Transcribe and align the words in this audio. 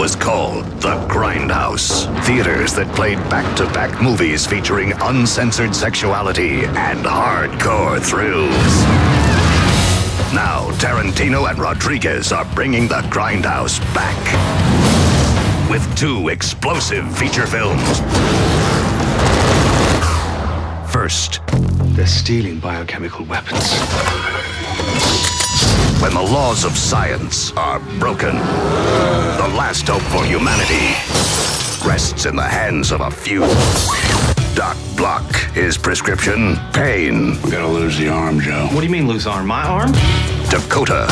was 0.00 0.16
called 0.16 0.64
The 0.80 0.96
Grindhouse. 1.08 2.06
Theaters 2.24 2.72
that 2.72 2.90
played 2.94 3.18
back 3.28 3.54
to 3.58 3.66
back 3.66 4.00
movies 4.00 4.46
featuring 4.46 4.94
uncensored 5.02 5.74
sexuality 5.76 6.64
and 6.64 7.04
hardcore 7.04 8.00
thrills. 8.00 8.48
Now, 10.32 10.70
Tarantino 10.78 11.50
and 11.50 11.58
Rodriguez 11.58 12.32
are 12.32 12.46
bringing 12.54 12.88
The 12.88 13.02
Grindhouse 13.12 13.78
back 13.94 14.16
with 15.70 15.84
two 15.98 16.28
explosive 16.28 17.06
feature 17.18 17.46
films. 17.46 18.00
First, 20.90 21.40
They're 21.94 22.06
stealing 22.06 22.58
biochemical 22.58 23.26
weapons. 23.26 23.70
When 26.00 26.14
the 26.14 26.22
laws 26.22 26.64
of 26.64 26.76
science 26.76 27.52
are 27.52 27.78
broken, 27.98 28.34
the 28.36 29.52
last 29.56 29.86
hope 29.88 30.02
for 30.02 30.24
humanity 30.24 30.94
rests 31.86 32.26
in 32.26 32.36
the 32.36 32.42
hands 32.42 32.90
of 32.92 33.00
a 33.00 33.10
few. 33.10 33.40
Doc 34.54 34.76
Block, 34.96 35.24
his 35.52 35.76
prescription, 35.78 36.56
pain. 36.72 37.40
We 37.42 37.50
gotta 37.50 37.68
lose 37.68 37.98
the 37.98 38.08
arm, 38.08 38.40
Joe. 38.40 38.66
What 38.72 38.80
do 38.80 38.86
you 38.86 38.92
mean 38.92 39.06
lose 39.08 39.26
arm? 39.26 39.46
My 39.46 39.64
arm? 39.66 39.92
Dakota, 40.50 41.06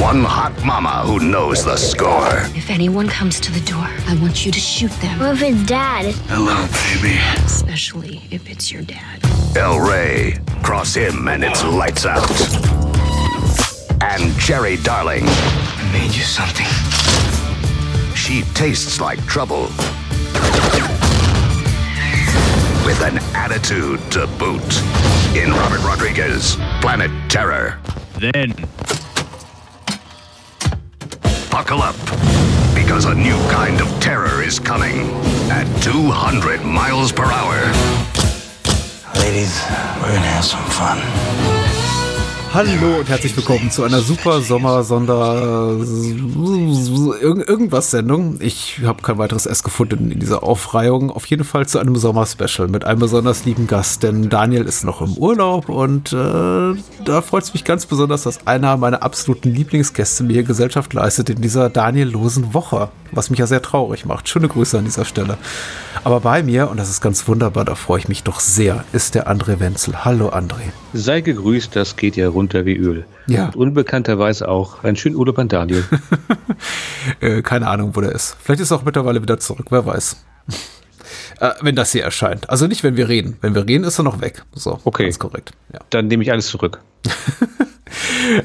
one 0.00 0.24
hot 0.24 0.52
mama 0.64 1.02
who 1.06 1.20
knows 1.20 1.64
the 1.64 1.76
score. 1.76 2.38
If 2.56 2.70
anyone 2.70 3.08
comes 3.08 3.38
to 3.40 3.52
the 3.52 3.60
door, 3.60 3.86
I 4.06 4.16
want 4.20 4.46
you 4.46 4.52
to 4.52 4.60
shoot 4.60 4.90
them, 5.00 5.18
What 5.20 5.34
if 5.36 5.42
it's 5.42 5.66
dad? 5.66 6.14
Hello, 6.28 6.66
baby. 7.02 7.18
especially 7.44 8.22
if 8.30 8.48
it's 8.50 8.70
your 8.72 8.82
dad. 8.82 9.20
El 9.56 9.78
Rey, 9.78 10.38
cross 10.62 10.94
him 10.94 11.28
and 11.28 11.44
it's 11.44 11.62
lights 11.64 12.06
out. 12.06 12.83
And 14.00 14.36
Jerry 14.38 14.76
Darling, 14.76 15.24
I 15.26 15.90
made 15.92 16.14
you 16.14 16.22
something. 16.22 16.66
she 18.14 18.42
tastes 18.54 19.00
like 19.00 19.24
trouble. 19.26 19.68
With 22.84 23.00
an 23.02 23.18
attitude 23.34 24.00
to 24.12 24.26
boot. 24.38 24.82
In 25.34 25.50
Robert 25.50 25.82
Rodriguez, 25.84 26.56
Planet 26.80 27.10
Terror. 27.30 27.78
Then, 28.18 28.52
Buckle 31.50 31.82
up, 31.82 31.96
because 32.74 33.04
a 33.04 33.14
new 33.14 33.36
kind 33.48 33.80
of 33.80 33.88
terror 34.00 34.42
is 34.42 34.58
coming 34.58 35.08
at 35.50 35.64
200 35.82 36.64
miles 36.64 37.12
per 37.12 37.24
hour. 37.24 37.54
Ladies, 39.20 39.62
we're 40.02 40.14
gonna 40.14 40.34
have 40.34 40.44
some 40.44 40.64
fun. 40.64 41.63
Hallo 42.54 43.00
und 43.00 43.08
herzlich 43.08 43.36
willkommen 43.36 43.72
zu 43.72 43.82
einer 43.82 43.98
super 43.98 44.40
Sommer-Sonder 44.40 45.76
Irg 47.20 47.48
irgendwas 47.48 47.90
Sendung. 47.90 48.36
Ich 48.40 48.80
habe 48.84 49.02
kein 49.02 49.18
weiteres 49.18 49.46
S 49.46 49.64
gefunden 49.64 50.12
in 50.12 50.20
dieser 50.20 50.44
Aufreihung. 50.44 51.10
Auf 51.10 51.26
jeden 51.26 51.42
Fall 51.42 51.66
zu 51.66 51.80
einem 51.80 51.96
Sommer-Special 51.96 52.68
mit 52.68 52.84
einem 52.84 53.00
besonders 53.00 53.44
lieben 53.44 53.66
Gast, 53.66 54.04
denn 54.04 54.28
Daniel 54.28 54.66
ist 54.66 54.84
noch 54.84 55.02
im 55.02 55.14
Urlaub 55.14 55.68
und 55.68 56.12
äh, 56.12 56.16
da 56.16 57.22
freut 57.22 57.42
es 57.42 57.54
mich 57.54 57.64
ganz 57.64 57.86
besonders, 57.86 58.22
dass 58.22 58.46
einer 58.46 58.76
meiner 58.76 59.02
absoluten 59.02 59.52
Lieblingsgäste 59.52 60.22
mir 60.22 60.34
hier 60.34 60.44
Gesellschaft 60.44 60.92
leistet 60.94 61.30
in 61.30 61.42
dieser 61.42 61.70
Daniel-losen 61.70 62.54
Woche, 62.54 62.90
was 63.10 63.30
mich 63.30 63.40
ja 63.40 63.48
sehr 63.48 63.62
traurig 63.62 64.04
macht. 64.04 64.28
Schöne 64.28 64.46
Grüße 64.46 64.78
an 64.78 64.84
dieser 64.84 65.04
Stelle. 65.04 65.38
Aber 66.04 66.20
bei 66.20 66.44
mir, 66.44 66.70
und 66.70 66.76
das 66.76 66.88
ist 66.88 67.00
ganz 67.00 67.26
wunderbar, 67.26 67.64
da 67.64 67.74
freue 67.74 67.98
ich 67.98 68.08
mich 68.08 68.22
doch 68.22 68.38
sehr, 68.38 68.84
ist 68.92 69.16
der 69.16 69.28
André 69.28 69.58
Wenzel. 69.58 70.04
Hallo 70.04 70.28
André. 70.28 70.70
Sei 70.92 71.20
gegrüßt, 71.20 71.74
das 71.74 71.96
geht 71.96 72.14
ja 72.14 72.28
runter 72.44 72.66
wie 72.66 72.76
Öl. 72.76 73.04
Ja. 73.26 73.46
Und 73.46 73.56
unbekannterweise 73.56 74.48
auch 74.48 74.84
einen 74.84 74.96
schönen 74.96 75.16
Urlaub 75.16 75.38
an 75.38 75.48
Daniel. 75.48 75.84
Äh, 77.20 77.42
keine 77.42 77.66
Ahnung, 77.68 77.94
wo 77.94 78.00
der 78.00 78.12
ist. 78.12 78.34
Vielleicht 78.42 78.62
ist 78.62 78.70
er 78.70 78.78
auch 78.78 78.82
mittlerweile 78.84 79.20
wieder 79.20 79.38
zurück, 79.38 79.66
wer 79.68 79.84
weiß. 79.84 80.24
äh, 81.40 81.50
wenn 81.60 81.76
das 81.76 81.92
hier 81.92 82.02
erscheint. 82.02 82.48
Also 82.48 82.66
nicht, 82.66 82.82
wenn 82.82 82.96
wir 82.96 83.08
reden. 83.10 83.36
Wenn 83.42 83.54
wir 83.54 83.66
reden, 83.68 83.84
ist 83.84 83.98
er 84.00 84.04
noch 84.04 84.22
weg. 84.22 84.42
So, 84.54 84.80
Okay. 84.84 85.02
ganz 85.04 85.18
korrekt. 85.18 85.52
Ja. 85.72 85.80
Dann 85.90 86.06
nehme 86.06 86.22
ich 86.22 86.32
alles 86.32 86.46
zurück. 86.48 86.80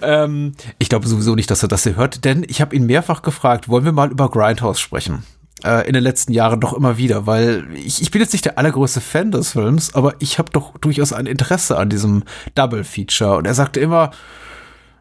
Ähm, 0.01 0.53
ich 0.77 0.89
glaube 0.89 1.07
sowieso 1.07 1.33
nicht, 1.35 1.49
dass 1.49 1.63
er 1.63 1.69
das 1.69 1.83
hier 1.83 1.95
hört, 1.95 2.23
denn 2.25 2.45
ich 2.47 2.61
habe 2.61 2.75
ihn 2.75 2.85
mehrfach 2.85 3.21
gefragt, 3.23 3.67
wollen 3.69 3.85
wir 3.85 3.91
mal 3.93 4.11
über 4.11 4.29
Grindhouse 4.29 4.79
sprechen? 4.79 5.23
Äh, 5.63 5.87
in 5.87 5.93
den 5.93 6.03
letzten 6.03 6.31
Jahren 6.31 6.59
doch 6.59 6.73
immer 6.73 6.97
wieder, 6.97 7.25
weil 7.27 7.65
ich, 7.73 8.01
ich 8.01 8.11
bin 8.11 8.21
jetzt 8.21 8.33
nicht 8.33 8.45
der 8.45 8.57
allergrößte 8.57 9.01
Fan 9.01 9.31
des 9.31 9.51
Films, 9.51 9.93
aber 9.93 10.15
ich 10.19 10.39
habe 10.39 10.51
doch 10.51 10.77
durchaus 10.77 11.11
ein 11.11 11.25
Interesse 11.25 11.77
an 11.77 11.89
diesem 11.89 12.23
Double-Feature. 12.55 13.37
Und 13.37 13.45
er 13.45 13.53
sagte 13.53 13.79
immer, 13.79 14.11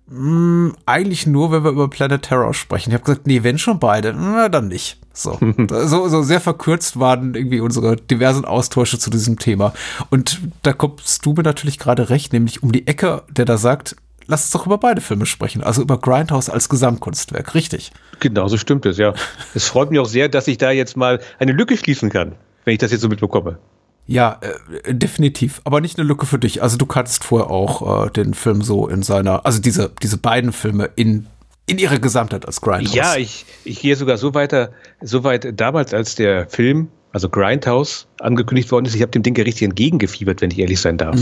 "Mm, 0.08 0.70
eigentlich 0.86 1.26
nur, 1.26 1.52
wenn 1.52 1.64
wir 1.64 1.70
über 1.70 1.88
Planet 1.88 2.22
Terror 2.22 2.54
sprechen. 2.54 2.90
Ich 2.90 2.94
habe 2.94 3.04
gesagt, 3.04 3.26
nee, 3.26 3.42
wenn 3.42 3.58
schon 3.58 3.78
beide, 3.78 4.12
na 4.14 4.48
dann 4.48 4.68
nicht. 4.68 4.98
So. 5.12 5.38
so, 5.68 6.08
so 6.08 6.22
sehr 6.22 6.40
verkürzt 6.40 6.98
waren 6.98 7.34
irgendwie 7.34 7.60
unsere 7.60 7.96
diversen 7.96 8.44
Austausche 8.44 8.98
zu 8.98 9.10
diesem 9.10 9.38
Thema. 9.38 9.72
Und 10.10 10.40
da 10.62 10.72
kommst 10.72 11.24
du 11.24 11.34
mir 11.34 11.42
natürlich 11.42 11.78
gerade 11.78 12.10
recht, 12.10 12.32
nämlich 12.32 12.62
um 12.62 12.72
die 12.72 12.86
Ecke, 12.86 13.22
der 13.30 13.44
da 13.44 13.58
sagt, 13.58 13.96
lass 14.28 14.44
uns 14.44 14.50
doch 14.52 14.66
über 14.66 14.78
beide 14.78 15.00
Filme 15.00 15.26
sprechen. 15.26 15.64
Also 15.64 15.82
über 15.82 15.98
Grindhouse 15.98 16.48
als 16.48 16.68
Gesamtkunstwerk, 16.68 17.54
richtig. 17.54 17.90
Genauso 18.20 18.56
stimmt 18.56 18.86
es, 18.86 18.98
ja. 18.98 19.14
Es 19.54 19.66
freut 19.66 19.90
mich 19.90 19.98
auch 19.98 20.06
sehr, 20.06 20.28
dass 20.28 20.46
ich 20.46 20.58
da 20.58 20.70
jetzt 20.70 20.96
mal 20.96 21.20
eine 21.40 21.52
Lücke 21.52 21.76
schließen 21.76 22.10
kann, 22.10 22.36
wenn 22.64 22.74
ich 22.74 22.78
das 22.78 22.92
jetzt 22.92 23.00
so 23.00 23.08
mitbekomme. 23.08 23.58
Ja, 24.06 24.40
äh, 24.84 24.94
definitiv. 24.94 25.60
Aber 25.64 25.80
nicht 25.80 25.98
eine 25.98 26.06
Lücke 26.06 26.26
für 26.26 26.38
dich. 26.38 26.62
Also 26.62 26.76
du 26.76 26.86
kanntest 26.86 27.24
vorher 27.24 27.50
auch 27.50 28.06
äh, 28.06 28.10
den 28.10 28.34
Film 28.34 28.62
so 28.62 28.88
in 28.88 29.02
seiner, 29.02 29.44
also 29.44 29.60
diese, 29.60 29.90
diese 30.02 30.18
beiden 30.18 30.52
Filme 30.52 30.90
in, 30.96 31.26
in 31.66 31.78
ihrer 31.78 31.98
Gesamtheit 31.98 32.46
als 32.46 32.60
Grindhouse. 32.60 32.94
Ja, 32.94 33.16
ich, 33.16 33.44
ich 33.64 33.80
gehe 33.80 33.96
sogar 33.96 34.16
so 34.16 34.34
weiter, 34.34 34.70
so 35.02 35.24
weit 35.24 35.60
damals, 35.60 35.92
als 35.92 36.14
der 36.14 36.48
Film, 36.48 36.88
also 37.12 37.28
Grindhouse, 37.28 38.08
angekündigt 38.20 38.70
worden 38.72 38.86
ist. 38.86 38.94
Ich 38.94 39.02
habe 39.02 39.10
dem 39.10 39.22
Ding 39.22 39.36
ja 39.36 39.44
richtig 39.44 39.62
entgegengefiebert, 39.64 40.40
wenn 40.40 40.50
ich 40.50 40.58
ehrlich 40.58 40.80
sein 40.80 40.96
darf. 40.96 41.16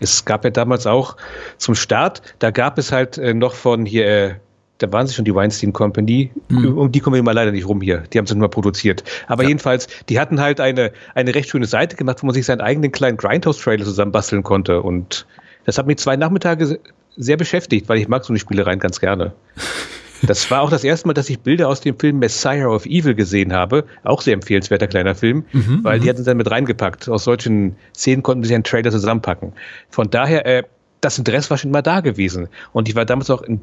Es 0.00 0.24
gab 0.24 0.44
ja 0.44 0.50
damals 0.50 0.86
auch 0.86 1.16
zum 1.58 1.74
Start, 1.74 2.22
da 2.38 2.50
gab 2.50 2.78
es 2.78 2.92
halt 2.92 3.18
äh, 3.18 3.34
noch 3.34 3.54
von 3.54 3.86
hier, 3.86 4.06
äh, 4.06 4.34
da 4.78 4.92
waren 4.92 5.06
sie 5.06 5.14
schon 5.14 5.24
die 5.24 5.34
Weinstein 5.34 5.72
Company, 5.72 6.30
um 6.50 6.92
die 6.92 7.00
kommen 7.00 7.16
wir 7.16 7.22
mal 7.22 7.32
leider 7.32 7.50
nicht 7.50 7.66
rum 7.66 7.80
hier, 7.80 8.04
die 8.12 8.18
haben 8.18 8.26
sie 8.26 8.34
nur 8.34 8.42
mal 8.42 8.50
produziert. 8.50 9.04
Aber 9.26 9.42
jedenfalls, 9.42 9.88
die 10.08 10.20
hatten 10.20 10.38
halt 10.38 10.60
eine, 10.60 10.92
eine 11.14 11.34
recht 11.34 11.48
schöne 11.48 11.66
Seite 11.66 11.96
gemacht, 11.96 12.22
wo 12.22 12.26
man 12.26 12.34
sich 12.34 12.44
seinen 12.44 12.60
eigenen 12.60 12.92
kleinen 12.92 13.16
Grindhouse-Trailer 13.16 13.84
zusammenbasteln 13.84 14.42
konnte. 14.42 14.82
Und 14.82 15.26
das 15.64 15.78
hat 15.78 15.86
mich 15.86 15.96
zwei 15.96 16.16
Nachmittage 16.16 16.78
sehr 17.16 17.38
beschäftigt, 17.38 17.88
weil 17.88 17.98
ich 17.98 18.08
mag 18.08 18.24
so 18.24 18.32
eine 18.34 18.38
Spielereien 18.38 18.78
ganz 18.78 19.00
gerne. 19.00 19.32
Das 20.22 20.50
war 20.50 20.62
auch 20.62 20.70
das 20.70 20.84
erste 20.84 21.06
Mal, 21.06 21.14
dass 21.14 21.28
ich 21.28 21.40
Bilder 21.40 21.68
aus 21.68 21.80
dem 21.80 21.98
Film 21.98 22.18
Messiah 22.18 22.66
of 22.68 22.86
Evil 22.86 23.14
gesehen 23.14 23.52
habe. 23.52 23.84
Auch 24.04 24.22
sehr 24.22 24.34
empfehlenswerter 24.34 24.86
kleiner 24.86 25.14
Film, 25.14 25.44
weil 25.82 26.00
die 26.00 26.08
hatten 26.08 26.18
sie 26.18 26.24
dann 26.24 26.36
mit 26.36 26.50
reingepackt. 26.50 27.08
Aus 27.08 27.24
solchen 27.24 27.76
Szenen 27.94 28.22
konnten 28.22 28.44
sie 28.44 28.54
einen 28.54 28.64
Trailer 28.64 28.90
zusammenpacken. 28.90 29.52
Von 29.90 30.10
daher, 30.10 30.46
äh, 30.46 30.62
das 31.00 31.18
Interesse 31.18 31.50
war 31.50 31.58
schon 31.58 31.70
immer 31.70 31.82
da 31.82 32.00
gewesen. 32.00 32.48
Und 32.72 32.88
ich 32.88 32.94
war 32.94 33.04
damals 33.04 33.30
auch 33.30 33.42
ein 33.42 33.60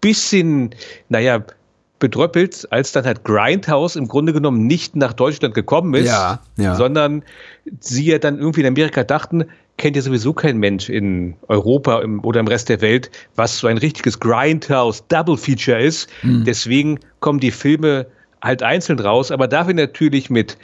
bisschen, 0.00 0.74
naja, 1.08 1.44
bedröppelt, 2.02 2.66
als 2.70 2.90
dann 2.90 3.04
halt 3.04 3.22
Grindhouse 3.24 3.94
im 3.96 4.08
Grunde 4.08 4.32
genommen 4.32 4.66
nicht 4.66 4.96
nach 4.96 5.12
Deutschland 5.12 5.54
gekommen 5.54 5.94
ist, 5.94 6.08
Ja, 6.08 6.40
ja. 6.58 6.74
sondern 6.74 7.22
sie 7.80 8.06
ja 8.06 8.18
dann 8.18 8.38
irgendwie 8.38 8.60
in 8.60 8.66
Amerika 8.66 9.04
dachten, 9.04 9.44
kennt 9.78 9.94
ja 9.94 10.02
sowieso 10.02 10.32
kein 10.32 10.58
Mensch 10.58 10.88
in 10.88 11.36
Europa 11.46 12.00
im, 12.02 12.22
oder 12.24 12.40
im 12.40 12.48
Rest 12.48 12.68
der 12.68 12.80
Welt, 12.80 13.10
was 13.36 13.58
so 13.58 13.68
ein 13.68 13.78
richtiges 13.78 14.18
Grindhouse 14.18 15.06
Double 15.06 15.36
Feature 15.36 15.80
ist. 15.80 16.10
Deswegen 16.44 16.98
kommen 17.20 17.38
die 17.38 17.52
Filme 17.52 18.06
halt 18.42 18.62
einzeln 18.62 18.98
raus, 18.98 19.30
aber 19.30 19.46
dafür 19.46 19.74
natürlich 19.74 20.28
mit 20.28 20.58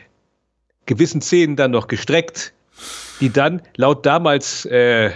gewissen 0.86 1.20
Szenen 1.20 1.54
dann 1.54 1.70
noch 1.70 1.86
gestreckt, 1.86 2.52
die 3.20 3.30
dann 3.30 3.62
laut 3.76 4.04
damals 4.04 4.64
äh, 4.66 5.10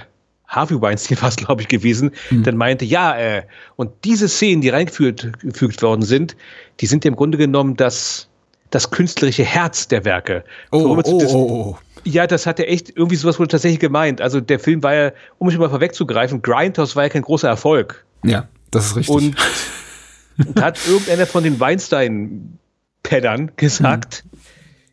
Harvey 0.53 0.81
Weinstein 0.81 1.19
war 1.23 1.29
es, 1.29 1.37
glaube 1.37 1.63
ich, 1.63 1.69
gewesen, 1.69 2.13
dann 2.31 2.57
meinte, 2.57 2.85
ja, 2.85 3.17
äh, 3.19 3.43
und 3.77 3.91
diese 4.05 4.29
Szenen, 4.29 4.61
die 4.61 4.69
reingefügt 4.69 5.41
gefügt 5.41 5.83
worden 5.83 6.03
sind, 6.03 6.37
die 6.81 6.87
sind 6.87 7.05
ja 7.05 7.09
im 7.09 7.17
Grunde 7.17 7.39
genommen 7.39 7.77
das, 7.77 8.29
das 8.71 8.91
künstlerische 8.91 9.45
Herz 9.45 9.89
der 9.89 10.05
Werke. 10.05 10.45
Oh, 10.71 10.79
oh, 10.79 10.97
das, 10.97 11.33
oh, 11.33 11.37
oh. 11.37 11.79
Ja, 12.05 12.27
das 12.27 12.47
hat 12.47 12.59
er 12.59 12.71
echt 12.71 12.91
irgendwie 12.95 13.17
sowas 13.17 13.39
wohl 13.39 13.49
tatsächlich 13.49 13.81
gemeint. 13.81 14.21
Also 14.21 14.41
der 14.41 14.59
Film 14.59 14.83
war 14.83 14.95
ja, 14.95 15.13
um 15.39 15.47
mich 15.47 15.57
mal 15.59 15.71
vorwegzugreifen, 15.71 16.43
Grindhouse 16.43 16.97
war 16.97 17.05
ja 17.05 17.09
kein 17.09 17.23
großer 17.23 17.49
Erfolg. 17.49 18.05
Ja, 18.25 18.49
das 18.71 18.87
ist 18.87 18.97
richtig. 18.97 19.15
Und, 19.15 19.37
und 20.47 20.61
hat 20.63 20.79
irgendeiner 20.87 21.27
von 21.27 21.45
den 21.45 21.59
Weinstein-Peddern 21.61 23.53
gesagt, 23.57 24.25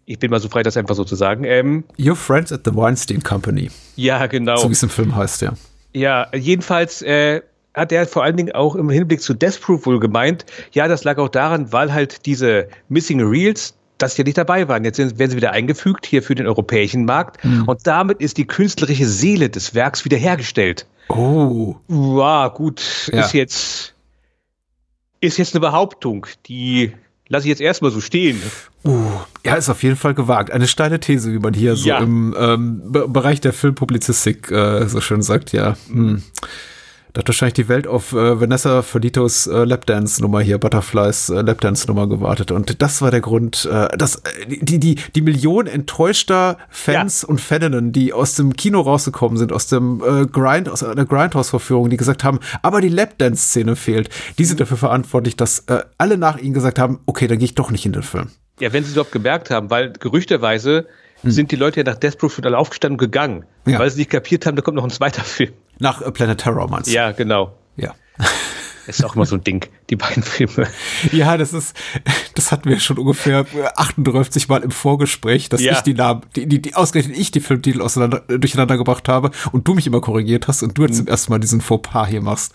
ich 0.09 0.17
bin 0.17 0.31
mal 0.31 0.39
so 0.39 0.49
frei, 0.49 0.63
das 0.63 0.75
einfach 0.75 0.95
so 0.95 1.03
zu 1.03 1.15
sagen, 1.15 1.43
ähm, 1.43 1.83
Your 1.99 2.15
Friends 2.15 2.51
at 2.51 2.61
the 2.65 2.75
Weinstein 2.75 3.21
Company, 3.21 3.69
ja, 3.95 4.25
genau. 4.25 4.57
so 4.57 4.67
wie 4.67 4.73
es 4.73 4.81
im 4.81 4.89
Film 4.89 5.15
heißt, 5.15 5.43
ja. 5.43 5.53
Ja, 5.93 6.27
jedenfalls 6.35 7.03
äh, 7.03 7.41
hat 7.75 7.91
er 7.91 8.07
vor 8.07 8.23
allen 8.23 8.35
Dingen 8.35 8.51
auch 8.53 8.75
im 8.75 8.89
Hinblick 8.89 9.21
zu 9.21 9.35
Death 9.35 9.61
Proof 9.61 9.85
wohl 9.85 9.99
gemeint, 9.99 10.45
ja, 10.71 10.87
das 10.87 11.03
lag 11.03 11.19
auch 11.19 11.29
daran, 11.29 11.71
weil 11.71 11.93
halt 11.93 12.25
diese 12.25 12.67
Missing 12.89 13.21
Reels, 13.21 13.75
dass 13.99 14.15
die 14.15 14.21
ja 14.21 14.25
nicht 14.25 14.37
dabei 14.37 14.67
waren. 14.67 14.83
Jetzt 14.83 14.97
werden 14.97 15.29
sie 15.29 15.37
wieder 15.37 15.51
eingefügt 15.51 16.07
hier 16.07 16.23
für 16.23 16.33
den 16.33 16.47
europäischen 16.47 17.05
Markt 17.05 17.43
und 17.67 17.85
damit 17.85 18.19
ist 18.19 18.37
die 18.37 18.47
künstlerische 18.47 19.05
Seele 19.05 19.49
des 19.49 19.75
Werks 19.75 20.05
wiederhergestellt. 20.05 20.87
Oh, 21.09 21.75
Wow, 21.87 22.51
gut, 22.53 23.11
Ja. 23.13 23.19
ist 23.25 23.33
jetzt 23.33 23.93
ist 25.21 25.37
jetzt 25.37 25.53
eine 25.53 25.59
Behauptung, 25.61 26.25
die 26.47 26.93
lasse 27.29 27.45
ich 27.45 27.49
jetzt 27.49 27.61
erstmal 27.61 27.91
so 27.91 28.01
stehen. 28.01 28.41
Uh, 28.83 29.11
ja, 29.45 29.55
ist 29.55 29.69
auf 29.69 29.83
jeden 29.83 29.95
Fall 29.95 30.13
gewagt. 30.13 30.51
Eine 30.51 30.67
steile 30.67 30.99
These, 30.99 31.31
wie 31.31 31.39
man 31.39 31.53
hier 31.53 31.73
Ja. 31.75 31.99
so 31.99 32.03
im 32.03 32.35
ähm, 32.37 32.81
Be 32.91 33.07
Bereich 33.07 33.39
der 33.39 33.53
Filmpublizistik 33.53 34.51
äh, 34.51 34.87
so 34.87 34.99
schön 34.99 35.21
sagt, 35.21 35.53
ja. 35.53 35.77
Hm. 35.89 36.23
Da 37.13 37.19
hat 37.21 37.27
wahrscheinlich 37.27 37.55
die 37.55 37.67
Welt 37.67 37.87
auf 37.87 38.13
äh, 38.13 38.39
Vanessa 38.39 38.83
Felitos 38.83 39.47
äh, 39.47 39.63
Lapdance-Nummer 39.63 40.41
hier, 40.41 40.59
Butterflies 40.59 41.29
äh, 41.29 41.41
Lapdance-Nummer 41.41 42.07
gewartet. 42.07 42.51
Und 42.51 42.81
das 42.83 43.01
war 43.01 43.09
der 43.09 43.21
Grund, 43.21 43.67
äh, 43.71 43.97
dass 43.97 44.17
äh, 44.17 44.45
die, 44.61 44.79
die, 44.79 44.95
die 45.15 45.21
Millionen 45.21 45.67
enttäuschter 45.67 46.57
Fans 46.69 47.23
und 47.23 47.41
Faninnen, 47.41 47.91
die 47.91 48.13
aus 48.13 48.35
dem 48.35 48.55
Kino 48.55 48.81
rausgekommen 48.81 49.37
sind, 49.39 49.51
aus 49.51 49.65
dem 49.65 50.03
äh, 50.05 50.27
Grind, 50.27 50.69
aus 50.69 50.83
einer 50.83 51.05
Grindhouse-Verführung, 51.05 51.89
die 51.89 51.97
gesagt 51.97 52.23
haben, 52.23 52.39
aber 52.61 52.79
die 52.79 52.89
Lapdance-Szene 52.89 53.75
fehlt, 53.75 54.09
die 54.37 54.45
sind 54.45 54.59
dafür 54.59 54.77
verantwortlich, 54.77 55.35
dass 55.35 55.61
äh, 55.61 55.81
alle 55.97 56.15
nach 56.17 56.37
ihnen 56.37 56.53
gesagt 56.53 56.77
haben, 56.77 56.99
okay, 57.07 57.25
dann 57.27 57.39
gehe 57.39 57.45
ich 57.45 57.55
doch 57.55 57.71
nicht 57.71 57.87
in 57.87 57.93
den 57.93 58.03
Film. 58.03 58.27
Ja, 58.59 58.71
wenn 58.71 58.83
sie 58.83 58.89
es 58.89 58.95
überhaupt 58.95 59.13
gemerkt 59.13 59.49
haben, 59.49 59.71
weil 59.71 59.93
gerüchterweise 59.93 60.85
sind 61.23 61.51
die 61.51 61.55
Leute 61.55 61.79
ja 61.79 61.83
nach 61.91 61.97
Death 61.97 62.17
Proof 62.19 62.35
schon 62.35 62.45
alle 62.45 62.57
aufgestanden 62.57 62.95
und 62.95 62.99
gegangen, 62.99 63.45
Hm. 63.65 63.73
Ja. 63.73 63.79
weil 63.79 63.89
sie 63.89 63.97
nicht 63.99 64.11
kapiert 64.11 64.45
haben, 64.45 64.55
da 64.55 64.61
kommt 64.61 64.75
noch 64.77 64.83
ein 64.83 64.89
zweiter 64.91 65.21
Film. 65.23 65.51
Nach 65.79 66.01
äh, 66.01 66.11
Planet 66.11 66.39
Terror 66.39 66.69
meinst 66.69 66.89
du? 66.89 66.93
Ja, 66.93 67.11
genau. 67.11 67.55
Ja. 67.75 67.95
Ist 68.87 69.05
auch 69.05 69.15
immer 69.15 69.27
so 69.27 69.35
ein 69.35 69.43
Ding, 69.43 69.67
die 69.91 69.95
beiden 69.95 70.23
Filme. 70.23 70.67
Ja, 71.11 71.37
das 71.37 71.53
ist, 71.53 71.75
das 72.33 72.51
hatten 72.51 72.67
wir 72.69 72.79
schon 72.79 72.97
ungefähr 72.97 73.45
38 73.75 74.47
Mal 74.47 74.63
im 74.63 74.71
Vorgespräch, 74.71 75.47
dass 75.47 75.61
Ja. 75.61 75.73
ich 75.73 75.81
die 75.81 75.93
Namen, 75.93 76.21
die, 76.35 76.47
die, 76.47 76.59
die 76.59 76.73
ausgerechnet 76.73 77.15
ich 77.15 77.29
die 77.29 77.39
Filmtitel 77.39 77.83
auseinander, 77.83 78.23
äh, 78.29 78.39
durcheinander 78.39 78.77
gebracht 78.77 79.07
habe 79.07 79.29
und 79.51 79.67
du 79.67 79.75
mich 79.75 79.85
immer 79.85 80.01
korrigiert 80.01 80.47
hast 80.47 80.63
und 80.63 80.75
du 80.75 80.85
jetzt 80.85 80.97
zum 80.97 81.07
ersten 81.07 81.31
Mal 81.31 81.37
diesen 81.37 81.61
Fauxpas 81.61 82.07
hier 82.07 82.21
machst. 82.21 82.51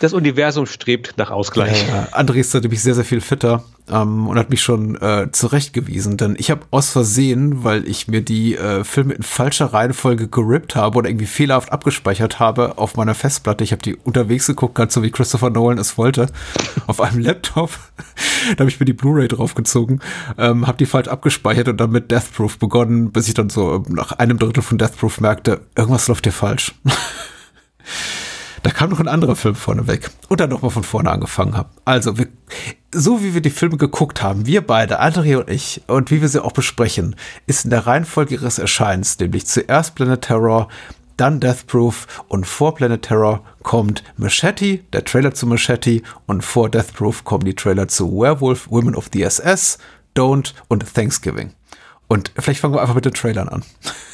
Das 0.00 0.14
Universum 0.14 0.64
strebt 0.64 1.18
nach 1.18 1.30
Ausgleich. 1.30 1.84
Äh, 1.86 2.16
André 2.16 2.36
ist 2.36 2.54
da 2.54 2.60
nämlich 2.60 2.80
sehr, 2.80 2.94
sehr 2.94 3.04
viel 3.04 3.20
fitter 3.20 3.64
ähm, 3.90 4.28
und 4.28 4.38
hat 4.38 4.48
mich 4.48 4.62
schon 4.62 4.96
äh, 4.96 5.28
zurechtgewiesen, 5.30 6.16
denn 6.16 6.36
ich 6.38 6.50
habe 6.50 6.62
aus 6.70 6.88
Versehen, 6.88 7.64
weil 7.64 7.86
ich 7.86 8.08
mir 8.08 8.22
die 8.22 8.56
äh, 8.56 8.82
Filme 8.82 9.12
in 9.12 9.22
falscher 9.22 9.74
Reihenfolge 9.74 10.26
gerippt 10.26 10.74
habe 10.74 10.96
oder 10.96 11.10
irgendwie 11.10 11.26
fehlerhaft 11.26 11.70
abgespeichert 11.70 12.40
habe 12.40 12.78
auf 12.78 12.96
meiner 12.96 13.14
Festplatte. 13.14 13.62
Ich 13.62 13.72
habe 13.72 13.82
die 13.82 13.94
unterwegs 13.94 14.46
geguckt, 14.46 14.74
ganz 14.74 14.94
so 14.94 15.02
wie 15.02 15.10
Christopher 15.10 15.50
Nolan 15.50 15.76
es 15.76 15.98
wollte, 15.98 16.28
auf 16.86 17.02
einem 17.02 17.18
Laptop. 17.18 17.70
da 18.56 18.60
habe 18.60 18.70
ich 18.70 18.80
mir 18.80 18.86
die 18.86 18.94
Blu-ray 18.94 19.28
draufgezogen, 19.28 20.00
ähm, 20.38 20.66
habe 20.66 20.78
die 20.78 20.86
falsch 20.86 21.08
abgespeichert 21.08 21.68
und 21.68 21.76
dann 21.76 21.90
mit 21.90 22.10
Death 22.10 22.32
Proof 22.34 22.58
begonnen, 22.58 23.12
bis 23.12 23.28
ich 23.28 23.34
dann 23.34 23.50
so 23.50 23.74
ähm, 23.74 23.84
nach 23.94 24.12
einem 24.12 24.38
Drittel 24.38 24.62
von 24.62 24.78
Death 24.78 24.96
Proof 24.96 25.20
merkte, 25.20 25.60
irgendwas 25.76 26.08
läuft 26.08 26.24
hier 26.24 26.32
falsch. 26.32 26.72
Da 28.62 28.70
kam 28.70 28.90
noch 28.90 29.00
ein 29.00 29.08
anderer 29.08 29.36
Film 29.36 29.54
vorne 29.54 29.86
weg 29.86 30.10
und 30.28 30.40
dann 30.40 30.50
nochmal 30.50 30.70
von 30.70 30.82
vorne 30.82 31.10
angefangen 31.10 31.56
habe. 31.56 31.70
Also, 31.84 32.18
wir, 32.18 32.28
so 32.92 33.22
wie 33.22 33.32
wir 33.32 33.40
die 33.40 33.50
Filme 33.50 33.78
geguckt 33.78 34.22
haben, 34.22 34.46
wir 34.46 34.66
beide, 34.66 35.00
André 35.00 35.38
und 35.38 35.48
ich, 35.48 35.82
und 35.86 36.10
wie 36.10 36.20
wir 36.20 36.28
sie 36.28 36.44
auch 36.44 36.52
besprechen, 36.52 37.16
ist 37.46 37.64
in 37.64 37.70
der 37.70 37.86
Reihenfolge 37.86 38.34
ihres 38.34 38.58
Erscheinens, 38.58 39.18
nämlich 39.18 39.46
zuerst 39.46 39.94
Planet 39.94 40.20
Terror, 40.20 40.68
dann 41.16 41.40
Death 41.40 41.66
Proof 41.66 42.06
und 42.28 42.46
vor 42.46 42.74
Planet 42.74 43.02
Terror 43.02 43.42
kommt 43.62 44.02
Machete, 44.16 44.78
der 44.92 45.04
Trailer 45.04 45.34
zu 45.34 45.46
Machete 45.46 46.02
und 46.26 46.42
vor 46.42 46.70
Death 46.70 46.94
Proof 46.94 47.24
kommen 47.24 47.44
die 47.44 47.54
Trailer 47.54 47.88
zu 47.88 48.10
Werewolf, 48.10 48.70
Women 48.70 48.94
of 48.94 49.10
the 49.12 49.22
SS, 49.22 49.78
Don't 50.16 50.54
und 50.68 50.94
Thanksgiving. 50.94 51.52
Und 52.08 52.32
vielleicht 52.38 52.60
fangen 52.60 52.74
wir 52.74 52.80
einfach 52.80 52.94
mit 52.94 53.04
den 53.04 53.14
Trailern 53.14 53.48
an. 53.48 53.62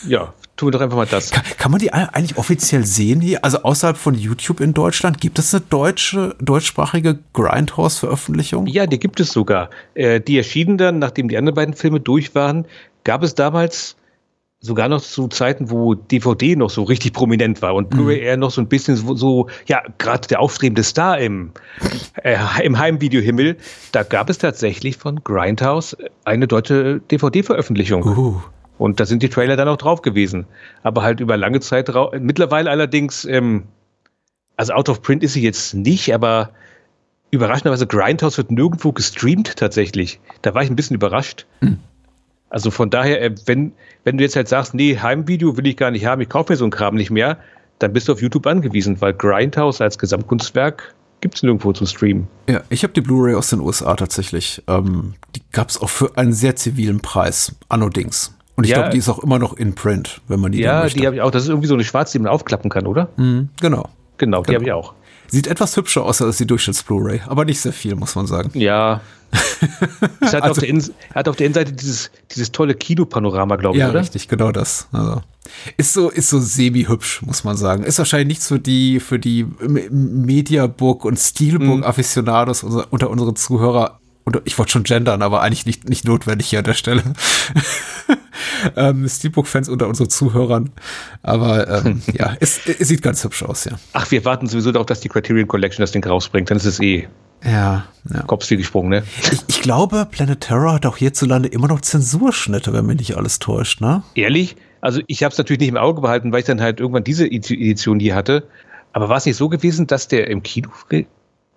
Ja, 0.07 0.35
tun 0.57 0.69
wir 0.69 0.73
doch 0.73 0.81
einfach 0.81 0.97
mal 0.97 1.07
das. 1.07 1.31
Kann, 1.31 1.45
kann 1.59 1.71
man 1.71 1.81
die 1.81 1.93
eigentlich 1.93 2.39
offiziell 2.39 2.85
sehen 2.85 3.21
hier? 3.21 3.45
Also 3.45 3.63
außerhalb 3.63 3.97
von 3.97 4.15
YouTube 4.15 4.61
in 4.61 4.75
Deutschland? 4.75 5.21
Gibt 5.21 5.39
es 5.39 5.55
eine 5.55 5.65
deutsche, 5.69 6.35
deutschsprachige 6.41 7.19
Grindhouse-Veröffentlichung? 7.33 8.67
Ja, 8.67 8.87
die 8.87 8.99
gibt 8.99 9.21
es 9.21 9.31
sogar. 9.31 9.71
Äh, 9.95 10.21
die 10.21 10.39
erschienen 10.39 10.79
dann, 10.79 10.99
nachdem 10.99 11.29
die 11.29 11.37
anderen 11.37 11.55
beiden 11.55 11.75
Filme 11.75 12.01
durch 12.01 12.35
waren, 12.35 12.67
gab 13.05 13.23
es 13.23 13.35
damals 13.35 13.97
sogar 14.61 14.89
noch 14.89 15.01
zu 15.01 15.29
Zeiten, 15.29 15.71
wo 15.71 15.95
DVD 15.95 16.57
noch 16.57 16.71
so 16.71 16.83
richtig 16.83 17.13
prominent 17.13 17.63
war 17.63 17.75
und 17.75 17.91
Blu-ray 17.91 18.21
eher 18.21 18.37
noch 18.37 18.51
so 18.51 18.61
ein 18.61 18.69
bisschen 18.69 18.97
so, 18.97 19.15
so 19.15 19.49
ja, 19.67 19.83
gerade 19.99 20.27
der 20.29 20.41
aufstrebende 20.41 20.83
Star 20.83 21.19
im, 21.19 21.53
äh, 22.23 22.37
im 22.63 22.79
Heimvideohimmel, 22.79 23.57
da 23.93 24.03
gab 24.03 24.31
es 24.31 24.39
tatsächlich 24.39 24.97
von 24.97 25.23
Grindhouse 25.23 25.97
eine 26.25 26.49
deutsche 26.49 27.01
DVD-Veröffentlichung. 27.11 28.03
Uh. 28.05 28.41
Und 28.79 29.01
da 29.01 29.07
sind 29.07 29.23
die 29.23 29.29
Trailer 29.29 29.57
dann 29.57 29.69
auch 29.69 29.77
drauf 29.77 30.03
gewesen. 30.03 30.47
Aber 30.83 31.03
halt 31.03 31.21
über 31.21 31.37
lange 31.37 31.61
Zeit 31.61 31.89
drau 31.89 32.13
Mittlerweile 32.19 32.71
allerdings, 32.71 33.25
ähm, 33.25 33.65
also 34.57 34.73
out 34.75 34.89
of 34.89 35.03
print 35.03 35.23
ist 35.23 35.33
sie 35.33 35.43
jetzt 35.43 35.75
nicht, 35.75 36.15
aber 36.15 36.51
überraschenderweise 37.31 37.87
Grindhouse 37.87 38.39
wird 38.39 38.51
nirgendwo 38.51 38.93
gestreamt 38.93 39.57
tatsächlich. 39.57 40.21
Da 40.43 40.55
war 40.55 40.63
ich 40.63 40.71
ein 40.71 40.77
bisschen 40.77 40.97
überrascht. 40.97 41.47
Also 42.49 42.71
von 42.71 42.91
daher, 42.91 43.21
äh, 43.23 43.35
wenn, 43.47 43.73
wenn 44.05 44.19
du 44.19 44.25
jetzt 44.25 44.37
halt 44.37 44.49
sagst, 44.49 44.75
nee, 44.75 44.99
Heimvideo 44.99 45.57
will 45.57 45.67
ich 45.67 45.77
gar 45.77 45.91
nicht 45.91 46.07
haben, 46.07 46.21
ich 46.21 46.29
kaufe 46.29 46.53
mir 46.53 46.57
so 46.57 46.65
einen 46.65 46.71
Kram 46.71 46.95
nicht 46.95 47.11
mehr, 47.11 47.39
dann 47.79 47.93
bist 47.93 48.09
du 48.09 48.13
auf 48.13 48.23
YouTube 48.23 48.47
angewiesen, 48.47 49.01
weil 49.01 49.13
Grindhouse 49.13 49.81
als 49.81 49.99
Gesamtkunstwerk 49.99 50.95
gibt 51.21 51.35
es 51.35 51.43
nirgendwo 51.43 51.73
zu 51.73 51.87
streamen. 51.87 52.29
Ja, 52.49 52.63
ich 52.69 52.83
habe 52.83 52.93
die 52.93 53.01
Blu-ray 53.01 53.35
aus 53.35 53.51
den 53.51 53.61
USA 53.61 53.95
tatsächlich. 53.97 54.63
Ähm, 54.69 55.15
die 55.35 55.43
gab 55.51 55.71
es 55.71 55.81
auch 55.81 55.91
für 55.91 56.17
einen 56.17 56.33
sehr 56.33 56.57
zivilen 56.57 57.01
Preis, 57.01 57.57
allerdings. 57.69 58.36
Und 58.57 58.65
ich 58.65 58.71
Ja. 58.71 58.79
glaube, 58.79 58.91
die 58.91 58.99
ist 58.99 59.09
auch 59.09 59.19
immer 59.21 59.39
noch 59.39 59.55
in 59.57 59.75
Print, 59.75 60.21
wenn 60.29 60.41
man 60.41 60.53
die 60.53 60.61
Ja, 60.61 60.87
die 60.89 61.07
habe 61.07 61.17
ich 61.17 61.23
auch. 61.23 61.31
Das 61.31 61.43
ist 61.45 61.49
irgendwie 61.51 61.69
so 61.69 61.75
eine 61.75 61.85
schwarze, 61.85 62.17
die 62.19 62.23
man 62.23 62.33
aufklappen 62.33 62.71
kann, 62.71 62.87
oder? 62.87 63.09
Mhm, 63.17 63.51
genau. 63.61 63.89
Genau, 64.19 64.43
die 64.43 64.55
habe 64.55 64.65
ich 64.65 64.73
auch. 64.73 64.95
Sieht 65.29 65.47
etwas 65.47 65.77
hübscher 65.77 66.05
aus 66.05 66.23
als 66.23 66.39
die 66.39 66.47
Durchschnitts-Blu-ray, 66.47 67.21
aber 67.27 67.45
nicht 67.45 67.61
sehr 67.61 67.73
viel, 67.73 67.95
muss 67.97 68.15
man 68.15 68.27
sagen. 68.27 68.51
Ja. 68.59 69.01
es 70.21 70.33
hat, 70.33 70.43
auf 70.43 70.49
Also- 70.51 70.61
der 70.63 70.71
In 70.71 70.83
hat 71.15 71.29
auf 71.29 71.37
der 71.37 71.47
Innenseite 71.47 71.73
dieses, 71.73 72.11
dieses 72.35 72.53
tolle 72.53 72.75
Kinopanorama, 72.75 73.57
glaube 73.57 73.77
ich, 73.77 73.81
Ja, 73.83 73.91
oder? 73.91 74.01
richtig, 74.01 74.29
genau 74.29 74.53
das. 74.53 74.87
Also, 74.93 75.21
ist 75.77 75.93
so, 75.93 76.09
ist 76.11 76.29
so 76.31 76.39
semi-hübsch, 76.41 77.23
muss 77.23 77.45
man 77.45 77.57
sagen. 77.57 77.83
Ist 77.83 77.99
wahrscheinlich 77.99 78.29
nichts 78.29 78.47
für 78.49 78.61
die, 78.61 79.01
für 79.01 79.19
die 79.19 79.45
Mediabook 79.91 81.05
und 81.05 81.19
Steelbook-Afficionados 81.19 82.63
unser, 82.63 82.87
unter 82.93 83.11
unseren 83.11 83.37
Zuhörer. 83.37 83.99
Und 84.27 84.43
ich 84.45 84.59
wollte 84.59 84.73
schon 84.73 84.83
gendern, 84.83 85.23
aber 85.23 85.41
eigentlich 85.41 85.67
nicht, 85.67 85.89
nicht 85.89 86.05
notwendig 86.05 86.49
hier 86.49 86.59
an 86.59 86.65
der 86.65 86.75
Stelle. 86.75 87.05
ähm, 88.77 89.09
Steelbook-Fans 89.09 89.69
unter 89.69 89.87
unseren 89.87 90.11
Zuhörern. 90.11 90.71
Aber 91.23 91.85
ähm, 91.85 92.03
ja, 92.13 92.37
es, 92.41 92.61
es 92.67 92.89
sieht 92.89 93.03
ganz 93.03 93.23
hübsch 93.23 93.45
aus, 93.45 93.67
ja. 93.67 93.79
Ach, 93.93 94.11
wir 94.11 94.25
warten 94.25 94.49
sowieso 94.49 94.73
darauf, 94.73 94.87
dass 94.87 94.99
die 94.99 95.09
Criterion 95.09 95.47
Collection 95.47 95.81
das 95.81 95.93
Ding 95.93 96.05
rausbringt. 96.05 96.51
Dann 96.51 96.57
ist 96.57 96.65
es 96.65 96.81
eh 96.81 97.07
Ja, 97.45 97.87
ja. 98.13 98.23
Kopf 98.23 98.45
viel 98.47 98.57
gesprungen, 98.57 98.89
ne? 98.91 99.05
Ich, 99.31 99.39
ich 99.47 99.63
glaube, 99.63 100.09
Planet 100.11 100.41
Terror 100.41 100.75
hat 100.75 100.87
auch 100.87 100.97
hierzulande 100.97 101.49
immer 101.49 101.69
noch 101.69 101.81
Zensurschnitte, 101.81 102.73
wenn 102.73 102.85
mich 102.85 102.99
nicht 102.99 103.17
alles 103.17 103.39
täuscht, 103.39 103.81
ne? 103.81 104.03
Ehrlich? 104.17 104.57
Also 104.81 105.03
ich 105.07 105.23
habe 105.23 105.31
es 105.31 105.39
natürlich 105.39 105.61
nicht 105.61 105.69
im 105.69 105.77
Auge 105.77 106.01
behalten, 106.01 106.33
weil 106.33 106.41
ich 106.41 106.47
dann 106.47 106.61
halt 106.61 106.81
irgendwann 106.81 107.05
diese 107.05 107.27
Edition 107.27 108.01
hier 108.01 108.17
hatte. 108.17 108.49
Aber 108.93 109.09
war 109.09 109.19
es 109.19 109.27
nicht 109.27 109.37
so 109.37 109.49
gewesen, 109.49 109.87
dass 109.87 110.09
der 110.09 110.29
im 110.29 110.43
Kino... 110.43 110.71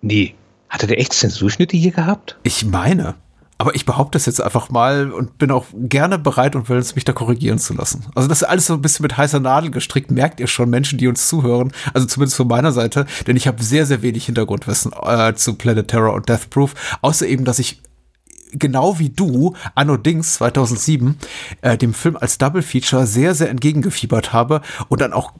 Nee. 0.02 0.34
Hatte 0.70 0.86
der 0.86 0.98
echt 0.98 1.12
Zensurschnitte 1.12 1.76
hier 1.76 1.90
gehabt? 1.90 2.38
Ich 2.44 2.64
meine. 2.64 3.16
Aber 3.58 3.74
ich 3.74 3.84
behaupte 3.84 4.16
es 4.16 4.24
jetzt 4.24 4.40
einfach 4.40 4.70
mal 4.70 5.12
und 5.12 5.36
bin 5.36 5.50
auch 5.50 5.66
gerne 5.74 6.18
bereit 6.18 6.56
und 6.56 6.70
will 6.70 6.78
es 6.78 6.94
mich 6.94 7.04
da 7.04 7.12
korrigieren 7.12 7.58
zu 7.58 7.74
lassen. 7.74 8.06
Also 8.14 8.26
das 8.26 8.40
ist 8.40 8.48
alles 8.48 8.66
so 8.66 8.72
ein 8.72 8.80
bisschen 8.80 9.02
mit 9.02 9.18
heißer 9.18 9.38
Nadel 9.38 9.70
gestrickt, 9.70 10.10
merkt 10.10 10.40
ihr 10.40 10.46
schon, 10.46 10.70
Menschen, 10.70 10.96
die 10.96 11.08
uns 11.08 11.28
zuhören. 11.28 11.70
Also 11.92 12.06
zumindest 12.06 12.38
von 12.38 12.48
meiner 12.48 12.72
Seite, 12.72 13.04
denn 13.26 13.36
ich 13.36 13.46
habe 13.46 13.62
sehr, 13.62 13.84
sehr 13.84 14.00
wenig 14.00 14.24
Hintergrundwissen 14.24 14.92
äh, 15.02 15.34
zu 15.34 15.56
Planet 15.56 15.88
Terror 15.88 16.14
und 16.14 16.30
Death 16.30 16.48
Proof. 16.48 16.74
Außer 17.02 17.26
eben, 17.26 17.44
dass 17.44 17.58
ich 17.58 17.82
genau 18.52 18.98
wie 18.98 19.10
du, 19.10 19.54
Anno 19.74 19.98
Dings 19.98 20.34
2007, 20.34 21.18
äh, 21.60 21.76
dem 21.76 21.92
Film 21.92 22.16
als 22.16 22.38
Double 22.38 22.62
Feature 22.62 23.06
sehr, 23.06 23.34
sehr 23.34 23.50
entgegengefiebert 23.50 24.32
habe 24.32 24.62
und 24.88 25.02
dann 25.02 25.12
auch 25.12 25.34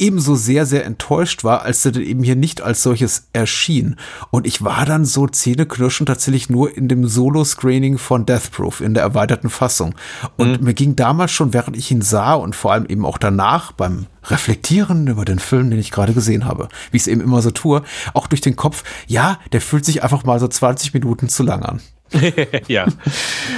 ebenso 0.00 0.34
sehr, 0.34 0.66
sehr 0.66 0.84
enttäuscht 0.84 1.44
war, 1.44 1.62
als 1.62 1.84
er 1.84 1.92
dann 1.92 2.02
eben 2.02 2.22
hier 2.22 2.36
nicht 2.36 2.60
als 2.60 2.82
solches 2.82 3.28
erschien. 3.32 3.96
Und 4.30 4.46
ich 4.46 4.62
war 4.64 4.84
dann 4.84 5.04
so 5.04 5.26
zähneknirschend 5.26 6.08
tatsächlich 6.08 6.50
nur 6.50 6.76
in 6.76 6.88
dem 6.88 7.06
Solo-Screening 7.06 7.98
von 7.98 8.26
Death 8.26 8.50
Proof 8.52 8.80
in 8.80 8.94
der 8.94 9.02
erweiterten 9.02 9.50
Fassung. 9.50 9.94
Und 10.36 10.62
mir 10.62 10.74
ging 10.74 10.96
damals 10.96 11.32
schon, 11.32 11.52
während 11.52 11.76
ich 11.76 11.90
ihn 11.90 12.02
sah 12.02 12.34
und 12.34 12.54
vor 12.54 12.72
allem 12.72 12.86
eben 12.86 13.04
auch 13.06 13.18
danach 13.18 13.72
beim 13.72 14.06
Reflektieren 14.24 15.06
über 15.06 15.24
den 15.24 15.38
Film, 15.38 15.70
den 15.70 15.78
ich 15.78 15.90
gerade 15.90 16.14
gesehen 16.14 16.44
habe, 16.46 16.68
wie 16.90 16.96
ich 16.96 17.02
es 17.02 17.08
eben 17.08 17.20
immer 17.20 17.42
so 17.42 17.50
tue, 17.50 17.82
auch 18.14 18.26
durch 18.26 18.40
den 18.40 18.56
Kopf, 18.56 18.84
ja, 19.06 19.38
der 19.52 19.60
fühlt 19.60 19.84
sich 19.84 20.02
einfach 20.02 20.24
mal 20.24 20.40
so 20.40 20.48
20 20.48 20.94
Minuten 20.94 21.28
zu 21.28 21.42
lang 21.42 21.62
an. 21.62 21.80
ja. 22.68 22.86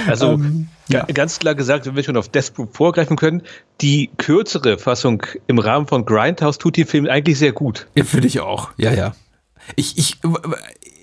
Also 0.07 0.33
Ähm, 0.33 0.67
ga- 0.89 1.05
ganz 1.13 1.39
klar 1.39 1.55
gesagt, 1.55 1.85
wenn 1.85 1.95
wir 1.95 2.03
schon 2.03 2.17
auf 2.17 2.29
Death 2.29 2.53
Proof 2.53 2.69
vorgreifen 2.73 3.15
können, 3.17 3.41
die 3.81 4.09
kürzere 4.17 4.77
Fassung 4.77 5.23
im 5.47 5.59
Rahmen 5.59 5.87
von 5.87 6.05
Grindhouse 6.05 6.57
tut 6.57 6.77
den 6.77 6.87
Film 6.87 7.07
eigentlich 7.07 7.37
sehr 7.37 7.51
gut. 7.51 7.87
Ja, 7.95 8.03
Finde 8.03 8.27
ich 8.27 8.39
auch. 8.39 8.71
Ja, 8.77 8.93
ja. 8.93 9.15
Ich, 9.75 9.97
ich, 9.97 10.17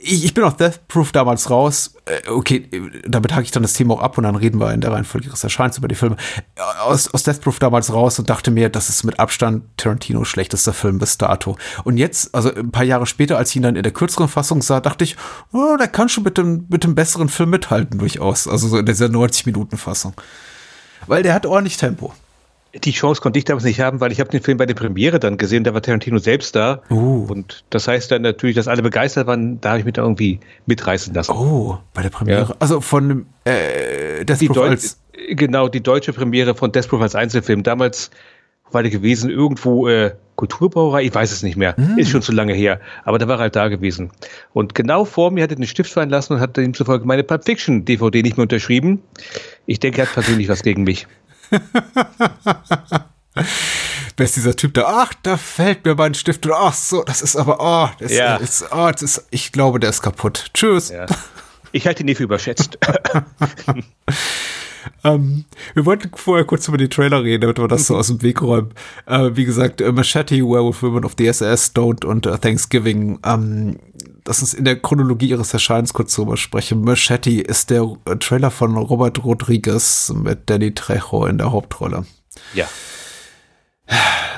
ich, 0.05 0.25
ich 0.25 0.35
bin 0.35 0.45
aus 0.45 0.57
Death 0.57 0.87
Proof 0.89 1.13
damals 1.13 1.51
raus. 1.51 1.95
Äh, 2.05 2.29
okay, 2.29 2.69
damit 3.07 3.35
hake 3.35 3.45
ich 3.45 3.51
dann 3.51 3.63
das 3.63 3.73
Thema 3.73 3.95
auch 3.95 4.01
ab 4.01 4.19
und 4.19 4.25
dann 4.25 4.37
reden 4.37 4.61
wir 4.61 4.73
in 4.73 4.81
der 4.81 4.93
Reihenfolge 4.93 5.29
ihres 5.29 5.43
Erscheins 5.43 5.79
über 5.79 5.89
die 5.89 5.95
Filme. 5.95 6.17
Aus, 6.81 7.13
aus 7.13 7.23
Death 7.23 7.41
Proof 7.41 7.59
damals 7.59 7.93
raus 7.93 8.19
und 8.19 8.29
dachte 8.29 8.51
mir, 8.51 8.69
das 8.69 8.89
ist 8.89 9.05
mit 9.05 9.19
Abstand 9.19 9.65
Tarantinos 9.77 10.29
schlechtester 10.29 10.73
Film 10.73 10.99
bis 10.99 11.19
dato. 11.19 11.57
Und 11.85 11.97
jetzt, 11.97 12.35
also 12.35 12.55
ein 12.55 12.71
paar 12.71 12.85
Jahre 12.85 13.07
später, 13.07 13.39
als 13.39 13.51
ich 13.51 13.57
ihn 13.57 13.63
dann 13.63 13.77
in 13.77 13.83
der 13.83 13.93
kürzeren 13.93 14.29
Fassung 14.29 14.63
sah, 14.63 14.81
dachte 14.81 15.05
ich, 15.05 15.17
oh, 15.53 15.77
der 15.79 15.89
kann 15.89 16.09
schon 16.09 16.25
mit 16.25 16.39
dem, 16.39 16.67
mit 16.69 16.85
dem 16.85 16.95
besseren 16.95 17.29
Film 17.29 17.51
mithalten 17.51 17.99
durchaus. 17.99 18.47
Also 18.47 18.69
so 18.69 18.79
in 18.79 18.87
dieser 18.87 19.07
90-Minuten-Fassung. 19.07 20.15
Weil 21.07 21.23
der 21.23 21.35
hat 21.35 21.47
ordentlich 21.47 21.77
Tempo. 21.77 22.15
Die 22.83 22.93
Chance 22.93 23.21
konnte 23.21 23.39
ich 23.39 23.45
damals 23.45 23.65
nicht 23.65 23.81
haben, 23.81 24.01
weil 24.01 24.11
ich 24.11 24.21
habe 24.21 24.31
den 24.31 24.43
Film 24.43 24.59
bei 24.59 24.67
der 24.67 24.75
Premiere 24.75 25.21
dann 25.21 25.37
gesehen, 25.37 25.63
da 25.65 25.75
war 25.75 25.83
Tarantino 25.83 26.19
selbst 26.19 26.57
da. 26.57 26.83
Uh. 26.91 27.27
Und 27.29 27.65
das 27.71 27.87
heißt 27.87 28.11
dann 28.11 28.23
natürlich, 28.23 28.57
dass 28.57 28.67
alle 28.67 28.83
begeistert 28.83 29.27
waren, 29.27 29.61
da 29.61 29.71
habe 29.71 29.79
ich 29.81 29.85
mich 29.85 29.95
da 29.95 30.03
irgendwie 30.03 30.41
mitreißen 30.67 31.15
lassen. 31.15 31.33
Oh, 31.33 31.79
bei 31.93 32.03
der 32.03 32.11
Premiere. 32.11 32.49
Ja. 32.49 32.57
Also 32.59 32.81
von 32.81 33.27
äh, 33.45 34.25
Death 34.25 34.41
die 34.41 34.47
Proof 34.49 34.57
Deu 34.57 34.77
genau, 35.29 35.69
die 35.69 35.83
deutsche 35.83 36.13
Premiere 36.13 36.55
von 36.55 36.73
Death 36.73 36.89
Proof 36.89 37.03
als 37.03 37.15
Einzelfilm. 37.15 37.63
Damals 37.63 38.11
war 38.73 38.83
der 38.83 38.91
gewesen 38.91 39.31
irgendwo 39.31 39.89
äh, 39.89 40.13
Kulturbrauerei, 40.37 41.05
ich 41.05 41.15
weiß 41.15 41.31
es 41.31 41.43
nicht 41.43 41.57
mehr, 41.57 41.77
ist 41.97 42.11
schon 42.11 42.23
zu 42.23 42.33
lange 42.33 42.55
her, 42.55 42.81
aber 43.05 43.19
da 43.19 43.29
war 43.29 43.37
er 43.37 43.43
halt 43.43 43.57
da 43.57 43.69
gewesen. 43.69 44.11
Und 44.53 44.75
genau 44.75 45.05
vor 45.05 45.31
mir 45.31 45.45
hat 45.45 45.51
er 45.51 45.57
den 45.57 45.67
Stift 45.67 45.93
fallen 45.93 46.11
lassen 46.11 46.35
und 46.35 46.41
hat 46.41 46.57
demzufolge 46.57 47.07
meine 47.07 47.23
Pulp 47.23 47.45
Fiction 47.45 47.85
DVD 47.85 48.23
nicht 48.23 48.37
mehr 48.37 48.43
unterschrieben. 48.43 49.01
Ich 49.67 49.79
denke, 49.79 50.01
er 50.01 50.07
hat 50.07 50.15
persönlich 50.15 50.49
was 50.49 50.63
gegen 50.63 50.83
mich. 50.83 51.07
Wer 51.51 53.05
ist 54.25 54.37
dieser 54.37 54.57
Typ 54.57 54.75
da? 54.75 54.85
Ach, 54.87 55.13
da 55.23 55.37
fällt 55.37 55.85
mir 55.85 55.95
mein 55.95 56.15
Stift. 56.15 56.47
Und 56.47 56.53
ach 56.53 56.75
so, 56.75 57.03
das 57.03 57.23
ist 57.23 57.37
aber, 57.37 57.59
oh, 57.61 57.89
das 57.99 58.13
Ja. 58.13 58.37
ist, 58.37 58.65
oh, 58.71 58.91
das 58.91 59.03
ist, 59.03 59.27
ich 59.31 59.53
glaube, 59.53 59.81
der 59.81 59.91
ist 59.91 60.03
kaputt. 60.03 60.47
Tschüss. 60.55 60.91
Ja. 60.91 61.07
Ich 61.73 61.87
halte 61.87 62.03
ihn 62.03 62.07
nicht 62.07 62.19
für 62.19 62.25
überschätzt. 62.25 62.79
Ähm, 65.05 65.45
wir 65.75 65.85
wollten 65.87 66.11
vorher 66.17 66.45
kurz 66.47 66.67
über 66.69 66.79
die 66.79 66.89
Trailer 66.89 67.23
reden, 67.23 67.43
damit 67.43 67.59
wir 67.59 67.69
das 67.69 67.87
so 67.87 67.97
aus 67.97 68.07
dem 68.09 68.23
Weg 68.23 68.41
räumen. 68.43 68.71
Äh, 69.07 69.31
wie 69.35 69.45
gesagt, 69.45 69.81
äh, 69.81 69.93
Machete, 69.93 70.37
Werewolf 70.37 70.83
Women 70.83 71.05
of 71.05 71.15
the 71.19 71.27
SS, 71.27 71.73
Don't 71.75 72.05
und 72.07 72.25
äh, 72.27 72.39
Thanksgiving. 72.39 73.19
Ähm, 73.25 73.79
lass 74.27 74.41
uns 74.41 74.55
in 74.55 74.65
der 74.65 74.81
Chronologie 74.81 75.29
ihres 75.29 75.53
Erscheinens 75.53 75.93
kurz 75.93 76.15
drüber 76.15 76.37
sprechen. 76.39 76.83
Machete 76.83 77.31
ist 77.43 77.69
der 77.71 77.83
äh, 78.07 78.17
Trailer 78.17 78.51
von 78.51 78.77
Robert 78.77 79.23
Rodriguez 79.25 80.13
mit 80.17 80.49
Danny 80.49 80.73
Trejo 80.75 81.27
in 81.27 81.39
der 81.39 81.53
Hauptrolle. 81.53 82.07
ja. 82.55 82.67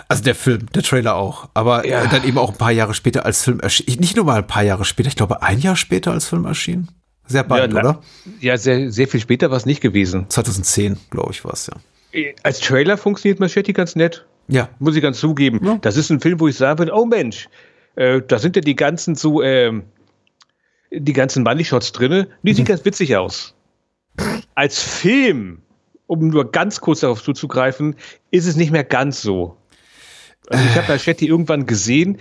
Also 0.09 0.23
der 0.25 0.35
Film, 0.35 0.67
der 0.75 0.83
Trailer 0.83 1.15
auch. 1.17 1.49
Aber 1.55 1.87
Ja. 1.87 2.03
äh, 2.03 2.09
dann 2.09 2.25
eben 2.25 2.39
auch 2.39 2.51
ein 2.51 2.59
paar 2.59 2.71
Jahre 2.73 2.95
später 2.95 3.25
als 3.25 3.43
Film 3.45 3.61
erschien. 3.61 3.99
Nicht 4.01 4.17
nur 4.17 4.25
mal 4.25 4.39
ein 4.39 4.47
paar 4.47 4.63
Jahre 4.65 4.85
später, 4.85 5.09
ich 5.09 5.17
glaube 5.17 5.43
ein 5.43 5.61
Jahr 5.61 5.77
später 5.77 6.13
als 6.13 6.27
Film 6.27 6.45
erschien. 6.45 6.89
Sehr 7.27 7.43
bald, 7.45 7.73
ja, 7.73 7.79
oder? 7.81 8.01
Ja, 8.41 8.57
sehr, 8.57 8.91
sehr 8.93 9.09
viel 9.09 9.21
später 9.21 9.51
war 9.51 9.57
es 9.57 9.67
nicht 9.67 9.81
gewesen. 9.81 10.27
2010, 10.29 10.97
glaube 11.11 11.33
ich, 11.33 11.45
war 11.45 11.53
es, 11.53 11.67
ja. 11.69 12.23
Als 12.43 12.61
Trailer 12.61 12.97
funktioniert 12.97 13.41
Machete 13.41 13.73
ganz 13.73 13.95
nett. 13.97 14.25
Ja, 14.49 14.69
Muss 14.79 14.95
ich 14.97 15.03
ganz 15.03 15.19
zugeben. 15.19 15.61
Ja. 15.65 15.79
Das 15.81 15.97
ist 15.97 16.09
ein 16.11 16.21
Film, 16.21 16.39
wo 16.41 16.47
ich 16.49 16.57
sagen 16.57 16.79
würde, 16.79 16.93
oh 16.95 17.05
Mensch, 17.05 17.49
äh, 17.97 18.23
da 18.27 18.39
sind 18.39 18.55
ja 18.57 18.63
die 18.63 18.77
ganzen 18.77 19.17
so, 19.17 19.43
ähm, 19.43 19.83
die 20.93 21.13
ganzen 21.13 21.43
Money-Shots 21.43 21.93
drinne. 21.93 22.29
Die 22.43 22.53
Mhm. 22.53 22.57
sieht 22.57 22.67
ganz 22.67 22.85
witzig 22.85 23.17
aus. 23.17 23.55
Als 24.55 24.81
Film, 24.81 25.63
um 26.07 26.29
nur 26.29 26.51
ganz 26.53 26.81
kurz 26.81 27.01
darauf 27.01 27.23
zuzugreifen, 27.23 27.97
ist 28.31 28.47
es 28.47 28.57
nicht 28.57 28.71
mehr 28.71 28.85
ganz 28.85 29.21
so. 29.21 29.57
Also 30.49 30.65
ich 30.65 30.77
habe 30.77 30.93
Machete 30.93 31.27
irgendwann 31.27 31.67
gesehen 31.67 32.19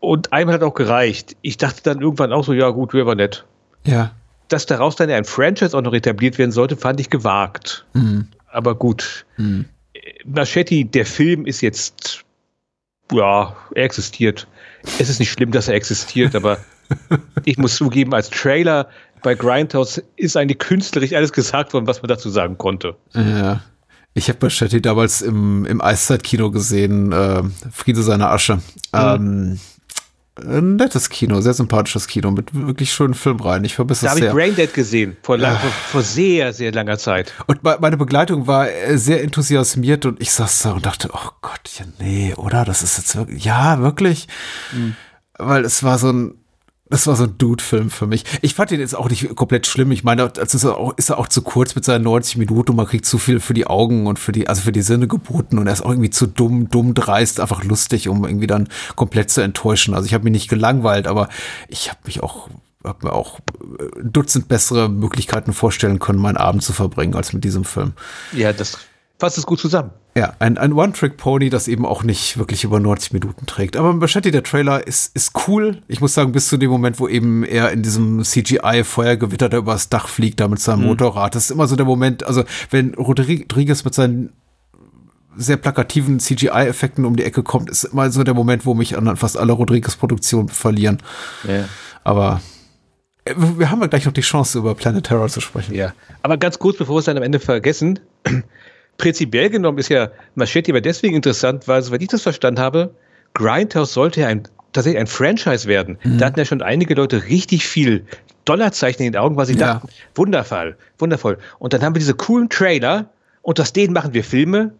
und 0.00 0.32
einmal 0.32 0.54
hat 0.54 0.62
auch 0.62 0.74
gereicht. 0.74 1.36
Ich 1.42 1.58
dachte 1.58 1.82
dann 1.82 2.00
irgendwann 2.00 2.32
auch 2.32 2.42
so, 2.44 2.54
ja 2.54 2.70
gut, 2.70 2.94
wäre 2.94 3.02
aber 3.02 3.14
nett. 3.16 3.44
Ja. 3.86 4.12
Dass 4.48 4.66
daraus 4.66 4.96
dann 4.96 5.10
ein 5.10 5.24
Franchise 5.24 5.76
auch 5.76 5.82
noch 5.82 5.94
etabliert 5.94 6.38
werden 6.38 6.52
sollte, 6.52 6.76
fand 6.76 7.00
ich 7.00 7.10
gewagt. 7.10 7.86
Mhm. 7.94 8.28
Aber 8.50 8.74
gut. 8.74 9.26
Machete, 10.24 10.84
der 10.84 11.06
Film 11.06 11.46
ist 11.46 11.60
jetzt, 11.60 12.24
ja, 13.12 13.56
er 13.74 13.84
existiert. 13.84 14.46
Es 14.98 15.08
ist 15.08 15.18
nicht 15.18 15.30
schlimm, 15.30 15.50
dass 15.50 15.68
er 15.68 15.74
existiert, 15.74 16.34
aber 16.34 16.58
ich 17.44 17.56
muss 17.58 17.76
zugeben, 17.76 18.14
als 18.14 18.30
Trailer 18.30 18.88
bei 19.22 19.34
Grindhouse 19.34 20.02
ist 20.16 20.36
eigentlich 20.36 20.58
künstlerisch 20.58 21.14
alles 21.14 21.32
gesagt 21.32 21.72
worden, 21.72 21.86
was 21.86 22.02
man 22.02 22.08
dazu 22.08 22.28
sagen 22.28 22.58
konnte. 22.58 22.96
Ja. 23.14 23.62
Ich 24.12 24.28
habe 24.28 24.38
Machete 24.42 24.80
damals 24.80 25.22
im, 25.22 25.64
im 25.64 25.80
Eiszeit-Kino 25.80 26.50
gesehen, 26.52 27.10
äh, 27.10 27.42
Friede 27.72 28.02
seiner 28.02 28.30
Asche. 28.30 28.60
Ähm, 28.92 29.58
ein 30.36 30.76
nettes 30.76 31.10
Kino, 31.10 31.40
sehr 31.40 31.54
sympathisches 31.54 32.08
Kino 32.08 32.30
mit 32.32 32.52
wirklich 32.54 32.92
schönen 32.92 33.14
Filmreihen. 33.14 33.64
Ich 33.64 33.74
vermisse 33.76 34.02
Da 34.02 34.06
es 34.06 34.10
habe 34.10 34.18
ich 34.20 34.24
sehr. 34.24 34.34
Braindead 34.34 34.74
gesehen, 34.74 35.16
vor, 35.22 35.38
lang, 35.38 35.56
vor, 35.58 35.70
vor 35.70 36.02
sehr, 36.02 36.52
sehr 36.52 36.72
langer 36.72 36.98
Zeit. 36.98 37.32
Und 37.46 37.62
me- 37.62 37.78
meine 37.80 37.96
Begleitung 37.96 38.46
war 38.48 38.68
äh, 38.68 38.98
sehr 38.98 39.22
enthusiasmiert 39.22 40.06
und 40.06 40.20
ich 40.20 40.32
saß 40.32 40.62
da 40.62 40.72
und 40.72 40.84
dachte, 40.86 41.08
oh 41.12 41.28
Gott, 41.40 41.70
ja, 41.78 41.84
nee, 42.00 42.34
oder? 42.34 42.64
Das 42.64 42.82
ist 42.82 42.96
jetzt 42.98 43.14
wirklich, 43.14 43.44
ja, 43.44 43.78
wirklich. 43.80 44.26
Weil 45.38 45.64
es 45.64 45.82
war 45.84 45.98
so 45.98 46.10
ein, 46.12 46.34
das 46.90 47.06
war 47.06 47.16
so 47.16 47.24
ein 47.24 47.38
Dude-Film 47.38 47.90
für 47.90 48.06
mich. 48.06 48.24
Ich 48.42 48.54
fand 48.54 48.70
ihn 48.70 48.80
jetzt 48.80 48.94
auch 48.94 49.08
nicht 49.08 49.34
komplett 49.36 49.66
schlimm. 49.66 49.90
Ich 49.90 50.04
meine, 50.04 50.22
also 50.22 50.42
ist 50.42 50.64
er 50.64 50.76
auch, 50.76 50.96
ist 50.96 51.08
er 51.08 51.18
auch 51.18 51.28
zu 51.28 51.40
kurz 51.40 51.74
mit 51.74 51.84
seinen 51.84 52.04
90 52.04 52.36
Minuten 52.36 52.72
und 52.72 52.76
man 52.76 52.86
kriegt 52.86 53.06
zu 53.06 53.16
viel 53.16 53.40
für 53.40 53.54
die 53.54 53.66
Augen 53.66 54.06
und 54.06 54.18
für 54.18 54.32
die, 54.32 54.48
also 54.48 54.62
für 54.62 54.72
die 54.72 54.82
Sinne 54.82 55.08
geboten 55.08 55.58
und 55.58 55.66
er 55.66 55.72
ist 55.72 55.82
auch 55.82 55.90
irgendwie 55.90 56.10
zu 56.10 56.26
dumm, 56.26 56.68
dumm 56.68 56.92
dreist, 56.92 57.40
einfach 57.40 57.64
lustig, 57.64 58.08
um 58.08 58.24
irgendwie 58.24 58.46
dann 58.46 58.68
komplett 58.96 59.30
zu 59.30 59.40
enttäuschen. 59.40 59.94
Also 59.94 60.06
ich 60.06 60.14
habe 60.14 60.24
mich 60.24 60.32
nicht 60.32 60.48
gelangweilt, 60.48 61.06
aber 61.06 61.28
ich 61.68 61.88
habe 61.88 62.00
mich 62.04 62.22
auch 62.22 62.48
habe 62.84 63.06
mir 63.06 63.12
auch 63.14 63.40
ein 63.98 64.12
Dutzend 64.12 64.48
bessere 64.48 64.90
Möglichkeiten 64.90 65.54
vorstellen 65.54 65.98
können, 65.98 66.18
meinen 66.18 66.36
Abend 66.36 66.62
zu 66.62 66.74
verbringen, 66.74 67.14
als 67.14 67.32
mit 67.32 67.42
diesem 67.42 67.64
Film. 67.64 67.94
Ja, 68.32 68.52
das 68.52 68.76
fasst 69.18 69.38
es 69.38 69.46
gut 69.46 69.58
zusammen. 69.58 69.90
Ja, 70.16 70.34
ein, 70.38 70.58
ein 70.58 70.72
One-Trick-Pony, 70.72 71.50
das 71.50 71.66
eben 71.66 71.84
auch 71.84 72.04
nicht 72.04 72.38
wirklich 72.38 72.62
über 72.62 72.78
90 72.78 73.12
Minuten 73.12 73.46
trägt. 73.46 73.76
Aber 73.76 73.92
Machete, 73.92 74.30
der 74.30 74.44
Trailer, 74.44 74.86
ist, 74.86 75.14
ist 75.16 75.32
cool. 75.48 75.82
Ich 75.88 76.00
muss 76.00 76.14
sagen, 76.14 76.30
bis 76.30 76.48
zu 76.48 76.56
dem 76.56 76.70
Moment, 76.70 77.00
wo 77.00 77.08
eben 77.08 77.42
er 77.42 77.72
in 77.72 77.82
diesem 77.82 78.22
CGI-Feuergewitter 78.22 79.48
da 79.48 79.56
übers 79.56 79.88
Dach 79.88 80.06
fliegt, 80.06 80.38
da 80.38 80.46
mit 80.46 80.60
seinem 80.60 80.84
Motorrad. 80.84 81.34
Das 81.34 81.46
ist 81.46 81.50
immer 81.50 81.66
so 81.66 81.74
der 81.74 81.84
Moment, 81.84 82.24
also 82.24 82.44
wenn 82.70 82.94
Rodriguez 82.94 83.84
mit 83.84 83.94
seinen 83.94 84.32
sehr 85.36 85.56
plakativen 85.56 86.20
CGI-Effekten 86.20 87.04
um 87.04 87.16
die 87.16 87.24
Ecke 87.24 87.42
kommt, 87.42 87.68
ist 87.68 87.82
immer 87.82 88.08
so 88.12 88.22
der 88.22 88.34
Moment, 88.34 88.66
wo 88.66 88.74
mich 88.74 88.96
an 88.96 89.16
fast 89.16 89.36
alle 89.36 89.52
Rodriguez-Produktionen 89.52 90.48
verlieren. 90.48 90.98
Ja. 91.42 91.64
Aber 92.04 92.40
äh, 93.24 93.34
wir 93.36 93.70
haben 93.70 93.80
ja 93.80 93.88
gleich 93.88 94.06
noch 94.06 94.12
die 94.12 94.20
Chance, 94.20 94.58
über 94.58 94.76
Planet 94.76 95.06
Terror 95.06 95.28
zu 95.28 95.40
sprechen. 95.40 95.74
Ja, 95.74 95.92
aber 96.22 96.36
ganz 96.36 96.58
kurz, 96.58 96.78
bevor 96.78 96.96
wir 96.96 96.98
es 97.00 97.06
dann 97.06 97.16
am 97.16 97.22
Ende 97.22 97.40
vergessen, 97.40 97.98
prinzipiell 98.98 99.50
genommen 99.50 99.78
ist 99.78 99.88
ja 99.88 100.08
Machete 100.34 100.72
aber 100.72 100.80
deswegen 100.80 101.16
interessant, 101.16 101.66
weil, 101.68 101.82
soweit 101.82 102.02
ich 102.02 102.08
das 102.08 102.22
verstanden 102.22 102.60
habe, 102.60 102.94
Grindhouse 103.34 103.92
sollte 103.92 104.20
ja 104.22 104.28
ein, 104.28 104.44
tatsächlich 104.72 105.00
ein 105.00 105.06
Franchise 105.06 105.66
werden. 105.68 105.98
Da 106.18 106.26
hatten 106.26 106.38
ja 106.38 106.44
schon 106.44 106.62
einige 106.62 106.94
Leute 106.94 107.24
richtig 107.24 107.66
viel 107.66 108.04
Dollarzeichen 108.44 109.04
in 109.04 109.12
den 109.12 109.20
Augen, 109.20 109.36
weil 109.36 109.46
sie 109.46 109.54
Ja. 109.54 109.74
dachten, 109.74 109.88
wundervoll, 110.14 110.76
wundervoll. 110.98 111.38
Und 111.58 111.72
dann 111.72 111.82
haben 111.82 111.94
wir 111.94 111.98
diese 112.00 112.14
coolen 112.14 112.48
Trailer 112.48 113.10
und 113.42 113.58
aus 113.60 113.72
denen 113.72 113.92
machen 113.92 114.14
wir 114.14 114.22
Filme 114.24 114.72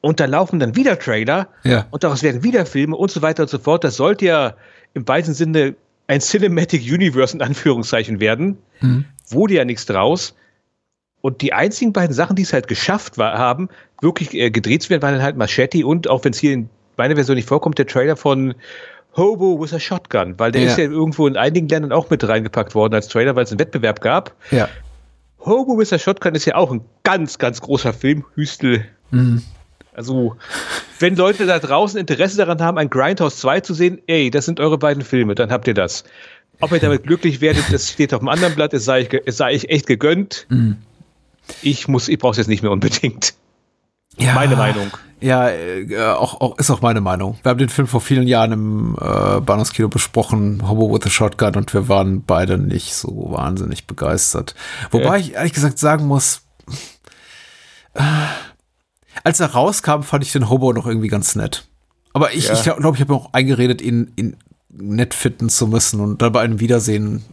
und 0.00 0.20
da 0.20 0.26
laufen 0.26 0.58
dann 0.58 0.76
wieder 0.76 0.98
Trailer 0.98 1.48
Ja. 1.62 1.86
und 1.90 2.04
daraus 2.04 2.22
werden 2.22 2.42
wieder 2.42 2.66
Filme 2.66 2.96
und 2.96 3.10
so 3.10 3.22
weiter 3.22 3.44
und 3.44 3.48
so 3.48 3.58
fort. 3.58 3.84
Das 3.84 3.96
sollte 3.96 4.26
ja 4.26 4.54
im 4.92 5.06
weitesten 5.08 5.34
Sinne 5.34 5.74
ein 6.06 6.20
Cinematic 6.20 6.82
Universe 6.82 7.34
in 7.34 7.40
Anführungszeichen 7.42 8.20
werden. 8.20 8.58
Wurde 9.30 9.54
ja 9.54 9.64
nichts 9.64 9.86
draus. 9.86 10.34
Und 11.24 11.40
die 11.40 11.54
einzigen 11.54 11.94
beiden 11.94 12.12
Sachen, 12.14 12.36
die 12.36 12.42
es 12.42 12.52
halt 12.52 12.68
geschafft 12.68 13.16
war, 13.16 13.38
haben, 13.38 13.70
wirklich 14.02 14.34
äh, 14.34 14.50
gedreht 14.50 14.82
zu 14.82 14.90
werden, 14.90 15.00
waren 15.00 15.14
dann 15.14 15.22
halt 15.22 15.38
Machete 15.38 15.86
und 15.86 16.06
auch 16.06 16.22
wenn 16.22 16.32
es 16.32 16.38
hier 16.38 16.52
in 16.52 16.68
meiner 16.98 17.14
Version 17.14 17.34
nicht 17.36 17.48
vorkommt, 17.48 17.78
der 17.78 17.86
Trailer 17.86 18.14
von 18.14 18.54
Hobo 19.16 19.58
with 19.58 19.72
a 19.72 19.80
Shotgun, 19.80 20.38
weil 20.38 20.52
der 20.52 20.60
Ja. 20.60 20.68
ist 20.68 20.76
ja 20.76 20.84
irgendwo 20.84 21.26
in 21.26 21.38
einigen 21.38 21.66
Ländern 21.66 21.92
auch 21.92 22.10
mit 22.10 22.28
reingepackt 22.28 22.74
worden 22.74 22.92
als 22.92 23.08
Trailer, 23.08 23.34
weil 23.36 23.44
es 23.44 23.50
einen 23.52 23.58
Wettbewerb 23.58 24.02
gab. 24.02 24.34
Ja. 24.50 24.68
Hobo 25.40 25.78
with 25.78 25.94
a 25.94 25.98
Shotgun 25.98 26.34
ist 26.34 26.44
ja 26.44 26.56
auch 26.56 26.70
ein 26.70 26.82
ganz, 27.04 27.38
ganz 27.38 27.62
großer 27.62 27.94
Film, 27.94 28.26
Hüstel. 28.34 28.84
Also, 29.94 30.36
wenn 30.98 31.16
Leute 31.16 31.46
da 31.46 31.58
draußen 31.58 31.98
Interesse 31.98 32.36
daran 32.36 32.60
haben, 32.60 32.76
ein 32.76 32.90
Grindhouse 32.90 33.38
2 33.38 33.60
zu 33.60 33.72
sehen, 33.72 33.98
ey, 34.08 34.30
das 34.30 34.44
sind 34.44 34.60
eure 34.60 34.76
beiden 34.76 35.02
Filme, 35.02 35.34
dann 35.34 35.50
habt 35.50 35.66
ihr 35.68 35.74
das. 35.74 36.04
Ob 36.60 36.70
ihr 36.72 36.80
damit 36.80 37.04
glücklich 37.04 37.40
werdet, 37.40 37.64
das 37.72 37.90
steht 37.92 38.12
auf 38.12 38.20
dem 38.20 38.28
anderen 38.28 38.54
Blatt, 38.54 38.74
es 38.74 38.84
sei 38.84 39.00
ich, 39.00 39.22
es 39.24 39.38
sei 39.38 39.54
ich 39.54 39.70
echt 39.70 39.86
gegönnt. 39.86 40.46
Ich 41.62 41.88
muss, 41.88 42.08
ich 42.08 42.18
brauche 42.18 42.32
es 42.32 42.36
jetzt 42.38 42.48
nicht 42.48 42.62
mehr 42.62 42.72
unbedingt. 42.72 43.34
Ja, 44.16 44.34
Meine 44.34 44.54
Meinung. 44.56 44.90
Ja, 45.20 45.48
äh, 45.48 45.96
auch, 46.12 46.40
auch, 46.40 46.58
ist 46.58 46.70
auch 46.70 46.82
meine 46.82 47.00
Meinung. 47.00 47.36
Wir 47.42 47.50
haben 47.50 47.58
den 47.58 47.68
Film 47.68 47.88
vor 47.88 48.00
vielen 48.00 48.26
Jahren 48.28 48.52
im 48.52 48.94
äh, 49.00 49.40
Bahnhofskino 49.40 49.88
besprochen, 49.88 50.68
Hobo 50.68 50.92
with 50.94 51.06
a 51.06 51.10
Shotgun, 51.10 51.56
und 51.56 51.72
wir 51.74 51.88
waren 51.88 52.22
beide 52.22 52.58
nicht 52.58 52.94
so 52.94 53.08
wahnsinnig 53.32 53.86
begeistert. 53.86 54.54
Wobei 54.90 55.04
Ja. 55.04 55.16
ich 55.16 55.32
ehrlich 55.34 55.52
gesagt 55.52 55.78
sagen 55.78 56.06
muss, 56.06 56.42
äh, 57.94 58.02
als 59.22 59.40
er 59.40 59.46
rauskam, 59.52 60.02
fand 60.02 60.24
ich 60.24 60.32
den 60.32 60.50
Hobo 60.50 60.72
noch 60.72 60.86
irgendwie 60.86 61.08
ganz 61.08 61.34
nett. 61.36 61.66
Aber 62.12 62.32
ich 62.34 62.46
Ja. 62.48 62.54
ich 62.54 62.62
glaube, 62.62 62.96
ich 62.96 63.00
habe 63.00 63.12
mir 63.12 63.18
auch 63.18 63.32
eingeredet, 63.32 63.80
ihn, 63.80 64.12
ihn 64.16 64.36
nett 64.68 65.14
finden 65.14 65.48
zu 65.48 65.66
müssen. 65.66 66.00
Und 66.00 66.20
dann 66.22 66.32
bei 66.32 66.40
einem 66.42 66.60
Wiedersehen 66.60 67.24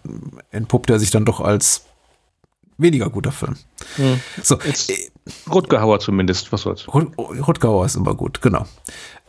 entpuppt 0.52 0.90
er 0.90 1.00
sich 1.00 1.12
dann 1.12 1.26
doch 1.26 1.42
als 1.42 1.86
weniger 2.82 3.10
guter 3.10 3.32
Film. 3.32 3.56
Hm. 3.96 4.20
So, 4.42 4.58
Jetzt 4.66 4.92
Rutgehauer 5.52 6.00
zumindest, 6.00 6.52
was 6.52 6.62
soll's. 6.62 6.88
Rut- 6.94 7.18
Rutgauer 7.18 7.86
ist 7.86 7.96
immer 7.96 8.14
gut, 8.16 8.42
genau. 8.42 8.66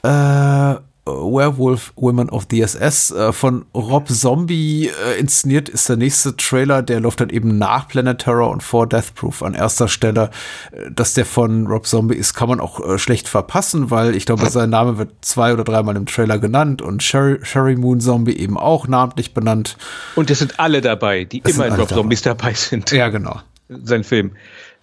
Äh, 0.03 0.77
Werewolf 1.05 1.93
Women 1.97 2.31
of 2.31 2.47
the 2.51 2.61
SS 2.63 3.11
äh, 3.11 3.33
von 3.33 3.65
Rob 3.75 4.09
Zombie 4.09 4.89
äh, 4.89 5.19
inszeniert 5.19 5.69
ist 5.69 5.89
der 5.89 5.97
nächste 5.97 6.37
Trailer, 6.37 6.81
der 6.83 7.01
läuft 7.01 7.21
dann 7.21 7.31
eben 7.31 7.59
nach 7.59 7.89
Planet 7.89 8.19
Terror 8.19 8.51
und 8.51 8.63
vor 8.63 8.87
Death 8.89 9.15
Proof 9.17 9.43
an 9.43 9.55
erster 9.55 9.89
Stelle. 9.89 10.31
Äh, 10.71 10.91
Dass 10.93 11.15
der 11.15 11.25
von 11.27 11.67
Rob 11.67 11.87
Zombie 11.89 12.15
ist, 12.15 12.35
kann 12.35 12.49
man 12.49 12.61
auch 12.61 12.79
äh, 12.89 12.99
schlecht 12.99 13.29
verpassen, 13.29 13.91
weil 13.91 14.15
ich 14.15 14.27
glaube, 14.27 14.49
sein 14.49 14.71
Name 14.71 14.97
wird 14.97 15.11
zwei 15.23 15.53
oder 15.53 15.65
dreimal 15.65 15.97
im 15.97 16.07
Trailer 16.07 16.39
genannt 16.39 16.83
und 16.83 17.03
Sherry, 17.03 17.39
Sherry 17.43 17.75
Moon 17.75 18.01
Zombie 18.01 18.37
eben 18.37 18.57
auch 18.57 18.87
namentlich 18.87 19.35
benannt. 19.35 19.77
Und 20.15 20.31
es 20.31 20.39
sind 20.39 20.61
alle 20.61 20.81
dabei, 20.81 21.25
die 21.25 21.43
Es 21.45 21.57
immer 21.57 21.67
in 21.67 21.75
Rob 21.75 21.89
Zombies 21.89 22.23
dabei 22.23 22.55
sind. 22.55 22.91
Ja, 22.93 23.09
genau. 23.09 23.41
Sein 23.69 24.05
Film. 24.05 24.33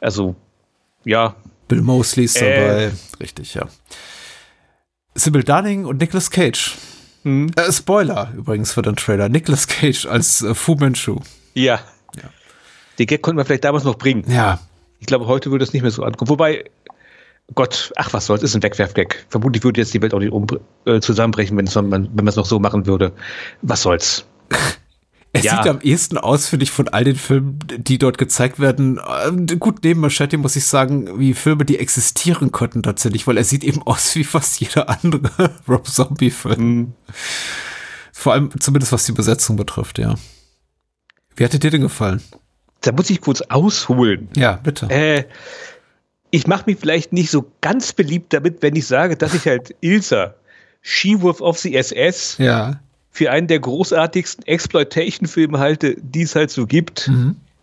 Also, 0.01 0.35
ja. 1.05 1.35
Bill 1.69 1.81
Mosley 1.81 2.25
ist 2.25 2.41
Äh. 2.41 2.59
dabei. 2.59 2.91
Richtig, 3.21 3.53
ja. 3.53 3.67
Sybil 5.15 5.43
Dunning 5.43 5.85
und 5.85 5.99
Nicolas 5.99 6.29
Cage. 6.31 6.75
Hm. 7.23 7.51
Äh, 7.55 7.71
Spoiler 7.71 8.31
übrigens 8.35 8.71
für 8.71 8.81
den 8.81 8.95
Trailer. 8.95 9.29
Nicolas 9.29 9.67
Cage 9.67 10.05
als 10.05 10.41
äh, 10.41 10.53
Fu 10.55 10.75
Manchu. 10.75 11.19
Ja. 11.53 11.79
Den 12.97 13.07
Gag 13.07 13.21
konnte 13.21 13.37
man 13.37 13.45
vielleicht 13.45 13.63
damals 13.63 13.85
noch 13.85 13.97
bringen. 13.97 14.29
Ja, 14.29 14.59
Ich 14.99 15.07
glaube, 15.07 15.25
heute 15.25 15.51
würde 15.51 15.63
es 15.63 15.71
nicht 15.71 15.83
mehr 15.83 15.91
so 15.91 16.03
ankommen. 16.03 16.27
Wobei, 16.29 16.65
Gott, 17.55 17.93
ach 17.95 18.11
was 18.11 18.25
soll's, 18.25 18.43
ist 18.43 18.55
ein 18.55 18.61
Wegwerfgag. 18.63 19.25
Vermutlich 19.29 19.63
würde 19.63 19.79
jetzt 19.79 19.93
die 19.93 20.01
Welt 20.01 20.13
auch 20.13 20.19
nicht 20.19 20.33
um, 20.33 20.45
äh, 20.85 20.99
zusammenbrechen, 20.99 21.57
wenn 21.57 22.09
man 22.13 22.27
es 22.27 22.35
noch 22.35 22.45
so 22.45 22.59
machen 22.59 22.85
würde. 22.87 23.13
Was 23.61 23.83
soll's? 23.83 24.25
er 25.33 25.41
Ja. 25.41 25.57
sieht 25.57 25.67
am 25.69 25.79
ehesten 25.81 26.17
aus, 26.17 26.47
finde 26.47 26.63
ich, 26.63 26.71
von 26.71 26.87
all 26.87 27.03
den 27.03 27.15
Filmen, 27.15 27.59
die 27.77 27.97
dort 27.99 28.17
gezeigt 28.17 28.59
werden. 28.59 28.97
Äh, 28.99 29.55
gut, 29.57 29.83
neben 29.83 29.99
Machete 30.01 30.37
muss 30.37 30.55
ich 30.55 30.65
sagen, 30.65 31.19
wie 31.19 31.33
Filme, 31.33 31.65
die 31.65 31.77
existieren 31.79 32.51
konnten 32.51 32.81
tatsächlich, 32.83 33.27
weil 33.27 33.37
er 33.37 33.43
sieht 33.43 33.63
eben 33.63 33.83
aus 33.83 34.15
wie 34.15 34.23
fast 34.23 34.59
jeder 34.59 34.89
andere 34.89 35.51
Rob 35.67 35.87
Zombie-Film. 35.87 36.57
Hm. 36.57 36.93
Vor 38.11 38.33
allem, 38.33 38.49
zumindest 38.59 38.91
was 38.91 39.05
die 39.05 39.11
Besetzung 39.11 39.55
betrifft, 39.55 39.97
ja. 39.99 40.15
Wie 41.35 41.43
hat 41.45 41.53
dir 41.53 41.59
dir 41.59 41.71
denn 41.71 41.81
gefallen? 41.81 42.21
Da 42.81 42.91
muss 42.91 43.09
ich 43.09 43.21
kurz 43.21 43.41
ausholen. 43.41 44.29
Ja, 44.35 44.53
bitte. 44.53 44.89
Äh, 44.89 45.25
ich 46.31 46.47
mache 46.47 46.63
mich 46.65 46.77
vielleicht 46.79 47.13
nicht 47.13 47.29
so 47.31 47.51
ganz 47.61 47.93
beliebt 47.93 48.33
damit, 48.33 48.61
wenn 48.61 48.75
ich 48.75 48.87
sage, 48.87 49.15
dass 49.15 49.33
ich 49.33 49.45
halt 49.47 49.75
Ilsa, 49.81 50.35
She-Wolf 50.81 51.41
of 51.41 51.57
the 51.59 51.75
SS, 51.75 52.37
ja. 52.39 52.79
Für 53.11 53.31
einen 53.31 53.47
der 53.47 53.59
großartigsten 53.59 54.45
Exploitation-Filme 54.45 55.59
halte, 55.59 55.95
die 55.99 56.21
es 56.21 56.35
halt 56.35 56.51
so 56.51 56.65
gibt. 56.67 57.09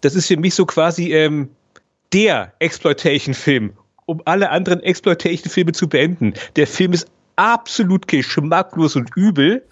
Das 0.00 0.14
ist 0.14 0.26
für 0.26 0.36
mich 0.36 0.54
so 0.54 0.66
quasi 0.66 1.12
ähm, 1.12 1.48
der 2.12 2.52
Exploitation-Film, 2.58 3.72
um 4.06 4.22
alle 4.24 4.50
anderen 4.50 4.80
Exploitation-Filme 4.80 5.72
zu 5.72 5.88
beenden. 5.88 6.34
Der 6.56 6.66
Film 6.66 6.92
ist 6.92 7.08
absolut 7.36 8.08
geschmacklos 8.08 8.96
und 8.96 9.10
übel, 9.16 9.62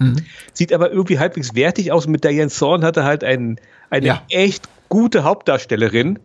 sieht 0.52 0.72
aber 0.72 0.90
irgendwie 0.90 1.18
halbwegs 1.18 1.54
wertig 1.54 1.92
aus. 1.92 2.06
Und 2.06 2.12
mit 2.12 2.24
Diane 2.24 2.50
Zorn 2.50 2.84
hatte 2.84 3.04
halt 3.04 3.24
einen, 3.24 3.58
eine 3.90 4.06
Ja. 4.06 4.22
echt 4.30 4.68
gute 4.88 5.24
Hauptdarstellerin. 5.24 6.18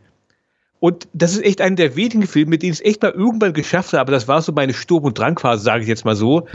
Und 0.81 1.07
das 1.13 1.33
ist 1.33 1.43
echt 1.43 1.59
einer 1.61 1.75
der 1.75 1.95
wenigen 1.95 2.25
Filme, 2.27 2.51
mit 2.51 2.61
denen 2.61 2.71
ich 2.73 2.79
es 2.79 2.85
echt 2.85 3.01
mal 3.01 3.11
irgendwann 3.11 3.53
geschafft 3.53 3.93
habe. 3.93 4.11
Das 4.11 4.27
war 4.27 4.41
so 4.41 4.51
meine 4.53 4.73
Sturm- 4.73 5.03
und 5.03 5.17
Drangphase, 5.17 5.61
sage 5.63 5.83
ich 5.83 5.89
jetzt 5.89 6.05
mal 6.05 6.15
so. 6.15 6.47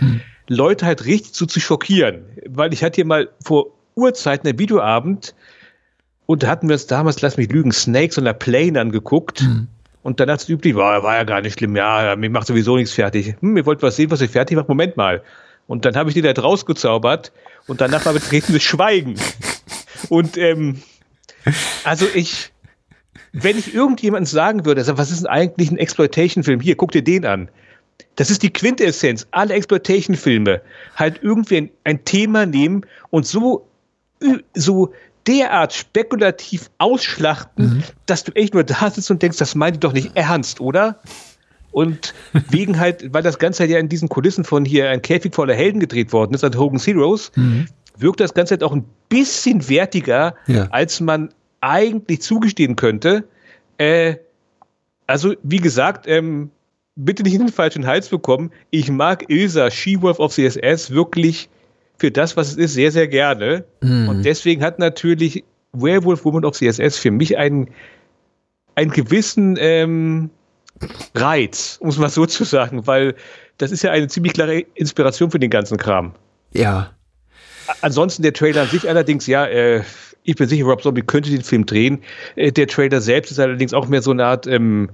Leute 0.48 0.86
halt 0.86 1.04
richtig 1.06 1.34
so 1.34 1.46
zu 1.46 1.60
schockieren. 1.60 2.24
Weil 2.46 2.72
ich 2.72 2.84
hatte 2.84 2.96
hier 2.96 3.06
mal 3.06 3.28
vor 3.42 3.66
Urzeiten 3.94 4.48
einen 4.48 4.58
Videoabend 4.58 5.34
und 6.26 6.42
da 6.42 6.48
hatten 6.48 6.68
wir 6.68 6.74
uns 6.74 6.86
damals, 6.86 7.20
lass 7.22 7.36
mich 7.36 7.50
lügen, 7.50 7.72
Snakes 7.72 8.18
on 8.18 8.26
a 8.26 8.32
Plane 8.32 8.80
angeguckt. 8.80 9.42
Und 10.02 10.20
dann 10.20 10.30
hat 10.30 10.40
es 10.40 10.48
üblich, 10.48 10.74
war, 10.74 11.02
war 11.02 11.16
ja 11.16 11.24
gar 11.24 11.40
nicht 11.40 11.58
schlimm, 11.58 11.76
ja, 11.76 12.14
mir 12.16 12.28
macht 12.28 12.46
sowieso 12.46 12.76
nichts 12.76 12.92
fertig. 12.92 13.36
Hm, 13.40 13.56
ihr 13.56 13.64
wollt 13.66 13.82
was 13.82 13.96
sehen, 13.96 14.10
was 14.10 14.20
ihr 14.20 14.28
fertig 14.28 14.56
macht? 14.56 14.68
Moment 14.68 14.96
mal. 14.96 15.22
Und 15.66 15.86
dann 15.86 15.96
habe 15.96 16.10
ich 16.10 16.14
die 16.14 16.20
da 16.20 16.30
rausgezaubert 16.32 17.32
und 17.66 17.80
danach 17.80 18.04
war 18.04 18.12
betretenes 18.12 18.62
Schweigen. 18.62 19.14
Und 20.10 20.36
ähm, 20.36 20.82
also 21.84 22.06
ich, 22.14 22.52
wenn 23.32 23.58
ich 23.58 23.74
irgendjemandem 23.74 24.26
sagen 24.26 24.66
würde, 24.66 24.86
was 24.98 25.10
ist 25.10 25.20
denn 25.20 25.26
eigentlich 25.26 25.70
ein 25.70 25.78
Exploitation-Film? 25.78 26.60
Hier, 26.60 26.76
guck 26.76 26.92
dir 26.92 27.02
den 27.02 27.24
an. 27.24 27.48
Das 28.16 28.30
ist 28.30 28.42
die 28.42 28.52
Quintessenz. 28.52 29.26
Alle 29.32 29.54
Exploitation-Filme 29.54 30.60
halt 30.94 31.20
irgendwie 31.22 31.56
ein, 31.56 31.70
ein 31.84 32.04
Thema 32.04 32.46
nehmen 32.46 32.82
und 33.10 33.26
so, 33.26 33.66
so 34.54 34.92
derart 35.26 35.72
spekulativ 35.72 36.70
ausschlachten, 36.78 37.82
dass 38.06 38.24
du 38.24 38.32
echt 38.32 38.54
nur 38.54 38.62
da 38.64 38.90
sitzt 38.90 39.10
und 39.10 39.22
denkst, 39.22 39.38
das 39.38 39.54
meint 39.54 39.76
ihr 39.76 39.80
doch 39.80 39.92
nicht 39.92 40.12
ernst, 40.14 40.60
oder? 40.60 41.00
Und 41.72 42.14
wegen 42.50 42.78
halt, 42.78 43.12
weil 43.12 43.22
das 43.22 43.38
Ganze 43.38 43.60
halt 43.64 43.70
ja 43.70 43.78
in 43.78 43.88
diesen 43.88 44.08
Kulissen 44.08 44.44
von 44.44 44.64
hier 44.64 44.90
ein 44.90 45.02
Käfig 45.02 45.34
voller 45.34 45.54
Helden 45.54 45.80
gedreht 45.80 46.12
worden 46.12 46.34
ist, 46.34 46.44
an 46.44 46.56
Hogan's 46.56 46.86
Heroes, 46.86 47.32
wirkt 47.96 48.20
das 48.20 48.34
Ganze 48.34 48.52
halt 48.54 48.62
auch 48.62 48.72
ein 48.72 48.84
bisschen 49.08 49.68
wertiger, 49.68 50.34
Ja. 50.46 50.68
als 50.70 51.00
man 51.00 51.30
eigentlich 51.60 52.20
zugestehen 52.22 52.76
könnte. 52.76 53.24
Äh, 53.78 54.16
also, 55.06 55.34
wie 55.42 55.58
gesagt, 55.58 56.06
ähm, 56.06 56.50
bitte 56.96 57.22
nicht 57.22 57.34
in 57.34 57.40
den 57.40 57.48
falschen 57.52 57.86
Hals 57.86 58.08
bekommen. 58.08 58.50
Ich 58.70 58.90
mag 58.90 59.28
Ilsa, 59.28 59.70
She-Wolf 59.70 60.18
of 60.18 60.32
the 60.32 60.46
SS, 60.46 60.90
wirklich 60.90 61.48
für 61.98 62.10
das, 62.10 62.36
was 62.36 62.48
es 62.48 62.56
ist, 62.56 62.74
sehr, 62.74 62.90
sehr 62.90 63.08
gerne. 63.08 63.64
Und 63.80 64.22
deswegen 64.24 64.62
hat 64.62 64.78
natürlich 64.78 65.44
Werewolf 65.72 66.24
Woman 66.24 66.44
of 66.44 66.56
the 66.56 66.66
SS 66.66 66.98
für 66.98 67.10
mich 67.10 67.36
einen, 67.36 67.68
einen 68.74 68.90
gewissen 68.90 69.56
ähm, 69.58 70.30
Reiz, 71.14 71.76
um 71.80 71.88
es 71.88 71.98
mal 71.98 72.10
so 72.10 72.26
zu 72.26 72.44
sagen, 72.44 72.86
weil 72.86 73.14
das 73.58 73.70
ist 73.70 73.82
ja 73.82 73.90
eine 73.90 74.08
ziemlich 74.08 74.32
klare 74.32 74.60
Inspiration 74.74 75.30
für 75.30 75.38
den 75.38 75.50
ganzen 75.50 75.76
Kram. 75.76 76.14
Ja. 76.52 76.90
Ansonsten 77.80 78.22
der 78.22 78.32
Trailer 78.32 78.62
an 78.62 78.68
sich 78.68 78.88
allerdings, 78.88 79.26
ja, 79.26 79.46
äh, 79.46 79.82
ich 80.24 80.36
bin 80.36 80.48
sicher, 80.48 80.64
Rob 80.64 80.82
Zombie 80.82 81.02
könnte 81.02 81.30
den 81.30 81.42
Film 81.42 81.66
drehen. 81.66 82.02
Äh, 82.36 82.52
der 82.52 82.66
Trailer 82.66 83.00
selbst 83.00 83.30
ist 83.30 83.38
allerdings 83.38 83.72
auch 83.72 83.88
mehr 83.88 84.02
so 84.02 84.10
eine 84.10 84.24
Art 84.24 84.46
ähm, 84.46 84.90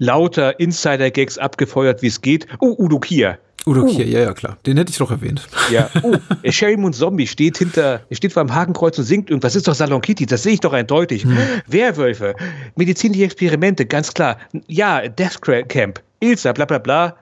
lauter 0.00 0.58
Insider-Gags 0.58 1.38
abgefeuert, 1.38 2.02
wie 2.02 2.08
es 2.08 2.20
geht. 2.20 2.48
Oh, 2.58 2.74
Udo 2.76 2.98
Kier. 2.98 3.38
Udo 3.66 3.82
Uh. 3.82 3.86
Kier, 3.86 4.06
ja, 4.06 4.20
ja, 4.20 4.32
klar. 4.32 4.56
Den 4.66 4.78
hätte 4.78 4.90
ich 4.90 4.96
doch 4.96 5.10
erwähnt. 5.10 5.46
Ja, 5.70 5.90
oh, 6.02 6.16
Sherry 6.48 6.78
Moon 6.78 6.94
Zombie 6.94 7.26
steht 7.26 7.58
hinter, 7.58 8.00
er 8.08 8.16
steht 8.16 8.32
vor 8.32 8.40
einem 8.40 8.54
Hakenkreuz 8.54 8.98
und 8.98 9.04
singt 9.04 9.28
irgendwas. 9.28 9.54
Ist 9.54 9.68
doch 9.68 9.74
Salon 9.74 10.00
Kitty, 10.00 10.24
das 10.26 10.42
sehe 10.42 10.54
ich 10.54 10.60
doch 10.60 10.72
eindeutig. 10.72 11.26
Werwölfe, 11.66 12.34
medizinische 12.74 13.24
Experimente, 13.24 13.84
ganz 13.84 14.12
klar. 14.14 14.38
Ja, 14.66 15.06
Death 15.06 15.42
Camp, 15.68 16.02
Ilsa, 16.20 16.52
bla 16.52 16.64
bla 16.64 16.78
bla. 16.78 17.16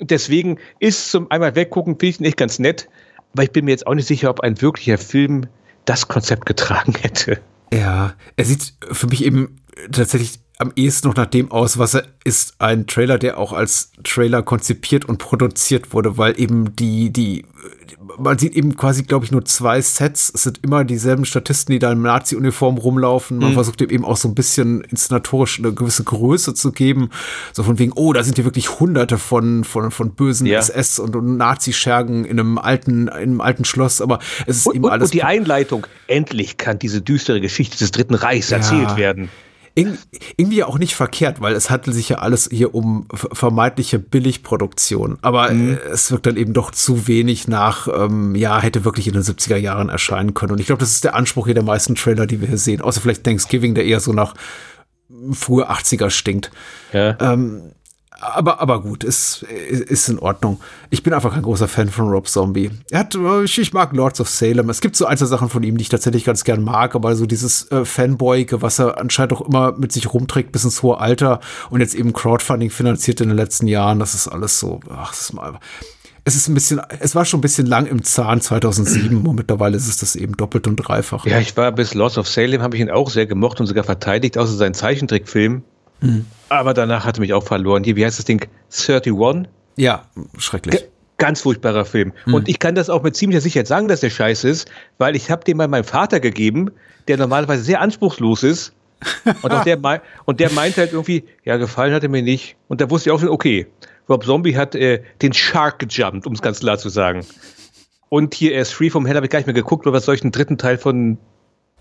Deswegen 0.00 0.58
ist 0.78 1.10
zum 1.10 1.30
einmal 1.30 1.56
weggucken, 1.56 1.94
finde 1.94 2.06
ich 2.06 2.20
ihn 2.20 2.26
echt 2.26 2.36
ganz 2.36 2.58
nett. 2.58 2.88
Aber 3.32 3.42
ich 3.42 3.50
bin 3.50 3.64
mir 3.64 3.70
jetzt 3.72 3.86
auch 3.86 3.94
nicht 3.94 4.06
sicher, 4.06 4.30
ob 4.30 4.40
ein 4.40 4.60
wirklicher 4.60 4.98
Film 4.98 5.46
das 5.86 6.06
Konzept 6.06 6.44
getragen 6.44 6.94
hätte. 7.00 7.40
Ja, 7.72 8.14
er 8.36 8.44
sieht 8.44 8.74
für 8.92 9.06
mich 9.06 9.24
eben 9.24 9.56
tatsächlich 9.90 10.40
am 10.60 10.72
ehesten 10.74 11.06
noch 11.06 11.14
nach 11.14 11.26
dem 11.26 11.52
aus, 11.52 11.78
was 11.78 11.94
er 11.94 12.04
ist. 12.24 12.54
Ein 12.58 12.88
Trailer, 12.88 13.16
der 13.16 13.38
auch 13.38 13.52
als 13.52 13.92
Trailer 14.02 14.42
konzipiert 14.42 15.04
und 15.04 15.18
produziert 15.18 15.92
wurde, 15.92 16.18
weil 16.18 16.38
eben 16.38 16.74
die, 16.74 17.10
die, 17.10 17.44
man 18.18 18.38
sieht 18.38 18.54
eben 18.56 18.76
quasi, 18.76 19.04
glaube 19.04 19.24
ich, 19.24 19.30
nur 19.30 19.44
zwei 19.44 19.80
Sets. 19.80 20.32
Es 20.34 20.42
sind 20.42 20.58
immer 20.64 20.84
dieselben 20.84 21.24
Statisten, 21.24 21.72
die 21.72 21.78
da 21.78 21.92
in 21.92 22.02
Nazi-Uniform 22.02 22.76
rumlaufen. 22.76 23.38
Man 23.38 23.52
versucht 23.52 23.78
dem 23.78 23.90
eben 23.90 24.04
auch 24.04 24.16
so 24.16 24.26
ein 24.26 24.34
bisschen 24.34 24.80
inszenatorisch 24.80 25.60
eine 25.60 25.72
gewisse 25.72 26.02
Größe 26.02 26.54
zu 26.54 26.72
geben. 26.72 27.10
So 27.52 27.62
von 27.62 27.78
wegen, 27.78 27.92
oh, 27.94 28.12
da 28.12 28.24
sind 28.24 28.34
hier 28.34 28.44
wirklich 28.44 28.80
hunderte 28.80 29.16
von, 29.16 29.62
von, 29.62 29.92
von 29.92 30.10
bösen 30.10 30.48
Ja. 30.48 30.58
SS 30.58 30.98
und, 30.98 31.14
und 31.14 31.36
Nazi-Schergen 31.36 32.24
in 32.24 32.40
einem 32.40 32.58
alten, 32.58 33.02
in 33.02 33.08
einem 33.08 33.40
alten 33.40 33.64
Schloss. 33.64 34.00
Aber 34.00 34.18
es 34.46 34.56
ist 34.56 34.66
Und, 34.66 34.74
eben 34.74 34.84
und, 34.86 34.90
alles 34.90 35.10
und 35.10 35.14
die 35.14 35.22
Einleitung, 35.22 35.86
endlich 36.08 36.56
kann 36.56 36.80
diese 36.80 37.00
düstere 37.00 37.40
Geschichte 37.40 37.78
des 37.78 37.92
Dritten 37.92 38.14
Reichs 38.14 38.50
erzählt 38.50 38.96
werden. 38.96 39.28
Ir 39.78 39.96
irgendwie 40.36 40.64
auch 40.64 40.78
nicht 40.78 40.94
verkehrt, 40.94 41.40
weil 41.40 41.54
es 41.54 41.70
handelt 41.70 41.94
sich 41.96 42.08
ja 42.08 42.18
alles 42.18 42.48
hier 42.50 42.74
um 42.74 43.06
ver- 43.14 43.28
vermeintliche 43.32 43.98
Billigproduktion. 43.98 45.18
Aber 45.22 45.50
Mhm. 45.52 45.74
äh, 45.74 45.76
es 45.92 46.10
wirkt 46.10 46.26
dann 46.26 46.36
eben 46.36 46.52
doch 46.52 46.70
zu 46.70 47.06
wenig 47.06 47.48
nach, 47.48 47.88
ähm, 47.88 48.34
ja, 48.34 48.60
hätte 48.60 48.84
wirklich 48.84 49.06
in 49.06 49.12
den 49.14 49.22
70er 49.22 49.56
Jahren 49.56 49.88
erscheinen 49.88 50.34
können. 50.34 50.52
Und 50.52 50.60
ich 50.60 50.66
glaube, 50.66 50.80
das 50.80 50.90
ist 50.92 51.04
der 51.04 51.14
Anspruch 51.14 51.46
hier 51.46 51.54
der 51.54 51.62
meisten 51.64 51.94
Trailer, 51.94 52.26
die 52.26 52.40
wir 52.40 52.48
hier 52.48 52.58
sehen. 52.58 52.80
Außer 52.80 53.00
vielleicht 53.00 53.24
Thanksgiving, 53.24 53.74
der 53.74 53.84
eher 53.84 54.00
so 54.00 54.12
nach 54.12 54.34
frühe 55.32 55.68
80er 55.70 56.10
stinkt. 56.10 56.50
Ja. 56.92 57.16
Aber, 58.20 58.60
aber 58.60 58.82
gut, 58.82 59.04
ist, 59.04 59.42
ist 59.42 60.08
in 60.08 60.18
Ordnung. 60.18 60.60
Ich 60.90 61.04
bin 61.04 61.12
einfach 61.12 61.34
kein 61.34 61.42
großer 61.42 61.68
Fan 61.68 61.88
von 61.88 62.08
Rob 62.08 62.26
Zombie. 62.26 62.70
Er 62.90 63.00
hat, 63.00 63.14
äh, 63.14 63.44
ich, 63.44 63.58
ich 63.60 63.72
mag 63.72 63.92
Lords 63.94 64.20
of 64.20 64.28
Salem. 64.28 64.68
Es 64.70 64.80
gibt 64.80 64.96
so 64.96 65.06
einzelne 65.06 65.28
Sachen 65.28 65.48
von 65.48 65.62
ihm, 65.62 65.76
die 65.76 65.82
ich 65.82 65.88
tatsächlich 65.88 66.24
ganz 66.24 66.42
gern 66.42 66.64
mag, 66.64 66.96
aber 66.96 67.14
so 67.14 67.26
dieses 67.26 67.70
äh, 67.70 67.84
Fanboy, 67.84 68.46
was 68.50 68.80
er 68.80 68.98
anscheinend 68.98 69.34
auch 69.34 69.42
immer 69.42 69.72
mit 69.78 69.92
sich 69.92 70.12
rumträgt 70.12 70.50
bis 70.50 70.64
ins 70.64 70.82
hohe 70.82 70.98
Alter 70.98 71.38
und 71.70 71.80
jetzt 71.80 71.94
eben 71.94 72.12
Crowdfunding 72.12 72.70
finanziert 72.70 73.20
in 73.20 73.28
den 73.28 73.36
letzten 73.36 73.68
Jahren, 73.68 74.00
das 74.00 74.14
ist 74.14 74.26
alles 74.26 74.58
so, 74.58 74.80
ach, 74.90 75.10
das 75.10 75.20
ist 75.20 75.32
mal. 75.34 75.60
es 76.24 76.34
ist 76.34 76.48
ein 76.48 76.54
bisschen, 76.54 76.80
es 76.98 77.14
war 77.14 77.24
schon 77.24 77.38
ein 77.38 77.42
bisschen 77.42 77.66
lang 77.66 77.86
im 77.86 78.02
Zahn 78.02 78.40
2007 78.40 79.24
und 79.26 79.36
mittlerweile 79.36 79.76
ist 79.76 79.86
es 79.86 79.98
das 79.98 80.16
eben 80.16 80.36
doppelt 80.36 80.66
und 80.66 80.76
dreifach. 80.76 81.24
Ja, 81.24 81.38
ich 81.38 81.56
war 81.56 81.70
bis 81.70 81.94
Lost 81.94 82.18
of 82.18 82.26
Salem, 82.26 82.62
habe 82.62 82.74
ich 82.74 82.82
ihn 82.82 82.90
auch 82.90 83.10
sehr 83.10 83.26
gemocht 83.26 83.60
und 83.60 83.66
sogar 83.66 83.84
verteidigt, 83.84 84.36
außer 84.36 84.54
seinen 84.54 84.74
Zeichentrickfilm. 84.74 85.62
Mhm. 86.00 86.26
Aber 86.48 86.74
danach 86.74 87.04
hat 87.04 87.18
er 87.18 87.20
mich 87.20 87.32
auch 87.32 87.44
verloren. 87.44 87.84
Hier, 87.84 87.96
wie 87.96 88.04
heißt 88.04 88.18
das 88.18 88.24
Ding? 88.24 88.46
31? 88.70 89.48
Ja, 89.76 90.04
schrecklich. 90.38 90.80
G 90.80 90.86
ganz 91.18 91.40
furchtbarer 91.40 91.84
Film. 91.84 92.12
Mhm. 92.26 92.34
Und 92.34 92.48
ich 92.48 92.58
kann 92.60 92.74
das 92.74 92.88
auch 92.88 93.02
mit 93.02 93.16
ziemlicher 93.16 93.40
Sicherheit 93.40 93.66
sagen, 93.66 93.88
dass 93.88 94.00
der 94.00 94.10
scheiße 94.10 94.48
ist, 94.48 94.70
weil 94.98 95.16
ich 95.16 95.30
habe 95.30 95.44
den 95.44 95.56
mal 95.56 95.68
meinem 95.68 95.84
Vater 95.84 96.20
gegeben, 96.20 96.70
der 97.08 97.16
normalerweise 97.18 97.62
sehr 97.62 97.80
anspruchslos 97.80 98.44
ist. 98.44 98.72
und, 99.42 99.52
auch 99.52 99.64
der, 99.64 99.78
und 100.24 100.40
der 100.40 100.50
meint 100.52 100.76
halt 100.76 100.92
irgendwie, 100.92 101.24
ja, 101.44 101.56
gefallen 101.56 101.92
hat 101.92 102.02
er 102.02 102.08
mir 102.08 102.22
nicht. 102.22 102.56
Und 102.68 102.80
da 102.80 102.88
wusste 102.88 103.10
ich 103.10 103.14
auch 103.14 103.20
schon, 103.20 103.28
okay, 103.28 103.66
Rob 104.08 104.24
Zombie 104.24 104.56
hat 104.56 104.74
äh, 104.74 105.02
den 105.20 105.32
Shark 105.32 105.78
gejumpt, 105.78 106.26
um 106.26 106.32
es 106.32 106.42
ganz 106.42 106.60
klar 106.60 106.78
zu 106.78 106.88
sagen. 106.88 107.26
Und 108.08 108.34
hier 108.34 108.52
erst 108.52 108.72
Free 108.74 108.90
from 108.90 109.04
Hell 109.04 109.16
habe 109.16 109.26
ich 109.26 109.30
gar 109.30 109.38
nicht 109.38 109.46
mehr 109.46 109.54
geguckt, 109.54 109.84
weil 109.86 109.92
was 109.92 110.06
soll 110.06 110.14
ich 110.14 110.22
einen 110.22 110.32
dritten 110.32 110.56
Teil 110.56 110.78
von 110.78 111.18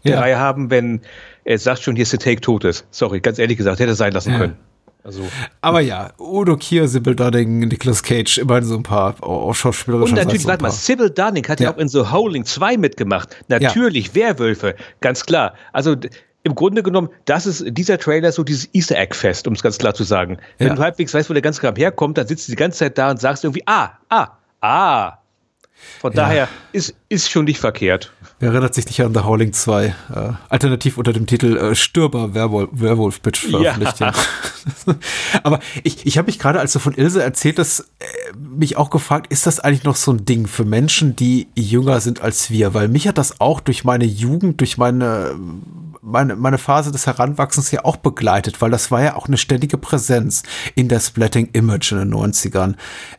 ja. 0.03 0.19
Reihe 0.19 0.37
haben, 0.37 0.69
wenn 0.69 1.01
er 1.43 1.57
sagt 1.57 1.81
schon, 1.81 1.95
hier 1.95 2.03
ist 2.03 2.11
der 2.11 2.19
Take 2.19 2.41
tot 2.41 2.63
ist. 2.63 2.85
Sorry, 2.91 3.19
ganz 3.19 3.39
ehrlich 3.39 3.57
gesagt, 3.57 3.79
hätte 3.79 3.91
er 3.91 3.95
sein 3.95 4.13
lassen 4.13 4.33
ja. 4.33 4.37
können. 4.39 4.57
Also, 5.03 5.21
Aber 5.61 5.79
ja, 5.79 6.11
Udo 6.19 6.57
Kier, 6.57 6.85
Sybil 6.89 7.15
Dunning, 7.15 7.59
Nicolas 7.59 8.03
Cage, 8.03 8.39
immerhin 8.39 8.65
so 8.65 8.75
ein 8.75 8.83
paar 8.83 9.15
oh, 9.21 9.53
schauspielerische 9.53 10.11
Und 10.11 10.17
natürlich, 10.17 10.45
warte 10.45 10.63
mal, 10.63 10.71
Sybil 10.71 11.09
Dunning 11.09 11.47
hat 11.47 11.61
ja. 11.61 11.69
ja 11.69 11.73
auch 11.73 11.77
in 11.77 11.87
The 11.87 12.11
Howling 12.11 12.43
2 12.43 12.75
mitgemacht. 12.75 13.33
Natürlich, 13.47 14.07
ja. 14.07 14.15
Werwölfe, 14.15 14.75
ganz 14.99 15.25
klar. 15.25 15.53
Also 15.71 15.95
im 16.43 16.55
Grunde 16.55 16.83
genommen, 16.83 17.09
das 17.23 17.45
ist 17.45 17.63
dieser 17.69 17.97
Trailer 17.97 18.33
so 18.33 18.43
dieses 18.43 18.67
Easter 18.73 18.97
Egg 18.97 19.15
Fest, 19.15 19.47
um 19.47 19.53
es 19.53 19.63
ganz 19.63 19.77
klar 19.77 19.93
zu 19.93 20.03
sagen. 20.03 20.39
Wenn 20.57 20.67
ja. 20.67 20.75
du 20.75 20.81
halbwegs 20.81 21.13
weißt, 21.13 21.29
wo 21.29 21.33
der 21.33 21.41
ganze 21.41 21.61
Kram 21.61 21.75
herkommt, 21.77 22.17
dann 22.17 22.27
sitzt 22.27 22.47
du 22.47 22.51
die 22.51 22.57
ganze 22.57 22.79
Zeit 22.79 22.97
da 22.97 23.09
und 23.09 23.21
sagst 23.21 23.45
irgendwie, 23.45 23.63
ah, 23.65 23.91
ah, 24.09 24.27
ah. 24.59 25.19
Von 25.99 26.11
daher 26.13 26.47
ist, 26.73 26.95
ist 27.07 27.29
schon 27.29 27.45
nicht 27.45 27.59
verkehrt. 27.59 28.11
Wer 28.39 28.51
erinnert 28.51 28.75
sich 28.75 28.85
nicht 28.85 29.01
an 29.01 29.15
The 29.15 29.21
Howling 29.21 29.51
2? 29.51 29.85
Äh, 29.85 29.93
alternativ 30.49 30.99
unter 30.99 31.11
dem 31.11 31.25
Titel 31.25 31.57
äh, 31.57 31.73
Stürber 31.73 32.35
Werwolf, 32.35 32.69
Werwolf 32.71 33.21
Bitch 33.21 33.47
veröffentlicht. 33.49 33.99
Ja. 33.99 34.13
ja. 34.85 34.95
Aber 35.43 35.59
ich, 35.83 36.05
ich 36.05 36.19
habe 36.19 36.27
mich 36.27 36.37
gerade, 36.37 36.59
als 36.59 36.71
du 36.71 36.77
von 36.77 36.93
Ilse 36.93 37.23
erzählt 37.23 37.57
hast, 37.57 37.79
äh, 37.99 38.05
mich 38.37 38.77
auch 38.77 38.91
gefragt, 38.91 39.31
ist 39.31 39.47
das 39.47 39.59
eigentlich 39.59 39.85
noch 39.85 39.95
so 39.95 40.11
ein 40.11 40.25
Ding 40.25 40.45
für 40.45 40.65
Menschen, 40.65 41.15
die 41.15 41.47
jünger 41.55 41.99
sind 41.99 42.21
als 42.21 42.51
wir? 42.51 42.75
Weil 42.75 42.89
mich 42.89 43.07
hat 43.07 43.17
das 43.17 43.41
auch 43.41 43.59
durch 43.59 43.83
meine 43.83 44.05
Jugend, 44.05 44.59
durch 44.59 44.77
meine 44.77 45.33
meine, 46.07 46.35
meine 46.35 46.57
Phase 46.57 46.91
des 46.91 47.05
Heranwachsens 47.05 47.71
ja 47.71 47.83
auch 47.83 47.97
begleitet, 47.97 48.61
weil 48.61 48.71
das 48.71 48.91
war 48.91 49.03
ja 49.03 49.15
auch 49.15 49.27
eine 49.27 49.37
ständige 49.37 49.77
Präsenz 49.77 50.43
in 50.73 50.87
der 50.87 50.99
Splatting 50.99 51.49
Image 51.53 51.91
in 51.91 51.99
den 51.99 52.13
90ern, 52.13 52.67
mhm. 52.67 52.75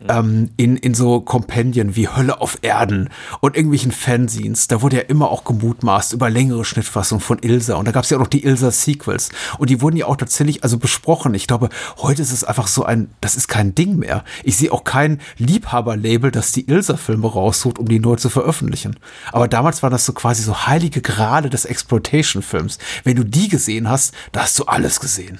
ähm, 0.09 0.51
in, 0.57 0.77
in 0.77 0.94
so 0.94 1.20
Kompendien 1.20 1.96
wie 1.96 2.09
Hölle 2.09 2.40
auf 2.40 2.59
Erden 2.62 3.11
und 3.40 3.57
irgendwelchen 3.57 3.92
Fanzines. 3.92 4.68
Da 4.68 4.81
wurde 4.81 4.96
ja 4.96 5.03
immer 5.03 5.31
auch 5.31 5.44
gemutmaßt 5.44 6.14
über 6.14 6.31
längere 6.31 6.64
Schnittfassungen 6.64 7.20
von 7.20 7.38
Ilsa 7.40 7.74
und 7.74 7.87
da 7.87 7.92
gab 7.92 8.05
es 8.05 8.11
ja 8.11 8.16
auch 8.16 8.22
noch 8.22 8.29
die 8.29 8.44
Ilsa 8.44 8.70
Sequels 8.70 9.29
und 9.59 9.68
die 9.68 9.83
wurden 9.83 9.96
ja 9.96 10.07
auch 10.07 10.16
tatsächlich 10.16 10.64
also 10.64 10.79
besprochen. 10.79 11.35
Ich 11.35 11.46
glaube, 11.46 11.68
heute 11.98 12.22
ist 12.22 12.33
es 12.33 12.42
einfach 12.42 12.68
so 12.68 12.85
ein, 12.85 13.11
das 13.20 13.37
ist 13.37 13.48
kein 13.48 13.74
Ding 13.74 13.96
mehr. 13.96 14.24
Ich 14.44 14.57
sehe 14.57 14.72
auch 14.72 14.85
kein 14.85 15.20
Liebhaberlabel, 15.37 16.31
das 16.31 16.53
die 16.53 16.66
Ilsa-Filme 16.66 17.31
raussucht, 17.31 17.79
um 17.79 17.87
die 17.87 18.01
neu 18.01 18.16
zu 18.16 18.31
veröffentlichen. 18.31 18.96
Aber 19.31 19.46
damals 19.46 19.83
war 19.83 19.90
das 19.90 20.07
so 20.07 20.14
quasi 20.14 20.42
so 20.42 20.66
heilige 20.66 21.03
Grade 21.03 21.51
des 21.51 21.66
Exploitation-Films. 21.66 22.78
Wenn 23.05 23.17
du 23.17 23.25
die 23.25 23.49
gesehen 23.49 23.88
hast, 23.88 24.14
da 24.33 24.43
hast 24.43 24.59
du 24.59 24.64
alles 24.64 25.01
gesehen. 25.01 25.38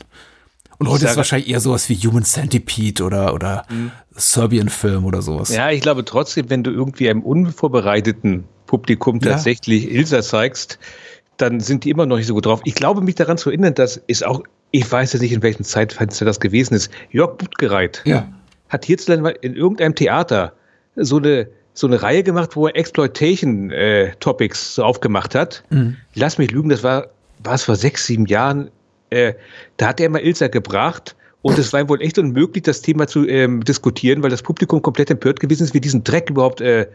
Und 0.79 0.89
heute 0.89 1.07
ist 1.07 1.13
es 1.13 1.17
wahrscheinlich 1.17 1.51
eher 1.51 1.61
sowas 1.61 1.89
wie 1.89 1.97
Human 1.97 2.23
Centipede 2.23 3.03
oder, 3.03 3.35
oder 3.35 3.67
mhm. 3.69 3.91
Serbian-Film 4.15 5.05
oder 5.05 5.23
sowas. 5.23 5.55
Ja, 5.55 5.71
ich 5.71 5.81
glaube 5.81 6.05
trotzdem, 6.05 6.51
wenn 6.51 6.63
du 6.63 6.71
irgendwie 6.71 7.11
einem 7.11 7.23
unvorbereiteten 7.23 8.45
Publikum 8.67 9.21
tatsächlich 9.21 9.85
ja. 9.85 9.91
Ilsa 9.91 10.23
zeigst, 10.23 10.79
dann 11.37 11.59
sind 11.61 11.85
die 11.85 11.91
immer 11.91 12.07
noch 12.07 12.17
nicht 12.17 12.27
so 12.27 12.35
gut 12.35 12.47
drauf. 12.47 12.61
Ich 12.65 12.75
glaube, 12.75 13.01
mich 13.01 13.17
daran 13.17 13.39
zu 13.39 13.51
erinnern, 13.51 13.75
dass 13.75 13.97
ist 13.97 14.25
auch, 14.25 14.43
ich 14.71 14.91
weiß 14.91 15.15
ja 15.15 15.21
nicht, 15.21 15.33
in 15.33 15.43
welchem 15.43 15.65
Zeitfenster 15.65 16.25
das 16.25 16.39
gewesen 16.39 16.75
ist, 16.75 16.91
Jörg 17.11 17.39
Buttgereit 17.39 18.03
ja. 18.05 18.29
hat 18.69 18.85
hierzulande 18.85 19.31
in 19.31 19.55
irgendeinem 19.55 19.95
Theater 19.95 20.53
so 20.95 21.17
eine 21.17 21.49
so 21.75 21.87
eine 21.87 22.03
Reihe 22.03 22.25
gemacht, 22.25 22.57
wo 22.57 22.67
er 22.67 22.75
Exploitation-Topics 22.75 24.61
äh, 24.61 24.75
so 24.75 24.83
aufgemacht 24.83 25.37
hat. 25.37 25.63
Mhm. 25.71 25.97
Lass 26.15 26.37
mich 26.37 26.51
lügen, 26.51 26.71
das 26.71 26.83
war 26.83 27.11
war 27.43 27.55
es 27.55 27.65
vor 27.65 27.77
sechs, 27.77 28.07
sieben 28.07 28.27
Jahren, 28.27 28.71
äh, 29.11 29.35
da 29.77 29.89
hat 29.89 30.01
er 30.01 30.11
mal 30.11 30.21
Ilsa 30.21 30.49
gebracht 30.49 31.17
und 31.43 31.59
es 31.59 31.73
war 31.73 31.81
ihm 31.81 31.89
wohl 31.89 32.03
echt 32.03 32.19
unmöglich, 32.19 32.65
das 32.65 32.83
Thema 32.83 33.07
zu 33.07 33.27
ähm, 33.27 33.65
diskutieren, 33.65 34.23
weil 34.23 34.31
das 34.31 34.43
Publikum 34.43 34.83
komplett 34.83 35.11
empört 35.11 35.41
gewesen 35.41 35.65
ist, 35.65 35.75
wie 35.75 35.81
diesen 35.81 36.05
Dreck 36.05 36.31
überhaupt 36.31 36.61
äh, 36.61 36.89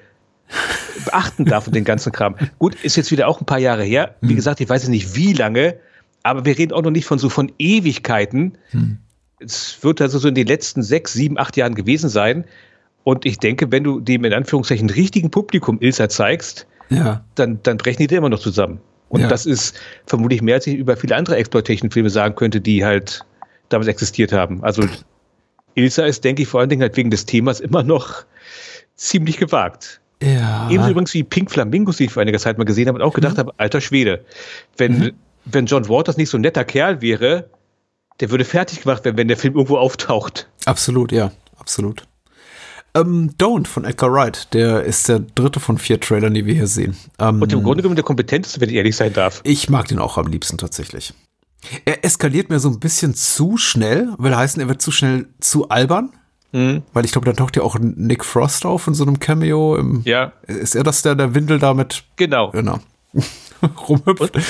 beachten 1.06 1.46
darf 1.46 1.68
und 1.68 1.76
den 1.76 1.86
ganzen 1.86 2.12
Kram. 2.12 2.36
Gut, 2.60 2.76
ist 2.84 2.96
jetzt 2.96 3.12
wieder 3.12 3.28
auch 3.28 3.40
ein 3.42 3.46
paar 3.46 3.60
Jahre 3.60 3.84
her. 3.84 4.16
Wie 4.22 4.30
hm. 4.30 4.36
gesagt, 4.36 4.60
ich 4.62 4.70
weiß 4.70 4.88
nicht 4.90 5.16
wie 5.16 5.34
lange, 5.34 5.78
aber 6.24 6.46
wir 6.46 6.58
reden 6.58 6.74
auch 6.74 6.82
noch 6.82 6.92
nicht 6.92 7.06
von 7.06 7.20
so 7.20 7.30
von 7.30 7.52
Ewigkeiten. 7.58 8.58
Hm. 8.72 8.98
Es 9.40 9.78
wird 9.82 10.02
also 10.02 10.20
so 10.20 10.28
in 10.28 10.36
den 10.36 10.48
letzten 10.48 10.84
sechs, 10.84 11.14
sieben, 11.14 11.38
acht 11.38 11.58
Jahren 11.58 11.76
gewesen 11.76 12.10
sein. 12.10 12.46
Und 13.04 13.26
ich 13.26 13.38
denke, 13.38 13.72
wenn 13.72 13.84
du 13.84 14.00
dem 14.00 14.24
in 14.24 14.34
Anführungszeichen 14.34 14.90
richtigen 14.90 15.32
Publikum 15.32 15.80
Ilsa 15.82 16.08
zeigst, 16.08 16.68
ja. 16.90 17.26
dann, 17.36 17.60
dann 17.64 17.78
brechen 17.78 18.00
die 18.00 18.08
da 18.08 18.18
immer 18.18 18.30
noch 18.30 18.40
zusammen. 18.40 18.80
Und 19.14 19.22
ja. 19.22 19.28
das 19.28 19.46
ist 19.46 19.80
vermutlich 20.08 20.42
mehr, 20.42 20.56
als 20.56 20.66
ich 20.66 20.76
über 20.76 20.98
viele 20.98 21.16
andere 21.16 21.36
Exploitation-Filme 21.36 22.10
sagen 22.10 22.34
könnte, 22.34 22.60
die 22.60 22.84
halt 22.84 23.24
damals 23.70 23.88
existiert 23.88 24.34
haben. 24.34 24.64
Also 24.64 24.88
Ilsa 25.76 26.06
ist, 26.06 26.24
denke 26.24 26.42
ich, 26.42 26.48
vor 26.48 26.60
allen 26.60 26.70
Dingen 26.70 26.82
halt 26.82 26.98
wegen 26.98 27.12
des 27.12 27.28
Themas 27.28 27.60
immer 27.60 27.84
noch 27.84 28.24
ziemlich 28.96 29.38
gewagt. 29.38 30.02
Ja. 30.20 30.68
Ebenso 30.72 30.90
übrigens 30.90 31.14
wie 31.14 31.22
Pink 31.22 31.52
Flamingos, 31.52 31.98
die 31.98 32.06
ich 32.06 32.12
vor 32.12 32.24
einiger 32.24 32.40
Zeit 32.40 32.58
mal 32.58 32.64
gesehen 32.64 32.88
habe 32.88 32.98
und 32.98 33.04
auch 33.04 33.14
gedacht 33.14 33.36
mhm. 33.36 33.42
habe, 33.42 33.54
alter 33.58 33.82
Schwede, 33.82 34.26
wenn, 34.78 34.98
mhm. 34.98 35.12
wenn 35.46 35.68
John 35.68 35.88
Waters 35.88 36.18
nicht 36.18 36.30
so 36.30 36.40
ein 36.40 36.42
netter 36.42 36.64
Kerl 36.64 37.04
wäre, 37.04 37.52
der 38.20 38.32
würde 38.32 38.46
fertig 38.46 38.82
gemacht 38.82 39.06
werden, 39.06 39.18
wenn 39.18 39.28
der 39.28 39.38
Film 39.38 39.54
irgendwo 39.54 39.78
auftaucht. 39.78 40.50
Absolut, 40.66 41.12
ja, 41.12 41.32
absolut. 41.60 42.08
Ähm, 42.96 43.32
Don't 43.40 43.68
von 43.68 43.86
Edgar 43.86 44.12
Wright, 44.12 44.54
der 44.54 44.84
ist 44.84 45.10
der 45.10 45.20
dritte 45.20 45.60
von 45.60 45.78
vier 45.78 46.00
Trailern, 46.00 46.34
die 46.34 46.46
wir 46.46 46.54
hier 46.54 46.68
sehen. 46.68 46.96
Ähm, 47.20 47.42
Und 47.42 47.52
im 47.52 47.64
Grunde 47.64 47.82
genommen 47.82 47.96
der 47.96 48.06
kompetenteste, 48.06 48.62
wenn 48.62 48.70
ich 48.70 48.76
ehrlich 48.76 48.96
sein 48.96 49.14
darf. 49.14 49.42
Ich 49.44 49.70
mag 49.70 49.88
den 49.88 50.00
auch 50.00 50.18
am 50.18 50.28
liebsten 50.28 50.58
tatsächlich. 50.58 51.14
Er 51.86 52.04
eskaliert 52.06 52.50
mir 52.50 52.60
so 52.60 52.70
ein 52.70 52.80
bisschen 52.80 53.16
zu 53.16 53.58
schnell, 53.58 54.10
will 54.18 54.36
heißen, 54.36 54.62
er 54.62 54.68
wird 54.68 54.82
zu 54.82 54.92
schnell 54.92 55.28
zu 55.40 55.70
albern. 55.70 56.12
Mhm. 56.52 56.84
Weil 56.94 57.06
ich 57.06 57.12
glaube, 57.12 57.26
da 57.26 57.34
taucht 57.34 57.56
ja 57.56 57.64
auch 57.64 57.78
Nick 57.80 58.24
Frost 58.24 58.66
auf 58.66 58.86
in 58.88 58.94
so 58.94 59.04
einem 59.04 59.18
Cameo. 59.20 59.82
Ja. 60.04 60.34
Ist 60.46 60.76
er 60.76 60.84
das, 60.84 61.02
der 61.02 61.16
der 61.16 61.34
Windel 61.34 61.58
damit? 61.58 62.04
Genau. 62.16 62.52
Genau. 62.52 62.80
rumhüpft. 63.90 64.36
Und? 64.36 64.44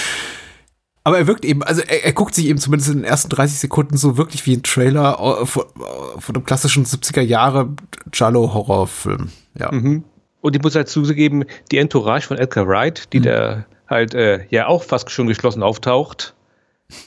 Aber 1.03 1.17
er 1.17 1.27
wirkt 1.27 1.43
eben, 1.43 1.63
also 1.63 1.81
er, 1.81 2.05
er, 2.05 2.13
guckt 2.13 2.33
sich 2.33 2.45
eben 2.45 2.59
zumindest 2.59 2.91
in 2.91 2.99
den 2.99 3.03
ersten 3.03 3.29
30 3.29 3.59
Sekunden 3.59 3.97
so 3.97 4.17
wirklich 4.17 4.45
wie 4.45 4.55
ein 4.55 4.63
Trailer 4.63 5.41
äh, 5.41 5.45
von, 5.45 5.63
äh, 5.63 6.21
von 6.21 6.35
einem 6.35 6.45
klassischen 6.45 6.85
70er 6.85 7.21
Jahre 7.21 7.69
Giallo-Horrorfilm. 8.11 9.29
Ja. 9.59 9.71
Mhm. 9.71 10.05
Und 10.41 10.55
ich 10.55 10.61
muss 10.61 10.75
halt 10.75 10.87
zugeben, 10.87 11.43
die 11.71 11.77
Entourage 11.77 12.27
von 12.27 12.37
Edgar 12.37 12.67
Wright, 12.67 13.11
die 13.11 13.19
mhm. 13.19 13.23
da 13.23 13.65
halt 13.89 14.13
äh, 14.13 14.45
ja 14.49 14.67
auch 14.67 14.83
fast 14.83 15.11
schon 15.11 15.27
geschlossen 15.27 15.61
auftaucht, 15.61 16.35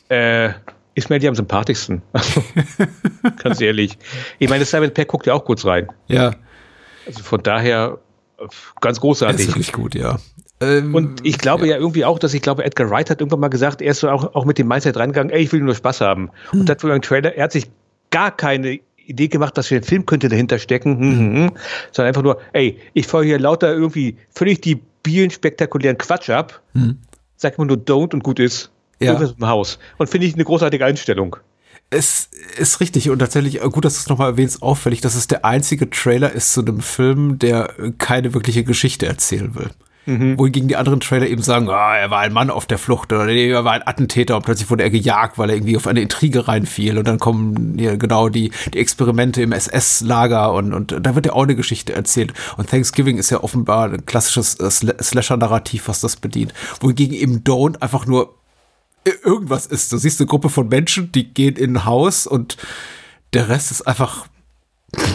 äh, 0.08 0.50
ist 0.94 1.10
mir 1.10 1.18
die 1.18 1.28
am 1.28 1.34
sympathischsten. 1.34 2.02
Ganz 3.42 3.60
ehrlich. 3.60 3.98
Ich 4.38 4.48
meine, 4.48 4.64
Simon 4.64 4.92
Peck 4.92 5.08
guckt 5.08 5.26
ja 5.26 5.34
auch 5.34 5.44
kurz 5.44 5.64
rein. 5.64 5.88
Ja. 6.06 6.34
Also 7.06 7.22
von 7.22 7.42
daher 7.42 7.98
äh, 8.38 8.46
ganz 8.80 9.00
großartig. 9.00 9.36
Das 9.36 9.46
ist 9.46 9.54
wirklich 9.54 9.72
gut, 9.72 9.94
ja. 9.94 10.18
Ähm, 10.60 10.94
und 10.94 11.24
ich 11.24 11.38
glaube 11.38 11.66
ja. 11.66 11.74
ja. 11.74 11.80
irgendwie 11.80 12.04
auch, 12.04 12.18
dass 12.18 12.32
ich 12.32 12.42
glaube, 12.42 12.64
Edgar 12.64 12.90
Wright 12.90 13.10
hat 13.10 13.20
irgendwann 13.20 13.40
mal 13.40 13.48
gesagt, 13.48 13.82
er 13.82 13.90
ist 13.90 14.00
so 14.00 14.08
auch, 14.08 14.34
auch 14.34 14.44
mit 14.44 14.58
dem 14.58 14.68
Mindset 14.68 14.96
reingegangen, 14.96 15.30
ey, 15.30 15.42
ich 15.42 15.52
will 15.52 15.60
nur 15.60 15.74
Spaß 15.74 16.00
haben. 16.00 16.30
Hm. 16.50 16.60
Und 16.60 16.70
hat 16.70 16.82
wohl 16.82 16.92
einen 16.92 17.02
Trailer, 17.02 17.34
er 17.34 17.44
hat 17.44 17.52
sich 17.52 17.70
gar 18.10 18.34
keine 18.34 18.80
Idee 18.96 19.28
gemacht, 19.28 19.56
dass 19.56 19.68
für 19.68 19.76
ein 19.76 19.82
Film 19.82 20.06
könnte 20.06 20.28
dahinter 20.28 20.58
stecken, 20.58 20.98
hm, 20.98 21.18
hm, 21.18 21.34
hm, 21.34 21.52
sondern 21.92 22.08
einfach 22.08 22.22
nur, 22.22 22.40
ey, 22.52 22.78
ich 22.94 23.06
fahre 23.06 23.24
hier 23.24 23.38
lauter 23.38 23.72
irgendwie 23.72 24.16
völlig 24.30 24.60
die 24.60 24.80
bielen 25.02 25.30
spektakulären 25.30 25.98
Quatsch 25.98 26.30
ab, 26.30 26.62
hm. 26.72 26.98
sag 27.36 27.58
immer 27.58 27.66
nur 27.66 27.76
don't 27.76 28.14
und 28.14 28.24
gut 28.24 28.40
ist. 28.40 28.70
Ja. 28.98 29.12
Irgendwas 29.12 29.36
im 29.38 29.46
Haus. 29.46 29.78
Und 29.98 30.08
finde 30.08 30.26
ich 30.26 30.34
eine 30.34 30.44
großartige 30.44 30.84
Einstellung. 30.84 31.36
Es 31.90 32.30
ist 32.56 32.80
richtig 32.80 33.10
und 33.10 33.18
tatsächlich 33.18 33.60
gut, 33.60 33.84
dass 33.84 33.94
du 33.94 34.00
es 34.00 34.08
nochmal 34.08 34.30
erwähnst, 34.30 34.62
auffällig, 34.62 35.02
dass 35.02 35.14
es 35.14 35.28
der 35.28 35.44
einzige 35.44 35.88
Trailer 35.90 36.32
ist 36.32 36.52
zu 36.52 36.62
einem 36.62 36.80
Film, 36.80 37.38
der 37.38 37.74
keine 37.98 38.34
wirkliche 38.34 38.64
Geschichte 38.64 39.06
erzählen 39.06 39.54
will. 39.54 39.70
Mhm. 40.06 40.38
Wohingegen 40.38 40.68
die 40.68 40.76
anderen 40.76 41.00
Trailer 41.00 41.26
eben 41.26 41.42
sagen, 41.42 41.68
oh, 41.68 41.72
er 41.72 42.10
war 42.10 42.20
ein 42.20 42.32
Mann 42.32 42.48
auf 42.50 42.66
der 42.66 42.78
Flucht 42.78 43.12
oder 43.12 43.28
er 43.28 43.64
war 43.64 43.72
ein 43.72 43.86
Attentäter 43.86 44.36
und 44.36 44.44
plötzlich 44.44 44.70
wurde 44.70 44.84
er 44.84 44.90
gejagt, 44.90 45.36
weil 45.36 45.50
er 45.50 45.56
irgendwie 45.56 45.76
auf 45.76 45.86
eine 45.86 46.00
Intrige 46.00 46.46
reinfiel 46.46 46.96
und 46.96 47.08
dann 47.08 47.18
kommen 47.18 47.78
ja, 47.78 47.96
genau 47.96 48.28
die, 48.28 48.52
die 48.72 48.78
Experimente 48.78 49.42
im 49.42 49.52
SS-Lager 49.52 50.52
und, 50.52 50.72
und 50.72 50.96
da 51.00 51.14
wird 51.14 51.26
ja 51.26 51.32
auch 51.32 51.42
eine 51.42 51.56
Geschichte 51.56 51.92
erzählt. 51.92 52.32
Und 52.56 52.70
Thanksgiving 52.70 53.18
ist 53.18 53.30
ja 53.30 53.42
offenbar 53.42 53.90
ein 53.90 54.06
klassisches 54.06 54.60
äh, 54.60 54.70
Slasher-Narrativ, 54.70 55.88
was 55.88 56.00
das 56.00 56.16
bedient. 56.16 56.54
Wohingegen 56.80 57.16
eben 57.16 57.42
Don't 57.42 57.82
einfach 57.82 58.06
nur 58.06 58.34
irgendwas 59.24 59.66
ist. 59.66 59.92
Du 59.92 59.98
siehst 59.98 60.20
eine 60.20 60.28
Gruppe 60.28 60.50
von 60.50 60.68
Menschen, 60.68 61.12
die 61.12 61.32
gehen 61.32 61.56
in 61.56 61.76
ein 61.76 61.84
Haus 61.84 62.26
und 62.26 62.56
der 63.32 63.48
Rest 63.48 63.70
ist 63.70 63.82
einfach 63.82 64.26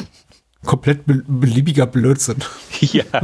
Komplett 0.65 1.05
be 1.05 1.23
beliebiger 1.27 1.87
Blödsinn. 1.87 2.37
Ja. 2.79 3.03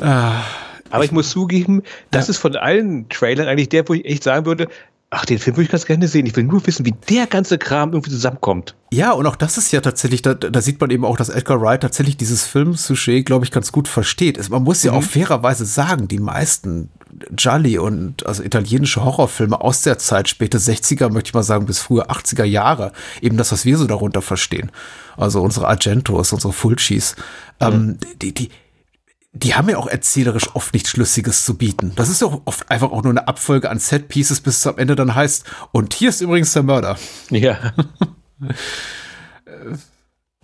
Ah. 0.00 0.42
Aber 0.90 1.04
ich 1.04 1.12
muss 1.12 1.30
zugeben, 1.30 1.82
das 2.10 2.26
Ja. 2.26 2.30
ist 2.32 2.38
von 2.38 2.56
allen 2.56 3.08
Trailern 3.08 3.46
eigentlich 3.48 3.68
der, 3.68 3.88
wo 3.88 3.94
ich 3.94 4.04
echt 4.04 4.24
sagen 4.24 4.44
würde, 4.46 4.66
ach, 5.12 5.24
den 5.24 5.38
Film 5.38 5.56
würde 5.56 5.64
ich 5.64 5.70
ganz 5.70 5.86
gerne 5.86 6.06
sehen. 6.08 6.26
Ich 6.26 6.34
will 6.36 6.44
nur 6.44 6.64
wissen, 6.66 6.84
wie 6.86 6.94
der 7.08 7.26
ganze 7.26 7.58
Kram 7.58 7.92
irgendwie 7.92 8.10
zusammenkommt. 8.10 8.74
Ja, 8.92 9.12
und 9.12 9.26
auch 9.26 9.36
das 9.36 9.56
ist 9.58 9.72
ja 9.72 9.80
tatsächlich, 9.80 10.22
da, 10.22 10.34
da 10.34 10.60
sieht 10.60 10.80
man 10.80 10.90
eben 10.90 11.04
auch, 11.04 11.16
dass 11.16 11.28
Edgar 11.28 11.60
Wright 11.60 11.80
tatsächlich 11.80 12.16
dieses 12.16 12.44
Film-Sujet, 12.44 13.24
glaube 13.26 13.44
ich, 13.44 13.50
ganz 13.52 13.70
gut 13.72 13.88
versteht. 13.88 14.36
Es- 14.38 14.50
Man 14.50 14.62
muss 14.64 14.82
ja 14.84 14.92
auch 14.92 15.02
fairerweise 15.02 15.64
sagen, 15.64 16.06
die 16.08 16.18
meisten 16.20 16.90
Gialli 17.32 17.78
und 17.78 18.24
also 18.26 18.42
italienische 18.44 19.04
Horrorfilme 19.04 19.60
aus 19.60 19.82
der 19.82 19.98
Zeit, 19.98 20.28
späte 20.28 20.58
60er, 20.58 21.08
möchte 21.10 21.28
ich 21.28 21.34
mal 21.34 21.42
sagen, 21.42 21.66
bis 21.66 21.80
frühe 21.80 22.08
80er 22.08 22.44
Jahre, 22.44 22.92
eben 23.20 23.36
das, 23.36 23.50
was 23.52 23.64
wir 23.64 23.76
so 23.78 23.86
darunter 23.86 24.22
verstehen. 24.22 24.70
Also 25.16 25.40
unsere 25.42 25.66
Argentos, 25.68 26.32
unsere 26.32 26.52
Fulcis, 26.52 27.16
ähm, 27.60 27.98
die, 28.22 28.32
die, 28.32 28.50
die 29.32 29.54
haben 29.54 29.68
ja 29.68 29.78
auch 29.78 29.86
erzählerisch 29.86 30.54
oft 30.54 30.74
nichts 30.74 30.90
Schlüssiges 30.90 31.44
zu 31.44 31.56
bieten. 31.56 31.92
Das 31.94 32.08
ist 32.08 32.20
ja 32.20 32.40
oft 32.44 32.70
einfach 32.70 32.90
auch 32.90 33.02
nur 33.02 33.12
eine 33.12 33.28
Abfolge 33.28 33.70
an 33.70 33.78
Set-Pieces, 33.78 34.40
bis 34.40 34.58
es 34.58 34.66
am 34.66 34.78
Ende 34.78 34.96
dann 34.96 35.14
heißt, 35.14 35.44
und 35.72 35.94
hier 35.94 36.08
ist 36.08 36.20
übrigens 36.20 36.52
der 36.52 36.64
Mörder. 36.64 36.98
Ja. 37.30 37.72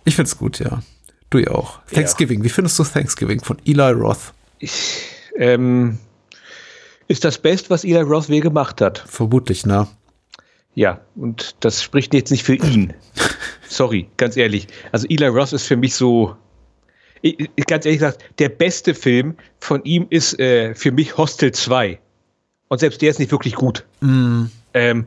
Ich 0.05 0.15
find's 0.15 0.37
gut, 0.37 0.59
ja. 0.59 0.81
Du 1.29 1.39
ja 1.39 1.51
auch. 1.51 1.79
Thanksgiving. 1.91 2.43
Wie 2.43 2.49
findest 2.49 2.79
du 2.79 2.83
Thanksgiving 2.83 3.43
von 3.43 3.57
Eli 3.65 3.91
Roth? 3.91 4.33
ähm, 5.35 5.99
ist 7.07 7.23
das 7.23 7.37
Beste, 7.37 7.69
was 7.69 7.83
Eli 7.83 8.01
Roth 8.01 8.29
je 8.29 8.39
gemacht 8.39 8.81
hat. 8.81 9.03
Vermutlich, 9.07 9.65
ne? 9.65 9.87
Ja, 10.75 11.01
und 11.15 11.55
das 11.61 11.81
spricht 11.81 12.13
jetzt 12.13 12.31
nicht 12.31 12.43
für 12.43 12.55
ihn. 12.55 12.93
Sorry, 13.67 14.09
ganz 14.17 14.37
ehrlich. 14.37 14.67
Also 14.91 15.07
Eli 15.09 15.27
Roth 15.27 15.53
ist 15.53 15.67
für 15.67 15.75
mich 15.75 15.95
so, 15.95 16.35
ich, 17.21 17.49
ganz 17.67 17.85
ehrlich 17.85 17.99
gesagt, 17.99 18.23
der 18.39 18.49
beste 18.49 18.93
Film 18.93 19.35
von 19.59 19.83
ihm 19.83 20.07
ist 20.09 20.39
äh, 20.39 20.73
für 20.75 20.91
mich 20.91 21.17
Hostel 21.17 21.51
2. 21.51 21.99
Und 22.69 22.79
selbst 22.79 23.01
der 23.01 23.09
ist 23.09 23.19
nicht 23.19 23.31
wirklich 23.31 23.55
gut. 23.55 23.85
Ähm, 24.01 25.05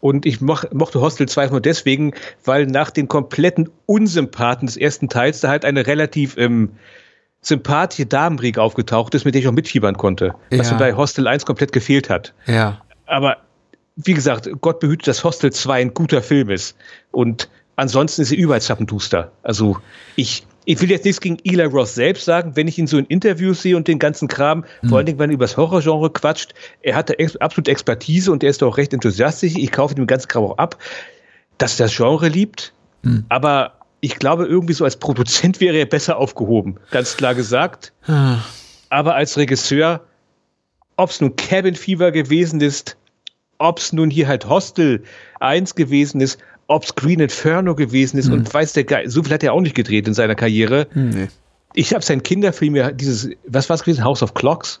und 0.00 0.26
ich 0.26 0.40
moch, 0.40 0.64
mochte 0.72 1.00
Hostel 1.00 1.28
2 1.28 1.48
nur 1.48 1.60
deswegen, 1.60 2.12
weil 2.44 2.66
nach 2.66 2.90
den 2.90 3.08
kompletten 3.08 3.70
Unsympathen 3.86 4.66
des 4.66 4.76
ersten 4.76 5.08
Teils 5.08 5.40
da 5.40 5.48
halt 5.48 5.64
eine 5.64 5.86
relativ 5.86 6.36
ähm, 6.36 6.70
sympathische 7.40 8.06
Damenriege 8.06 8.60
aufgetaucht 8.62 9.14
ist, 9.14 9.24
mit 9.24 9.34
der 9.34 9.42
ich 9.42 9.48
auch 9.48 9.52
mitfiebern 9.52 9.96
konnte. 9.96 10.34
Was 10.50 10.68
Ja. 10.68 10.74
mir 10.74 10.78
bei 10.78 10.94
Hostel 10.94 11.26
1 11.26 11.44
komplett 11.46 11.72
gefehlt 11.72 12.10
hat. 12.10 12.32
Ja. 12.46 12.80
Aber 13.06 13.38
wie 13.96 14.14
gesagt, 14.14 14.48
Gott 14.60 14.80
behüte, 14.80 15.04
dass 15.06 15.24
Hostel 15.24 15.52
2 15.52 15.80
ein 15.80 15.94
guter 15.94 16.22
Film 16.22 16.50
ist. 16.50 16.76
Und 17.10 17.48
ansonsten 17.76 18.22
ist 18.22 18.32
er 18.32 18.38
überall 18.38 18.60
zappenduster. 18.60 19.30
Also 19.42 19.78
ich, 20.16 20.46
ich 20.64 20.80
will 20.80 20.90
jetzt 20.90 21.04
nichts 21.04 21.20
gegen 21.20 21.36
Eli 21.44 21.64
Roth 21.64 21.88
selbst 21.88 22.24
sagen, 22.24 22.56
wenn 22.56 22.68
ich 22.68 22.78
ihn 22.78 22.86
so 22.86 22.98
in 22.98 23.04
Interviews 23.06 23.62
sehe 23.62 23.76
und 23.76 23.86
den 23.88 23.98
ganzen 23.98 24.28
Kram, 24.28 24.64
vor 24.88 24.98
allen 24.98 25.06
Dingen, 25.06 25.18
wenn 25.18 25.30
er 25.30 25.34
über 25.34 25.44
das 25.44 25.56
Horrorgenre 25.56 26.10
quatscht, 26.10 26.54
er 26.82 26.94
hat 26.94 27.10
da 27.10 27.14
ex 27.14 27.36
absolut 27.36 27.68
Expertise 27.68 28.32
und 28.32 28.42
er 28.42 28.50
ist 28.50 28.62
auch 28.62 28.76
recht 28.76 28.92
enthusiastisch. 28.92 29.54
Ich 29.56 29.72
kaufe 29.72 29.94
den 29.94 30.06
ganzen 30.06 30.28
Kram 30.28 30.44
auch 30.44 30.58
ab, 30.58 30.78
dass 31.58 31.78
er 31.78 31.86
das 31.86 31.96
Genre 31.96 32.28
liebt. 32.28 32.72
Aber 33.28 33.72
ich 34.00 34.16
glaube, 34.18 34.46
irgendwie 34.46 34.72
so 34.72 34.84
als 34.84 34.96
Produzent 34.96 35.60
wäre 35.60 35.76
er 35.76 35.86
besser 35.86 36.16
aufgehoben. 36.16 36.76
Ganz 36.90 37.16
klar 37.16 37.34
gesagt. 37.34 37.92
Aber 38.88 39.14
als 39.14 39.36
Regisseur, 39.36 40.00
ob 40.96 41.10
es 41.10 41.20
nun 41.20 41.36
Cabin 41.36 41.74
Fever 41.74 42.12
gewesen 42.12 42.60
ist, 42.60 42.96
ob 43.58 43.78
es 43.78 43.92
nun 43.92 44.10
hier 44.10 44.28
halt 44.28 44.48
Hostel 44.48 45.04
1 45.40 45.74
gewesen 45.74 46.20
ist, 46.20 46.38
ob 46.66 46.84
es 46.84 46.94
Green 46.94 47.20
Inferno 47.20 47.74
gewesen 47.74 48.18
ist 48.18 48.28
und 48.28 48.52
weiß 48.52 48.72
der 48.72 48.84
Geil, 48.84 49.08
so 49.08 49.22
viel 49.22 49.32
hat 49.32 49.42
er 49.42 49.52
auch 49.52 49.60
nicht 49.60 49.74
gedreht 49.74 50.08
in 50.08 50.14
seiner 50.14 50.34
Karriere. 50.34 50.86
Nee. 50.94 51.28
Ich 51.74 51.92
habe 51.92 52.04
sein 52.04 52.22
Kinderfilm, 52.22 52.76
ja, 52.76 52.92
dieses, 52.92 53.30
was 53.46 53.68
war 53.68 53.74
es 53.74 53.82
gewesen, 53.82 54.04
House 54.04 54.22
of 54.22 54.34
Clocks, 54.34 54.80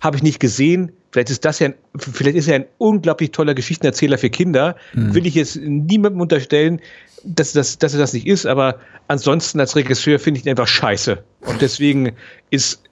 habe 0.00 0.16
ich 0.16 0.22
nicht 0.22 0.40
gesehen. 0.40 0.92
Vielleicht 1.12 1.30
ist 1.30 1.44
das 1.44 1.58
ja, 1.60 1.68
ein, 1.68 1.74
vielleicht 1.96 2.36
ist 2.36 2.48
er 2.48 2.56
ein 2.56 2.64
unglaublich 2.78 3.30
toller 3.30 3.54
Geschichtenerzähler 3.54 4.18
für 4.18 4.30
Kinder. 4.30 4.76
Will 4.92 5.26
ich 5.26 5.34
jetzt 5.34 5.56
niemandem 5.56 6.20
unterstellen, 6.20 6.80
dass, 7.24 7.52
dass, 7.52 7.78
dass 7.78 7.94
er 7.94 8.00
das 8.00 8.12
nicht 8.12 8.26
ist, 8.26 8.46
aber 8.46 8.78
ansonsten 9.08 9.60
als 9.60 9.76
Regisseur 9.76 10.18
finde 10.18 10.40
ich 10.40 10.46
ihn 10.46 10.50
einfach 10.50 10.66
scheiße. 10.66 11.22
Und 11.40 11.62
deswegen 11.62 12.12
ist, 12.50 12.82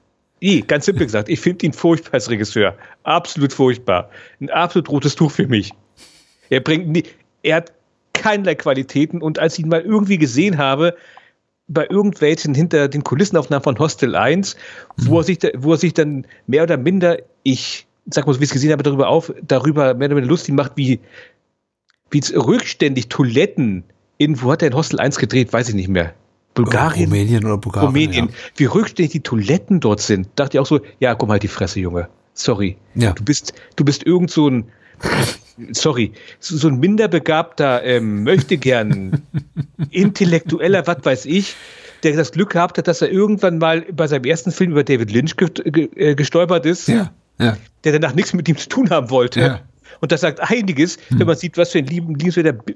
eh, 0.41 0.61
ganz 0.61 0.87
simpel 0.87 1.07
gesagt, 1.07 1.29
ich 1.29 1.41
finde 1.41 1.67
ihn 1.67 1.73
furchtbar 1.73 2.15
als 2.15 2.31
Regisseur. 2.31 2.77
Absolut 3.03 3.53
furchtbar. 3.53 4.11
Ein 4.41 4.51
absolut 4.51 4.89
rotes 4.91 5.15
Tuch 5.15 5.31
für 5.31 5.47
mich. 5.47 5.73
Er 6.51 6.61
bringt, 6.61 6.89
nie, 6.89 7.05
er 7.43 7.57
hat 7.57 7.73
keinerlei 8.23 8.55
Qualitäten 8.55 9.21
und 9.21 9.39
als 9.39 9.59
ich 9.59 9.65
ihn 9.65 9.69
mal 9.69 9.81
irgendwie 9.81 10.19
gesehen 10.19 10.59
habe, 10.59 10.95
bei 11.69 11.87
irgendwelchen 11.89 12.55
hinter 12.55 12.89
den 12.89 13.03
Kulissenaufnahmen 13.03 13.63
von 13.63 13.79
Hostel 13.79 14.15
1, 14.15 14.57
wo, 14.97 15.19
er 15.19 15.25
sich 15.25 15.39
da, 15.39 15.49
wo 15.57 15.73
er 15.73 15.79
sich 15.79 15.95
dann 15.95 16.27
mehr 16.47 16.63
oder 16.63 16.77
minder, 16.77 17.19
ich 17.43 17.87
sag 18.07 18.27
mal 18.27 18.33
so, 18.33 18.41
wie 18.41 18.45
ich 18.45 18.51
es 18.51 18.55
gesehen 18.55 18.73
habe, 18.73 18.83
darüber 18.83 19.09
auf, 19.09 19.33
darüber 19.43 19.95
mehr 19.95 20.07
oder 20.07 20.17
minder 20.17 20.31
lustig 20.31 20.55
macht, 20.55 20.73
wie, 20.77 21.01
wie 22.11 22.21
rückständig 22.35 23.09
Toiletten 23.09 23.85
in, 24.19 24.41
wo 24.43 24.53
hat 24.53 24.63
er 24.63 24.69
in 24.69 24.75
Hostel 24.75 25.01
1 25.01 25.19
gedreht, 25.19 25.53
weiß 25.53 25.69
ich 25.71 25.75
nicht 25.75 25.89
mehr. 25.89 26.15
Bulgarien? 26.55 27.11
Rumänien 27.11 27.45
oder 27.45 27.57
Bulgarien. 27.59 27.89
Rumänien, 27.89 28.27
Ja. 28.27 28.35
wie 28.57 28.65
rückständig 28.67 29.13
die 29.13 29.21
Toiletten 29.21 29.81
dort 29.81 30.01
sind. 30.01 30.29
Dachte 30.37 30.57
ich 30.57 30.61
auch 30.61 30.67
so, 30.67 30.81
ja, 31.01 31.15
komm 31.15 31.31
halt 31.31 31.43
die 31.43 31.49
Fresse, 31.49 31.81
Junge. 31.81 32.09
Sorry. 32.35 32.77
Ja. 32.95 33.13
Du 33.13 33.25
bist, 33.25 33.55
du 33.77 33.85
bist 33.85 34.05
irgend 34.05 34.31
so 34.31 34.49
ein, 34.49 34.65
sorry, 35.73 36.13
so, 36.41 36.57
so 36.57 36.69
ein 36.69 36.79
minderbegabter, 36.81 37.83
ähm, 37.85 38.25
möchte 38.25 38.57
gern 38.57 39.23
intellektueller, 39.91 40.87
was 40.87 40.99
weiß 41.05 41.27
ich, 41.27 41.55
der 42.03 42.17
das 42.17 42.33
Glück 42.33 42.51
gehabt 42.51 42.79
hat, 42.79 42.89
dass 42.89 43.03
er 43.03 43.11
irgendwann 43.11 43.59
mal 43.59 43.83
bei 43.93 44.07
seinem 44.07 44.25
ersten 44.25 44.51
Film 44.51 44.73
über 44.73 44.85
David 44.85 45.13
Lynch 45.13 45.37
ge 45.37 45.49
ge 45.71 45.89
äh, 45.97 46.15
gestolpert 46.15 46.67
ist, 46.67 46.89
Ja. 46.89 47.13
Ja. 47.39 47.57
der 47.85 47.93
danach 47.93 48.15
nichts 48.15 48.33
mit 48.35 48.49
ihm 48.49 48.57
zu 48.57 48.69
tun 48.69 48.91
haben 48.91 49.11
wollte. 49.11 49.41
Ja. 49.41 49.61
Und 50.01 50.11
das 50.13 50.21
sagt 50.23 50.41
einiges, 50.41 50.99
wenn 51.11 51.27
man 51.27 51.37
sieht, 51.37 51.57
was 51.57 51.71
für 51.73 51.79
ein 51.79 51.87
lieben, 51.87 52.15
liebenswerter 52.15 52.53
B- 52.53 52.75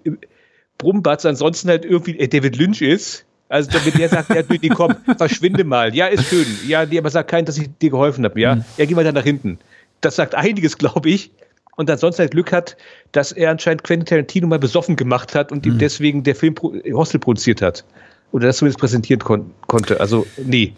Brummbatz 0.78 1.24
ansonsten 1.24 1.68
halt 1.68 1.84
irgendwie 1.84 2.18
äh, 2.18 2.28
David 2.28 2.56
Lynch 2.56 2.82
ist. 2.82 3.24
Also 3.48 3.70
damit 3.70 3.96
der 3.98 4.08
sagt, 4.08 4.28
ja, 4.30 4.42
nee, 4.48 4.68
komm, 4.68 4.94
verschwinde 5.16 5.62
mal. 5.64 5.94
Ja, 5.94 6.06
ist 6.06 6.24
schön. 6.28 6.46
Ja, 6.66 6.84
nee, 6.84 6.98
aber 6.98 7.10
sag 7.10 7.28
keinen, 7.28 7.44
dass 7.46 7.56
ich 7.58 7.68
dir 7.80 7.90
geholfen 7.90 8.24
habe. 8.24 8.40
Ja, 8.40 8.64
ja, 8.76 8.84
geh 8.84 8.94
mal 8.94 9.04
da 9.04 9.12
nach 9.12 9.22
hinten. 9.22 9.58
Das 10.00 10.16
sagt 10.16 10.34
einiges, 10.34 10.78
glaube 10.78 11.08
ich. 11.10 11.30
Und 11.76 11.90
ansonsten 11.90 12.20
halt 12.22 12.32
Glück 12.32 12.52
hat, 12.52 12.76
dass 13.12 13.32
er 13.32 13.50
anscheinend 13.50 13.84
Quentin 13.84 14.06
Tarantino 14.06 14.46
mal 14.46 14.58
besoffen 14.58 14.96
gemacht 14.96 15.34
hat 15.34 15.52
und 15.52 15.64
ihm 15.66 15.78
deswegen 15.78 16.22
der 16.22 16.34
Film 16.34 16.54
pro 16.54 16.74
Hostel 16.92 17.18
produziert 17.20 17.60
hat. 17.62 17.84
Oder 18.32 18.48
das 18.48 18.56
zumindest 18.58 18.80
präsentieren 18.80 19.20
kon 19.20 19.50
konnte. 19.66 20.00
Also, 20.00 20.26
nee. 20.44 20.72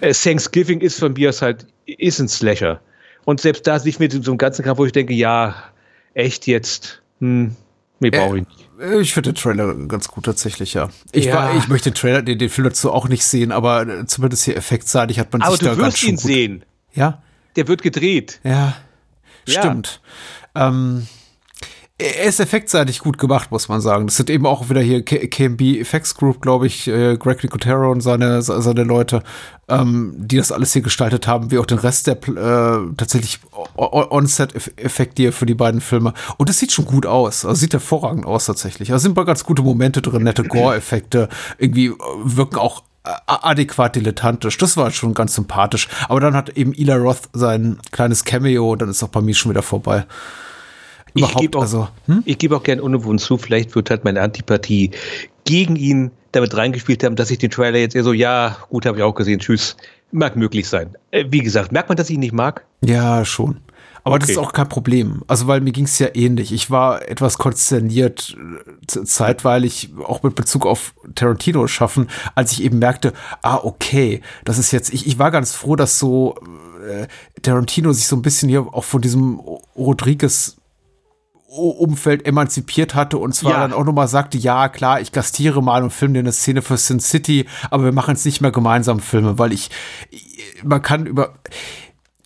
Äh, 0.00 0.12
Thanksgiving 0.12 0.80
ist 0.80 0.98
von 0.98 1.12
mir 1.12 1.28
aus 1.28 1.40
halt, 1.42 1.66
ist 1.86 2.18
ein 2.18 2.28
Slasher. 2.28 2.80
Und 3.24 3.40
selbst 3.40 3.66
da 3.66 3.78
sich 3.78 3.98
mit 3.98 4.12
so 4.12 4.30
einem 4.32 4.38
ganzen 4.38 4.64
Kram, 4.64 4.78
wo 4.78 4.84
ich 4.84 4.92
denke, 4.92 5.12
ja, 5.14 5.54
echt 6.14 6.46
jetzt, 6.48 7.02
hm, 7.20 7.54
nee, 8.00 8.10
brauche 8.10 8.38
ich 8.38 8.44
nicht. 8.48 8.68
Ich 9.00 9.14
finde 9.14 9.32
den 9.32 9.36
Trailer 9.36 9.74
ganz 9.86 10.08
gut 10.08 10.24
tatsächlich, 10.24 10.74
ja. 10.74 10.88
Ich, 11.12 11.26
Ja. 11.26 11.34
war, 11.34 11.56
ich 11.56 11.68
möchte 11.68 11.90
den 11.90 11.94
Trailer, 11.94 12.22
den, 12.22 12.38
den 12.38 12.48
Film 12.48 12.64
dazu 12.68 12.90
auch 12.90 13.06
nicht 13.08 13.24
sehen, 13.24 13.52
aber 13.52 13.86
äh, 13.86 14.06
zumindest 14.06 14.44
hier 14.44 14.56
effektseitig 14.56 15.20
hat 15.20 15.32
man 15.32 15.42
Aber 15.42 15.52
sich 15.52 15.60
du 15.60 15.66
da 15.66 15.74
ganz 15.76 15.86
wirst 15.94 15.98
schön 15.98 16.08
ihn 16.10 16.16
gut. 16.16 16.24
sehen. 16.24 16.64
Ja, 16.94 17.22
Der 17.54 17.68
wird 17.68 17.82
gedreht. 17.82 18.40
ja, 18.42 18.74
Stimmt. 19.46 20.00
Ähm, 20.54 21.06
er 21.98 22.24
ist 22.24 22.40
effektseitig 22.40 22.98
gut 22.98 23.16
gemacht, 23.16 23.52
muss 23.52 23.68
man 23.68 23.80
sagen. 23.80 24.06
Das 24.06 24.16
sind 24.16 24.28
eben 24.28 24.44
auch 24.44 24.68
wieder 24.68 24.80
hier 24.80 25.04
KMB 25.04 25.60
Effects 25.78 26.16
Group, 26.16 26.40
glaube 26.42 26.66
ich, 26.66 26.88
äh, 26.88 27.16
Greg 27.16 27.42
Nicotero 27.44 27.92
und 27.92 28.00
seine, 28.00 28.42
se- 28.42 28.60
seine 28.60 28.82
Leute, 28.82 29.22
ähm, 29.68 30.14
die 30.18 30.36
das 30.36 30.50
alles 30.50 30.72
hier 30.72 30.82
gestaltet 30.82 31.28
haben, 31.28 31.52
wie 31.52 31.58
auch 31.58 31.66
den 31.66 31.78
Rest 31.78 32.08
der 32.08 32.16
äh, 32.16 32.94
tatsächlich 32.96 33.38
On-Set-Effekte 33.76 35.22
hier 35.22 35.32
für 35.32 35.46
die 35.46 35.54
beiden 35.54 35.80
Filme. 35.80 36.12
Und 36.38 36.48
das 36.48 36.58
sieht 36.58 36.72
schon 36.72 36.84
gut 36.86 37.06
aus. 37.06 37.44
Also 37.44 37.60
sieht 37.60 37.72
hervorragend 37.72 38.26
aus 38.26 38.46
tatsächlich. 38.46 38.88
Da 38.88 38.98
sind 38.98 39.16
mal 39.16 39.24
ganz 39.24 39.44
gute 39.44 39.62
Momente 39.62 40.02
drin, 40.02 40.24
nette 40.24 40.42
Gore-Effekte. 40.44 41.28
Irgendwie 41.58 41.86
äh, 41.86 41.94
wirken 42.24 42.56
auch 42.58 42.82
adäquat 43.04 43.96
dilettantisch. 43.96 44.58
Das 44.58 44.76
war 44.76 44.90
schon 44.90 45.14
ganz 45.14 45.34
sympathisch. 45.34 45.88
Aber 46.08 46.20
dann 46.20 46.34
hat 46.34 46.50
eben 46.50 46.72
Eli 46.72 46.92
Roth 46.92 47.28
sein 47.32 47.78
kleines 47.90 48.24
Cameo 48.24 48.72
und 48.72 48.82
dann 48.82 48.88
ist 48.88 49.02
auch 49.02 49.08
bei 49.08 49.20
mir 49.20 49.34
schon 49.34 49.50
wieder 49.50 49.62
vorbei. 49.62 50.06
Ich 51.14 51.36
gebe 51.36 51.58
auch, 51.58 51.62
also, 51.62 51.88
hm? 52.06 52.22
ich 52.24 52.38
gebe 52.38 52.56
auch 52.56 52.62
gern 52.62 52.80
unbewohnt 52.80 53.20
zu, 53.20 53.36
vielleicht 53.36 53.74
wird 53.74 53.90
halt 53.90 54.04
meine 54.04 54.22
Antipathie 54.22 54.92
gegen 55.44 55.76
ihn 55.76 56.10
damit 56.32 56.56
reingespielt 56.56 57.04
haben, 57.04 57.16
dass 57.16 57.30
ich 57.30 57.38
den 57.38 57.50
Trailer 57.50 57.78
jetzt 57.78 57.94
eher 57.94 58.04
so, 58.04 58.14
ja, 58.14 58.56
gut, 58.70 58.86
habe 58.86 58.96
ich 58.96 59.02
auch 59.02 59.14
gesehen, 59.14 59.38
tschüss. 59.38 59.76
Mag 60.10 60.36
möglich 60.36 60.68
sein. 60.68 60.96
Äh, 61.10 61.26
wie 61.28 61.40
gesagt, 61.40 61.72
merkt 61.72 61.88
man, 61.88 61.96
dass 61.96 62.08
ich 62.08 62.14
ihn 62.14 62.20
nicht 62.20 62.32
mag? 62.32 62.64
Ja, 62.82 63.24
schon. 63.24 63.60
Aber 64.04 64.18
das 64.18 64.28
Okay. 64.30 64.32
ist 64.32 64.38
auch 64.38 64.52
kein 64.52 64.68
Problem. 64.68 65.22
Also, 65.28 65.46
weil 65.46 65.60
mir 65.60 65.72
ging 65.72 65.84
es 65.84 65.98
ja 65.98 66.08
ähnlich. 66.14 66.52
Ich 66.52 66.70
war 66.70 67.08
etwas 67.08 67.38
konsterniert, 67.38 68.36
zeitweilig 68.86 69.90
auch 70.04 70.22
mit 70.22 70.34
Bezug 70.34 70.66
auf 70.66 70.94
Tarantino 71.14 71.66
schaffen, 71.68 72.08
als 72.34 72.52
ich 72.52 72.62
eben 72.64 72.78
merkte, 72.78 73.12
ah, 73.42 73.60
okay, 73.62 74.20
das 74.44 74.58
ist 74.58 74.72
jetzt, 74.72 74.92
ich, 74.92 75.06
ich 75.06 75.18
war 75.18 75.30
ganz 75.30 75.52
froh, 75.54 75.76
dass 75.76 75.98
so 75.98 76.34
äh, 76.88 77.06
Tarantino 77.42 77.92
sich 77.92 78.06
so 78.06 78.16
ein 78.16 78.22
bisschen 78.22 78.48
hier 78.48 78.62
auch 78.72 78.84
von 78.84 79.00
diesem 79.00 79.38
Rodriguez 79.76 80.56
Umfeld 81.54 82.24
emanzipiert 82.26 82.94
hatte 82.94 83.18
und 83.18 83.34
zwar 83.34 83.52
Ja. 83.52 83.60
dann 83.60 83.74
auch 83.74 83.84
nochmal 83.84 84.08
sagte, 84.08 84.38
ja 84.38 84.70
klar, 84.70 85.02
ich 85.02 85.12
gastiere 85.12 85.62
mal 85.62 85.82
und 85.82 85.90
filme 85.90 86.14
dir 86.14 86.20
eine 86.20 86.32
Szene 86.32 86.62
für 86.62 86.78
Sin 86.78 86.98
City, 86.98 87.46
aber 87.70 87.84
wir 87.84 87.92
machen 87.92 88.14
jetzt 88.14 88.24
nicht 88.24 88.40
mehr 88.40 88.52
gemeinsam 88.52 89.00
Filme, 89.00 89.38
weil 89.38 89.52
ich, 89.52 89.68
man 90.64 90.80
kann 90.80 91.04
über, 91.04 91.34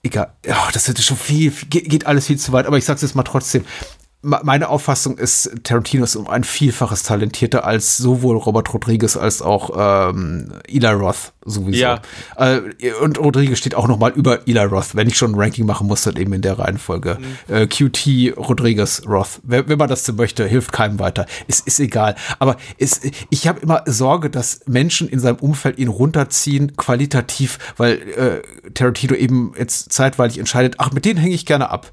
egal, 0.07 0.33
ja, 0.45 0.69
das 0.73 0.88
wird 0.88 0.99
schon 1.01 1.16
viel, 1.16 1.51
geht 1.51 2.07
alles 2.07 2.27
viel 2.27 2.38
zu 2.38 2.53
weit, 2.53 2.66
aber 2.66 2.79
ich 2.79 2.85
sag's 2.85 3.03
jetzt 3.03 3.14
mal 3.14 3.23
trotzdem. 3.23 3.64
Me- 4.27 4.41
Meine 4.43 4.69
Auffassung 4.69 5.19
ist, 5.19 5.51
Tarantino 5.62 6.05
ist 6.05 6.17
um 6.17 6.29
ein 6.29 6.45
Vielfaches 6.45 7.03
talentierter 7.05 7.65
als 7.65 7.97
sowohl 7.97 8.37
Robert 8.37 8.73
Rodriguez 8.75 9.17
als 9.17 9.41
auch 9.43 9.71
ähm, 10.11 10.53
Eli 10.69 10.87
Roth 10.89 11.33
sowieso. 11.45 11.79
Ja. 11.81 12.01
Äh, 12.37 12.61
und 13.03 13.19
Rodriguez 13.21 13.59
steht 13.59 13.75
auch 13.77 13.87
noch 13.87 13.99
mal 13.99 14.11
über 14.11 14.49
Eli 14.49 14.59
Roth, 14.65 14.95
wenn 14.97 15.07
ich 15.07 15.17
schon 15.17 15.33
ein 15.33 15.41
Ranking 15.41 15.65
machen 15.65 15.87
muss, 15.87 16.03
dann 16.03 16.17
eben 16.17 16.33
in 16.33 16.43
der 16.43 16.59
Reihenfolge. 16.59 17.19
Äh, 17.49 17.67
QT, 17.69 18.37
Rodriguez, 18.37 19.03
Roth. 19.07 19.41
Wenn, 19.45 19.69
wenn 19.69 19.79
man 19.79 19.89
das 19.89 20.05
so 20.05 20.12
möchte, 20.12 20.45
hilft 20.45 20.73
keinem 20.73 20.99
weiter. 20.99 21.27
Ist, 21.47 21.67
ist 21.67 21.79
egal. 21.79 22.17
Aber 22.41 22.57
ist, 22.79 23.03
ich 23.31 23.47
habe 23.47 23.61
immer 23.61 23.83
Sorge, 23.87 24.29
dass 24.29 24.61
Menschen 24.67 25.09
in 25.09 25.21
seinem 25.21 25.37
Umfeld 25.37 25.79
ihn 25.79 25.89
runterziehen, 25.89 26.77
qualitativ, 26.77 27.59
weil 27.77 27.93
äh, 28.17 28.71
Tarantino 28.73 29.15
eben 29.15 29.53
jetzt 29.57 29.93
zeitweilig 29.93 30.39
entscheidet, 30.39 30.75
ach, 30.79 30.91
mit 30.93 31.05
denen 31.05 31.21
hänge 31.21 31.35
ich 31.35 31.47
gerne 31.47 31.71
ab. 31.71 31.93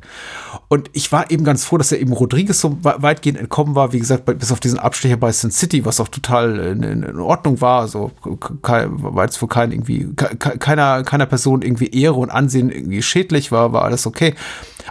Und 0.68 0.90
ich 0.94 1.12
war 1.12 1.30
eben 1.30 1.44
ganz 1.44 1.64
froh, 1.66 1.78
dass 1.78 1.92
er 1.92 2.00
eben 2.00 2.14
Rodriguez 2.24 2.60
so 2.60 2.78
we- 2.84 2.96
weitgehend 3.00 3.38
entkommen 3.40 3.76
war. 3.76 3.94
Wie 3.94 4.00
gesagt, 4.00 4.26
bis 4.26 4.52
auf 4.52 4.60
diesen 4.60 4.80
Abstecher 4.80 5.18
bei 5.18 5.32
Sin 5.32 5.52
City, 5.52 5.86
was 5.86 6.00
auch 6.00 6.08
total 6.08 6.58
in, 6.60 6.84
in, 6.84 7.20
Ordnung 7.20 7.62
war. 7.62 7.82
Also 7.82 8.12
kein, 8.62 9.02
war 9.04 9.24
jetzt 9.26 9.38
für 9.38 9.48
keinen 9.48 9.72
irgendwie, 9.72 10.08
ke- 10.16 10.36
ke- 10.38 10.58
keiner, 10.58 11.04
keiner 11.04 11.26
Person 11.26 11.62
irgendwie 11.62 11.88
Ehre 11.88 12.16
und 12.16 12.30
Ansehen 12.30 12.70
irgendwie 12.72 13.02
schädlich 13.02 13.52
war, 13.52 13.74
war 13.74 13.84
alles 13.84 14.08
okay. 14.08 14.34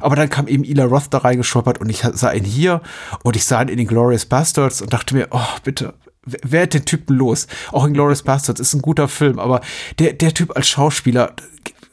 Aber 0.01 0.17
dann 0.17 0.31
kam 0.31 0.47
eben 0.49 0.65
Ila 0.65 0.85
Roth 0.85 1.09
da 1.11 1.19
reingeschnuppert 1.19 1.79
und 1.81 1.89
ich 1.91 2.03
sah 2.15 2.33
ihn 2.33 2.45
hier 2.45 2.81
und 3.23 3.37
ich 3.37 3.45
sah 3.45 3.61
ihn 3.63 3.69
in 3.69 3.77
den 3.79 3.87
Glorious 3.87 4.27
Bastards 4.27 4.81
und 4.83 4.93
dachte 4.93 5.15
mir, 5.15 5.29
oh, 5.31 5.41
bitte, 5.65 5.95
wer- 6.25 6.63
hat 6.63 6.75
den 6.75 6.85
Typen 6.85 7.17
los? 7.17 7.47
Auch 7.73 7.85
in 7.85 7.93
Glorious 7.95 8.23
Bastards 8.23 8.61
ist 8.61 8.75
ein 8.75 8.83
guter 8.83 9.09
Film, 9.09 9.39
aber 9.39 9.61
der, 9.99 10.13
der 10.13 10.33
Typ 10.35 10.57
als 10.57 10.69
Schauspieler, 10.69 11.33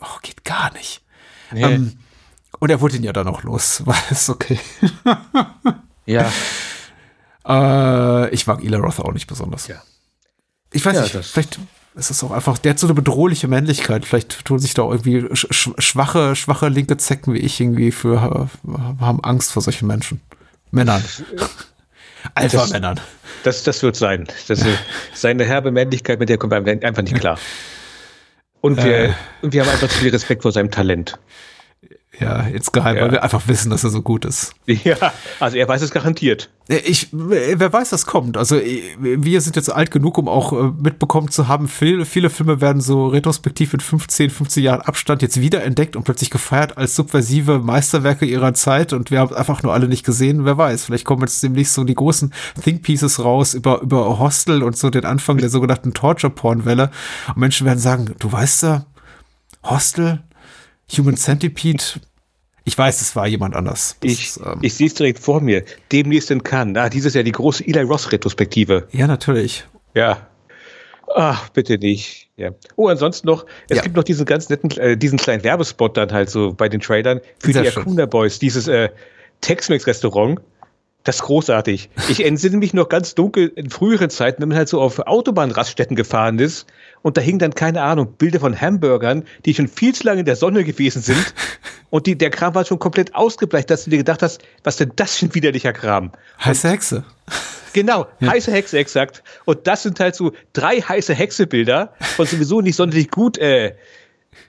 oh, 0.02 0.18
geht 0.22 0.44
gar 0.46 0.72
nicht. 0.74 1.02
Ähm, 1.54 1.94
und 2.60 2.70
er 2.70 2.82
wurde 2.82 2.98
ihn 2.98 3.04
ja 3.04 3.14
dann 3.14 3.28
auch 3.28 3.44
los. 3.44 3.82
War 3.86 3.98
es 4.12 4.30
okay. 4.30 4.60
Ja. 6.06 6.32
Äh, 7.48 8.30
ich 8.30 8.46
mag 8.46 8.64
Eli 8.64 8.76
Roth 8.76 9.00
auch 9.00 9.14
nicht 9.14 9.26
besonders. 9.26 9.68
Ja. 9.68 9.82
Ich 10.72 10.86
weiß 10.86 10.94
Ja, 10.96 11.02
nicht, 11.02 11.16
das- 11.16 11.30
vielleicht 11.32 11.58
ist 11.96 12.12
es 12.12 12.24
auch 12.24 12.30
einfach, 12.32 12.58
der 12.60 12.72
hat 12.72 12.80
so 12.80 12.86
eine 12.86 12.94
bedrohliche 12.94 13.48
Männlichkeit. 13.48 14.06
Vielleicht 14.06 14.46
tun 14.46 14.60
sich 14.60 14.74
da 14.76 14.84
irgendwie 14.84 15.26
sch 15.36 15.48
sch 15.52 15.70
schwache, 15.80 16.36
schwache 16.36 16.68
linke 16.68 16.98
Zecken 16.98 17.34
wie 17.34 17.40
ich 17.40 17.60
irgendwie 17.60 17.92
für, 17.92 18.50
äh, 18.68 19.02
haben 19.02 19.24
Angst 19.24 19.52
vor 19.52 19.64
solchen 19.64 19.88
Menschen. 19.88 20.22
Männern. 20.70 21.04
Alpha-Männern. 22.36 23.00
Das, 23.44 23.64
das 23.64 23.82
wird 23.84 23.96
sein. 23.96 24.28
Das 24.50 24.60
ist 24.60 24.68
seine 25.14 25.46
herbe 25.46 25.72
Männlichkeit, 25.72 26.20
mit 26.20 26.28
der 26.28 26.38
kommt 26.38 26.52
man 26.52 26.68
einfach 26.84 27.02
nicht 27.04 27.16
klar. 27.16 27.40
Und 28.60 28.76
wir, 28.84 28.98
Äh. 29.06 29.14
und 29.42 29.54
wir 29.54 29.62
haben 29.62 29.70
einfach 29.70 29.88
zu 29.88 29.98
viel 29.98 30.10
Respekt 30.10 30.42
vor 30.42 30.52
seinem 30.52 30.70
Talent. 30.72 31.18
Ja, 32.20 32.40
insgeheim, 32.42 32.98
Ja. 32.98 33.04
weil 33.04 33.12
wir 33.12 33.24
einfach 33.24 33.48
wissen, 33.48 33.70
dass 33.70 33.84
er 33.84 33.92
so 33.92 34.02
gut 34.02 34.26
ist. 34.26 34.54
Ja, 34.66 35.14
also 35.40 35.58
er 35.58 35.68
weiß 35.68 35.82
es 35.84 35.92
garantiert. 35.92 36.50
Ich, 36.68 37.10
wer 37.12 37.72
weiß, 37.72 37.92
was 37.92 38.06
kommt. 38.08 38.36
Also 38.36 38.60
wir 39.00 39.42
sind 39.42 39.56
jetzt 39.56 39.72
alt 39.72 39.92
genug, 39.92 40.18
um 40.18 40.28
auch 40.28 40.52
äh, 40.52 40.72
mitbekommen 40.82 41.30
zu 41.30 41.48
haben, 41.48 41.68
viele, 41.68 42.06
viele 42.06 42.30
Filme 42.32 42.62
werden 42.62 42.82
so 42.82 43.08
retrospektiv 43.08 43.74
mit 43.74 43.84
15, 43.84 44.32
15 44.32 44.64
Jahren 44.64 44.82
Abstand 44.82 45.22
jetzt 45.22 45.40
wiederentdeckt 45.40 45.96
und 45.96 46.04
plötzlich 46.04 46.32
gefeiert 46.32 46.78
als 46.78 46.96
subversive 46.96 47.60
Meisterwerke 47.60 48.26
ihrer 48.26 48.54
Zeit 48.56 48.92
und 48.92 49.12
wir 49.12 49.20
haben 49.20 49.34
einfach 49.36 49.62
nur 49.64 49.74
alle 49.74 49.88
nicht 49.88 50.06
gesehen. 50.06 50.46
Wer 50.46 50.58
weiß, 50.58 50.86
vielleicht 50.86 51.06
kommen 51.06 51.22
jetzt 51.22 51.42
demnächst 51.44 51.76
so 51.76 51.84
die 51.84 51.96
großen 51.96 52.34
Think 52.64 52.82
Pieces 52.82 53.24
raus 53.24 53.54
über, 53.54 53.82
über 53.82 54.18
Hostel 54.20 54.64
und 54.64 54.76
so 54.76 54.90
den 54.90 55.06
Anfang 55.06 55.38
der 55.38 55.50
sogenannten 55.50 55.94
Torture-Porn-Welle 55.94 56.90
und 57.30 57.38
Menschen 57.38 57.66
werden 57.68 57.80
sagen, 57.80 58.16
du 58.18 58.32
weißt 58.32 58.64
ja, 58.64 58.86
Hostel, 59.64 60.22
Human 60.98 61.16
Centipede, 61.18 61.84
ich 62.66 62.78
weiß, 62.78 63.02
es 63.02 63.16
war 63.16 63.26
jemand 63.28 63.56
anders. 63.56 63.96
Das 64.02 64.12
Ich, 64.12 64.38
ähm, 64.46 64.60
ich 64.62 64.74
sehe 64.76 64.88
es 64.88 64.94
direkt 64.94 65.20
vor 65.20 65.42
mir. 65.42 65.64
Demnächst 65.92 66.30
in 66.30 66.44
Cannes. 66.44 66.78
Ah, 66.82 66.90
dieses 66.90 67.14
Jahr 67.14 67.24
die 67.24 67.32
große 67.32 67.66
Eli 67.66 67.82
Ross-Retrospektive. 67.82 68.88
ja, 68.92 69.08
natürlich. 69.08 69.66
Ja. 69.96 70.28
Ach, 71.16 71.50
bitte 71.50 71.78
nicht. 71.80 72.30
Ja. 72.38 72.52
Oh, 72.76 72.88
ansonsten 72.88 73.28
noch, 73.28 73.46
es 73.70 73.78
Ja. 73.78 73.84
gibt 73.84 73.96
noch 73.96 74.04
diesen 74.04 74.26
ganz 74.26 74.50
netten, 74.50 74.70
äh, 74.78 74.96
diesen 74.96 75.18
kleinen 75.18 75.44
Werbespot 75.44 75.98
dann 75.98 76.12
halt 76.12 76.30
so 76.30 76.54
bei 76.54 76.70
den 76.70 76.80
Trailern 76.80 77.22
für 77.40 77.52
Sehr 77.54 77.64
die. 77.64 77.70
Akuna 77.76 78.06
Boys, 78.06 78.38
dieses 78.38 78.68
äh, 78.68 78.90
Tex-Mex-Restaurant. 79.42 80.40
Das 81.06 81.18
ist 81.18 81.22
großartig. 81.24 81.90
Ich 82.10 82.26
entsinne 82.26 82.58
mich 82.58 82.74
noch 82.74 82.90
ganz 82.90 83.16
dunkel 83.16 83.52
in 83.56 83.70
früheren 83.70 84.10
Zeiten, 84.10 84.42
wenn 84.42 84.50
man 84.50 84.58
halt 84.58 84.68
so 84.68 84.82
auf 84.82 85.00
Autobahnraststätten 85.00 85.96
gefahren 85.96 86.40
ist 86.40 86.68
und 87.02 87.16
da 87.16 87.22
hingen 87.22 87.40
dann, 87.40 87.56
keine 87.56 87.82
Ahnung, 87.82 88.14
Bilder 88.18 88.42
von 88.42 88.60
Hamburgern, 88.60 89.24
die 89.46 89.54
schon 89.54 89.70
viel 89.70 89.96
zu 89.96 90.04
lange 90.04 90.20
in 90.20 90.26
der 90.26 90.36
Sonne 90.36 90.66
gewesen 90.66 91.02
sind 91.02 91.34
und 91.90 92.06
die, 92.06 92.18
der 92.18 92.30
Kram 92.30 92.54
war 92.54 92.66
schon 92.66 92.80
komplett 92.80 93.16
ausgebleicht, 93.16 93.70
dass 93.70 93.86
du 93.86 93.92
dir 93.92 93.98
gedacht 93.98 94.22
hast, 94.22 94.42
was 94.64 94.76
denn 94.76 94.92
das 94.98 95.16
für 95.16 95.28
ein 95.28 95.36
widerlicher 95.36 95.72
Kram? 95.72 96.12
Heiße 96.44 96.70
Hexe. 96.70 97.06
Genau, 97.72 98.08
heiße 98.22 98.52
Hexe, 98.52 98.78
exakt. 98.78 99.24
Und 99.46 99.68
das 99.68 99.84
sind 99.84 100.00
halt 100.00 100.16
so 100.16 100.34
drei 100.54 100.82
heiße 100.82 101.14
Hexe-Bilder 101.14 101.94
von 102.00 102.26
sowieso 102.26 102.62
nicht 102.62 102.76
sonderlich 102.76 103.12
gut 103.12 103.38
äh, 103.38 103.76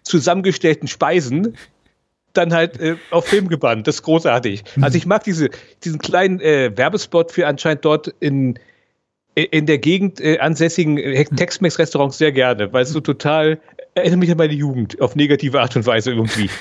zusammengestellten 0.02 0.88
Speisen, 0.88 1.56
dann 2.32 2.52
halt 2.52 2.78
äh, 2.80 2.96
auf 3.10 3.26
Film 3.26 3.48
gebannt. 3.48 3.86
Das 3.86 3.96
ist 3.96 4.02
großartig. 4.02 4.62
Also 4.80 4.96
ich 4.96 5.06
mag 5.06 5.24
diese, 5.24 5.50
diesen 5.84 5.98
kleinen 5.98 6.40
äh, 6.40 6.70
Werbespot 6.76 7.32
für 7.32 7.46
anscheinend 7.46 7.84
dort 7.84 8.08
in, 8.20 8.58
in 9.34 9.66
der 9.66 9.78
Gegend 9.78 10.20
äh, 10.20 10.38
ansässigen 10.38 10.98
äh, 10.98 11.24
Tex-Mex-Restaurants 11.24 12.18
sehr 12.18 12.32
gerne, 12.32 12.72
weil 12.72 12.82
es 12.84 12.90
so 12.90 13.00
total 13.00 13.58
erinnert 13.94 14.20
mich 14.20 14.30
an 14.30 14.36
meine 14.38 14.52
Jugend 14.54 15.00
auf 15.00 15.16
negative 15.16 15.60
Art 15.60 15.74
und 15.76 15.86
Weise 15.86 16.12
irgendwie. 16.12 16.48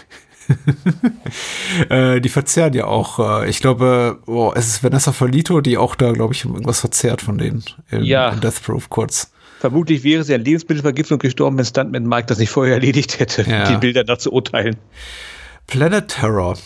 Äh, 1.89 2.21
die 2.21 2.29
verzehren 2.29 2.73
ja 2.73 2.85
auch. 2.85 3.43
Äh, 3.43 3.49
ich 3.49 3.59
glaube, 3.59 4.17
oh, 4.25 4.51
es 4.55 4.67
ist 4.67 4.83
Vanessa 4.83 5.11
Folito, 5.11 5.61
die 5.61 5.77
auch 5.77 5.93
da, 5.95 6.11
glaube 6.11 6.33
ich, 6.33 6.43
irgendwas 6.45 6.79
verzehrt 6.79 7.21
von 7.21 7.37
denen. 7.37 7.63
In, 7.91 8.03
Ja. 8.03 8.29
in 8.29 8.39
Death 8.41 8.63
Proof 8.63 8.89
kurz. 8.89 9.31
Vermutlich 9.59 10.03
wäre 10.03 10.23
sie 10.23 10.33
an 10.33 10.43
Lebensmittelvergiftung 10.43 11.19
gestorben, 11.19 11.57
wenn 11.57 11.65
Stuntman 11.65 12.07
Mike 12.07 12.25
das 12.27 12.39
nicht 12.39 12.49
vorher 12.49 12.73
erledigt 12.75 13.19
hätte, 13.19 13.43
Ja. 13.43 13.69
die 13.69 13.77
Bilder 13.77 14.03
nach 14.05 14.17
zu 14.17 14.31
urteilen. 14.33 14.77
Planet 15.69 16.07
Terror. 16.07 16.57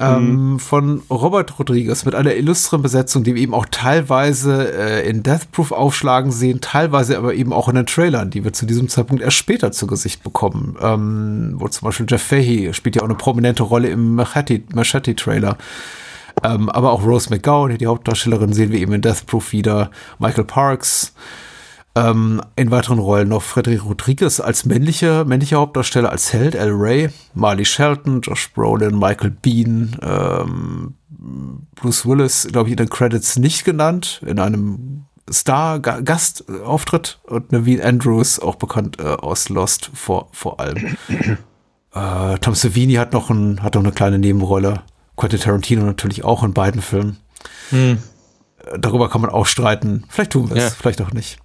Ähm, 0.00 0.58
von 0.58 1.02
Robert 1.10 1.60
Rodriguez 1.60 2.04
mit 2.04 2.16
einer 2.16 2.34
illustren 2.34 2.82
Besetzung, 2.82 3.22
die 3.22 3.36
wir 3.36 3.42
eben 3.42 3.54
auch 3.54 3.66
teilweise 3.70 4.72
äh, 4.72 5.08
in 5.08 5.22
Death 5.22 5.52
Proof 5.52 5.70
aufschlagen 5.70 6.32
sehen, 6.32 6.60
teilweise 6.60 7.16
aber 7.18 7.34
eben 7.34 7.52
auch 7.52 7.68
in 7.68 7.76
den 7.76 7.86
Trailern, 7.86 8.30
die 8.30 8.42
wir 8.42 8.52
zu 8.52 8.66
diesem 8.66 8.88
Zeitpunkt 8.88 9.22
erst 9.22 9.36
später 9.36 9.70
zu 9.70 9.86
Gesicht 9.86 10.24
bekommen. 10.24 10.76
Ähm, 10.82 11.52
wo 11.56 11.68
zum 11.68 11.86
Beispiel 11.86 12.06
Jeff 12.08 12.22
Fahey 12.22 12.74
spielt 12.74 12.96
ja 12.96 13.02
auch 13.02 13.06
eine 13.06 13.14
prominente 13.14 13.62
Rolle 13.62 13.90
im 13.90 14.16
Machete- 14.16 14.62
Machete-Trailer. 14.74 15.56
Ähm, 16.42 16.68
aber 16.68 16.90
auch 16.90 17.04
Rose 17.04 17.30
McGowan, 17.30 17.78
die 17.78 17.86
Hauptdarstellerin, 17.86 18.52
sehen 18.52 18.72
wir 18.72 18.80
eben 18.80 18.94
in 18.94 19.02
Death 19.02 19.26
Proof 19.26 19.52
wieder. 19.52 19.90
Michael 20.18 20.44
Parks. 20.44 21.14
Ähm, 21.94 22.40
in 22.56 22.70
weiteren 22.70 22.98
Rollen 22.98 23.28
noch 23.28 23.42
Frederick 23.42 23.84
Rodriguez 23.84 24.40
als 24.40 24.64
männliche, 24.64 25.24
männlicher 25.26 25.58
Hauptdarsteller, 25.58 26.10
als 26.10 26.32
Held, 26.32 26.54
El 26.54 26.70
Ray, 26.72 27.10
Marley 27.34 27.66
Shelton, 27.66 28.22
Josh 28.22 28.50
Brolin, 28.54 28.98
Michael 28.98 29.30
Bean, 29.30 29.96
ähm, 30.02 30.94
Bruce 31.74 32.06
Willis, 32.06 32.48
glaube 32.50 32.68
ich, 32.68 32.72
in 32.72 32.76
den 32.78 32.88
Credits 32.88 33.38
nicht 33.38 33.64
genannt, 33.64 34.22
in 34.26 34.38
einem 34.38 35.04
Star-Gastauftritt 35.30 37.18
und 37.24 37.52
Naveen 37.52 37.80
Andrews, 37.80 38.38
auch 38.40 38.56
bekannt 38.56 38.98
äh, 38.98 39.02
aus 39.04 39.48
Lost 39.48 39.90
vor, 39.94 40.28
vor 40.32 40.60
allem. 40.60 40.96
äh, 41.94 42.38
Tom 42.40 42.54
Savini 42.54 42.94
hat 42.94 43.12
noch, 43.12 43.30
ein, 43.30 43.62
hat 43.62 43.74
noch 43.74 43.82
eine 43.82 43.92
kleine 43.92 44.18
Nebenrolle. 44.18 44.82
Quentin 45.16 45.40
Tarantino 45.40 45.84
natürlich 45.84 46.24
auch 46.24 46.42
in 46.42 46.54
beiden 46.54 46.80
Filmen. 46.80 47.18
Äh, 47.70 47.96
Darüber 48.78 49.10
kann 49.10 49.20
man 49.20 49.30
auch 49.30 49.46
streiten. 49.46 50.04
Vielleicht 50.08 50.32
tun 50.32 50.48
wir 50.48 50.56
es, 50.56 50.62
Ja. 50.64 50.70
vielleicht 50.70 51.02
auch 51.02 51.12
nicht. 51.12 51.38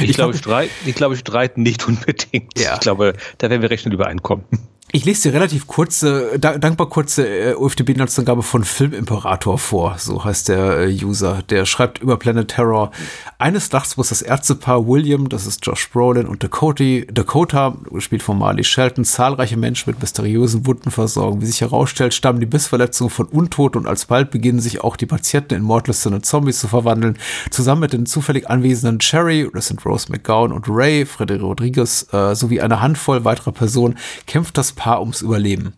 Ich, 0.00 0.10
Ich 0.10 0.16
glaube, 0.16 0.32
glaub- 0.32 0.42
streit, 0.42 0.70
ich 0.86 0.94
glaube, 0.94 1.16
streiten 1.16 1.62
nicht 1.62 1.86
unbedingt. 1.88 2.58
Ja. 2.58 2.74
Ich 2.74 2.80
glaube, 2.80 3.14
da 3.38 3.50
werden 3.50 3.62
wir 3.62 3.70
recht 3.70 3.82
schnell 3.82 3.94
übereinkommen. 3.94 4.44
Ich 4.90 5.04
lese 5.04 5.28
dir 5.28 5.34
relativ 5.34 5.66
kurze, 5.66 6.38
da, 6.38 6.56
dankbar 6.56 6.88
kurze 6.88 7.28
äh, 7.28 7.54
UFDB-Inhaltsangabe 7.54 8.42
von 8.42 8.64
Filmimperator 8.64 9.58
vor, 9.58 9.96
so 9.98 10.24
heißt 10.24 10.48
der 10.48 10.78
äh, 10.78 11.04
User. 11.04 11.42
Der 11.50 11.66
schreibt 11.66 11.98
über 11.98 12.16
Planet 12.16 12.48
Terror. 12.48 12.90
Eines 13.36 13.70
Nachts 13.70 13.98
muss 13.98 14.08
das 14.08 14.22
Ärztepaar 14.22 14.88
William, 14.88 15.28
das 15.28 15.46
ist 15.46 15.64
Josh 15.66 15.90
Brolin, 15.90 16.26
und 16.26 16.42
Dakota, 16.42 17.02
Dakota, 17.12 17.76
gespielt 17.90 18.22
von 18.22 18.38
Marley 18.38 18.64
Shelton, 18.64 19.04
zahlreiche 19.04 19.58
Menschen 19.58 19.90
mit 19.90 20.00
mysteriösen 20.00 20.64
Wunden 20.64 20.90
versorgen. 20.90 21.42
Wie 21.42 21.46
sich 21.46 21.60
herausstellt, 21.60 22.14
stammen 22.14 22.40
die 22.40 22.46
Bissverletzungen 22.46 23.10
von 23.10 23.26
Untoten 23.26 23.82
und 23.82 23.86
alsbald 23.86 24.30
beginnen 24.30 24.60
sich 24.60 24.82
auch 24.82 24.96
die 24.96 25.04
Patienten 25.04 25.52
in 25.52 25.62
mordlüsterne 25.64 26.22
Zombies 26.22 26.60
zu 26.60 26.68
verwandeln. 26.68 27.18
Zusammen 27.50 27.82
mit 27.82 27.92
den 27.92 28.06
zufällig 28.06 28.48
anwesenden 28.48 29.00
Cherry, 29.00 29.50
das 29.52 29.66
sind 29.66 29.84
Rose 29.84 30.10
McGowan 30.10 30.50
und 30.50 30.64
Ray, 30.66 31.04
Frederic 31.04 31.42
Rodriguez, 31.42 32.06
äh, 32.14 32.34
sowie 32.34 32.62
eine 32.62 32.80
Handvoll 32.80 33.26
weiterer 33.26 33.52
Personen 33.52 33.98
kämpft 34.26 34.56
das 34.56 34.77
Paar 34.78 35.00
ums 35.00 35.20
Überleben. 35.20 35.74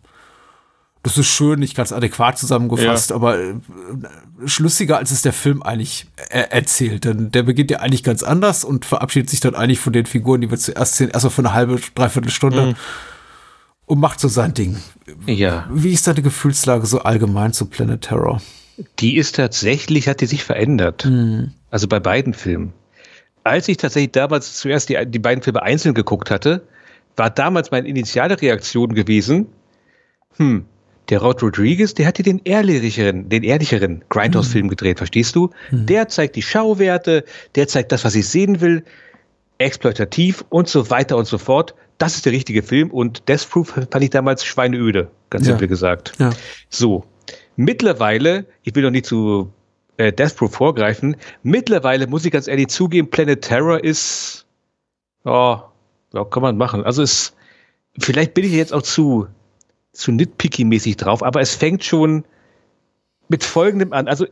Das 1.03 1.17
ist 1.17 1.27
schön, 1.27 1.59
nicht 1.59 1.75
ganz 1.75 1.91
adäquat 1.91 2.37
zusammengefasst, 2.37 3.09
Ja. 3.09 3.15
aber 3.15 3.39
äh, 3.39 3.55
schlüssiger, 4.45 4.97
als 4.99 5.09
es 5.09 5.23
der 5.23 5.33
Film 5.33 5.63
eigentlich 5.63 6.05
äh, 6.29 6.41
erzählt. 6.51 7.05
Denn 7.05 7.31
der 7.31 7.41
beginnt 7.41 7.71
ja 7.71 7.79
eigentlich 7.79 8.03
ganz 8.03 8.21
anders 8.21 8.63
und 8.63 8.85
verabschiedet 8.85 9.27
sich 9.29 9.39
dann 9.39 9.55
eigentlich 9.55 9.79
von 9.79 9.93
den 9.93 10.05
Figuren, 10.05 10.41
die 10.41 10.51
wir 10.51 10.59
zuerst 10.59 10.95
sehen, 10.97 11.09
erstmal 11.09 11.31
für 11.31 11.41
eine 11.41 11.53
halbe, 11.53 11.79
dreiviertel 11.95 12.29
Stunde 12.29 12.67
Mhm. 12.67 12.75
und 13.87 13.99
macht 13.99 14.19
so 14.19 14.27
sein 14.27 14.53
Ding. 14.53 14.77
Ja. 15.25 15.67
Wie 15.71 15.91
ist 15.91 16.05
deine 16.07 16.21
Gefühlslage 16.21 16.85
so 16.85 16.99
allgemein 17.01 17.51
zu 17.51 17.65
Planet 17.65 18.01
Terror? 18.01 18.39
Die 18.99 19.17
ist 19.17 19.35
tatsächlich, 19.37 20.07
hat 20.07 20.21
die 20.21 20.27
sich 20.27 20.43
verändert. 20.43 21.09
Also 21.71 21.87
bei 21.87 21.99
beiden 21.99 22.35
Filmen. 22.35 22.73
Als 23.43 23.67
ich 23.67 23.77
tatsächlich 23.77 24.11
damals 24.11 24.57
zuerst 24.57 24.89
die, 24.89 24.97
die 25.07 25.19
beiden 25.19 25.41
Filme 25.43 25.63
einzeln 25.63 25.95
geguckt 25.95 26.29
hatte, 26.29 26.67
war 27.15 27.29
damals 27.29 27.71
meine 27.71 27.87
initiale 27.87 28.41
Reaktion 28.41 28.93
gewesen, 28.93 29.47
hm, 30.37 30.65
der 31.09 31.19
Rod 31.21 31.43
Rodriguez, 31.43 31.93
der 31.93 32.05
hat 32.07 32.17
hier 32.17 32.23
den 32.23 32.39
ehrlicheren, 32.45 33.27
den 33.27 33.43
ehrlicheren 33.43 34.03
Grindhouse-Film 34.09 34.69
gedreht, 34.69 34.97
verstehst 34.97 35.35
du? 35.35 35.49
Der 35.71 36.07
zeigt 36.07 36.37
die 36.37 36.41
Schauwerte, 36.41 37.25
der 37.55 37.67
zeigt 37.67 37.91
das, 37.91 38.05
was 38.05 38.15
ich 38.15 38.27
sehen 38.29 38.61
will, 38.61 38.85
exploitativ 39.57 40.45
und 40.49 40.69
so 40.69 40.89
weiter 40.89 41.17
und 41.17 41.25
so 41.25 41.37
fort. 41.37 41.75
Das 41.97 42.15
ist 42.15 42.25
der 42.25 42.31
richtige 42.33 42.63
Film 42.63 42.89
und 42.91 43.27
Death 43.27 43.47
Proof 43.49 43.69
fand 43.69 44.03
ich 44.03 44.09
damals 44.09 44.45
schweineöde, 44.45 45.11
ganz 45.29 45.45
Ja. 45.45 45.51
simpel 45.51 45.67
gesagt. 45.67 46.13
Ja. 46.17 46.31
So, 46.69 47.03
mittlerweile, 47.57 48.45
ich 48.63 48.73
will 48.73 48.83
noch 48.83 48.89
nicht 48.91 49.05
zu 49.05 49.51
äh, 49.97 50.11
Death 50.13 50.35
Proof 50.37 50.53
vorgreifen, 50.55 51.17
mittlerweile 51.43 52.07
muss 52.07 52.25
ich 52.25 52.31
ganz 52.31 52.47
ehrlich 52.47 52.69
zugeben, 52.69 53.09
Planet 53.09 53.41
Terror 53.41 53.83
ist, 53.83 54.45
ja, 55.25 55.70
ja 56.13 56.25
kann 56.25 56.41
man 56.41 56.57
machen. 56.57 56.83
Also 56.83 57.01
es, 57.01 57.33
vielleicht 57.99 58.33
bin 58.33 58.45
ich 58.45 58.51
jetzt 58.51 58.73
auch 58.73 58.81
zu, 58.81 59.27
zu 59.93 60.11
nitpicky-mäßig 60.11 60.97
drauf, 60.97 61.23
aber 61.23 61.41
es 61.41 61.55
fängt 61.55 61.83
schon 61.83 62.25
mit 63.27 63.43
folgendem 63.43 63.93
an. 63.93 64.07
Also 64.07 64.25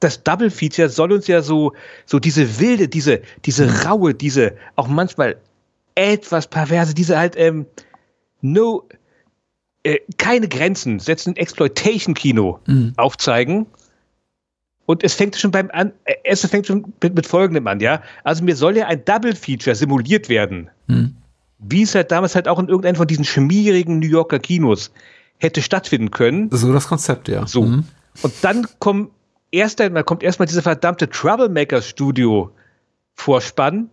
das 0.00 0.22
Double 0.22 0.50
Feature 0.50 0.88
soll 0.88 1.12
uns 1.12 1.26
ja 1.26 1.42
so, 1.42 1.74
so 2.06 2.18
diese 2.18 2.58
wilde, 2.58 2.88
diese, 2.88 3.20
diese 3.44 3.84
raue, 3.84 4.14
diese 4.14 4.56
auch 4.76 4.88
manchmal 4.88 5.36
etwas 5.94 6.46
perverse, 6.46 6.94
diese 6.94 7.18
halt, 7.18 7.36
ähm, 7.36 7.66
no, 8.40 8.88
äh, 9.82 9.98
keine 10.16 10.48
Grenzen 10.48 10.98
setzen 10.98 11.36
Exploitation-Kino 11.36 12.60
aufzeigen. 12.96 13.66
Und 14.90 15.04
es 15.04 15.14
fängt 15.14 15.36
schon 15.36 15.52
beim 15.52 15.70
an, 15.72 15.92
äh, 16.04 16.14
es 16.24 16.44
fängt 16.44 16.66
schon 16.66 16.92
mit, 17.00 17.14
mit 17.14 17.24
folgendem 17.24 17.64
an, 17.68 17.78
ja. 17.78 18.02
Also 18.24 18.42
mir 18.42 18.56
soll 18.56 18.76
ja 18.76 18.88
ein 18.88 19.04
Double 19.04 19.36
Feature 19.36 19.76
simuliert 19.76 20.28
werden. 20.28 20.68
Wie 21.60 21.82
es 21.82 21.94
halt 21.94 22.10
damals 22.10 22.34
halt 22.34 22.48
auch 22.48 22.58
in 22.58 22.66
irgendeinem 22.66 22.96
von 22.96 23.06
diesen 23.06 23.24
schmierigen 23.24 24.00
New 24.00 24.08
Yorker 24.08 24.40
Kinos 24.40 24.90
hätte 25.38 25.62
stattfinden 25.62 26.10
können. 26.10 26.48
So 26.50 26.72
das 26.72 26.88
Konzept, 26.88 27.28
ja. 27.28 27.46
So. 27.46 27.62
Mhm. 27.62 27.84
Und 28.22 28.32
dann 28.42 28.66
kommt 28.80 29.12
erst 29.52 29.80
einmal, 29.80 30.02
kommt 30.02 30.24
erstmal 30.24 30.48
dieser 30.48 30.62
verdammte 30.62 31.08
Troublemaker 31.08 31.82
Studio 31.82 32.50
Vorspann. 33.14 33.90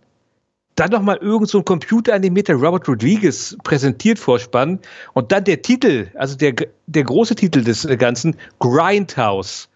Dann 0.74 0.90
nochmal 0.90 1.18
irgend 1.18 1.48
so 1.48 1.58
ein 1.58 1.64
Computeranimierter 1.64 2.54
Robert 2.54 2.88
Rodriguez 2.88 3.56
präsentiert 3.62 4.18
Vorspann. 4.18 4.80
Und 5.14 5.30
dann 5.30 5.44
der 5.44 5.62
Titel, 5.62 6.08
also 6.16 6.36
der, 6.36 6.54
der 6.88 7.04
große 7.04 7.36
Titel 7.36 7.62
des 7.62 7.86
Ganzen, 7.98 8.34
Grindhouse. 8.58 9.68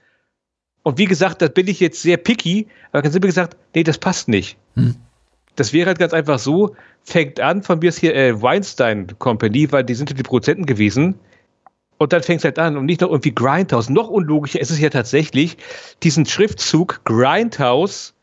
Und 0.83 0.99
wie 0.99 1.05
gesagt, 1.05 1.43
da 1.43 1.49
bin 1.49 1.68
ich 1.68 1.80
jetzt 1.80 2.03
sehr 2.03 2.16
picky, 2.16 2.66
aber 2.91 3.03
ganz 3.03 3.12
simpel 3.12 3.28
gesagt, 3.28 3.57
nee, 3.74 3.85
das 3.85 3.99
passt 3.99 4.28
nicht. 4.28 4.57
Das 5.57 5.72
wäre 5.72 5.87
halt 5.87 5.99
ganz 5.99 6.12
einfach 6.12 6.39
so, 6.39 6.74
fängt 7.05 7.39
an, 7.41 7.62
von 7.62 7.78
mir 7.78 7.89
ist 7.91 7.99
hier 7.99 8.14
äh, 8.14 8.41
Weinstein 8.41 9.07
Company, 9.18 9.70
weil 9.70 9.85
die 9.85 9.95
sind 9.95 10.11
ja 10.11 10.16
die 10.16 10.22
Produzenten 10.22 10.66
gewesen. 10.66 11.14
Und 11.99 12.12
dann 12.12 12.22
fängt 12.22 12.41
es 12.41 12.45
halt 12.45 12.59
an 12.59 12.76
und 12.76 12.87
nicht 12.87 13.01
noch 13.01 13.11
irgendwie 13.11 13.33
Grindhouse. 13.33 13.89
Noch 13.89 14.09
unlogischer 14.09 14.61
ist 14.61 14.70
es 14.70 14.80
ja 14.80 14.91
tatsächlich, 14.91 15.57
diesen 16.03 16.26
Schriftzug 16.26 17.01
Grindhouse, 17.05 18.14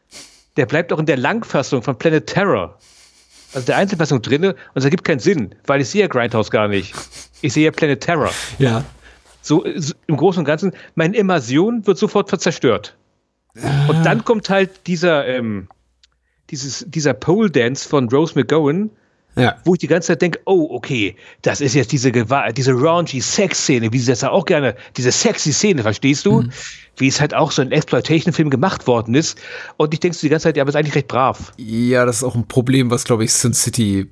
der 0.58 0.66
bleibt 0.66 0.92
auch 0.92 1.00
in 1.00 1.06
der 1.06 1.18
Langfassung 1.18 1.82
von 1.82 1.98
Planet 1.98 2.28
Terror. 2.28 2.78
Also 3.54 3.66
der 3.68 3.78
Einzelfassung 3.78 4.22
drinne 4.22 4.50
und 4.50 4.58
es 4.76 4.84
ergibt 4.84 5.06
keinen 5.06 5.20
Sinn, 5.20 5.56
weil 5.66 5.82
ich 5.82 5.90
sehe 5.90 6.02
ja 6.02 6.08
Grindhouse 6.08 6.52
gar 6.52 6.68
nicht. 6.68 6.94
Ich 7.42 7.54
sehe 7.54 7.66
ja 7.66 7.72
Planet 7.72 8.02
Terror. 8.02 8.32
Ja. 8.58 8.84
So, 9.42 9.64
so 9.78 9.94
im 10.08 10.18
Großen 10.18 10.40
und 10.40 10.46
Ganzen, 10.46 10.74
meine 10.96 11.16
Immersion 11.18 11.86
wird 11.88 11.98
sofort 11.98 12.30
zerstört. 12.42 12.96
Und 13.88 14.04
dann 14.06 14.24
kommt 14.26 14.50
halt 14.50 14.88
dieser, 14.88 15.28
ähm, 15.28 15.68
dieses, 16.50 16.86
dieser 16.88 17.14
Pole 17.14 17.50
Dance 17.50 17.88
von 17.88 18.10
Rose 18.10 18.34
McGowan, 18.36 18.90
Ja. 19.36 19.58
wo 19.64 19.74
ich 19.74 19.80
die 19.80 19.88
ganze 19.88 20.08
Zeit 20.08 20.22
denke, 20.22 20.40
oh, 20.46 20.68
okay, 20.72 21.16
das 21.42 21.62
ist 21.62 21.74
jetzt 21.74 21.92
diese, 21.92 22.10
Gewa- 22.10 22.52
diese 22.52 22.74
raunchy 22.74 23.22
Sex-Szene, 23.22 23.92
wie 23.94 24.00
sie 24.00 24.12
das 24.12 24.22
ja 24.22 24.32
auch 24.32 24.46
gerne, 24.46 24.76
diese 24.98 25.12
sexy 25.12 25.54
Szene, 25.54 25.84
verstehst 25.84 26.26
du? 26.26 26.44
Wie 26.98 27.08
es 27.08 27.22
halt 27.22 27.34
auch 27.34 27.52
so 27.52 27.62
ein 27.62 27.72
Exploitation-Film 27.72 28.50
gemacht 28.50 28.88
worden 28.88 29.16
ist. 29.16 29.38
Und 29.78 29.94
ich 29.94 30.00
denke 30.00 30.18
so 30.18 30.22
die 30.22 30.30
ganze 30.30 30.44
Zeit, 30.44 30.58
ja, 30.58 30.64
aber 30.64 30.70
ist 30.70 30.76
eigentlich 30.76 30.96
recht 30.96 31.08
brav. 31.08 31.54
Ja, 31.58 32.06
das 32.06 32.18
ist 32.18 32.24
auch 32.24 32.36
ein 32.36 32.48
Problem, 32.48 32.92
was, 32.92 33.04
glaube 33.06 33.24
ich, 33.24 33.32
Sin 33.34 33.54
City 33.54 34.10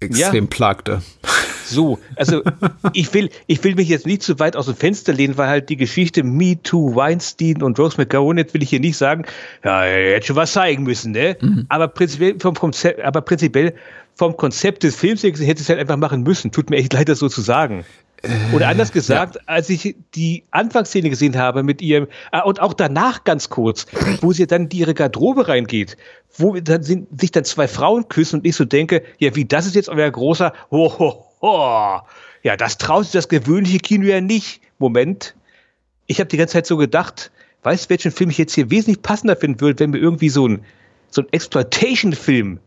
extrem 0.00 0.44
Ja. 0.44 0.50
plagte. 0.50 1.02
So, 1.64 2.00
also 2.16 2.42
ich 2.94 3.14
will, 3.14 3.30
ich 3.46 3.62
will 3.62 3.76
mich 3.76 3.88
jetzt 3.88 4.04
nicht 4.04 4.22
zu 4.24 4.40
weit 4.40 4.56
aus 4.56 4.66
dem 4.66 4.74
Fenster 4.74 5.12
lehnen, 5.12 5.38
weil 5.38 5.48
halt 5.48 5.68
die 5.68 5.76
Geschichte 5.76 6.24
Me 6.24 6.60
Too, 6.60 6.96
Weinstein 6.96 7.62
und 7.62 7.78
Rose 7.78 7.96
McGowan, 7.96 8.38
jetzt 8.38 8.54
will 8.54 8.62
ich 8.64 8.70
hier 8.70 8.80
nicht 8.80 8.96
sagen, 8.96 9.24
ja, 9.64 9.84
er 9.84 10.16
hätte 10.16 10.26
schon 10.26 10.36
was 10.36 10.52
zeigen 10.52 10.82
müssen, 10.82 11.12
ne? 11.12 11.36
Aber 11.68 11.86
prinzipiell 11.86 12.34
vom 12.40 12.54
Konzept, 12.54 13.00
aber 13.00 13.20
prinzipiell 13.20 13.74
vom 14.16 14.36
Konzept 14.36 14.82
des 14.82 14.96
Films 14.96 15.22
hätte 15.22 15.38
es 15.38 15.68
halt 15.68 15.78
einfach 15.78 15.96
machen 15.96 16.24
müssen. 16.24 16.50
Tut 16.50 16.70
mir 16.70 16.76
echt 16.76 16.92
leid, 16.92 17.08
das 17.08 17.20
so 17.20 17.28
zu 17.28 17.40
sagen. 17.40 17.84
Oder 18.52 18.68
anders 18.68 18.92
gesagt, 18.92 19.48
als 19.48 19.70
ich 19.70 19.96
die 20.14 20.44
Anfangsszene 20.50 21.08
gesehen 21.08 21.38
habe 21.38 21.62
mit 21.62 21.80
ihrem, 21.80 22.06
ah, 22.32 22.40
und 22.40 22.60
auch 22.60 22.74
danach 22.74 23.24
ganz 23.24 23.48
kurz, 23.48 23.86
wo 24.20 24.32
sie 24.32 24.46
dann 24.46 24.64
in 24.64 24.70
ihre 24.70 24.94
Garderobe 24.94 25.48
reingeht, 25.48 25.96
wo 26.36 26.54
dann 26.54 26.82
sind, 26.82 27.20
sich 27.20 27.30
dann 27.30 27.44
zwei 27.44 27.66
Frauen 27.66 28.08
küssen 28.08 28.40
und 28.40 28.46
ich 28.46 28.56
so 28.56 28.64
denke, 28.64 29.02
ja, 29.18 29.34
wie, 29.36 29.46
das 29.46 29.66
ist 29.66 29.74
jetzt 29.74 29.88
euer 29.88 30.10
großer, 30.10 30.52
ho, 30.70 30.98
ho, 30.98 31.26
ho. 31.40 32.00
Ja, 32.42 32.56
das 32.56 32.78
traut 32.78 33.04
sich 33.04 33.12
das 33.12 33.28
gewöhnliche 33.28 33.78
Kino 33.78 34.06
ja 34.06 34.20
nicht. 34.20 34.60
Moment. 34.78 35.34
Ich 36.06 36.20
habe 36.20 36.28
die 36.28 36.36
ganze 36.36 36.54
Zeit 36.54 36.66
so 36.66 36.76
gedacht, 36.76 37.30
weißt 37.62 37.86
du, 37.86 37.90
welchen 37.90 38.10
Film 38.10 38.30
ich 38.30 38.38
jetzt 38.38 38.54
hier 38.54 38.70
wesentlich 38.70 39.02
passender 39.02 39.36
finden 39.36 39.60
würde, 39.60 39.78
wenn 39.80 39.90
mir 39.90 39.98
irgendwie 39.98 40.30
so 40.30 40.48
ein, 40.48 40.64
so 41.10 41.22
ein 41.22 41.28
Exploitation-Film 41.30 42.58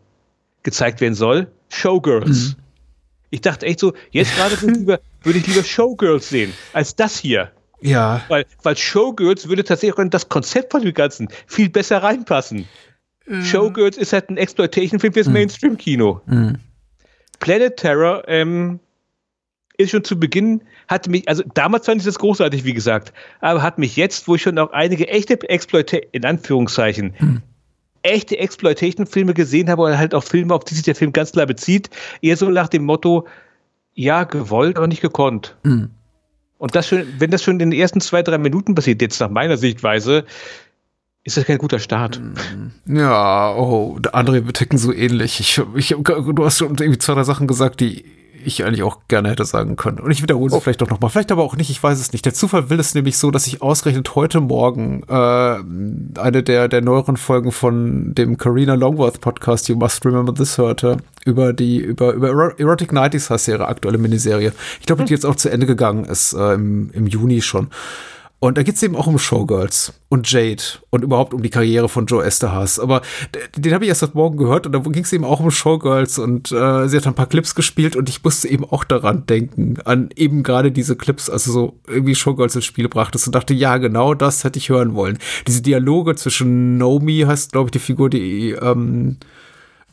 gezeigt 0.62 1.00
werden 1.00 1.14
soll? 1.14 1.48
Showgirls. 1.68 2.56
Ich 3.34 3.40
dachte 3.40 3.66
echt 3.66 3.80
so, 3.80 3.94
jetzt 4.12 4.36
gerade 4.36 4.56
würde 4.62 5.38
ich 5.38 5.46
lieber- 5.48 5.64
Showgirls 5.64 6.28
sehen, 6.28 6.52
als 6.72 6.94
das 6.94 7.18
hier. 7.18 7.50
Ja. 7.80 8.22
Weil, 8.28 8.46
weil 8.62 8.76
Showgirls 8.76 9.48
würde 9.48 9.64
tatsächlich 9.64 9.96
auch 9.96 10.02
in 10.02 10.10
das 10.10 10.28
Konzept 10.28 10.70
von 10.70 10.82
dem 10.82 10.94
Ganzen 10.94 11.26
viel 11.48 11.68
besser 11.68 12.00
reinpassen. 12.00 12.68
Showgirls 13.42 13.96
ist 13.96 14.12
halt 14.12 14.30
ein 14.30 14.36
Exploitation-Film 14.36 15.12
fürs 15.14 15.26
Mainstream-Kino. 15.28 16.20
Planet 17.40 17.76
Terror 17.76 18.22
ähm, 18.28 18.78
ist 19.78 19.90
schon 19.90 20.04
zu 20.04 20.20
Beginn, 20.20 20.62
hat 20.86 21.08
mich, 21.08 21.28
also 21.28 21.42
damals 21.54 21.86
fand 21.86 22.02
ich 22.02 22.06
das 22.06 22.20
großartig, 22.20 22.64
wie 22.64 22.74
gesagt, 22.74 23.12
aber 23.40 23.62
hat 23.62 23.78
mich 23.78 23.96
jetzt, 23.96 24.28
wo 24.28 24.36
ich 24.36 24.42
schon 24.42 24.56
auch 24.60 24.70
einige 24.70 25.08
echte 25.08 25.40
Exploitation, 25.48 26.08
in 26.12 26.24
Anführungszeichen, 26.24 27.42
echte 28.04 28.38
Exploitation-Filme 28.38 29.34
gesehen 29.34 29.68
habe 29.68 29.82
oder 29.82 29.98
halt 29.98 30.14
auch 30.14 30.22
Filme, 30.22 30.54
auf 30.54 30.64
die 30.64 30.74
sich 30.74 30.84
der 30.84 30.94
Film 30.94 31.12
ganz 31.12 31.32
klar 31.32 31.46
bezieht, 31.46 31.90
eher 32.20 32.36
so 32.36 32.48
nach 32.48 32.68
dem 32.68 32.84
Motto, 32.84 33.26
ja, 33.94 34.24
gewollt, 34.24 34.76
aber 34.76 34.86
nicht 34.86 35.02
gekonnt. 35.02 35.56
Und 36.58 36.74
das 36.74 36.88
schon, 36.88 37.06
wenn 37.18 37.30
das 37.30 37.42
schon 37.42 37.54
in 37.54 37.70
den 37.70 37.72
ersten 37.72 38.00
zwei, 38.00 38.22
drei 38.22 38.38
Minuten 38.38 38.74
passiert, 38.74 39.02
jetzt 39.02 39.20
nach 39.20 39.30
meiner 39.30 39.56
Sichtweise, 39.56 40.24
ist 41.24 41.36
das 41.36 41.46
kein 41.46 41.58
guter 41.58 41.78
Start. 41.78 42.20
Ja, 42.86 43.54
oh, 43.54 43.98
der 43.98 44.14
André, 44.14 44.44
wir 44.44 44.52
ticken 44.52 44.78
so 44.78 44.92
ähnlich. 44.92 45.40
Ich, 45.40 45.60
ich, 45.74 45.88
du 45.88 46.44
hast 46.44 46.58
schon 46.58 46.76
irgendwie 46.76 46.98
zwei, 46.98 47.14
drei 47.14 47.24
Sachen 47.24 47.46
gesagt, 47.46 47.80
die 47.80 48.04
ich 48.46 48.64
eigentlich 48.64 48.82
auch 48.82 48.98
gerne 49.08 49.30
hätte 49.30 49.44
sagen 49.44 49.76
können. 49.76 49.98
Und 49.98 50.10
ich 50.10 50.22
wiederhole 50.22 50.50
sie 50.50 50.60
vielleicht 50.60 50.82
auch 50.82 50.88
nochmal. 50.90 51.10
Vielleicht 51.10 51.32
aber 51.32 51.42
auch 51.42 51.56
nicht, 51.56 51.70
ich 51.70 51.82
weiß 51.82 51.98
es 52.00 52.12
nicht. 52.12 52.24
Der 52.24 52.34
Zufall 52.34 52.70
will 52.70 52.78
es 52.78 52.94
nämlich 52.94 53.18
so, 53.18 53.30
dass 53.30 53.46
ich 53.46 53.62
ausgerechnet 53.62 54.14
heute 54.14 54.40
Morgen 54.40 55.02
äh, 55.08 55.12
eine 56.20 56.42
der, 56.42 56.68
der 56.68 56.80
neueren 56.82 57.16
Folgen 57.16 57.52
von 57.52 58.14
dem 58.14 58.38
Carina 58.38 58.74
Longworth 58.74 59.20
Podcast, 59.20 59.68
You 59.68 59.76
Must 59.76 60.04
Remember 60.04 60.34
This, 60.34 60.58
hörte, 60.58 60.98
über 61.24 61.52
die, 61.52 61.78
über, 61.78 62.12
über 62.12 62.28
Ero- 62.28 62.58
Erotic 62.58 62.92
Nighties 62.92 63.30
heißt 63.30 63.48
ihre 63.48 63.66
aktuelle 63.68 63.98
Miniserie. 63.98 64.52
Ich 64.80 64.86
glaube, 64.86 65.04
die 65.04 65.12
jetzt 65.12 65.26
auch 65.26 65.36
zu 65.36 65.50
Ende 65.50 65.66
gegangen 65.66 66.04
ist, 66.04 66.32
äh, 66.34 66.54
im, 66.54 66.90
im 66.92 67.06
Juni 67.06 67.42
schon. 67.42 67.68
Und 68.44 68.58
da 68.58 68.62
geht 68.62 68.74
es 68.74 68.82
eben 68.82 68.94
auch 68.94 69.06
um 69.06 69.18
Showgirls 69.18 69.94
und 70.10 70.30
Jade 70.30 70.62
und 70.90 71.02
überhaupt 71.02 71.32
um 71.32 71.42
die 71.42 71.48
Karriere 71.48 71.88
von 71.88 72.04
Joe 72.04 72.22
Esterhaas. 72.22 72.78
Aber 72.78 73.00
den 73.56 73.72
habe 73.72 73.86
ich 73.86 73.88
erst 73.88 74.02
heute 74.02 74.18
Morgen 74.18 74.36
gehört 74.36 74.66
und 74.66 74.72
da 74.72 74.80
ging 74.80 75.02
es 75.02 75.14
eben 75.14 75.24
auch 75.24 75.40
um 75.40 75.50
Showgirls 75.50 76.18
und 76.18 76.52
äh, 76.52 76.86
sie 76.86 76.98
hat 76.98 77.06
ein 77.06 77.14
paar 77.14 77.24
Clips 77.24 77.54
gespielt 77.54 77.96
und 77.96 78.10
ich 78.10 78.22
musste 78.22 78.48
eben 78.48 78.66
auch 78.66 78.84
daran 78.84 79.24
denken, 79.24 79.78
an 79.86 80.10
eben 80.14 80.42
gerade 80.42 80.72
diese 80.72 80.94
Clips, 80.94 81.30
also 81.30 81.52
so 81.52 81.80
irgendwie 81.88 82.14
Showgirls 82.14 82.54
ins 82.54 82.66
Spiel 82.66 82.86
brachtest 82.90 83.26
und 83.26 83.34
dachte, 83.34 83.54
ja, 83.54 83.78
genau 83.78 84.12
das 84.12 84.44
hätte 84.44 84.58
ich 84.58 84.68
hören 84.68 84.94
wollen. 84.94 85.16
Diese 85.46 85.62
Dialoge 85.62 86.14
zwischen 86.14 86.76
Naomi 86.76 87.24
heißt, 87.26 87.52
glaube 87.52 87.68
ich, 87.68 87.72
die 87.72 87.78
Figur, 87.78 88.10
die 88.10 88.50
ähm, 88.50 89.16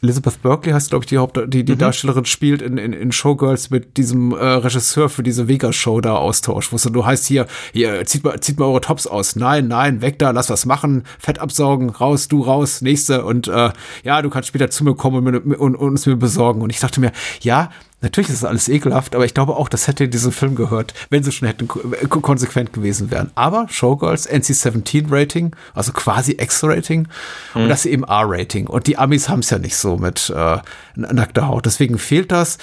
Elizabeth 0.04 0.41
Berkley 0.41 0.74
heißt, 0.74 0.89
glaube 0.89 1.04
ich, 1.04 1.10
die 1.10 1.20
Haupt 1.20 1.39
die, 1.47 1.64
die 1.64 1.74
mhm. 1.74 1.78
Darstellerin 1.78 2.26
spielt 2.26 2.64
in, 2.64 2.78
in, 2.78 2.91
in 2.91 3.12
Showgirls 3.12 3.70
mit 3.70 3.97
diesem 3.97 4.32
äh, 4.32 4.43
Regisseur 4.43 5.10
für 5.10 5.22
diese 5.22 5.47
Vega-Show 5.47 6.02
da 6.02 6.16
austauscht, 6.16 6.72
wo 6.72 6.76
es 6.78 6.84
du 6.84 7.06
heißt 7.06 7.28
hier, 7.28 7.45
hier, 7.72 8.04
zieht 8.06 8.24
mal, 8.24 8.39
zieht 8.39 8.58
mal 8.58 8.66
eure 8.66 8.82
Tops 8.82 9.06
aus. 9.06 9.36
Nein, 9.36 9.68
nein, 9.68 10.02
weg 10.02 10.18
da, 10.18 10.32
lass 10.32 10.49
was 10.49 10.66
machen, 10.66 11.04
Fett 11.20 11.38
absaugen, 11.38 11.91
raus, 11.91 12.28
du 12.28 12.41
raus, 12.41 12.82
nächste 12.82 13.24
und 13.24 13.47
äh, 13.47 13.72
ja, 14.04 14.22
du 14.24 14.32
kannst 14.32 14.49
später 14.49 14.72
zu 14.72 14.84
mir 14.84 14.95
kommen 14.95 15.28
und, 15.28 15.56
und, 15.56 15.76
und 15.76 15.93
es 15.93 16.08
mir 16.08 16.16
besorgen. 16.16 16.62
Und 16.62 16.72
ich 16.72 16.80
dachte 16.80 16.99
mir, 16.99 17.12
ja, 17.41 17.70
Natürlich 18.02 18.30
ist 18.30 18.41
das 18.41 18.49
alles 18.49 18.68
ekelhaft, 18.68 19.16
aber 19.16 19.26
ich 19.26 19.34
glaube 19.34 19.56
auch, 19.56 19.70
das 19.70 19.88
hätte 19.88 20.06
in 20.06 20.12
diesem 20.12 20.32
Film 20.32 20.56
gehört, 20.56 20.93
wenn 21.10 21.24
sie 21.24 21.32
schon 21.32 21.47
hätten 21.47 21.68
konsequent 21.68 22.74
gewesen 22.74 23.12
wären. 23.12 23.32
Aber 23.36 23.68
Showgirls, 23.70 24.28
NC-17-Rating, 24.28 25.56
also 25.76 25.91
quasi 25.93 26.38
X-Rating 26.39 27.08
mhm. 27.54 27.62
und 27.62 27.70
das 27.70 27.86
eben 27.86 28.04
R-Rating. 28.04 28.68
Und 28.68 28.88
die 28.88 28.97
Amis 28.97 29.30
haben 29.30 29.39
es 29.39 29.52
ja 29.52 29.60
nicht 29.60 29.76
so 29.76 29.97
mit 29.97 30.34
äh, 30.36 30.58
nackter 30.95 31.47
Haut. 31.47 31.66
Deswegen 31.66 31.97
fehlt 31.99 32.32
das. 32.32 32.58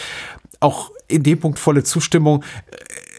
Auch 0.61 0.91
in 1.07 1.23
dem 1.23 1.39
Punkt 1.39 1.59
volle 1.59 1.85
Zustimmung 1.85 2.45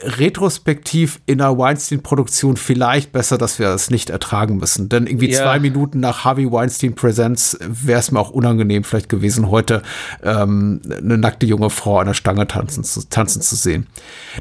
retrospektiv 0.02 1.20
in 1.26 1.42
einer 1.42 1.58
Weinstein-Produktion 1.58 2.58
vielleicht 2.58 3.12
besser, 3.12 3.38
dass 3.38 3.60
wir 3.60 3.68
es 3.70 3.90
nicht 3.90 4.10
ertragen 4.10 4.58
müssen. 4.58 4.90
Denn 4.90 5.08
irgendwie 5.08 5.32
ja. 5.32 5.42
zwei 5.42 5.60
Minuten 5.60 6.00
nach 6.00 6.24
Harvey 6.24 6.52
Weinstein 6.52 6.96
Presents 6.96 7.58
wäre 7.62 8.00
es 8.00 8.12
mir 8.12 8.20
auch 8.20 8.30
unangenehm 8.30 8.84
vielleicht 8.84 9.10
gewesen, 9.10 9.50
heute 9.50 9.82
ähm, 10.24 10.82
eine 10.90 11.18
nackte 11.18 11.46
junge 11.46 11.70
Frau 11.70 12.00
an 12.00 12.08
der 12.08 12.14
Stange 12.14 12.48
tanzen 12.48 12.84
zu, 12.84 13.08
tanzen 13.10 13.42
zu 13.42 13.56
sehen. 13.56 13.88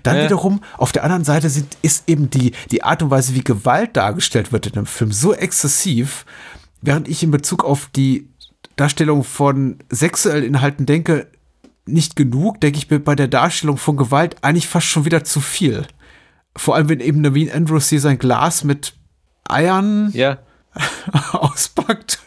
Dann 0.03 0.17
ja. 0.17 0.25
wiederum, 0.25 0.61
auf 0.77 0.93
der 0.93 1.05
anderen 1.05 1.25
Seite 1.25 1.51
sind, 1.51 1.77
ist 1.83 2.09
eben 2.09 2.31
die, 2.31 2.53
die 2.71 2.85
Art 2.85 3.03
und 3.03 3.11
Weise, 3.11 3.35
wie 3.35 3.43
Gewalt 3.43 3.97
dargestellt 3.97 4.53
wird 4.53 4.67
in 4.67 4.73
dem 4.73 4.87
Film, 4.87 5.13
so 5.13 5.35
exzessiv, 5.35 6.25
während 6.83 7.09
ich 7.09 7.23
in 7.23 7.31
Bezug 7.31 7.65
auf 7.65 7.89
die 7.95 8.29
Darstellung 8.77 9.25
von 9.25 9.79
sexuellen 9.91 10.45
Inhalten 10.45 10.87
denke, 10.87 11.27
nicht 11.93 12.17
genug, 12.17 12.61
denke 12.61 12.79
ich 12.79 12.91
mir 12.91 12.99
bei 12.99 13.15
der 13.15 13.29
Darstellung 13.29 13.77
von 13.77 13.97
Gewalt 13.97 14.37
eigentlich 14.43 14.69
fast 14.69 14.87
schon 14.87 15.05
wieder 15.05 15.25
zu 15.25 15.41
viel. 15.41 15.87
Vor 16.57 16.75
allem, 16.75 16.89
wenn 16.89 17.01
eben 17.01 17.21
Naveen 17.21 17.51
Andrews 17.51 17.89
hier 17.89 18.01
sein 18.01 18.19
Glas 18.19 18.65
mit 18.65 18.95
Eiern 19.49 20.11
ja. 20.13 20.39
auspackt 21.33 22.21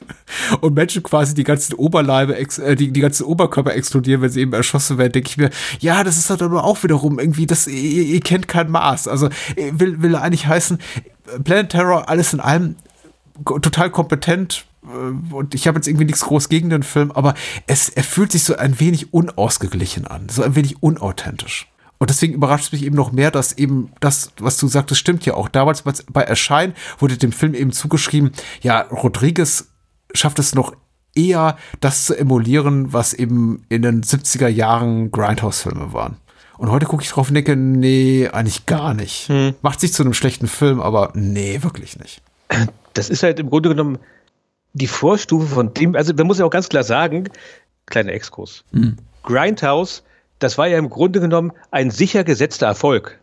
und 0.62 0.74
Menschen 0.74 1.04
quasi 1.04 1.36
die 1.36 1.44
ganzen 1.44 1.76
Oberleibe, 1.76 2.38
äh, 2.38 2.76
die, 2.76 2.92
die 2.92 3.00
ganzen 3.02 3.26
Oberkörper 3.26 3.74
explodieren, 3.74 4.22
wenn 4.22 4.30
sie 4.30 4.42
eben 4.42 4.54
erschossen 4.54 4.98
werden, 4.98 5.12
denke 5.14 5.30
ich 5.30 5.38
mir, 5.38 5.50
ja, 5.80 6.04
das 6.04 6.18
ist 6.18 6.30
halt 6.30 6.42
aber 6.42 6.64
auch 6.64 6.82
wiederum 6.84 7.20
irgendwie, 7.20 7.46
das, 7.46 7.68
ihr, 7.68 8.04
ihr 8.04 8.22
kennt 8.22 8.48
kein 8.48 8.72
Maß. 8.72 9.08
Also 9.08 9.30
will, 9.56 10.02
will 10.02 10.16
eigentlich 10.16 10.48
heißen, 10.48 10.80
Planet 11.44 11.70
Terror, 11.70 12.10
alles 12.10 12.34
in 12.34 12.40
allem 12.40 12.76
total 13.46 13.90
kompetent, 13.90 14.66
äh, 14.66 14.71
und 15.32 15.54
ich 15.54 15.68
habe 15.68 15.78
jetzt 15.78 15.88
irgendwie 15.88 16.06
nichts 16.06 16.22
groß 16.22 16.50
gegen 16.50 16.70
den 16.70 16.84
Film, 16.84 17.12
aber 17.12 17.34
es, 17.68 17.90
er 17.90 18.04
fühlt 18.04 18.32
sich 18.32 18.44
so 18.44 18.56
ein 18.56 18.80
wenig 18.80 19.14
unausgeglichen 19.14 20.08
an, 20.08 20.30
so 20.30 20.44
ein 20.44 20.56
wenig 20.56 20.82
unauthentisch. 20.82 21.68
Und 21.98 22.10
deswegen 22.10 22.34
überrascht 22.34 22.66
es 22.66 22.72
mich 22.72 22.84
eben 22.84 22.96
noch 22.96 23.12
mehr, 23.12 23.30
dass 23.30 23.54
eben 23.54 23.92
das, 24.00 24.32
was 24.40 24.58
du 24.58 24.68
sagtest, 24.68 25.00
stimmt 25.00 25.24
ja 25.26 25.36
auch. 25.36 25.50
Damals 25.50 25.84
bei 25.84 26.24
Erscheinen 26.24 26.74
wurde 26.98 27.16
dem 27.16 27.32
Film 27.32 27.54
eben 27.54 27.72
zugeschrieben, 27.72 28.32
ja, 28.62 28.82
Rodriguez 28.82 29.68
schafft 30.14 30.40
es 30.40 30.56
noch 30.56 30.74
eher, 31.14 31.58
das 31.80 32.06
zu 32.06 32.18
emulieren, 32.18 32.92
was 32.92 33.14
eben 33.14 33.66
in 33.70 33.84
den 33.84 34.02
70er 34.04 34.48
Jahren 34.48 35.12
Grindhouse-Filme 35.12 35.94
waren. 35.94 36.18
Und 36.58 36.72
heute 36.72 36.86
gucke 36.86 37.04
ich 37.04 37.10
drauf 37.10 37.28
und 37.28 37.36
denke, 37.36 37.56
nee, 37.56 38.28
eigentlich 38.28 38.66
gar 38.66 38.94
nicht. 38.94 39.30
Hm. 39.30 39.54
Macht 39.62 39.80
sich 39.80 39.94
zu 39.94 40.04
einem 40.04 40.14
schlechten 40.14 40.48
Film, 40.48 40.80
aber 40.80 41.12
nee, 41.16 41.62
wirklich 41.62 42.00
nicht. 42.00 42.22
Das 42.94 43.10
ist 43.10 43.24
halt 43.24 43.40
im 43.40 43.50
Grunde 43.50 43.70
genommen 43.70 44.00
die 44.74 44.88
Vorstufe 44.88 45.48
von 45.48 45.74
dem, 45.74 45.96
also 45.96 46.14
man 46.14 46.28
muss 46.28 46.40
ja 46.40 46.46
auch 46.46 46.52
ganz 46.52 46.70
klar 46.70 46.84
sagen, 46.84 47.30
kleiner 47.88 48.14
Exkurs. 48.14 48.64
Mhm. 48.72 48.98
Grindhouse, 49.24 50.04
das 50.40 50.58
war 50.58 50.68
ja 50.68 50.78
im 50.78 50.90
Grunde 50.90 51.20
genommen 51.20 51.52
ein 51.72 51.92
sicher 51.92 52.24
gesetzter 52.24 52.68
Erfolg. 52.68 53.20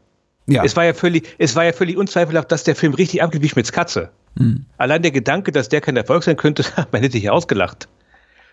Ja. 0.46 0.64
Es 0.64 0.76
war 0.76 0.84
ja 0.84 0.94
völlig, 0.94 1.34
es 1.38 1.56
war 1.56 1.64
ja 1.64 1.72
völlig 1.72 1.96
unzweifelhaft, 1.96 2.50
dass 2.50 2.64
der 2.64 2.74
Film 2.74 2.94
richtig 2.94 3.22
abgeht 3.22 3.42
wie 3.42 3.48
Schmitz 3.48 3.72
Katze. 3.72 4.10
Mhm. 4.36 4.64
Allein 4.78 5.02
der 5.02 5.10
Gedanke, 5.10 5.52
dass 5.52 5.68
der 5.68 5.80
kein 5.80 5.96
Erfolg 5.96 6.22
sein 6.22 6.36
könnte, 6.36 6.64
man 6.92 7.02
hätte 7.02 7.12
sich 7.12 7.30
ausgelacht. 7.30 7.88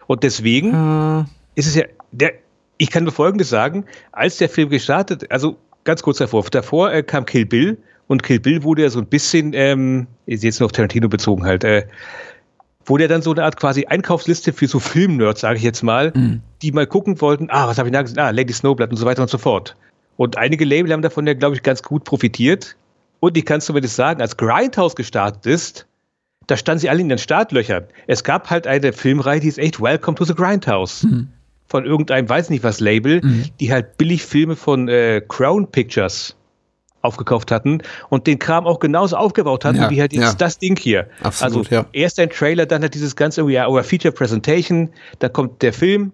Und 0.08 0.24
deswegen 0.24 0.72
mhm. 0.72 1.26
ist 1.56 1.68
es 1.68 1.76
ja, 1.76 1.86
der, 2.12 2.34
ich 2.78 2.92
kann 2.92 3.04
nur 3.04 3.14
Folgendes 3.14 3.50
sagen, 3.50 3.86
als 4.12 4.38
der 4.38 4.50
Film 4.50 4.70
gestartet, 4.70 5.32
also 5.32 5.58
ganz 5.84 6.02
kurz 6.04 6.18
davor, 6.18 6.44
davor 6.52 6.92
äh, 6.92 7.04
kam 7.04 7.26
Kill 7.26 7.46
Bill 7.46 7.78
und 8.08 8.24
Kill 8.24 8.40
Bill 8.40 8.64
wurde 8.64 8.84
ja 8.84 8.90
so 8.90 9.00
ein 9.00 9.08
bisschen, 9.08 9.54
ähm, 9.54 10.08
ist 10.26 10.44
jetzt 10.44 10.60
nur 10.60 10.66
auf 10.66 10.72
Tarantino 10.74 11.08
bezogen 11.08 11.46
halt, 11.46 11.64
äh, 11.64 11.88
wo 12.86 12.98
der 12.98 13.08
dann 13.08 13.22
so 13.22 13.32
eine 13.32 13.44
Art 13.44 13.58
quasi 13.58 13.86
Einkaufsliste 13.86 14.54
für 14.54 14.68
so 14.68 14.80
Filmnerds, 14.80 15.42
sage 15.42 15.58
ich 15.58 15.64
jetzt 15.64 15.82
mal, 15.82 16.12
mhm. 16.16 16.42
die 16.62 16.72
mal 16.72 16.88
gucken 16.88 17.20
wollten, 17.20 17.50
ah, 17.50 17.68
was 17.68 17.78
habe 17.78 17.90
ich 17.90 17.94
da 17.94 18.02
gesehen? 18.02 18.20
Ah, 18.20 18.30
Lady 18.30 18.54
Snowblood 18.54 18.92
und 18.92 18.98
so 18.98 19.06
weiter 19.06 19.22
und 19.22 19.30
so 19.30 19.38
fort. 19.38 19.76
Und 20.18 20.38
einige 20.38 20.66
Label 20.66 20.94
haben 20.94 21.02
davon 21.02 21.28
ja, 21.28 21.34
glaube 21.34 21.56
ich, 21.56 21.64
ganz 21.64 21.82
gut 21.82 22.04
profitiert. 22.04 22.78
Und 23.20 23.38
ich 23.38 23.46
kann 23.46 23.58
es 23.58 23.66
zumindest 23.66 23.96
sagen, 23.96 24.22
als 24.22 24.38
Grindhouse 24.38 24.96
gestartet 24.96 25.46
ist, 25.46 25.88
da 26.48 26.58
standen 26.58 26.82
sie 26.82 26.90
alle 26.90 27.02
in 27.02 27.10
den 27.10 27.18
Startlöchern. 27.18 27.86
Es 28.08 28.24
gab 28.24 28.50
halt 28.50 28.68
eine 28.68 28.94
Filmreihe, 28.94 29.40
die 29.40 29.48
ist 29.48 29.58
echt 29.58 29.82
Welcome 29.82 30.16
to 30.16 30.26
the 30.26 30.36
Grindhouse. 30.36 31.04
Mhm. 31.04 31.30
Von 31.68 31.86
irgendeinem, 31.86 32.30
weiß 32.30 32.52
nicht 32.52 32.64
was, 32.64 32.80
Label, 32.80 33.22
mhm. 33.24 33.46
die 33.60 33.72
halt 33.74 33.98
billig 33.98 34.24
Filme 34.24 34.56
von 34.56 34.88
äh, 34.88 35.22
Crown 35.28 35.72
Pictures 35.72 36.36
aufgekauft 37.06 37.52
hatten 37.52 37.82
und 38.10 38.28
den 38.28 38.40
Kram 38.40 38.66
auch 38.66 38.80
genauso 38.80 39.16
aufgebaut 39.16 39.64
hatten, 39.66 39.78
ja, 39.78 39.90
wie 39.90 40.02
halt 40.02 40.14
jetzt 40.14 40.24
ja. 40.24 40.34
das 40.34 40.58
Ding 40.60 40.78
hier. 40.78 41.08
Absolut, 41.24 41.72
also 41.72 41.76
ja. 41.76 41.86
erst 41.94 42.20
ein 42.20 42.30
Trailer, 42.30 42.66
dann 42.66 42.84
hat 42.84 42.94
dieses 42.94 43.16
ganze, 43.16 43.50
ja, 43.50 43.68
oder 43.68 43.84
Feature 43.84 44.12
Presentation, 44.12 44.90
dann 45.20 45.32
kommt 45.32 45.62
der 45.62 45.74
Film, 45.74 46.12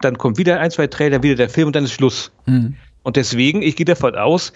dann 0.00 0.16
kommt 0.18 0.38
wieder 0.38 0.60
ein, 0.60 0.70
zwei 0.70 0.86
Trailer, 0.86 1.22
wieder 1.22 1.36
der 1.36 1.50
Film 1.50 1.68
und 1.68 1.76
dann 1.76 1.84
ist 1.84 1.92
Schluss. 1.92 2.32
Mhm. 2.46 2.74
Und 3.02 3.16
deswegen, 3.16 3.62
ich 3.62 3.76
gehe 3.76 3.86
davon 3.86 4.14
aus, 4.14 4.52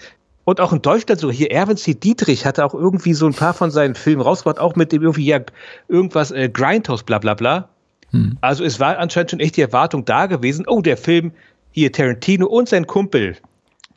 und 0.49 0.59
auch 0.61 0.73
in 0.73 0.81
Deutschland 0.81 1.21
so, 1.21 1.29
hier 1.29 1.51
Erwin 1.51 1.77
C. 1.77 1.93
Dietrich 1.93 2.43
hatte 2.43 2.65
auch 2.65 2.73
irgendwie 2.73 3.13
so 3.13 3.27
ein 3.27 3.35
paar 3.35 3.53
von 3.53 3.69
seinen 3.69 3.93
Filmen 3.93 4.21
rausgebracht, 4.23 4.59
auch 4.59 4.75
mit 4.75 4.91
dem 4.91 5.03
irgendwie, 5.03 5.25
ja, 5.25 5.41
irgendwas, 5.87 6.31
äh, 6.31 6.49
Grindhouse, 6.49 7.03
bla 7.03 7.19
bla 7.19 7.35
bla. 7.35 7.69
Hm. 8.09 8.35
Also 8.41 8.63
es 8.63 8.79
war 8.79 8.97
anscheinend 8.97 9.29
schon 9.29 9.39
echt 9.39 9.57
die 9.57 9.61
Erwartung 9.61 10.05
da 10.05 10.25
gewesen, 10.25 10.65
oh, 10.67 10.81
der 10.81 10.97
Film, 10.97 11.33
hier 11.71 11.91
Tarantino 11.91 12.47
und 12.47 12.67
sein 12.67 12.87
Kumpel, 12.87 13.35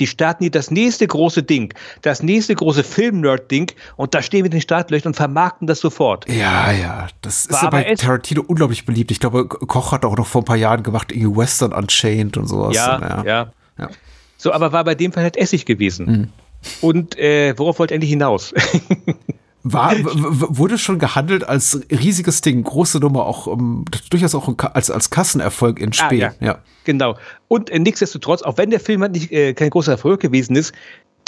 die 0.03 0.09
starten 0.09 0.43
hier 0.43 0.51
das 0.51 0.73
nächste 0.73 1.07
große 1.07 1.45
Ding, 1.45 1.73
das 2.01 2.25
nächste 2.25 2.57
große 2.57 2.83
Film-Nerd-Ding 2.83 3.71
und 3.95 4.15
da 4.15 4.21
stehen 4.21 4.41
wir 4.41 4.47
in 4.47 4.51
den 4.51 4.61
Startlöchern 4.61 5.11
und 5.11 5.15
vermarkten 5.15 5.69
das 5.69 5.79
sofort. 5.79 6.29
Ja, 6.29 6.73
ja, 6.73 7.07
das 7.21 7.47
ist 7.47 7.63
ja 7.63 7.71
bei 7.71 7.95
Tarantino 7.95 8.43
unglaublich 8.45 8.85
beliebt. 8.85 9.13
Ich 9.13 9.21
glaube, 9.21 9.47
Koch 9.47 9.93
hat 9.93 10.05
auch 10.05 10.17
noch 10.17 10.27
vor 10.27 10.43
ein 10.43 10.45
paar 10.45 10.57
Jahren 10.57 10.83
gemacht, 10.83 11.13
irgendwie 11.13 11.37
Western 11.37 11.73
Unchained 11.73 12.37
und 12.37 12.49
sowas. 12.49 12.75
Ja, 12.75 13.01
ja. 13.01 13.25
ja. 13.25 13.53
ja. 13.79 13.91
So, 14.39 14.53
aber 14.53 14.73
war 14.73 14.83
bei 14.83 14.97
dem 14.97 15.13
Fall 15.13 15.23
halt 15.23 15.37
Essig 15.37 15.67
gewesen. 15.67 16.07
Mhm. 16.07 16.29
Und 16.81 17.17
äh, 17.17 17.57
worauf 17.57 17.79
wollt 17.79 17.93
ihr 17.93 17.95
endlich 17.95 18.11
hinaus? 18.11 18.53
War, 19.65 19.95
wurde 20.03 20.77
schon 20.77 20.99
gehandelt 20.99 21.45
als 21.45 21.81
riesiges 21.91 22.41
Ding, 22.41 22.65
große 22.65 22.99
Nummer, 22.99 23.27
auch 23.27 23.47
um, 23.47 23.85
durchaus 24.11 24.35
auch 24.35 24.53
als, 24.75 24.91
als 24.91 25.11
Kassenerfolg 25.11 25.79
in 25.79 25.93
Spee. 25.93 26.25
Ah, 26.25 26.33
ja. 26.41 26.47
ja. 26.47 26.59
Genau. 26.85 27.17
Und 27.47 27.71
äh, 27.71 27.79
nichtsdestotrotz, 27.79 28.43
auch 28.43 28.59
wenn 28.59 28.71
der 28.71 28.81
Film 28.81 29.03
halt 29.03 29.13
nicht 29.13 29.31
äh, 29.31 29.55
kein 29.55 29.71
großer 29.71 29.93
Erfolg 29.93 30.21
gewesen 30.21 30.57
ist, 30.57 30.75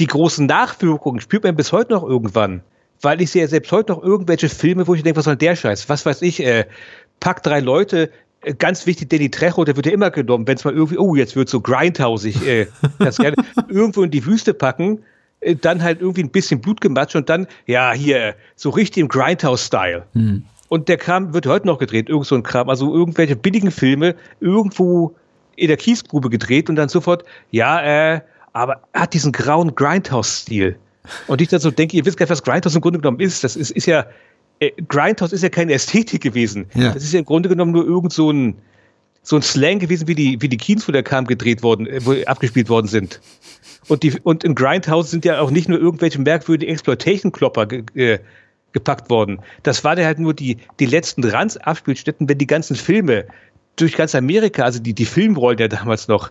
die 0.00 0.08
großen 0.08 0.46
Nachwirkungen 0.46 1.20
spürt 1.20 1.44
man 1.44 1.54
bis 1.54 1.70
heute 1.70 1.92
noch 1.92 2.02
irgendwann. 2.02 2.62
Weil 3.00 3.20
ich 3.20 3.30
sehe 3.30 3.42
ja 3.42 3.48
selbst 3.48 3.70
heute 3.70 3.92
noch 3.92 4.02
irgendwelche 4.02 4.48
Filme, 4.48 4.86
wo 4.88 4.94
ich 4.94 5.02
denke, 5.02 5.18
was 5.18 5.26
soll 5.26 5.36
der 5.36 5.54
Scheiß? 5.54 5.88
Was 5.88 6.04
weiß 6.04 6.22
ich, 6.22 6.44
äh, 6.44 6.64
pack 7.20 7.42
drei 7.44 7.60
Leute, 7.60 8.10
äh, 8.42 8.54
ganz 8.54 8.86
wichtig, 8.86 9.10
Danny 9.10 9.30
Trejo, 9.30 9.64
der 9.64 9.76
wird 9.76 9.86
ja 9.86 9.92
immer 9.92 10.10
genommen, 10.10 10.46
wenn 10.48 10.56
es 10.56 10.64
mal 10.64 10.74
irgendwie, 10.74 10.98
oh, 10.98 11.14
jetzt 11.14 11.36
wird 11.36 11.48
so 11.48 11.60
grindhausig, 11.60 12.44
äh, 12.46 12.66
das 12.98 13.18
gerne 13.18 13.36
irgendwo 13.68 14.02
in 14.02 14.10
die 14.10 14.26
Wüste 14.26 14.54
packen 14.54 15.04
dann 15.60 15.82
halt 15.82 16.00
irgendwie 16.00 16.22
ein 16.22 16.30
bisschen 16.30 16.60
Blutgematscht 16.60 17.16
und 17.16 17.28
dann, 17.28 17.46
ja, 17.66 17.92
hier, 17.92 18.34
so 18.56 18.70
richtig 18.70 19.00
im 19.00 19.08
Grindhouse-Style. 19.08 20.04
Hm. 20.12 20.44
Und 20.68 20.88
der 20.88 20.96
Kram 20.96 21.34
wird 21.34 21.46
heute 21.46 21.66
noch 21.66 21.78
gedreht, 21.78 22.08
irgend 22.08 22.26
so 22.26 22.34
ein 22.34 22.42
Kram, 22.42 22.68
also 22.68 22.92
irgendwelche 22.92 23.36
billigen 23.36 23.70
Filme 23.70 24.14
irgendwo 24.40 25.14
in 25.56 25.68
der 25.68 25.76
Kiesgrube 25.76 26.30
gedreht 26.30 26.68
und 26.68 26.76
dann 26.76 26.88
sofort, 26.88 27.24
ja, 27.50 28.14
äh, 28.14 28.20
aber 28.52 28.82
er 28.92 29.02
hat 29.02 29.14
diesen 29.14 29.32
grauen 29.32 29.74
Grindhouse-Stil. 29.74 30.76
Und 31.26 31.40
ich 31.40 31.48
dann 31.48 31.60
so 31.60 31.70
denke, 31.70 31.96
ihr 31.96 32.04
wisst 32.06 32.16
gar 32.16 32.24
nicht, 32.24 32.30
was 32.30 32.42
Grindhouse 32.42 32.74
im 32.74 32.80
Grunde 32.80 32.98
genommen 32.98 33.20
ist. 33.20 33.44
Das 33.44 33.56
ist, 33.56 33.70
ist 33.70 33.86
ja, 33.86 34.06
äh, 34.60 34.70
Grindhouse 34.88 35.32
ist 35.32 35.42
ja 35.42 35.48
keine 35.48 35.74
Ästhetik 35.74 36.22
gewesen. 36.22 36.66
Ja. 36.74 36.92
Das 36.92 37.02
ist 37.02 37.12
ja 37.12 37.18
im 37.18 37.24
Grunde 37.24 37.48
genommen 37.48 37.72
nur 37.72 37.84
irgend 37.84 38.12
so 38.12 38.30
ein, 38.30 38.56
so 39.24 39.36
ein 39.36 39.42
Slang 39.42 39.80
gewesen, 39.80 40.06
wie 40.06 40.14
die, 40.14 40.40
wie 40.40 40.48
die 40.48 40.56
Keens, 40.56 40.86
wo 40.86 40.92
der 40.92 41.02
kam, 41.02 41.26
gedreht 41.26 41.62
worden, 41.62 41.86
äh, 41.86 42.00
wo 42.04 42.14
abgespielt 42.26 42.68
worden 42.68 42.86
sind. 42.86 43.20
Und, 43.88 44.02
die, 44.02 44.18
und 44.22 44.44
in 44.44 44.54
Grindhouse 44.54 45.10
sind 45.10 45.24
ja 45.24 45.40
auch 45.40 45.50
nicht 45.50 45.68
nur 45.68 45.78
irgendwelche 45.78 46.20
merkwürdigen 46.20 46.72
Exploitation-Klopper 46.72 47.66
ge, 47.66 47.84
äh, 47.94 48.18
gepackt 48.72 49.10
worden. 49.10 49.40
Das 49.62 49.82
waren 49.82 49.98
ja 49.98 50.04
halt 50.04 50.18
nur 50.18 50.34
die, 50.34 50.58
die 50.78 50.86
letzten 50.86 51.24
Ranz-Abspielstätten, 51.24 52.28
wenn 52.28 52.38
die 52.38 52.46
ganzen 52.46 52.76
Filme 52.76 53.24
durch 53.76 53.96
ganz 53.96 54.14
Amerika, 54.14 54.64
also 54.64 54.78
die, 54.78 54.94
die 54.94 55.04
Filmrollen 55.04 55.58
ja 55.58 55.68
damals 55.68 56.06
noch 56.06 56.30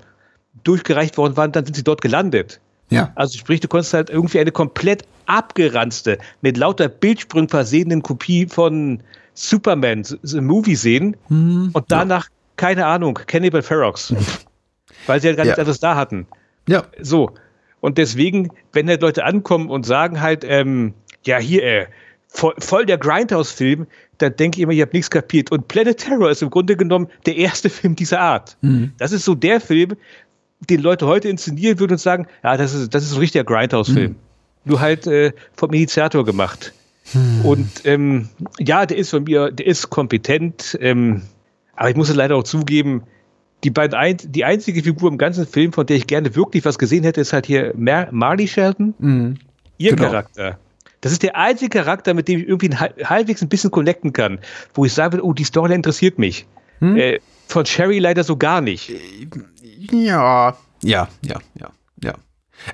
durchgereicht 0.64 1.18
worden 1.18 1.36
waren, 1.36 1.52
dann 1.52 1.66
sind 1.66 1.76
sie 1.76 1.84
dort 1.84 2.02
gelandet. 2.02 2.60
Ja. 2.90 3.12
Also 3.16 3.38
sprich, 3.38 3.60
du 3.60 3.68
konntest 3.68 3.94
halt 3.94 4.10
irgendwie 4.10 4.40
eine 4.40 4.52
komplett 4.52 5.04
abgeranzte, 5.26 6.20
mit 6.42 6.58
lauter 6.58 6.90
Bildsprüngen 6.90 7.50
versehenen 7.50 8.04
Kopie 8.04 8.46
von 8.46 9.02
Superman, 9.34 10.04
The 10.04 10.42
Movie 10.42 10.76
sehen 10.76 11.18
mhm. 11.30 11.72
und 11.74 11.86
danach 11.88 12.28
keine 12.58 12.86
Ahnung, 12.86 13.20
Cannibal 13.28 13.62
Ferox. 13.62 14.14
weil 15.08 15.20
sie 15.22 15.28
halt 15.28 15.38
gar 15.38 15.46
Ja. 15.46 15.52
nichts 15.52 15.60
anderes 15.60 15.80
da 15.80 15.96
hatten. 15.96 16.28
Ja. 16.68 16.84
So. 17.02 17.32
Und 17.82 17.98
deswegen, 17.98 18.50
wenn 18.72 18.88
halt 18.88 19.02
Leute 19.02 19.26
ankommen 19.26 19.70
und 19.70 19.86
sagen 19.86 20.22
halt, 20.22 20.46
ähm, 20.48 20.94
ja, 21.26 21.38
hier, 21.38 21.64
äh, 21.64 21.86
voll, 22.30 22.54
voll 22.60 22.86
der 22.86 22.98
Grindhouse-Film, 22.98 23.88
dann 24.20 24.36
denke 24.38 24.58
ich 24.58 24.64
immer, 24.64 24.72
ihr 24.72 24.84
habt 24.84 24.94
nichts 24.94 25.10
kapiert. 25.10 25.52
Und 25.52 25.68
Planet 25.68 25.98
Terror 25.98 26.30
ist 26.30 26.42
im 26.42 26.50
Grunde 26.50 26.78
genommen 26.78 27.08
der 27.26 27.36
erste 27.36 27.70
Film 27.70 27.96
dieser 27.96 28.20
Art. 28.22 28.56
Das 28.98 29.12
ist 29.12 29.26
so 29.26 29.36
der 29.36 29.60
Film, 29.60 29.98
den 30.70 30.82
Leute 30.82 31.06
heute 31.08 31.28
inszenieren 31.28 31.80
würden 31.80 31.94
und 31.94 31.98
sagen, 31.98 32.28
ja, 32.44 32.56
das 32.56 32.74
ist, 32.74 32.94
das 32.94 33.04
ist 33.04 33.10
so 33.10 33.18
ein 33.18 33.20
richtiger 33.20 33.44
Grindhouse-Film. 33.44 34.16
Nur 34.66 34.80
halt 34.80 35.06
äh, 35.08 35.34
vom 35.58 35.74
Initiator 35.74 36.24
gemacht. 36.24 36.72
Und 37.44 37.68
ähm, 37.84 38.30
ja, 38.60 38.86
der 38.86 38.96
ist 38.98 39.10
von 39.10 39.26
mir, 39.26 39.52
der 39.52 39.68
ist 39.68 39.90
kompetent, 39.90 40.78
ähm, 40.80 41.24
aber 41.76 41.90
ich 41.90 41.96
muss 41.96 42.10
es 42.10 42.16
leider 42.16 42.36
auch 42.36 42.44
zugeben, 42.44 43.04
die 43.64 43.70
beiden 43.70 43.96
ein, 43.98 44.18
die 44.22 44.44
einzige 44.44 44.84
Figur 44.84 45.10
im 45.10 45.18
ganzen 45.18 45.48
Film, 45.48 45.72
von 45.74 45.86
der 45.86 45.96
ich 45.98 46.08
gerne 46.08 46.36
wirklich 46.36 46.66
was 46.66 46.78
gesehen 46.78 47.04
hätte, 47.04 47.22
ist 47.22 47.32
halt 47.34 47.46
hier 47.46 47.74
Mar 47.78 48.08
Marley 48.12 48.48
Shelton. 48.48 49.40
Ihr 49.78 49.92
Genau. 49.96 50.04
Charakter. 50.10 50.60
Das 51.02 51.12
ist 51.12 51.24
der 51.24 51.36
einzige 51.38 51.70
Charakter, 51.80 52.14
mit 52.14 52.28
dem 52.28 52.40
ich 52.42 52.48
irgendwie 52.48 52.70
ein, 52.70 52.80
hal- 52.80 52.94
halbwegs 53.04 53.42
ein 53.42 53.50
bisschen 53.50 53.72
connecten 53.72 54.14
kann, 54.14 54.40
wo 54.74 54.86
ich 54.86 54.94
sagen 54.94 55.14
würde, 55.14 55.26
oh, 55.26 55.34
die 55.34 55.44
Story 55.44 55.74
interessiert 55.74 56.18
mich. 56.20 56.46
Äh, 56.82 57.20
von 57.48 57.66
Sherry 57.66 58.00
leider 58.00 58.24
so 58.24 58.36
gar 58.38 58.62
nicht. 58.62 58.92
Ja. 59.92 60.56
Ja, 60.82 61.08
ja, 61.22 61.40
ja, 61.60 61.70
ja. 62.04 62.14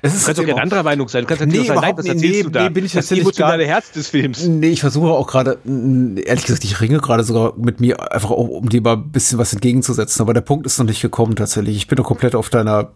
Es 0.02 0.14
ist 0.14 0.22
Du 0.22 0.26
kannst 0.26 0.40
auch 0.40 0.44
gerne 0.46 0.62
anderer 0.62 0.82
Meinung 0.82 1.08
sein. 1.08 1.22
Du 1.22 1.28
kannst 1.28 1.40
natürlich 1.40 1.62
Nee, 1.68 1.74
sagen, 1.74 1.80
nein, 1.80 1.94
nicht. 1.96 2.08
erzählst 2.08 2.44
Nee, 2.46 2.50
da? 2.52 2.62
nee, 2.64 2.68
bin 2.70 2.84
ich 2.84 2.92
das 2.92 3.04
tatsächlich 3.06 3.24
emotionale 3.24 3.64
gar- 3.64 3.74
Herz 3.74 3.90
des 3.92 4.08
Films. 4.08 4.46
Nee, 4.46 4.68
ich 4.68 4.80
versuche 4.80 5.08
auch 5.10 5.26
gerade, 5.26 5.58
ehrlich 5.64 6.44
gesagt, 6.44 6.64
ich 6.64 6.80
ringe 6.80 6.98
gerade 6.98 7.24
sogar 7.24 7.54
mit 7.56 7.80
mir, 7.80 8.12
einfach 8.12 8.30
auch, 8.30 8.48
um 8.48 8.68
dir 8.68 8.80
mal 8.80 8.94
ein 8.94 9.10
bisschen 9.10 9.38
was 9.38 9.52
entgegenzusetzen. 9.52 10.22
Aber 10.22 10.34
der 10.34 10.40
Punkt 10.42 10.66
ist 10.66 10.78
noch 10.78 10.86
nicht 10.86 11.00
gekommen 11.02 11.36
tatsächlich. 11.36 11.76
Ich 11.76 11.86
bin 11.88 11.96
doch 11.96 12.04
komplett 12.04 12.34
auf 12.34 12.50
deiner 12.50 12.90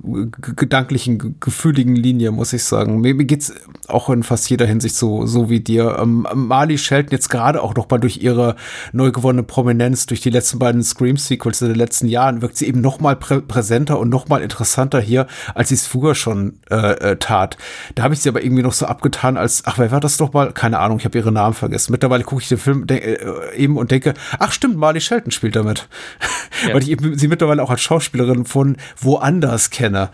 gedanklichen, 0.57 1.37
gefühligen 1.41 1.97
Linie, 1.97 2.31
muss 2.31 2.53
ich 2.53 2.65
sagen. 2.65 3.01
Mir, 3.01 3.15
mir 3.15 3.25
geht's 3.25 3.53
auch 3.89 4.09
in 4.11 4.23
fast 4.23 4.49
jeder 4.51 4.67
Hinsicht 4.67 4.95
so, 4.97 5.27
so 5.27 5.51
wie 5.51 5.61
dir. 5.61 5.97
Ähm, 6.01 6.27
Marley 6.35 6.79
Shelton 6.79 7.11
jetzt 7.13 7.29
gerade 7.29 7.63
auch 7.63 7.75
noch 7.75 7.89
mal 7.91 7.99
durch 7.99 8.19
ihre 8.23 8.57
neu 8.93 9.11
gewonnene 9.11 9.43
Prominenz, 9.43 10.07
durch 10.07 10.21
die 10.21 10.31
letzten 10.31 10.59
beiden 10.59 10.83
Scream-Sequels 10.83 11.63
in 11.63 11.69
den 11.69 11.77
letzten 11.77 12.07
Jahren, 12.09 12.43
wirkt 12.43 12.57
sie 12.57 12.67
eben 12.67 12.81
noch 12.81 13.01
mal 13.01 13.17
prä 13.17 13.41
präsenter 13.41 13.99
und 13.99 14.09
noch 14.09 14.29
mal 14.29 14.43
interessanter 14.43 15.01
hier, 15.01 15.27
als 15.55 15.69
sie 15.69 15.75
es 15.75 15.87
früher 15.87 16.15
schon 16.15 16.55
äh, 16.71 16.77
äh, 16.93 17.17
tat. 17.17 17.57
Da 17.95 18.03
habe 18.03 18.15
ich 18.15 18.21
sie 18.21 18.29
aber 18.29 18.43
irgendwie 18.43 18.63
noch 18.63 18.73
so 18.73 18.87
abgetan 18.87 19.37
als, 19.37 19.63
ach, 19.67 19.79
wer 19.79 19.91
war 19.91 20.01
das 20.01 20.17
doch 20.17 20.33
mal? 20.33 20.53
Keine 20.53 20.79
Ahnung, 20.79 20.99
ich 20.99 21.05
habe 21.05 21.19
ihren 21.19 21.35
Namen 21.35 21.55
vergessen. 21.55 21.93
Mittlerweile 21.93 22.25
gucke 22.25 22.43
ich 22.43 22.49
den 22.49 22.59
Film 22.59 22.87
äh, 22.89 23.19
eben 23.57 23.77
und 23.77 23.91
denke, 23.91 24.15
ach 24.39 24.53
stimmt, 24.53 24.77
Marley 24.77 25.01
Shelton 25.01 25.31
spielt 25.31 25.57
damit. 25.57 25.89
Weil 26.73 26.89
ich 26.89 26.97
sie 27.15 27.29
mittlerweile 27.29 27.63
auch 27.63 27.71
als 27.71 27.81
Schauspielerin 27.81 28.45
von 28.45 28.77
woanders 29.01 29.71
kenne. 29.71 30.11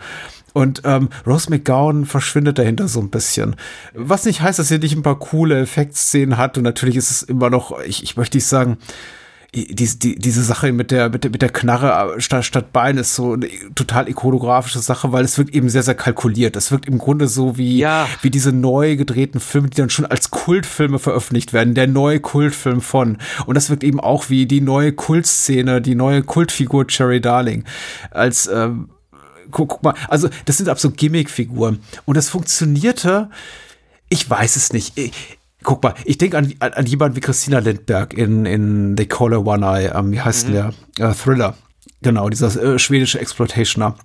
Und 0.53 0.81
ähm, 0.83 1.09
Rose 1.25 1.49
McGowan 1.49 2.05
verschwindet 2.05 2.57
dahinter 2.57 2.87
so 2.87 2.99
ein 2.99 3.09
bisschen. 3.09 3.55
Was 3.93 4.25
nicht 4.25 4.41
heißt, 4.41 4.59
dass 4.59 4.67
sie 4.67 4.79
nicht 4.79 4.95
ein 4.95 5.03
paar 5.03 5.19
coole 5.19 5.61
Effektszenen 5.61 6.37
hat. 6.37 6.57
Und 6.57 6.63
natürlich 6.63 6.97
ist 6.97 7.11
es 7.11 7.23
immer 7.23 7.49
noch, 7.49 7.79
ich, 7.81 8.03
ich 8.03 8.17
möchte 8.17 8.37
nicht 8.37 8.47
sagen, 8.47 8.77
die, 9.53 9.65
die, 9.99 10.15
diese 10.15 10.43
Sache 10.43 10.71
mit 10.71 10.91
der, 10.91 11.09
mit 11.09 11.25
der, 11.25 11.31
mit 11.31 11.41
der 11.41 11.49
Knarre 11.49 12.15
äh, 12.15 12.21
statt, 12.21 12.45
statt 12.45 12.71
Bein 12.71 12.97
ist 12.97 13.15
so 13.15 13.33
eine 13.33 13.49
total 13.75 14.07
ikonografische 14.07 14.79
Sache, 14.79 15.11
weil 15.11 15.25
es 15.25 15.37
wirkt 15.37 15.53
eben 15.53 15.67
sehr, 15.67 15.83
sehr 15.83 15.95
kalkuliert. 15.95 16.55
Es 16.55 16.71
wirkt 16.71 16.87
im 16.87 16.97
Grunde 16.97 17.27
so 17.27 17.57
wie, 17.57 17.77
Ja. 17.79 18.07
wie 18.21 18.29
diese 18.29 18.53
neu 18.53 18.95
gedrehten 18.95 19.41
Filme, 19.41 19.69
die 19.69 19.75
dann 19.75 19.89
schon 19.89 20.05
als 20.05 20.31
Kultfilme 20.31 20.99
veröffentlicht 20.99 21.51
werden. 21.51 21.75
Der 21.75 21.87
neue 21.87 22.21
Kultfilm 22.21 22.79
von. 22.79 23.17
Und 23.45 23.55
das 23.55 23.69
wirkt 23.69 23.83
eben 23.83 23.99
auch 23.99 24.29
wie 24.29 24.45
die 24.45 24.61
neue 24.61 24.93
Kultszene, 24.93 25.81
die 25.81 25.95
neue 25.95 26.23
Kultfigur 26.23 26.87
Cherry 26.87 27.19
Darling. 27.19 27.65
Als, 28.11 28.47
ähm, 28.47 28.89
guck, 29.51 29.67
guck 29.67 29.83
mal, 29.83 29.95
also 30.07 30.29
das 30.45 30.57
sind 30.57 30.69
ab 30.69 30.79
so 30.79 30.91
Gimmickfiguren. 30.91 31.79
Und 32.05 32.15
das 32.15 32.29
funktionierte, 32.29 33.29
ich 34.07 34.29
weiß 34.29 34.55
es 34.55 34.71
nicht. 34.71 34.97
Ich, 34.97 35.39
guck 35.63 35.83
mal, 35.83 35.93
ich 36.05 36.17
denke 36.17 36.37
an, 36.37 36.53
an, 36.59 36.73
an 36.73 36.85
jemanden 36.85 37.15
wie 37.15 37.21
Christina 37.21 37.59
Lindberg 37.59 38.13
in, 38.13 38.45
in 38.45 38.95
The 38.97 39.05
Caller 39.05 39.45
One 39.45 39.65
Eye, 39.65 39.91
ähm, 39.93 40.11
wie 40.11 40.21
heißt 40.21 40.47
denn 40.47 40.53
der? 40.53 41.09
Äh, 41.09 41.13
Thriller. 41.13 41.55
Genau, 42.01 42.29
dieser 42.29 42.55
äh, 42.61 42.79
schwedische 42.79 43.19
Exploitationer. 43.19 43.95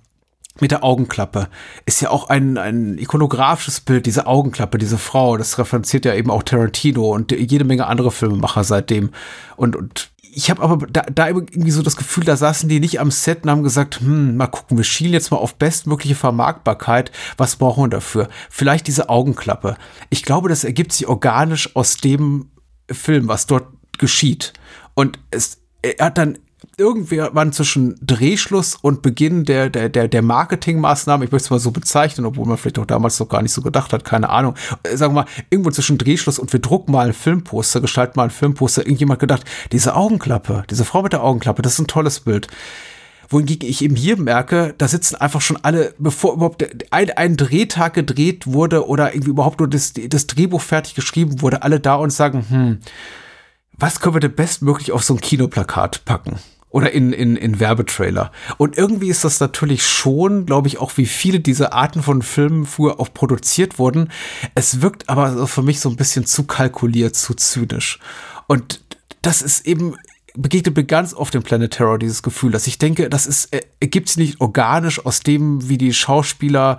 Mit 0.59 0.71
der 0.71 0.83
Augenklappe. 0.83 1.49
Ist 1.85 2.01
ja 2.01 2.09
auch 2.09 2.29
ein, 2.29 2.57
ein 2.57 2.97
ikonografisches 2.97 3.79
Bild, 3.79 4.07
diese 4.07 4.25
Augenklappe, 4.25 4.79
diese 4.79 4.97
Frau. 4.97 5.37
Das 5.37 5.59
referenziert 5.59 6.03
ja 6.03 6.15
eben 6.15 6.31
auch 6.31 6.41
Tarantino 6.41 7.13
und 7.13 7.31
jede 7.31 7.63
Menge 7.63 7.85
andere 7.85 8.09
Filmemacher 8.09 8.63
seitdem. 8.63 9.11
Und, 9.55 9.75
und 9.75 10.09
ich 10.37 10.51
habe 10.51 10.61
aber 10.61 10.85
da, 10.85 11.01
da 11.01 11.29
irgendwie 11.29 11.71
so 11.71 11.81
das 11.81 11.97
Gefühl, 11.97 12.23
da 12.23 12.37
saßen 12.37 12.69
die 12.69 12.79
nicht 12.79 12.99
am 12.99 13.09
Set 13.09 13.43
und 13.43 13.49
haben 13.49 13.63
gesagt, 13.63 14.01
hm, 14.01 14.37
mal 14.37 14.45
gucken, 14.45 14.77
wir 14.77 14.83
schielen 14.83 15.13
jetzt 15.13 15.31
mal 15.31 15.37
auf 15.37 15.55
bestmögliche 15.55 16.13
Vermarktbarkeit. 16.13 17.11
Was 17.37 17.55
brauchen 17.55 17.85
wir 17.85 17.89
dafür? 17.89 18.29
Vielleicht 18.51 18.85
diese 18.85 19.09
Augenklappe. 19.09 19.77
Ich 20.11 20.21
glaube, 20.21 20.47
das 20.47 20.63
ergibt 20.63 20.93
sich 20.93 21.07
organisch 21.07 21.75
aus 21.75 21.97
dem 21.97 22.51
Film, 22.87 23.27
was 23.27 23.47
dort 23.47 23.65
geschieht. 23.97 24.53
Und 24.93 25.17
es, 25.31 25.57
er 25.81 26.05
hat 26.05 26.19
dann 26.19 26.37
irgendwann 26.77 27.53
zwischen 27.53 27.95
Drehschluss 28.01 28.75
und 28.75 29.01
Beginn 29.01 29.45
der, 29.45 29.69
der, 29.69 29.89
der, 29.89 30.07
der 30.07 30.21
Marketingmaßnahmen, 30.21 31.25
ich 31.25 31.31
möchte 31.31 31.45
es 31.45 31.49
mal 31.49 31.59
so 31.59 31.71
bezeichnen, 31.71 32.25
obwohl 32.25 32.45
man 32.45 32.57
vielleicht 32.57 32.79
auch 32.79 32.85
damals 32.85 33.19
noch 33.19 33.29
gar 33.29 33.41
nicht 33.41 33.53
so 33.53 33.61
gedacht 33.61 33.93
hat, 33.93 34.03
keine 34.03 34.29
Ahnung, 34.29 34.55
äh, 34.83 34.95
sagen 34.95 35.13
wir 35.15 35.23
mal, 35.23 35.29
irgendwo 35.49 35.71
zwischen 35.71 35.97
Drehschluss 35.97 36.39
und 36.39 36.51
wir 36.53 36.59
drucken 36.59 36.91
mal 36.91 37.07
ein 37.07 37.13
Filmposter, 37.13 37.81
gestalten 37.81 38.13
mal 38.15 38.25
ein 38.25 38.29
Filmposter, 38.29 38.85
irgendjemand 38.85 39.19
gedacht, 39.19 39.43
diese 39.71 39.95
Augenklappe, 39.95 40.63
diese 40.69 40.85
Frau 40.85 41.01
mit 41.01 41.13
der 41.13 41.23
Augenklappe, 41.23 41.61
das 41.61 41.73
ist 41.73 41.79
ein 41.79 41.87
tolles 41.87 42.19
Bild. 42.19 42.47
Wohingegen 43.29 43.67
ich 43.67 43.81
eben 43.81 43.95
hier 43.95 44.17
merke, 44.17 44.73
da 44.77 44.87
sitzen 44.87 45.15
einfach 45.15 45.41
schon 45.41 45.57
alle, 45.61 45.93
bevor 45.97 46.33
überhaupt 46.33 46.65
ein, 46.91 47.09
ein 47.11 47.35
Drehtag 47.35 47.93
gedreht 47.93 48.47
wurde 48.47 48.87
oder 48.87 49.13
irgendwie 49.13 49.31
überhaupt 49.31 49.59
nur 49.59 49.69
das, 49.69 49.93
das 49.93 50.27
Drehbuch 50.27 50.61
fertig 50.61 50.95
geschrieben 50.95 51.41
wurde, 51.41 51.63
alle 51.63 51.79
da 51.79 51.95
und 51.95 52.11
sagen, 52.11 52.45
hm, 52.47 52.79
was 53.73 53.99
können 53.99 54.15
wir 54.15 54.19
denn 54.21 54.35
bestmöglich 54.35 54.91
auf 54.91 55.03
so 55.03 55.13
ein 55.13 55.21
Kinoplakat 55.21 56.05
packen? 56.05 56.39
Oder 56.77 56.91
in, 56.91 57.11
in, 57.11 57.35
in 57.35 57.59
Werbetrailer. 57.59 58.31
Und 58.57 58.77
irgendwie 58.77 59.09
ist 59.09 59.23
das 59.23 59.39
natürlich 59.39 59.83
schon, 59.83 60.45
glaube 60.45 60.67
ich, 60.67 60.77
auch 60.77 60.95
wie 60.95 61.07
viele 61.07 61.39
dieser 61.39 61.73
Arten 61.73 62.03
von 62.03 62.21
Filmen 62.21 62.67
früher 62.67 62.99
auch 62.99 63.11
produziert 63.11 63.79
wurden. 63.79 64.11
Es 64.53 64.79
wirkt 64.79 65.09
aber 65.09 65.47
für 65.47 65.63
mich 65.63 65.79
so 65.79 65.89
ein 65.89 65.95
bisschen 65.95 66.27
zu 66.27 66.43
kalkuliert, 66.43 67.15
zu 67.15 67.33
zynisch. 67.33 67.97
Und 68.45 68.81
das 69.23 69.41
ist 69.41 69.65
eben, 69.65 69.95
begegnet 70.35 70.77
mir 70.77 70.83
ganz 70.83 71.15
oft 71.15 71.33
im 71.33 71.41
Planet 71.41 71.73
Terror 71.73 71.97
dieses 71.97 72.21
Gefühl, 72.21 72.51
dass 72.51 72.67
ich 72.67 72.77
denke, 72.77 73.09
das 73.09 73.25
ist, 73.25 73.55
äh, 73.55 73.61
ergibt 73.79 74.09
sich 74.09 74.17
nicht 74.17 74.39
organisch 74.39 75.03
aus 75.03 75.21
dem, 75.21 75.67
wie 75.67 75.79
die 75.79 75.95
Schauspieler 75.95 76.77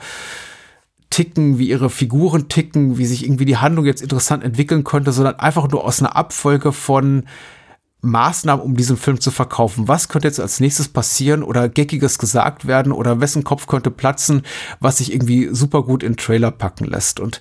ticken, 1.11 1.59
wie 1.59 1.71
ihre 1.71 1.91
Figuren 1.91 2.49
ticken, 2.49 2.99
wie 2.99 3.07
sich 3.07 3.25
irgendwie 3.25 3.47
die 3.47 3.57
Handlung 3.57 3.85
jetzt 3.85 4.03
interessant 4.03 4.45
entwickeln 4.45 4.85
könnte, 4.85 5.11
sondern 5.11 5.41
einfach 5.41 5.69
nur 5.69 5.85
aus 5.85 5.99
einer 5.99 6.15
Abfolge 6.15 6.71
von 6.71 7.25
Maßnahmen, 8.01 8.65
um 8.65 8.77
diesen 8.77 8.97
Film 8.97 9.21
zu 9.21 9.31
verkaufen. 9.31 9.89
Was 9.89 10.09
könnte 10.09 10.29
jetzt 10.29 10.41
als 10.41 10.61
nächstes 10.61 10.89
passieren 10.89 11.43
oder 11.43 11.69
Geckiges 11.69 12.19
gesagt 12.19 12.67
werden 12.67 12.93
oder 12.93 13.21
wessen 13.21 13.45
Kopf 13.45 13.67
könnte 13.67 13.91
platzen, 13.91 14.43
was 14.81 14.99
sich 14.99 15.13
irgendwie 15.13 15.49
super 15.53 15.83
gut 15.83 16.03
in 16.03 16.17
Trailer 16.17 16.51
packen 16.51 16.85
lässt. 16.85 17.19
Und 17.19 17.41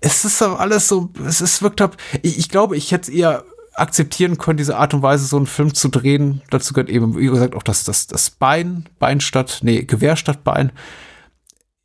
es 0.00 0.24
ist 0.24 0.42
alles 0.42 0.88
so, 0.88 1.10
es 1.26 1.40
ist 1.40 1.62
wirkt 1.62 1.80
ab. 1.80 1.96
Ich, 2.22 2.38
ich 2.38 2.48
glaube, 2.48 2.76
ich 2.76 2.92
hätte 2.92 3.12
eher 3.12 3.44
akzeptieren 3.74 4.38
können, 4.38 4.58
diese 4.58 4.76
Art 4.76 4.94
und 4.94 5.02
Weise, 5.02 5.24
so 5.26 5.36
einen 5.36 5.46
Film 5.46 5.74
zu 5.74 5.88
drehen. 5.88 6.42
Dazu 6.50 6.74
gehört 6.74 6.90
eben, 6.90 7.16
wie 7.16 7.26
gesagt, 7.26 7.54
auch 7.54 7.62
das, 7.62 7.84
das, 7.84 8.06
das 8.06 8.30
Bein, 8.30 8.88
Bein 8.98 9.20
statt, 9.20 9.60
nee, 9.62 9.82
Gewehr 9.82 10.16
statt 10.16 10.44
Bein 10.44 10.70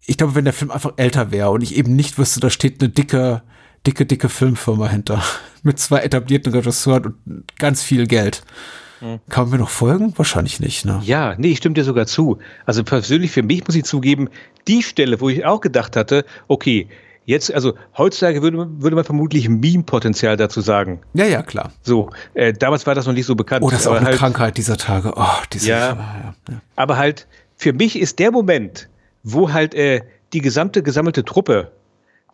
ich 0.10 0.18
glaube, 0.18 0.34
wenn 0.34 0.46
der 0.46 0.54
Film 0.54 0.72
einfach 0.72 0.94
älter 0.98 1.32
wäre 1.32 1.52
und 1.52 1.62
ich 1.62 1.76
eben 1.76 1.96
nicht 1.96 2.18
wüsste, 2.18 2.40
da 2.40 2.50
steht 2.50 2.82
eine 2.82 2.90
dicke, 2.90 3.44
dicke, 3.86 4.06
dicke 4.06 4.30
Filmfirma 4.30 4.88
hinter. 4.90 5.24
Mit 5.64 5.80
zwei 5.80 6.00
etablierten 6.00 6.54
Regisseuren 6.54 7.16
und 7.26 7.58
ganz 7.58 7.84
viel 7.84 8.08
Geld. 8.08 8.44
Kann 9.02 9.20
man 9.46 9.50
mir 9.52 9.58
noch 9.60 9.70
folgen? 9.70 10.14
Wahrscheinlich 10.18 10.60
nicht, 10.60 10.84
ne? 10.84 11.00
Ja, 11.06 11.34
nee, 11.38 11.50
ich 11.52 11.60
stimme 11.60 11.74
dir 11.74 11.86
sogar 11.86 12.06
zu. 12.06 12.40
Also 12.66 12.84
persönlich 12.84 13.32
für 13.32 13.44
mich 13.44 13.66
muss 13.66 13.76
ich 13.78 13.86
zugeben, 13.86 14.28
die 14.68 14.84
Stelle, 14.84 15.22
wo 15.22 15.30
ich 15.30 15.46
auch 15.46 15.62
gedacht 15.62 15.96
hatte, 15.96 16.26
okay, 16.50 16.90
jetzt, 17.26 17.54
also 17.54 17.76
heutzutage 17.98 18.42
würde, 18.42 18.58
man- 18.58 18.82
würde 18.82 18.98
man 18.98 19.06
vermutlich 19.06 19.48
Meme-Potenzial 19.48 20.36
dazu 20.36 20.60
sagen. 20.60 21.00
Ja, 21.14 21.26
ja, 21.26 21.44
klar. 21.44 21.72
So, 21.82 22.10
äh, 22.34 22.52
damals 22.52 22.86
war 22.88 22.94
das 22.96 23.06
noch 23.06 23.14
nicht 23.14 23.26
so 23.26 23.36
bekannt. 23.36 23.64
Oh, 23.64 23.70
das 23.70 23.82
ist 23.82 23.88
auch 23.88 23.96
eine 23.96 24.08
halt, 24.08 24.18
Krankheit 24.18 24.58
dieser 24.58 24.76
Tage. 24.76 25.14
Oh, 25.16 25.26
diese, 25.54 25.70
Ja. 25.70 25.78
ja, 25.80 26.34
ja. 26.50 26.62
Aber 26.76 26.98
halt, 26.98 27.26
für 27.56 27.72
mich 27.72 27.98
ist 27.98 28.20
der 28.20 28.32
Moment, 28.32 28.90
wo 29.24 29.54
halt 29.54 29.74
äh, 29.76 30.02
die 30.34 30.42
gesamte 30.42 30.84
gesammelte 30.84 31.24
Truppe 31.24 31.72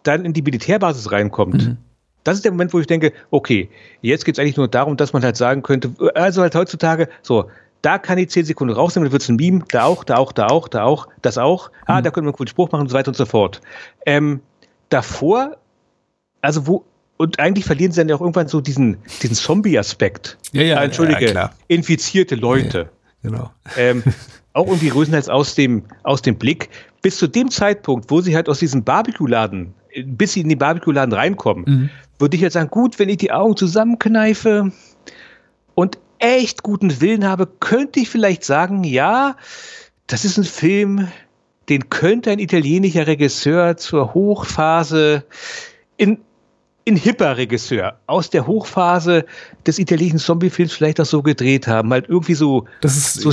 dann 0.07 0.25
in 0.25 0.33
die 0.33 0.41
Militärbasis 0.41 1.11
reinkommt. 1.11 1.75
Das 2.23 2.37
ist 2.37 2.43
der 2.45 2.51
Moment, 2.51 2.73
wo 2.73 2.79
ich 2.79 2.87
denke, 2.87 3.13
okay, 3.29 3.69
jetzt 4.01 4.25
geht 4.25 4.35
es 4.35 4.39
eigentlich 4.39 4.57
nur 4.57 4.67
darum, 4.67 4.97
dass 4.97 5.13
man 5.13 5.23
halt 5.23 5.37
sagen 5.37 5.61
könnte, 5.61 5.91
also 6.15 6.41
halt 6.41 6.55
heutzutage, 6.55 7.07
so, 7.21 7.49
da 7.81 7.99
kann 7.99 8.17
ich 8.17 8.29
10 8.29 8.45
Sekunden 8.45 8.73
rausnehmen, 8.73 9.05
dann 9.07 9.11
wird 9.11 9.21
es 9.21 9.29
ein 9.29 9.35
Meme, 9.35 9.63
da 9.69 9.83
auch, 9.83 10.03
da 10.03 10.17
auch, 10.17 10.31
da 10.31 10.47
auch, 10.47 10.67
da 10.67 10.83
auch, 10.83 11.07
das 11.21 11.37
auch, 11.37 11.69
ah, 11.85 12.01
da 12.01 12.09
könnte 12.09 12.21
man 12.21 12.29
einen 12.29 12.37
coolen 12.37 12.47
Spruch 12.47 12.71
machen 12.71 12.81
und 12.81 12.89
so 12.89 12.95
weiter 12.95 13.09
und 13.09 13.15
so 13.15 13.25
fort. 13.27 13.61
Ähm, 14.07 14.41
davor, 14.89 15.57
also 16.41 16.65
wo, 16.65 16.85
und 17.17 17.39
eigentlich 17.39 17.65
verlieren 17.65 17.91
sie 17.91 18.01
dann 18.01 18.09
ja 18.09 18.15
auch 18.15 18.21
irgendwann 18.21 18.47
so 18.47 18.59
diesen, 18.59 18.97
diesen 19.21 19.35
Zombie-Aspekt. 19.35 20.37
Ja, 20.51 20.63
ja, 20.63 20.77
Ah, 20.77 20.83
Entschuldige, 20.83 21.25
ja, 21.25 21.31
klar. 21.31 21.53
infizierte 21.67 22.35
Leute. 22.35 22.89
Genau. 23.21 23.51
Ähm, 23.77 24.03
auch 24.53 24.65
irgendwie 24.67 24.89
größtenteils 24.89 25.29
aus 25.29 25.53
dem, 25.55 25.83
aus 26.03 26.21
dem 26.23 26.37
Blick. 26.37 26.69
Bis 27.01 27.17
zu 27.17 27.27
dem 27.27 27.51
Zeitpunkt, 27.51 28.09
wo 28.09 28.21
sie 28.21 28.35
halt 28.35 28.49
aus 28.49 28.59
diesem 28.59 28.83
Barbecue-Laden, 28.83 29.73
bis 30.03 30.33
sie 30.33 30.41
in 30.41 30.49
den 30.49 30.57
Barbecue-Laden 30.59 31.13
reinkommen, 31.13 31.65
Mhm. 31.67 31.89
würde 32.19 32.35
ich 32.35 32.41
jetzt 32.41 32.53
sagen, 32.53 32.69
gut, 32.69 32.99
wenn 32.99 33.09
ich 33.09 33.17
die 33.17 33.31
Augen 33.31 33.55
zusammenkneife 33.55 34.71
und 35.73 35.97
echt 36.19 36.63
guten 36.63 37.01
Willen 37.01 37.25
habe, 37.25 37.47
könnte 37.59 37.99
ich 37.99 38.09
vielleicht 38.09 38.43
sagen, 38.43 38.83
ja, 38.83 39.35
das 40.07 40.25
ist 40.25 40.37
ein 40.37 40.43
Film, 40.43 41.07
den 41.69 41.89
könnte 41.89 42.31
ein 42.31 42.39
italienischer 42.39 43.07
Regisseur 43.07 43.75
zur 43.77 44.13
Hochphase 44.13 45.23
in, 45.97 46.19
in 46.85 46.95
hipper 46.95 47.37
Regisseur 47.37 47.99
aus 48.05 48.29
der 48.29 48.45
Hochphase 48.45 49.25
des 49.65 49.79
italienischen 49.79 50.19
Zombiefilms 50.19 50.73
vielleicht 50.73 51.01
auch 51.01 51.05
so 51.05 51.23
gedreht 51.23 51.67
haben. 51.67 51.91
Halt 51.91 52.07
irgendwie 52.07 52.35
so, 52.35 52.65
Das 52.81 52.95
ist 52.95 53.15
so, 53.15 53.31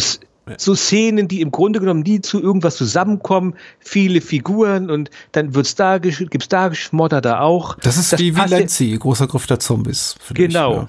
so 0.58 0.74
Szenen, 0.74 1.28
die 1.28 1.40
im 1.40 1.50
Grunde 1.50 1.80
genommen 1.80 2.00
nie 2.00 2.20
zu 2.20 2.42
irgendwas 2.42 2.76
zusammenkommen, 2.76 3.54
viele 3.78 4.20
Figuren 4.20 4.90
und 4.90 5.10
dann 5.32 5.54
wird's 5.54 5.74
da, 5.74 5.98
gibt's 5.98 6.48
da 6.48 6.68
Geschmodder 6.68 7.20
da 7.20 7.40
auch. 7.40 7.76
Das 7.76 7.96
ist 7.96 8.18
wie 8.18 8.32
passt 8.32 8.50
ja- 8.50 8.56
Valenzi, 8.56 8.96
großer 8.98 9.26
Griff 9.26 9.46
der 9.46 9.60
Zombies. 9.60 10.16
Genau. 10.34 10.70
Ich, 10.70 10.76
ja. 10.76 10.88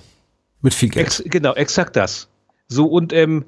Mit 0.61 0.73
viel 0.73 0.89
Geld. 0.89 1.05
Ex 1.07 1.23
genau, 1.25 1.53
exakt 1.53 1.95
das. 1.95 2.29
So, 2.67 2.85
und 2.87 3.13
ähm, 3.13 3.45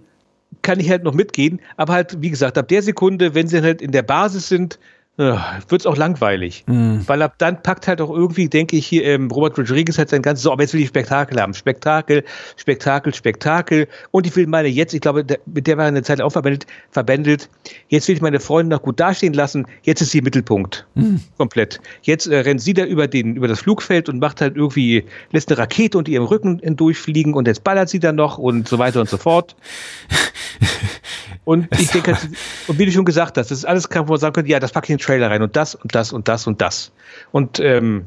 kann 0.62 0.80
ich 0.80 0.90
halt 0.90 1.04
noch 1.04 1.14
mitgehen, 1.14 1.62
aber 1.78 1.94
halt, 1.94 2.22
wie 2.22 2.30
gesagt, 2.30 2.58
ab 2.58 2.68
der 2.68 2.82
Sekunde, 2.82 3.34
wenn 3.34 3.48
sie 3.48 3.62
halt 3.62 3.82
in 3.82 3.92
der 3.92 4.04
Basis 4.04 4.48
sind, 4.50 4.80
äh, 5.18 5.36
wird's 5.70 5.86
auch 5.86 5.96
langweilig. 5.96 6.64
Weil 7.08 7.22
ab 7.22 7.36
dann 7.38 7.62
packt 7.64 7.88
halt 7.88 8.02
auch 8.02 8.10
irgendwie, 8.10 8.50
denke 8.50 8.76
ich, 8.76 8.86
hier 8.86 9.06
ähm, 9.06 9.32
Robert 9.32 9.58
Rodriguez 9.58 9.98
hat 9.98 10.10
sein 10.10 10.22
ganzes, 10.22 10.44
so, 10.44 10.52
aber 10.52 10.64
jetzt 10.64 10.74
will 10.74 10.82
ich 10.82 10.90
Spektakel 10.90 11.40
haben. 11.40 11.54
Spektakel, 11.54 12.24
Spektakel, 12.58 13.14
Spektakel. 13.14 13.88
Und 14.12 14.28
ich 14.28 14.36
will 14.36 14.48
meine 14.48 14.68
jetzt, 14.68 14.94
ich 14.94 15.02
glaube, 15.02 15.24
der, 15.24 15.40
mit 15.46 15.68
der 15.68 15.78
war 15.78 15.86
eine 15.86 16.04
Zeit 16.04 16.20
auch 16.20 16.32
verbändelt, 16.32 16.68
verbändelt, 16.92 17.50
jetzt 17.88 18.08
will 18.08 18.16
ich 18.16 18.22
meine 18.22 18.40
Freunde 18.40 18.76
noch 18.76 18.82
gut 18.82 19.00
dastehen 19.00 19.34
lassen, 19.34 19.66
jetzt 19.84 20.02
ist 20.02 20.12
sie 20.12 20.18
im 20.18 20.26
Mittelpunkt. 20.26 20.86
Komplett. 21.38 21.80
Jetzt 22.02 22.28
äh, 22.28 22.40
rennt 22.40 22.62
sie 22.62 22.74
da 22.74 22.84
über, 22.84 23.08
den, 23.08 23.36
über 23.36 23.48
das 23.48 23.62
Flugfeld 23.62 24.10
und 24.10 24.20
macht 24.20 24.42
halt 24.42 24.58
irgendwie, 24.58 25.06
lässt 25.32 25.50
eine 25.50 25.58
Rakete 25.58 25.98
unter 25.98 26.12
ihrem 26.12 26.26
Rücken 26.26 26.60
durchfliegen 26.76 27.34
und 27.34 27.48
jetzt 27.48 27.64
ballert 27.64 27.90
sie 27.90 28.00
dann 28.00 28.16
noch 28.16 28.38
und 28.38 28.68
so 28.68 28.80
weiter 28.80 29.00
und 29.00 29.10
so 29.10 29.18
fort. 29.18 29.56
Und 31.46 31.68
ich 31.80 31.92
denke, 31.92 32.16
halt, 32.16 32.28
und 32.68 32.80
wie 32.80 32.86
du 32.86 32.92
schon 32.92 33.06
gesagt 33.06 33.38
hast, 33.38 33.52
das 33.52 33.60
ist 33.60 33.66
alles, 33.66 33.88
wo 33.94 34.04
man 34.04 34.20
sagen 34.20 34.34
könnte, 34.34 34.50
ja, 34.50 34.60
das 34.60 34.72
packe 34.72 34.88
ich 34.88 34.90
Trailer 35.06 35.30
rein 35.30 35.42
und 35.42 35.56
das 35.56 35.76
und 35.76 35.94
das 35.96 36.12
und 36.14 36.28
das 36.28 36.48
und 36.48 36.62
das. 36.62 36.92
Und 37.32 37.60
ähm, 37.60 38.06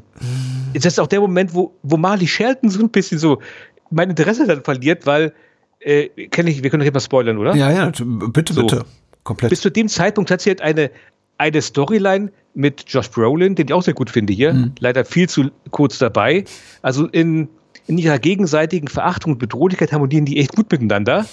das 0.73 0.85
ist 0.85 0.99
auch 0.99 1.07
der 1.07 1.21
Moment, 1.21 1.53
wo, 1.53 1.73
wo 1.83 1.97
Marley 1.97 2.27
Shelton 2.27 2.69
so 2.69 2.81
ein 2.81 2.89
bisschen 2.89 3.17
so 3.17 3.41
mein 3.89 4.09
Interesse 4.09 4.45
dann 4.45 4.63
verliert, 4.63 5.05
weil, 5.05 5.33
äh, 5.79 6.09
kenn 6.27 6.47
ich, 6.47 6.61
wir 6.61 6.69
können 6.69 6.85
doch 6.85 6.93
mal 6.93 6.99
spoilern, 6.99 7.37
oder? 7.37 7.55
Ja, 7.55 7.71
ja, 7.71 7.91
bitte, 8.31 8.53
So. 8.53 8.61
bitte. 8.61 8.85
Komplett. 9.23 9.49
Bis 9.49 9.61
zu 9.61 9.69
dem 9.69 9.87
Zeitpunkt 9.87 10.31
hat 10.31 10.41
sie 10.41 10.49
halt 10.49 10.61
eine, 10.61 10.91
eine 11.37 11.61
Storyline 11.61 12.31
mit 12.53 12.85
Josh 12.87 13.09
Brolin, 13.09 13.55
den 13.55 13.67
ich 13.67 13.73
auch 13.73 13.83
sehr 13.83 13.93
gut 13.93 14.09
finde 14.09 14.33
hier. 14.33 14.71
Leider 14.79 15.05
viel 15.05 15.29
zu 15.29 15.51
kurz 15.71 15.97
dabei. 15.97 16.45
Also 16.81 17.07
in, 17.07 17.47
in 17.87 17.97
ihrer 17.97 18.19
gegenseitigen 18.19 18.87
Verachtung 18.87 19.33
und 19.33 19.39
Bedrohlichkeit 19.39 19.91
harmonieren 19.91 20.25
die 20.25 20.39
echt 20.39 20.55
gut 20.55 20.71
miteinander. 20.71 21.25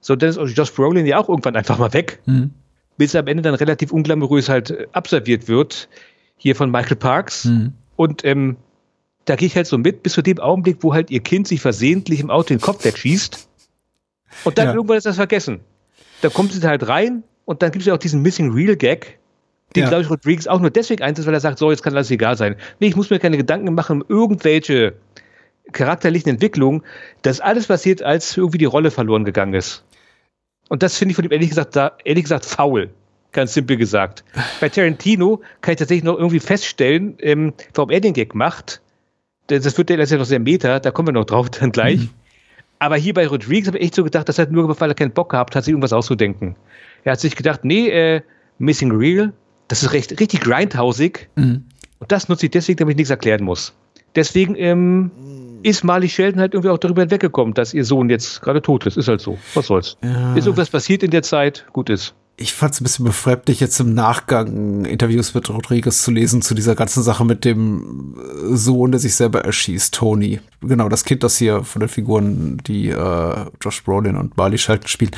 So, 0.00 0.16
dann 0.16 0.30
ist 0.30 0.38
Josh 0.56 0.72
Brolin 0.72 1.06
ja 1.06 1.18
auch 1.18 1.28
irgendwann 1.28 1.56
einfach 1.56 1.78
mal 1.78 1.92
weg. 1.92 2.20
Bis 2.96 3.14
am 3.16 3.26
Ende 3.26 3.42
dann 3.42 3.54
relativ 3.54 3.92
unglamourös 3.92 4.48
halt 4.48 4.70
äh, 4.70 4.86
abserviert 4.92 5.48
wird. 5.48 5.88
Hier 6.36 6.54
von 6.56 6.70
Michael 6.70 6.96
Parks. 6.96 7.48
Und 7.96 8.24
ähm, 8.24 8.56
da 9.24 9.36
gehe 9.36 9.46
ich 9.46 9.56
halt 9.56 9.66
so 9.66 9.78
mit, 9.78 10.02
bis 10.02 10.12
zu 10.12 10.22
dem 10.22 10.38
Augenblick, 10.38 10.78
wo 10.80 10.92
halt 10.94 11.10
ihr 11.10 11.20
Kind 11.20 11.48
sich 11.48 11.60
versehentlich 11.60 12.20
im 12.20 12.30
Auto 12.30 12.48
den 12.48 12.60
Kopf 12.60 12.84
wegschießt. 12.84 13.48
Und 14.44 14.58
dann 14.58 14.66
Ja. 14.66 14.74
irgendwann 14.74 14.96
ist 14.98 15.06
das 15.06 15.16
vergessen. 15.16 15.60
Da 16.20 16.28
kommt 16.28 16.52
sie 16.52 16.66
halt 16.66 16.86
rein 16.88 17.22
und 17.44 17.62
dann 17.62 17.70
gibt 17.70 17.82
es 17.82 17.86
ja 17.86 17.94
auch 17.94 17.98
diesen 17.98 18.20
Missing 18.22 18.52
Real 18.52 18.76
Gag, 18.76 19.18
den, 19.74 19.84
Ja. 19.84 19.88
glaube 19.88 20.02
ich, 20.02 20.10
Rodriguez 20.10 20.46
auch 20.46 20.60
nur 20.60 20.70
deswegen 20.70 21.02
einsetzt, 21.02 21.26
weil 21.26 21.34
er 21.34 21.40
sagt, 21.40 21.58
so, 21.58 21.70
jetzt 21.70 21.82
kann 21.82 21.94
alles 21.94 22.10
egal 22.10 22.36
sein. 22.36 22.56
Nee, 22.80 22.88
ich 22.88 22.96
muss 22.96 23.10
mir 23.10 23.18
keine 23.18 23.36
Gedanken 23.36 23.72
machen 23.74 24.02
um 24.02 24.08
irgendwelche 24.08 24.94
charakterlichen 25.72 26.28
Entwicklungen. 26.28 26.82
Das 27.22 27.40
alles 27.40 27.66
passiert, 27.68 28.02
als 28.02 28.36
irgendwie 28.36 28.58
die 28.58 28.64
Rolle 28.66 28.90
verloren 28.90 29.24
gegangen 29.24 29.54
ist. 29.54 29.84
Und 30.68 30.82
das 30.82 30.96
finde 30.96 31.12
ich 31.12 31.16
von 31.16 31.24
ihm 31.24 31.32
ehrlich 31.32 31.50
gesagt, 31.50 31.76
da, 31.76 31.92
ehrlich 32.04 32.24
gesagt 32.24 32.44
faul. 32.44 32.90
Ganz 33.32 33.54
simpel 33.54 33.76
gesagt. 33.76 34.24
Bei 34.60 34.68
Tarantino 34.68 35.40
kann 35.60 35.72
ich 35.72 35.78
tatsächlich 35.78 36.04
noch 36.04 36.16
irgendwie 36.16 36.40
feststellen, 36.40 37.16
ähm, 37.20 37.52
warum 37.74 37.90
er 37.90 38.00
den 38.00 38.12
Gag 38.12 38.34
macht. 38.34 38.80
Das 39.48 39.64
das 39.64 39.76
wird 39.76 39.90
ja 39.90 39.96
ja 39.96 40.16
noch 40.16 40.24
sehr 40.24 40.38
meta, 40.38 40.78
da 40.80 40.90
kommen 40.90 41.08
wir 41.08 41.12
noch 41.12 41.26
drauf 41.26 41.50
dann 41.50 41.72
gleich. 41.72 42.08
Aber 42.78 42.96
hier 42.96 43.14
bei 43.14 43.26
Rodriguez 43.26 43.66
habe 43.66 43.78
ich 43.78 43.84
echt 43.84 43.94
so 43.94 44.04
gedacht, 44.04 44.28
das 44.28 44.38
hat 44.38 44.50
nur, 44.50 44.80
weil 44.80 44.90
er 44.90 44.94
keinen 44.94 45.12
Bock 45.12 45.30
gehabt 45.30 45.54
hat, 45.56 45.64
sich 45.64 45.72
irgendwas 45.72 45.92
auszudenken. 45.92 46.56
Er 47.04 47.12
hat 47.12 47.20
sich 47.20 47.36
gedacht, 47.36 47.64
nee, 47.64 47.88
äh, 47.88 48.22
Missing 48.58 48.92
Real, 48.92 49.32
das 49.68 49.82
ist 49.82 49.92
recht, 49.92 50.18
richtig 50.20 50.40
grindhausig. 50.40 51.28
Und 51.98 52.12
das 52.12 52.28
nutze 52.28 52.46
ich 52.46 52.52
deswegen, 52.52 52.78
damit 52.78 52.92
ich 52.92 52.98
nichts 52.98 53.10
erklären 53.10 53.44
muss. 53.44 53.74
Deswegen 54.16 54.54
ähm, 54.56 55.10
ist 55.62 55.82
Marley 55.84 56.08
Sheldon 56.08 56.40
halt 56.40 56.54
irgendwie 56.54 56.70
auch 56.70 56.78
darüber 56.78 57.02
hinweggekommen, 57.02 57.54
dass 57.54 57.74
ihr 57.74 57.84
Sohn 57.84 58.10
jetzt 58.10 58.42
gerade 58.42 58.62
tot 58.62 58.86
ist. 58.86 58.96
Ist 58.96 59.08
halt 59.08 59.20
so. 59.20 59.38
Was 59.54 59.66
soll's. 59.66 59.96
Ist 60.34 60.46
irgendwas 60.46 60.70
passiert 60.70 61.02
in 61.02 61.10
der 61.10 61.22
Zeit? 61.22 61.66
Gut 61.72 61.90
ist. 61.90 62.14
ich 62.36 62.52
fand 62.52 62.74
es 62.74 62.80
ein 62.80 62.84
bisschen 62.84 63.04
befremdlich, 63.04 63.60
jetzt 63.60 63.78
im 63.78 63.94
Nachgang 63.94 64.84
Interviews 64.84 65.34
mit 65.34 65.48
Rodriguez 65.48 66.02
zu 66.02 66.10
lesen 66.10 66.42
zu 66.42 66.54
dieser 66.54 66.74
ganzen 66.74 67.02
Sache 67.02 67.24
mit 67.24 67.44
dem 67.44 68.16
äh, 68.18 68.56
Sohn, 68.56 68.90
der 68.90 69.00
sich 69.00 69.14
selber 69.14 69.44
erschießt, 69.44 69.94
Tony. 69.94 70.40
Genau, 70.60 70.88
das 70.88 71.04
Kind, 71.04 71.22
das 71.22 71.38
hier 71.38 71.62
von 71.62 71.80
den 71.80 71.88
Figuren, 71.88 72.58
die 72.66 72.88
äh, 72.88 73.46
Josh 73.60 73.84
Brolin 73.84 74.16
und 74.16 74.34
Barley 74.34 74.58
Shelton 74.58 74.88
spielen, 74.88 75.12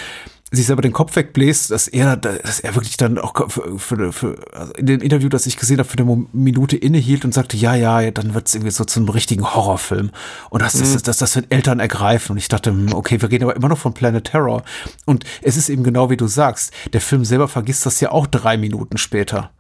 sich 0.53 0.67
selber 0.67 0.83
den 0.83 0.93
Kopf 0.93 1.17
wegbläst, 1.17 1.73
dass 1.73 1.89
er, 1.89 2.17
dass 2.17 2.61
er 2.61 2.75
wirklich 2.77 2.97
dann 2.97 3.19
auch 3.19 3.35
für, 3.51 3.79
für, 3.79 4.13
für 4.13 4.39
also 4.53 4.73
in 4.75 4.87
dem 4.87 5.01
Interview, 5.01 5.29
das 5.29 5.47
ich 5.47 5.57
gesehen 5.57 5.79
habe, 5.79 5.89
für 5.89 5.99
eine 5.99 6.27
Minute 6.33 6.77
innehielt 6.77 7.25
und 7.25 7.35
sagte, 7.35 7.57
ja, 7.57 7.75
ja, 7.75 8.11
dann 8.13 8.33
wird 8.33 8.47
es 8.47 8.55
irgendwie 8.55 8.71
so 8.71 8.85
zu 8.85 9.01
einem 9.01 9.09
richtigen 9.09 9.45
Horrorfilm. 9.55 10.11
Und 10.51 10.63
das, 10.63 10.75
das, 10.75 10.93
das, 10.93 11.03
das, 11.03 11.19
das 11.19 11.35
wird 11.35 11.53
Eltern 11.53 11.81
ergreifen. 11.81 12.33
Und 12.33 12.39
ich 12.39 12.49
dachte, 12.49 12.71
hm, 12.71 12.93
okay, 12.95 13.21
wir 13.21 13.31
reden 13.31 13.45
aber 13.45 13.57
immer 13.57 13.69
noch 13.69 13.79
von 13.79 13.93
Planet 13.93 14.25
Terror. 14.25 14.63
Und 15.05 15.25
es 15.43 15.57
ist 15.57 15.69
eben 15.69 15.83
genau 15.83 16.11
wie 16.11 16.17
du 16.17 16.29
sagst, 16.29 16.73
der 16.93 17.01
Film 17.01 17.25
selber 17.25 17.49
vergisst 17.49 17.85
das 17.85 18.01
ja 18.01 18.13
auch 18.13 18.29
drei 18.29 18.57
Minuten 18.57 18.99
später. 18.99 19.51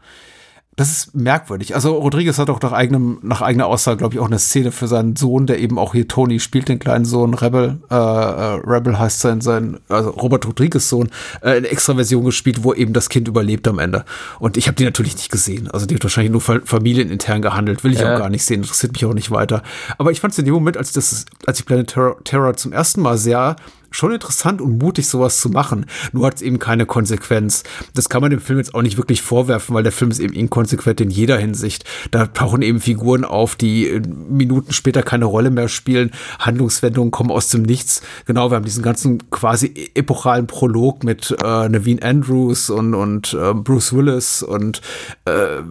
Das 0.78 0.90
ist 0.90 1.14
merkwürdig. 1.14 1.74
Also 1.74 1.94
Rodriguez 1.96 2.36
hat 2.38 2.50
auch 2.50 2.60
nach 2.60 2.72
eigenem, 2.72 3.16
nach 3.22 3.40
eigener 3.40 3.64
Aussage, 3.66 3.96
glaube 3.96 4.12
ich, 4.14 4.20
auch 4.20 4.26
eine 4.26 4.38
Szene 4.38 4.72
für 4.72 4.86
seinen 4.86 5.16
Sohn, 5.16 5.46
der 5.46 5.58
eben 5.58 5.78
auch 5.78 5.92
hier 5.94 6.06
Tony 6.06 6.38
spielt, 6.38 6.68
den 6.68 6.78
kleinen 6.78 7.06
Sohn, 7.06 7.32
Rebel, 7.32 7.78
äh, 7.90 7.94
äh, 7.94 8.60
Rebel 8.62 8.98
heißt 8.98 9.20
sein, 9.20 9.40
sein, 9.40 9.78
also 9.88 10.10
Robert 10.10 10.46
Rodriguez 10.46 10.86
Sohn, 10.90 11.08
äh, 11.40 11.52
eine 11.56 11.68
extra 11.68 11.94
Version 11.94 12.26
gespielt, 12.26 12.62
wo 12.62 12.74
eben 12.74 12.92
das 12.92 13.08
Kind 13.08 13.26
überlebt 13.26 13.66
am 13.68 13.78
Ende. 13.78 14.04
Und 14.38 14.58
ich 14.58 14.66
habe 14.68 14.74
die 14.76 14.84
natürlich 14.84 15.16
nicht 15.16 15.32
gesehen. 15.32 15.70
Also 15.70 15.86
die 15.86 15.94
hat 15.94 16.02
wahrscheinlich 16.04 16.32
nur 16.32 16.42
fa- 16.42 16.60
familienintern 16.62 17.40
gehandelt, 17.40 17.82
will 17.82 17.94
ich 17.94 18.00
Ja. 18.00 18.14
auch 18.14 18.18
gar 18.18 18.28
nicht 18.28 18.44
sehen, 18.44 18.60
interessiert 18.60 18.92
mich 18.92 19.06
auch 19.06 19.14
nicht 19.14 19.30
weiter. 19.30 19.62
Aber 19.96 20.10
ich 20.12 20.20
fand 20.20 20.32
es 20.34 20.38
in 20.38 20.44
dem 20.44 20.52
Moment, 20.52 20.76
als 20.76 20.92
das, 20.92 21.24
als 21.46 21.58
ich 21.58 21.64
Planet 21.64 21.86
Terror, 21.88 22.16
Terror 22.24 22.54
zum 22.54 22.74
ersten 22.74 23.00
Mal 23.00 23.16
sah, 23.16 23.56
schon 23.90 24.12
interessant 24.12 24.60
und 24.60 24.78
mutig, 24.78 25.06
sowas 25.06 25.40
zu 25.40 25.48
machen. 25.48 25.86
Nur 26.12 26.26
hat 26.26 26.36
es 26.36 26.42
eben 26.42 26.58
keine 26.58 26.86
Konsequenz. 26.86 27.62
Das 27.94 28.08
kann 28.08 28.20
man 28.20 28.30
dem 28.30 28.40
Film 28.40 28.58
jetzt 28.58 28.74
auch 28.74 28.82
nicht 28.82 28.96
wirklich 28.96 29.22
vorwerfen, 29.22 29.74
weil 29.74 29.82
der 29.82 29.92
Film 29.92 30.10
ist 30.10 30.20
eben 30.20 30.34
inkonsequent 30.34 31.00
in 31.00 31.10
jeder 31.10 31.38
Hinsicht. 31.38 31.84
Da 32.10 32.26
tauchen 32.26 32.62
eben 32.62 32.80
Figuren 32.80 33.24
auf, 33.24 33.56
die 33.56 33.88
äh, 33.88 34.02
Minuten 34.28 34.72
später 34.72 35.02
keine 35.02 35.24
Rolle 35.24 35.50
mehr 35.50 35.68
spielen. 35.68 36.10
Handlungswendungen 36.38 37.10
kommen 37.10 37.30
aus 37.30 37.48
dem 37.48 37.62
Nichts. 37.62 38.02
Genau, 38.26 38.50
wir 38.50 38.56
haben 38.56 38.64
diesen 38.64 38.82
ganzen 38.82 39.30
quasi 39.30 39.66
e- 39.66 39.90
epochalen 39.94 40.46
Prolog 40.46 41.04
mit 41.04 41.34
äh, 41.42 41.68
Naveen 41.68 42.02
Andrews 42.02 42.70
und, 42.70 42.94
und 42.94 43.34
äh, 43.34 43.54
Bruce 43.54 43.92
Willis 43.92 44.42
und 44.42 44.80
äh, 45.24 45.62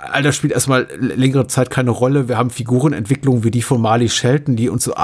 all 0.00 0.22
das 0.22 0.36
spielt 0.36 0.52
erstmal 0.52 0.88
längere 0.98 1.46
Zeit 1.46 1.70
keine 1.70 1.90
Rolle. 1.90 2.28
Wir 2.28 2.38
haben 2.38 2.50
Figurenentwicklungen 2.50 3.44
wie 3.44 3.50
die 3.50 3.62
von 3.62 3.80
Marley 3.80 4.08
Shelton, 4.08 4.56
die 4.56 4.68
uns 4.68 4.84
so, 4.84 4.94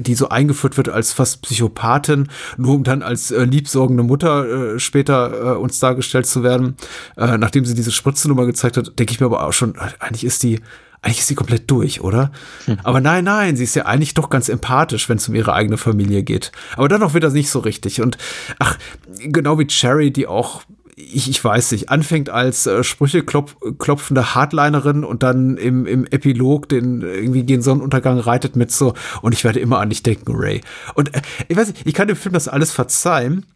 die 0.00 0.14
so 0.14 0.28
eingeführt 0.28 0.76
wird 0.76 0.88
als 0.88 1.12
fast 1.12 1.42
Psychopathin, 1.42 2.28
nur 2.56 2.74
um 2.74 2.84
dann 2.84 3.02
als 3.02 3.30
äh, 3.30 3.44
liebsorgende 3.44 4.02
Mutter 4.02 4.74
äh, 4.74 4.78
später 4.78 5.54
äh, 5.54 5.58
uns 5.58 5.78
dargestellt 5.78 6.26
zu 6.26 6.42
werden. 6.42 6.76
Äh, 7.16 7.38
nachdem 7.38 7.64
sie 7.64 7.74
diese 7.74 7.92
Spritzennummer 7.92 8.46
gezeigt 8.46 8.76
hat, 8.76 8.98
denke 8.98 9.12
ich 9.12 9.20
mir 9.20 9.26
aber 9.26 9.44
auch 9.44 9.52
schon, 9.52 9.74
eigentlich 9.98 10.24
ist 10.24 10.42
die 10.42 10.60
eigentlich 11.00 11.20
ist 11.20 11.28
sie 11.28 11.36
komplett 11.36 11.70
durch, 11.70 12.00
oder? 12.00 12.32
Aber 12.82 13.00
nein, 13.00 13.22
nein, 13.22 13.56
sie 13.56 13.62
ist 13.62 13.76
ja 13.76 13.86
eigentlich 13.86 14.14
doch 14.14 14.30
ganz 14.30 14.48
empathisch, 14.48 15.08
wenn 15.08 15.18
es 15.18 15.28
um 15.28 15.34
ihre 15.36 15.52
eigene 15.52 15.78
Familie 15.78 16.24
geht. 16.24 16.50
Aber 16.76 16.88
dann 16.88 17.04
auch 17.04 17.14
wieder 17.14 17.30
nicht 17.30 17.50
so 17.50 17.60
richtig. 17.60 18.02
Und 18.02 18.18
ach, 18.58 18.76
genau 19.18 19.60
wie 19.60 19.66
Cherry, 19.68 20.10
die 20.10 20.26
auch 20.26 20.62
ich, 20.98 21.30
ich 21.30 21.42
weiß 21.42 21.72
nicht, 21.72 21.90
anfängt 21.90 22.28
als 22.28 22.66
äh, 22.66 22.82
Sprüche 22.82 23.22
klopf, 23.22 23.56
klopfende 23.78 24.34
Hardlinerin 24.34 25.04
und 25.04 25.22
dann 25.22 25.56
im, 25.56 25.86
im 25.86 26.06
Epilog 26.06 26.68
den 26.68 27.02
irgendwie 27.02 27.44
gen 27.44 27.62
Sonnenuntergang 27.62 28.18
reitet 28.18 28.56
mit 28.56 28.72
so 28.72 28.94
und 29.22 29.32
ich 29.32 29.44
werde 29.44 29.60
immer 29.60 29.78
an 29.78 29.90
dich 29.90 30.02
denken, 30.02 30.34
Ray. 30.34 30.60
Und 30.94 31.14
äh, 31.14 31.22
ich 31.46 31.56
weiß 31.56 31.68
nicht, 31.68 31.86
ich 31.86 31.94
kann 31.94 32.08
dem 32.08 32.16
Film 32.16 32.32
das 32.32 32.48
alles 32.48 32.72
verzeihen, 32.72 33.46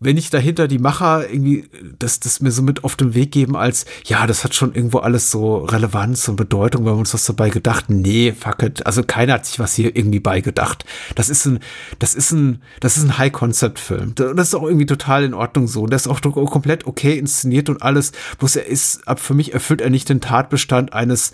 wenn 0.00 0.16
ich 0.16 0.30
dahinter 0.30 0.68
die 0.68 0.78
Macher 0.78 1.30
irgendwie 1.30 1.68
das, 1.98 2.20
das 2.20 2.40
mir 2.40 2.50
so 2.50 2.62
mit 2.62 2.84
auf 2.84 2.96
den 2.96 3.14
Weg 3.14 3.32
geben 3.32 3.56
als, 3.56 3.86
ja, 4.04 4.26
das 4.26 4.44
hat 4.44 4.54
schon 4.54 4.74
irgendwo 4.74 4.98
alles 4.98 5.30
so 5.30 5.58
Relevanz 5.58 6.28
und 6.28 6.36
Bedeutung, 6.36 6.84
wir 6.84 6.94
uns 6.94 7.14
was 7.14 7.24
dabei 7.24 7.50
gedacht. 7.50 7.86
Nee, 7.88 8.32
fuck 8.38 8.62
it. 8.62 8.86
Also 8.86 9.02
keiner 9.02 9.34
hat 9.34 9.46
sich 9.46 9.58
was 9.58 9.74
hier 9.74 9.96
irgendwie 9.96 10.20
beigedacht. 10.20 10.84
Das 11.14 11.30
ist 11.30 11.46
ein, 11.46 11.60
das 11.98 12.14
ist 12.14 12.32
ein, 12.32 12.62
das 12.80 12.96
ist 12.96 13.04
ein 13.04 13.18
High-Concept-Film. 13.18 14.14
Das 14.14 14.48
ist 14.48 14.54
auch 14.54 14.64
irgendwie 14.64 14.86
total 14.86 15.24
in 15.24 15.34
Ordnung 15.34 15.68
so. 15.68 15.86
Das 15.86 16.06
ist 16.06 16.08
auch 16.08 16.20
komplett 16.20 16.86
okay 16.86 17.18
inszeniert 17.18 17.68
und 17.68 17.82
alles. 17.82 18.12
Bloß 18.38 18.56
er 18.56 18.66
ist, 18.66 19.06
ab 19.08 19.20
für 19.20 19.34
mich 19.34 19.54
erfüllt 19.54 19.80
er 19.80 19.90
nicht 19.90 20.08
den 20.08 20.20
Tatbestand 20.20 20.92
eines, 20.92 21.32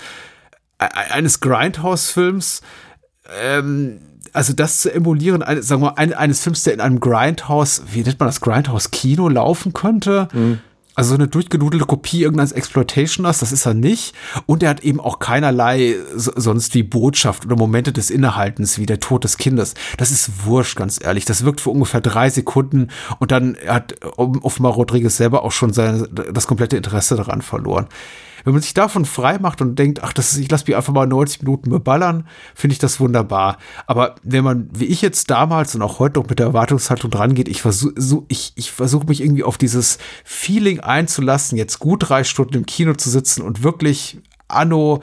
e-, 0.81 0.85
eines 0.85 1.41
Grindhouse-Films, 1.41 2.63
ähm, 3.41 4.01
also 4.33 4.53
das 4.53 4.81
zu 4.81 4.93
emulieren, 4.93 5.43
eine, 5.43 5.63
sagen 5.63 5.83
wir, 5.83 5.99
ein, 5.99 6.13
eines 6.13 6.43
Films, 6.43 6.63
der 6.63 6.75
in 6.75 6.81
einem 6.81 7.01
Grindhouse, 7.01 7.83
wie 7.93 8.03
nennt 8.03 8.19
man 8.19 8.29
das, 8.29 8.41
Grindhouse-Kino 8.41 9.29
laufen 9.29 9.73
könnte. 9.73 10.29
Mhm. 10.33 10.61
Also 10.97 11.11
so 11.11 11.15
eine 11.15 11.29
durchgenudelte 11.29 11.87
Kopie 11.87 12.23
irgendeines 12.23 12.53
Exploitationers, 12.53 13.39
das 13.39 13.53
ist 13.53 13.65
er 13.65 13.75
nicht. 13.75 14.15
Und 14.47 14.63
er 14.63 14.71
hat 14.71 14.81
eben 14.81 15.01
auch 15.01 15.19
keinerlei 15.19 15.97
so, 16.15 16.33
sonst 16.35 16.75
wie 16.75 16.83
Botschaft 16.83 17.47
oder 17.47 17.57
Momente 17.57 17.93
des 17.93 18.11
Innehaltens 18.11 18.77
wie 18.77 18.87
der 18.87 19.01
Tod 19.01 19.25
des 19.25 19.39
Kindes. 19.39 19.75
Das 19.99 20.11
ist 20.11 20.45
wurscht, 20.45 20.77
ganz 20.77 21.03
ehrlich. 21.03 21.25
Das 21.25 21.45
wirkt 21.45 21.61
für 21.61 21.71
ungefähr 21.71 22.01
drei 22.01 22.29
Sekunden 22.29 22.89
und 23.19 23.31
dann 23.31 23.57
hat 23.67 23.95
offenbar 24.17 24.73
Rodriguez 24.73 25.17
selber 25.17 25.45
auch 25.45 25.53
schon 25.53 25.73
sein, 25.73 26.07
das 26.33 26.47
komplette 26.47 26.77
Interesse 26.77 27.17
daran 27.17 27.41
verloren. 27.41 27.87
Wenn 28.45 28.53
man 28.53 28.63
sich 28.63 28.75
davon 28.75 29.05
frei 29.05 29.39
macht 29.39 29.61
und 29.61 29.79
denkt, 29.79 30.03
ach, 30.03 30.13
das 30.13 30.33
ist, 30.33 30.39
ich 30.39 30.51
lasse 30.51 30.65
mich 30.67 30.77
einfach 30.77 30.93
mal 30.93 31.07
90 31.07 31.43
Minuten 31.43 31.71
beballern, 31.71 32.27
finde 32.55 32.73
ich 32.73 32.79
das 32.79 33.01
wunderbar. 33.01 33.59
Aber 33.87 34.17
wenn 34.23 34.45
man, 34.45 34.69
wie 34.73 34.87
ich 34.87 35.03
jetzt 35.03 35.31
damals 35.31 35.75
und 35.75 35.83
auch 35.83 35.99
heute 35.99 36.21
noch 36.21 36.29
mit 36.29 36.39
der 36.39 36.47
Erwartungshaltung 36.47 37.11
dran 37.11 37.35
geht, 37.35 37.49
ich 37.49 37.63
versuche 37.63 37.95
so, 37.97 38.25
ich, 38.29 38.53
ich 38.57 38.71
versuche 38.71 39.07
mich 39.07 39.23
irgendwie 39.23 39.45
auf 39.45 39.59
dieses 39.59 39.99
Feeling 40.25 40.81
einzulassen, 40.81 41.59
jetzt 41.59 41.79
gut 41.79 42.09
drei 42.09 42.25
Stunden 42.25 42.55
im 42.55 42.67
Kino 42.67 42.95
zu 42.95 43.11
sitzen 43.11 43.43
und 43.43 43.63
wirklich 43.63 44.19
anno 44.49 45.03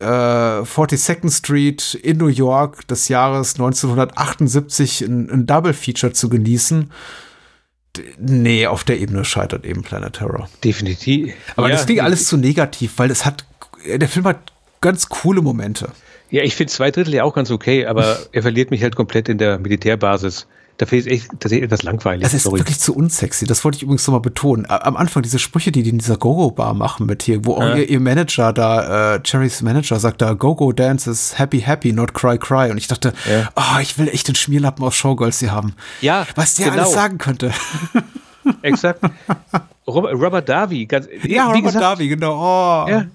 äh, 0.00 0.04
42nd 0.04 1.30
Street 1.30 1.94
in 1.94 2.18
New 2.18 2.28
York 2.28 2.86
des 2.88 3.08
Jahres 3.08 3.54
1978 3.54 5.02
ein, 5.02 5.30
ein 5.30 5.46
Double 5.46 5.74
Feature 5.74 6.12
zu 6.12 6.28
genießen 6.28 6.90
nee, 8.18 8.66
auf 8.66 8.84
der 8.84 8.98
Ebene 8.98 9.24
scheitert 9.24 9.64
eben 9.64 9.82
Planet 9.82 10.14
Terror. 10.14 10.48
Definitiv. 10.64 11.34
Aber 11.56 11.68
ja, 11.68 11.74
das 11.74 11.86
klingt 11.86 12.00
alles 12.00 12.26
zu 12.26 12.36
negativ, 12.36 12.94
weil 12.96 13.10
es 13.10 13.24
hat, 13.24 13.44
der 13.86 14.08
Film 14.08 14.26
hat 14.26 14.52
ganz 14.80 15.08
coole 15.08 15.42
Momente. 15.42 15.92
Ja, 16.30 16.42
ich 16.42 16.56
finde 16.56 16.72
zwei 16.72 16.90
Drittel 16.90 17.14
ja 17.14 17.24
auch 17.24 17.34
ganz 17.34 17.50
okay, 17.50 17.86
aber 17.86 18.18
er 18.32 18.42
verliert 18.42 18.70
mich 18.70 18.82
halt 18.82 18.96
komplett 18.96 19.28
in 19.28 19.38
der 19.38 19.58
Militärbasis. 19.58 20.46
Dafür 20.78 20.98
ist 20.98 21.08
echt 21.08 21.28
tatsächlich 21.40 21.64
etwas 21.64 21.82
langweilig. 21.82 22.22
Das 22.22 22.34
ist 22.34 22.44
Sorry. 22.44 22.60
wirklich 22.60 22.78
zu 22.78 22.94
unsexy. 22.94 23.46
Das 23.46 23.64
wollte 23.64 23.76
ich 23.76 23.82
übrigens 23.82 24.06
nochmal 24.06 24.20
betonen. 24.20 24.64
Am 24.68 24.96
Anfang 24.96 25.24
diese 25.24 25.40
Sprüche, 25.40 25.72
die 25.72 25.82
die 25.82 25.90
in 25.90 25.98
dieser 25.98 26.16
Go-Go-Bar 26.16 26.72
machen 26.72 27.06
mit 27.06 27.24
hier, 27.24 27.44
wo 27.44 27.54
auch 27.54 27.62
ja. 27.62 27.76
ihr, 27.78 27.88
ihr, 27.90 27.98
Manager 27.98 28.52
da, 28.52 29.16
äh, 29.16 29.20
Cherrys 29.20 29.60
Manager 29.60 29.98
sagt 29.98 30.22
da, 30.22 30.34
Go-Go 30.34 30.70
Dance 30.70 31.10
is 31.10 31.36
happy, 31.36 31.60
happy, 31.60 31.92
not 31.92 32.14
cry, 32.14 32.38
cry. 32.38 32.70
Und 32.70 32.78
ich 32.78 32.86
dachte, 32.86 33.12
ja. 33.28 33.48
oh, 33.56 33.80
ich 33.82 33.98
will 33.98 34.06
echt 34.08 34.28
den 34.28 34.36
Schmierlappen 34.36 34.84
aus 34.84 34.94
Showgirls 34.94 35.40
hier 35.40 35.50
haben. 35.50 35.74
Ja, 36.00 36.24
Was 36.36 36.54
der 36.54 36.70
genau. 36.70 36.82
alles 36.82 36.92
sagen 36.94 37.18
könnte. 37.18 37.52
Exakt. 38.62 39.00
Robert, 39.88 40.14
Robert 40.14 40.48
Darby, 40.48 40.86
ganz, 40.86 41.08
ja, 41.24 41.46
Robert 41.46 41.64
gesagt, 41.64 41.82
Darby, 41.82 42.06
genau. 42.06 42.36
Oh, 42.36 42.88
ja. 42.88 43.06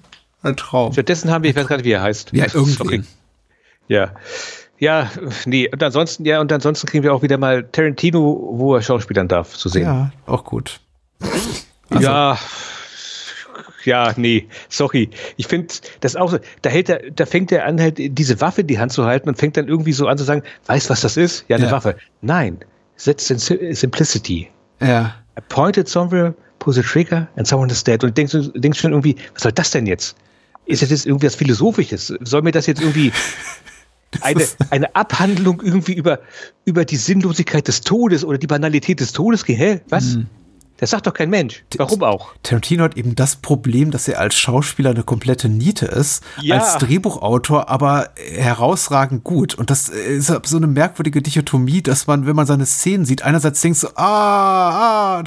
ein 0.42 0.56
Traum. 0.56 0.92
Stattdessen 0.92 1.30
haben 1.30 1.44
wir, 1.44 1.50
ich 1.50 1.56
weiß 1.56 1.66
gar 1.66 1.76
nicht, 1.76 1.86
wie 1.86 1.92
er 1.92 2.02
heißt. 2.02 2.32
Ja, 2.34 2.44
irgendwie. 2.52 3.04
Ja. 3.88 4.12
Ja, 4.84 5.10
nee, 5.46 5.66
und 5.72 5.82
ansonsten, 5.82 6.26
ja, 6.26 6.42
und 6.42 6.52
ansonsten 6.52 6.86
kriegen 6.86 7.04
wir 7.04 7.14
auch 7.14 7.22
wieder 7.22 7.38
mal 7.38 7.64
Tarantino, 7.64 8.50
wo 8.52 8.74
er 8.74 8.82
Schauspielern 8.82 9.28
darf, 9.28 9.56
zu 9.56 9.70
sehen. 9.70 9.84
Ja, 9.84 10.12
auch 10.26 10.44
gut. 10.44 10.78
Also. 11.88 12.06
Ja, 12.06 12.38
ja, 13.84 14.12
nee, 14.16 14.46
sorry. 14.68 15.08
Ich 15.38 15.46
finde, 15.46 15.72
das 16.00 16.16
auch 16.16 16.32
so, 16.32 16.38
da 16.60 16.68
hält 16.68 16.90
er, 16.90 17.00
da 17.10 17.24
fängt 17.24 17.50
er 17.50 17.64
an, 17.64 17.80
halt 17.80 17.96
diese 17.98 18.42
Waffe 18.42 18.60
in 18.60 18.66
die 18.66 18.78
Hand 18.78 18.92
zu 18.92 19.06
halten 19.06 19.26
und 19.26 19.38
fängt 19.38 19.56
dann 19.56 19.68
irgendwie 19.68 19.92
so 19.92 20.06
an 20.06 20.18
zu 20.18 20.24
sagen, 20.24 20.42
weißt 20.66 20.90
was 20.90 21.00
das 21.00 21.16
ist? 21.16 21.46
Ja, 21.48 21.56
eine 21.56 21.66
ja. 21.66 21.72
Waffe. 21.72 21.96
Nein, 22.20 22.58
in 23.06 23.74
Simplicity. 23.74 24.50
Ja. 24.82 25.14
I 25.38 25.40
pointed 25.48 25.88
somewhere, 25.88 26.34
pull 26.58 26.74
the 26.74 26.82
trigger 26.82 27.26
and 27.36 27.46
someone 27.46 27.72
is 27.72 27.82
dead. 27.82 28.04
Und 28.04 28.18
denkst, 28.18 28.36
denkst 28.54 28.80
schon 28.80 28.92
irgendwie, 28.92 29.16
was 29.32 29.44
soll 29.44 29.52
das 29.52 29.70
denn 29.70 29.86
jetzt? 29.86 30.14
Ist 30.66 30.82
das 30.82 30.90
jetzt 30.90 31.06
irgendwie 31.06 31.26
was 31.26 31.36
Philosophisches? 31.36 32.12
Soll 32.20 32.42
mir 32.42 32.52
das 32.52 32.66
jetzt 32.66 32.82
irgendwie 32.82 33.10
eine, 34.22 34.46
eine 34.70 34.94
Abhandlung 34.94 35.62
irgendwie 35.62 35.94
über, 35.94 36.20
über 36.64 36.84
die 36.84 36.96
Sinnlosigkeit 36.96 37.68
des 37.68 37.80
Todes 37.80 38.24
oder 38.24 38.38
die 38.38 38.46
Banalität 38.46 39.00
des 39.00 39.12
Todes. 39.12 39.46
Hä? 39.46 39.80
Was? 39.88 40.16
Mhm. 40.16 40.26
Das 40.84 40.90
sagt 40.90 41.06
doch 41.06 41.14
kein 41.14 41.30
Mensch. 41.30 41.64
Warum 41.78 42.02
auch? 42.02 42.34
Tarantino 42.42 42.84
hat 42.84 42.98
eben 42.98 43.14
das 43.14 43.36
Problem, 43.36 43.90
dass 43.90 44.06
er 44.06 44.20
als 44.20 44.34
Schauspieler 44.34 44.90
eine 44.90 45.02
komplette 45.02 45.48
Niete 45.48 45.86
ist, 45.86 46.22
ja. 46.42 46.58
als 46.58 46.76
Drehbuchautor 46.76 47.70
aber 47.70 48.10
herausragend 48.16 49.24
gut. 49.24 49.54
Und 49.54 49.70
das 49.70 49.88
ist 49.88 50.26
so 50.44 50.56
eine 50.58 50.66
merkwürdige 50.66 51.22
Dichotomie, 51.22 51.80
dass 51.80 52.06
man, 52.06 52.26
wenn 52.26 52.36
man 52.36 52.44
seine 52.44 52.66
Szenen 52.66 53.06
sieht, 53.06 53.22
einerseits 53.22 53.62
denkt 53.62 53.78
so, 53.78 53.88
ah, 53.94 55.20
ah, 55.20 55.24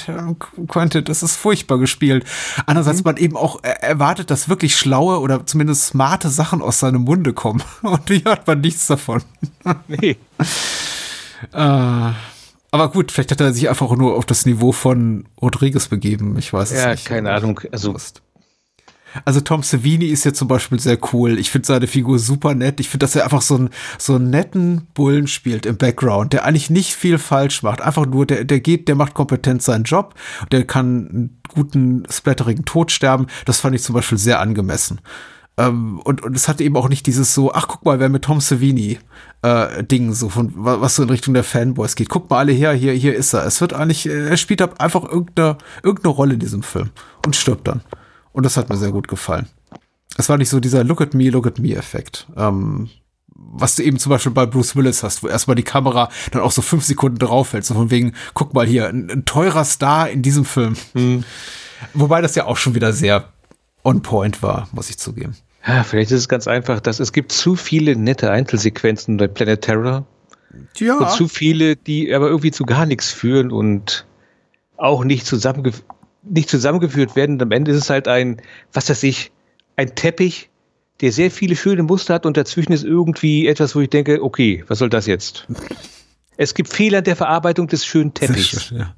Quentin, 0.67 1.03
das 1.05 1.23
ist 1.23 1.35
furchtbar 1.35 1.79
gespielt. 1.79 2.23
Andererseits 2.67 2.99
mhm. 2.99 3.05
man 3.05 3.17
eben 3.17 3.35
auch 3.35 3.63
erwartet, 3.63 4.29
dass 4.29 4.49
wirklich 4.49 4.77
schlaue 4.77 5.19
oder 5.21 5.43
zumindest 5.47 5.87
smarte 5.87 6.29
Sachen 6.29 6.61
aus 6.61 6.77
seinem 6.77 7.01
Munde 7.01 7.33
kommen. 7.33 7.63
Und 7.81 8.07
hier 8.09 8.25
hat 8.25 8.45
man 8.45 8.61
nichts 8.61 8.85
davon. 8.85 9.23
Nee. 9.87 10.17
äh. 11.51 12.11
Aber 12.79 12.91
gut, 12.91 13.11
vielleicht 13.11 13.31
hat 13.31 13.41
er 13.41 13.53
sich 13.53 13.69
einfach 13.69 13.95
nur 13.95 14.15
auf 14.15 14.25
das 14.25 14.45
Niveau 14.45 14.71
von 14.71 15.25
Rodriguez 15.41 15.87
begeben. 15.87 16.37
Ich 16.37 16.53
weiß 16.53 16.71
ja, 16.71 16.77
es 16.77 16.85
nicht. 16.87 17.09
Ja, 17.09 17.15
keine 17.15 17.31
Ahnung. 17.31 17.59
Also, 17.71 17.95
also 19.25 19.41
Tom 19.41 19.63
Savini 19.63 20.05
ist 20.05 20.25
ja 20.25 20.33
zum 20.33 20.47
Beispiel 20.47 20.79
sehr 20.79 20.97
cool. 21.11 21.39
Ich 21.39 21.49
finde 21.49 21.65
seine 21.65 21.87
Figur 21.87 22.19
super 22.19 22.53
nett. 22.53 22.79
Ich 22.79 22.89
finde, 22.89 23.05
dass 23.05 23.15
er 23.15 23.23
einfach 23.23 23.41
so, 23.41 23.55
einen 23.55 23.69
so 23.97 24.15
einen 24.15 24.29
netten 24.29 24.87
Bullen 24.93 25.27
spielt 25.27 25.65
im 25.65 25.77
Background, 25.77 26.33
der 26.33 26.45
eigentlich 26.45 26.69
nicht 26.69 26.93
viel 26.93 27.17
falsch 27.17 27.63
macht. 27.63 27.81
Einfach 27.81 28.05
nur, 28.05 28.25
der, 28.25 28.43
der 28.43 28.59
geht, 28.59 28.87
der 28.87 28.95
macht 28.95 29.13
kompetent 29.13 29.63
seinen 29.63 29.83
Job. 29.83 30.13
Der 30.51 30.65
kann 30.65 31.07
einen 31.07 31.41
guten, 31.47 32.03
splatterigen 32.11 32.65
Tod 32.65 32.91
sterben. 32.91 33.27
Das 33.45 33.59
fand 33.59 33.75
ich 33.75 33.81
zum 33.81 33.95
Beispiel 33.95 34.17
sehr 34.17 34.39
angemessen. 34.39 35.01
Ähm, 35.57 35.99
und, 35.99 36.23
und 36.23 36.35
es 36.35 36.47
hat 36.47 36.61
eben 36.61 36.77
auch 36.77 36.87
nicht 36.87 37.07
dieses 37.07 37.33
so, 37.33 37.51
ach 37.51 37.67
guck 37.67 37.83
mal, 37.83 37.99
wer 37.99 38.09
mit 38.09 38.23
Tom 38.23 38.39
Savini 38.39 38.99
äh, 39.41 39.83
Ding, 39.83 40.13
so 40.13 40.29
von 40.29 40.53
was 40.55 40.95
so 40.95 41.03
in 41.03 41.09
Richtung 41.09 41.33
der 41.33 41.43
Fanboys 41.43 41.95
geht. 41.95 42.09
Guckt 42.09 42.29
mal 42.29 42.37
alle 42.37 42.51
her, 42.51 42.73
hier, 42.73 42.93
hier 42.93 43.15
ist 43.15 43.33
er. 43.33 43.45
Es 43.45 43.59
wird 43.59 43.73
eigentlich, 43.73 44.07
äh, 44.07 44.29
er 44.29 44.37
spielt 44.37 44.61
einfach 44.79 45.03
irgendeine, 45.03 45.57
irgendeine 45.81 46.13
Rolle 46.13 46.33
in 46.35 46.39
diesem 46.39 46.61
Film 46.61 46.91
und 47.25 47.35
stirbt 47.35 47.67
dann. 47.67 47.81
Und 48.33 48.45
das 48.45 48.55
hat 48.55 48.69
mir 48.69 48.77
sehr 48.77 48.91
gut 48.91 49.07
gefallen. 49.07 49.47
Es 50.15 50.29
war 50.29 50.37
nicht 50.37 50.49
so 50.49 50.59
dieser 50.59 50.83
Look 50.83 51.01
at 51.01 51.15
me, 51.15 51.29
look 51.29 51.47
at 51.47 51.59
me 51.59 51.75
Effekt. 51.75 52.27
Ähm, 52.35 52.89
was 53.33 53.75
du 53.75 53.83
eben 53.83 53.97
zum 53.97 54.11
Beispiel 54.11 54.31
bei 54.31 54.45
Bruce 54.45 54.75
Willis 54.75 55.01
hast, 55.01 55.23
wo 55.23 55.27
erstmal 55.27 55.55
die 55.55 55.63
Kamera 55.63 56.09
dann 56.31 56.41
auch 56.41 56.51
so 56.51 56.61
fünf 56.61 56.83
Sekunden 56.83 57.17
draufhält, 57.17 57.65
so 57.65 57.73
von 57.73 57.89
wegen, 57.89 58.13
guck 58.35 58.53
mal 58.53 58.65
hier, 58.65 58.89
ein, 58.89 59.09
ein 59.09 59.25
teurer 59.25 59.65
Star 59.65 60.09
in 60.09 60.21
diesem 60.21 60.45
Film. 60.45 60.75
Hm. 60.93 61.23
Wobei 61.93 62.21
das 62.21 62.35
ja 62.35 62.45
auch 62.45 62.57
schon 62.57 62.75
wieder 62.75 62.93
sehr 62.93 63.29
on 63.83 64.01
point 64.01 64.43
war, 64.43 64.67
muss 64.71 64.89
ich 64.89 64.97
zugeben. 64.97 65.35
Ja, 65.67 65.83
vielleicht 65.83 66.11
ist 66.11 66.19
es 66.19 66.29
ganz 66.29 66.47
einfach, 66.47 66.79
dass 66.79 66.99
es 66.99 67.11
gibt 67.11 67.31
zu 67.31 67.55
viele 67.55 67.95
nette 67.95 68.31
Einzelsequenzen 68.31 69.17
bei 69.17 69.27
Planet 69.27 69.61
Terror. 69.61 70.07
Ja. 70.77 70.97
Und 70.97 71.11
zu 71.11 71.27
viele, 71.27 71.75
die 71.75 72.13
aber 72.13 72.27
irgendwie 72.27 72.51
zu 72.51 72.65
gar 72.65 72.85
nichts 72.85 73.11
führen 73.11 73.51
und 73.51 74.05
auch 74.77 75.03
nicht, 75.03 75.25
zusammengef 75.25 75.83
nicht 76.23 76.49
zusammengeführt 76.49 77.15
werden. 77.15 77.33
Und 77.35 77.41
am 77.41 77.51
Ende 77.51 77.71
ist 77.71 77.77
es 77.77 77.89
halt 77.89 78.07
ein, 78.07 78.41
was 78.73 78.89
weiß 78.89 79.03
ich, 79.03 79.31
ein 79.75 79.93
Teppich, 79.95 80.49
der 81.01 81.11
sehr 81.11 81.31
viele 81.31 81.55
schöne 81.55 81.83
Muster 81.83 82.15
hat 82.15 82.25
und 82.25 82.37
dazwischen 82.37 82.71
ist 82.71 82.83
irgendwie 82.83 83.47
etwas, 83.47 83.75
wo 83.75 83.81
ich 83.81 83.89
denke, 83.89 84.23
okay, 84.23 84.63
was 84.67 84.79
soll 84.79 84.89
das 84.89 85.05
jetzt? 85.05 85.47
Es 86.39 86.53
gibt 86.53 86.71
Fehler 86.71 87.01
der 87.01 87.15
Verarbeitung 87.15 87.65
des 87.65 87.83
schönen 87.83 88.13
Teppichs. 88.13 88.69
Ja. 88.69 88.95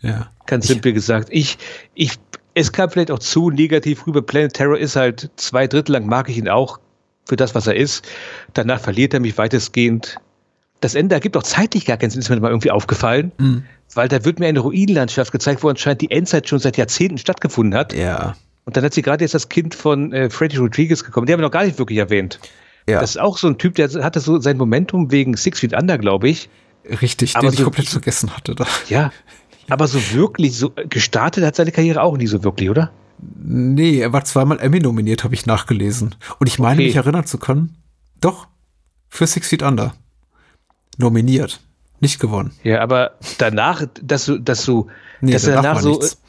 ja. 0.00 0.32
Ganz 0.46 0.66
simpel 0.66 0.92
gesagt. 0.92 1.28
Ich, 1.30 1.58
ich 1.94 2.18
es 2.56 2.72
kam 2.72 2.88
vielleicht 2.88 3.10
auch 3.10 3.18
zu 3.18 3.50
negativ 3.50 4.06
rüber. 4.06 4.22
Planet 4.22 4.54
Terror 4.54 4.78
ist 4.78 4.96
halt 4.96 5.30
zwei 5.36 5.66
Drittel 5.66 5.92
lang, 5.92 6.06
mag 6.06 6.30
ich 6.30 6.38
ihn 6.38 6.48
auch 6.48 6.80
für 7.26 7.36
das, 7.36 7.54
was 7.54 7.66
er 7.66 7.76
ist. 7.76 8.06
Danach 8.54 8.80
verliert 8.80 9.12
er 9.12 9.20
mich 9.20 9.36
weitestgehend. 9.36 10.16
Das 10.80 10.94
Ende 10.94 11.14
ergibt 11.14 11.36
auch 11.36 11.42
zeitlich 11.42 11.84
gar 11.84 11.98
keinen 11.98 12.10
Sinn, 12.10 12.20
ist 12.20 12.30
mir 12.30 12.40
mal 12.40 12.48
irgendwie 12.48 12.70
aufgefallen, 12.70 13.32
mhm. 13.36 13.64
weil 13.94 14.08
da 14.08 14.24
wird 14.24 14.38
mir 14.38 14.46
eine 14.46 14.60
Ruinenlandschaft 14.60 15.32
gezeigt, 15.32 15.62
wo 15.62 15.68
anscheinend 15.68 16.00
die 16.00 16.10
Endzeit 16.10 16.48
schon 16.48 16.58
seit 16.58 16.78
Jahrzehnten 16.78 17.18
stattgefunden 17.18 17.78
hat. 17.78 17.92
Ja. 17.92 18.36
Und 18.64 18.76
dann 18.76 18.84
hat 18.84 18.94
sie 18.94 19.02
gerade 19.02 19.22
jetzt 19.22 19.34
das 19.34 19.50
Kind 19.50 19.74
von 19.74 20.14
äh, 20.14 20.30
Freddy 20.30 20.56
Rodriguez 20.56 21.04
gekommen. 21.04 21.26
Die 21.26 21.34
haben 21.34 21.40
wir 21.40 21.46
noch 21.46 21.52
gar 21.52 21.66
nicht 21.66 21.78
wirklich 21.78 21.98
erwähnt. 21.98 22.40
Ja. 22.88 23.00
Das 23.00 23.10
ist 23.10 23.20
auch 23.20 23.36
so 23.36 23.48
ein 23.48 23.58
Typ, 23.58 23.74
der 23.74 23.90
hatte 24.02 24.20
so 24.20 24.40
sein 24.40 24.56
Momentum 24.56 25.12
wegen 25.12 25.36
Six 25.36 25.60
Feet 25.60 25.74
Under, 25.74 25.98
glaube 25.98 26.30
ich. 26.30 26.48
Richtig, 27.02 27.36
aber 27.36 27.48
den 27.48 27.52
so, 27.52 27.58
ich 27.58 27.64
komplett 27.64 27.88
vergessen 27.88 28.34
hatte. 28.34 28.54
Da. 28.54 28.66
Ja, 28.88 29.12
aber 29.68 29.86
so 29.86 30.00
wirklich, 30.12 30.56
so 30.56 30.72
gestartet 30.88 31.44
hat 31.44 31.56
seine 31.56 31.72
Karriere 31.72 32.02
auch 32.02 32.16
nie 32.16 32.26
so 32.26 32.42
wirklich, 32.44 32.70
oder? 32.70 32.90
Nee, 33.18 34.00
er 34.00 34.12
war 34.12 34.24
zweimal 34.24 34.58
Emmy 34.60 34.80
nominiert, 34.80 35.24
habe 35.24 35.34
ich 35.34 35.46
nachgelesen. 35.46 36.14
Und 36.38 36.46
ich 36.46 36.58
meine, 36.58 36.80
okay. 36.80 36.86
mich 36.86 36.96
erinnern 36.96 37.26
zu 37.26 37.38
können. 37.38 37.76
Doch, 38.20 38.46
für 39.08 39.26
Six 39.26 39.48
Feet 39.48 39.62
Under. 39.62 39.94
Nominiert. 40.98 41.60
Nicht 42.00 42.20
gewonnen. 42.20 42.52
Ja, 42.62 42.80
aber 42.80 43.12
danach, 43.38 43.84
dass 44.02 44.26
du, 44.26 44.38
dass 44.38 44.64
du, 44.64 44.88
Nee, 45.20 45.32
dass 45.32 45.44
er 45.44 45.56
danach 45.56 45.76
danach 45.76 45.80
so, 45.80 45.90
nichts. 45.92 46.20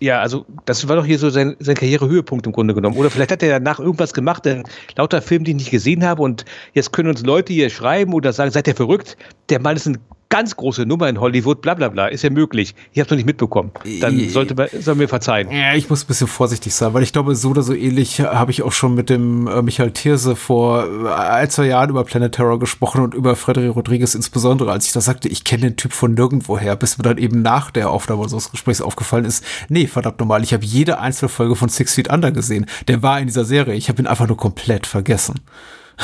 ja, 0.00 0.20
also 0.20 0.46
das 0.64 0.88
war 0.88 0.96
doch 0.96 1.04
hier 1.04 1.18
so 1.18 1.28
sein, 1.28 1.56
sein 1.58 1.74
Karrierehöhepunkt 1.74 2.46
im 2.46 2.52
Grunde 2.52 2.72
genommen. 2.74 2.96
Oder 2.96 3.10
vielleicht 3.10 3.30
hat 3.30 3.42
er 3.42 3.58
danach 3.58 3.78
irgendwas 3.80 4.14
gemacht, 4.14 4.46
denn 4.46 4.64
lauter 4.96 5.20
Filme, 5.20 5.44
die 5.44 5.50
ich 5.50 5.58
nicht 5.58 5.70
gesehen 5.70 6.04
habe 6.04 6.22
und 6.22 6.46
jetzt 6.72 6.92
können 6.92 7.10
uns 7.10 7.22
Leute 7.22 7.52
hier 7.52 7.68
schreiben 7.68 8.14
oder 8.14 8.32
sagen, 8.32 8.50
seid 8.50 8.66
ihr 8.66 8.74
verrückt? 8.74 9.18
Der 9.50 9.60
Mann 9.60 9.76
ist 9.76 9.86
eine 9.86 9.98
ganz 10.30 10.56
große 10.56 10.86
Nummer 10.86 11.08
in 11.08 11.20
Hollywood, 11.20 11.60
bla 11.60 11.74
bla 11.74 11.88
bla, 11.88 12.06
ist 12.06 12.22
ja 12.22 12.30
möglich. 12.30 12.74
Ich 12.92 12.98
habe 12.98 13.06
es 13.06 13.10
noch 13.10 13.16
nicht 13.16 13.26
mitbekommen. 13.26 13.72
Dann 14.00 14.28
sollte 14.30 14.54
man, 14.54 14.68
soll 14.78 14.94
mir 14.94 15.08
verzeihen. 15.08 15.50
Ja, 15.50 15.74
ich 15.74 15.90
muss 15.90 16.04
ein 16.04 16.06
bisschen 16.06 16.28
vorsichtig 16.28 16.72
sein, 16.72 16.94
weil 16.94 17.02
ich 17.02 17.12
glaube, 17.12 17.34
so 17.34 17.50
oder 17.50 17.62
so 17.62 17.74
ähnlich 17.74 18.20
habe 18.20 18.52
ich 18.52 18.62
auch 18.62 18.72
schon 18.72 18.94
mit 18.94 19.10
dem 19.10 19.48
äh, 19.48 19.60
Michael 19.60 19.90
Thierse 19.90 20.36
vor 20.36 20.86
äh, 20.86 21.08
ein, 21.08 21.50
zwei 21.50 21.66
Jahren 21.66 21.90
über 21.90 22.04
Planet 22.04 22.32
Terror 22.32 22.58
gesprochen 22.58 23.02
und 23.02 23.14
über 23.14 23.34
Frederic 23.34 23.74
Rodriguez 23.74 24.14
insbesondere, 24.14 24.70
als 24.70 24.86
ich 24.86 24.92
da 24.92 25.00
sagte, 25.00 25.28
ich 25.28 25.44
kenne 25.44 25.62
den 25.62 25.76
Typ 25.76 25.92
von 25.92 26.14
nirgendwoher, 26.14 26.76
bis 26.76 26.96
mir 26.96 27.04
dann 27.04 27.18
eben 27.18 27.42
nach 27.42 27.72
der 27.72 27.90
Aufnahme 27.90 28.22
unseres 28.22 28.52
Gesprächs 28.52 28.80
aufgefallen 28.80 29.24
ist, 29.24 29.44
nee, 29.68 29.88
verdammt 29.88 30.20
normal, 30.20 30.44
ich 30.44 30.54
habe 30.54 30.64
jede 30.64 31.00
einzelne 31.00 31.28
Folge 31.28 31.56
von 31.56 31.68
Six 31.68 31.94
Feet 31.94 32.08
Under 32.10 32.30
gesehen. 32.30 32.66
Der 32.86 33.02
war 33.02 33.18
in 33.18 33.26
dieser 33.26 33.44
Serie, 33.44 33.74
ich 33.74 33.88
habe 33.88 34.00
ihn 34.00 34.06
einfach 34.06 34.28
nur 34.28 34.36
komplett 34.36 34.86
vergessen. 34.86 35.40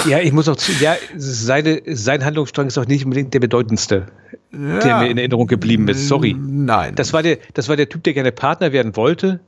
Ja, 0.09 0.19
ich 0.19 0.33
muss 0.33 0.49
auch 0.49 0.57
zu, 0.57 0.73
ja, 0.73 0.97
seine, 1.17 1.83
sein 1.87 2.25
Handlungsstrang 2.25 2.67
ist 2.67 2.79
auch 2.79 2.87
nicht 2.87 3.05
unbedingt 3.05 3.33
der 3.35 3.41
bedeutendste, 3.41 4.07
der 4.53 4.99
mir 4.99 5.09
in 5.09 5.19
Erinnerung 5.19 5.47
geblieben 5.47 5.89
ist. 5.89 6.07
Sorry. 6.09 6.37
Nein. 6.39 6.95
Das 6.95 7.13
war 7.13 7.23
der, 7.23 7.39
das 7.55 7.69
war 7.69 7.77
der 7.77 7.89
Typ, 7.89 8.05
der 8.05 8.13
gerne 8.15 8.33
Partner 8.33 8.73
werden 8.73 8.95
wollte. 8.97 9.41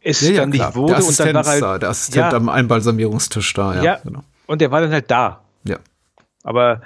Es 0.00 0.20
ja, 0.20 0.30
ja, 0.30 0.36
dann 0.40 0.50
klar. 0.52 0.68
nicht 0.68 0.76
wurde 0.76 0.94
der 0.94 1.06
und 1.06 1.18
dann 1.20 1.34
Assistent 1.34 1.34
war 1.34 1.44
er 1.44 1.50
halt, 1.50 1.62
da, 1.62 1.78
der 1.78 1.88
Assistent 1.90 2.32
ja, 2.32 2.36
am 2.36 2.48
Einbalsamierungstisch 2.48 3.52
da, 3.54 3.74
ja. 3.76 3.82
ja, 3.82 4.00
Genau. 4.04 4.22
und 4.46 4.60
der 4.60 4.70
war 4.70 4.80
dann 4.80 4.90
halt 4.92 5.10
da. 5.10 5.42
ja. 5.64 5.78
Aber 6.44 6.80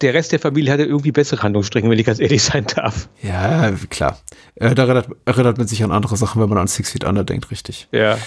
der 0.00 0.12
Rest 0.12 0.32
der 0.32 0.40
Familie 0.40 0.72
hatte 0.72 0.82
irgendwie 0.82 1.12
bessere 1.12 1.42
Handlungsstränge, 1.42 1.88
wenn 1.88 1.98
ich 1.98 2.04
ganz 2.04 2.18
ehrlich 2.18 2.42
sein 2.42 2.66
darf. 2.74 3.08
Ja, 3.22 3.70
klar. 3.88 4.18
Äh, 4.56 4.74
da 4.74 4.82
erinnert, 4.82 5.08
erinnert 5.24 5.56
man 5.56 5.66
sich 5.66 5.82
an 5.82 5.92
andere 5.92 6.16
Sachen, 6.16 6.42
wenn 6.42 6.48
man 6.48 6.58
an 6.58 6.66
Six 6.66 6.90
Feet 6.90 7.04
Under 7.04 7.24
denkt, 7.24 7.50
richtig. 7.50 7.88
Ja. 7.92 8.18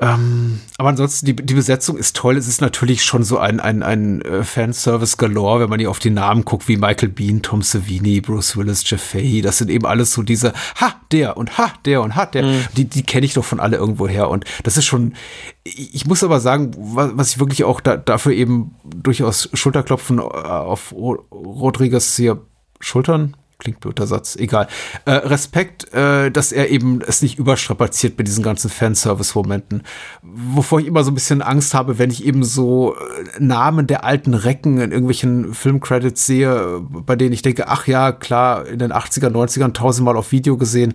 Ähm, 0.00 0.60
aber 0.78 0.88
ansonsten, 0.88 1.26
die, 1.26 1.36
die 1.36 1.54
Besetzung 1.54 1.96
ist 1.96 2.16
toll. 2.16 2.36
Es 2.36 2.48
ist 2.48 2.60
natürlich 2.60 3.04
schon 3.04 3.22
so 3.22 3.38
ein, 3.38 3.60
ein, 3.60 3.84
ein 3.84 4.20
äh, 4.22 4.42
Fanservice 4.42 5.16
galore, 5.16 5.60
wenn 5.60 5.70
man 5.70 5.78
hier 5.78 5.90
auf 5.90 6.00
die 6.00 6.10
Namen 6.10 6.44
guckt, 6.44 6.66
wie 6.66 6.76
Michael 6.76 7.08
Bean, 7.10 7.40
Tom 7.42 7.62
Savini, 7.62 8.20
Bruce 8.20 8.56
Willis, 8.56 8.82
Jeff 8.84 9.02
Fahey. 9.02 9.42
Das 9.42 9.58
sind 9.58 9.70
eben 9.70 9.86
alles 9.86 10.12
so 10.12 10.22
diese, 10.22 10.54
ha, 10.80 10.94
der 11.12 11.36
und 11.36 11.56
ha, 11.56 11.72
der 11.84 12.02
und 12.02 12.16
ha, 12.16 12.26
der. 12.26 12.42
Die, 12.76 12.86
die 12.86 13.04
kenne 13.04 13.26
ich 13.26 13.34
doch 13.34 13.44
von 13.44 13.60
alle 13.60 13.76
irgendwo 13.76 14.08
her. 14.08 14.28
Und 14.28 14.44
das 14.64 14.76
ist 14.76 14.86
schon, 14.86 15.14
ich 15.62 16.06
muss 16.06 16.24
aber 16.24 16.40
sagen, 16.40 16.72
was, 16.76 17.12
was 17.14 17.30
ich 17.30 17.38
wirklich 17.38 17.62
auch 17.62 17.80
da, 17.80 17.96
dafür 17.96 18.32
eben 18.32 18.74
durchaus 18.84 19.50
Schulterklopfen 19.52 20.18
äh, 20.18 20.22
auf 20.22 20.92
Ro- 20.92 21.24
Rodriguez 21.30 22.16
hier 22.16 22.40
Schultern? 22.80 23.36
Klingt 23.62 23.78
blöder 23.78 24.08
Satz, 24.08 24.34
egal. 24.34 24.66
Äh, 25.04 25.12
Respekt, 25.12 25.94
äh, 25.94 26.32
dass 26.32 26.50
er 26.50 26.70
eben 26.70 27.00
es 27.00 27.22
nicht 27.22 27.38
überstrapaziert 27.38 28.18
mit 28.18 28.26
diesen 28.26 28.42
ganzen 28.42 28.68
Fanservice-Momenten. 28.68 29.84
Wovor 30.20 30.80
ich 30.80 30.86
immer 30.88 31.04
so 31.04 31.12
ein 31.12 31.14
bisschen 31.14 31.42
Angst 31.42 31.72
habe, 31.72 31.96
wenn 31.96 32.10
ich 32.10 32.24
eben 32.24 32.42
so 32.42 32.96
äh, 32.96 32.98
Namen 33.38 33.86
der 33.86 34.04
alten 34.04 34.34
Recken 34.34 34.80
in 34.80 34.90
irgendwelchen 34.90 35.54
Filmcredits 35.54 36.26
sehe, 36.26 36.80
bei 36.90 37.14
denen 37.14 37.32
ich 37.32 37.42
denke, 37.42 37.68
ach 37.68 37.86
ja, 37.86 38.10
klar, 38.10 38.66
in 38.66 38.80
den 38.80 38.92
80er, 38.92 39.28
90ern 39.28 39.72
tausendmal 39.72 40.16
auf 40.16 40.32
Video 40.32 40.56
gesehen 40.56 40.94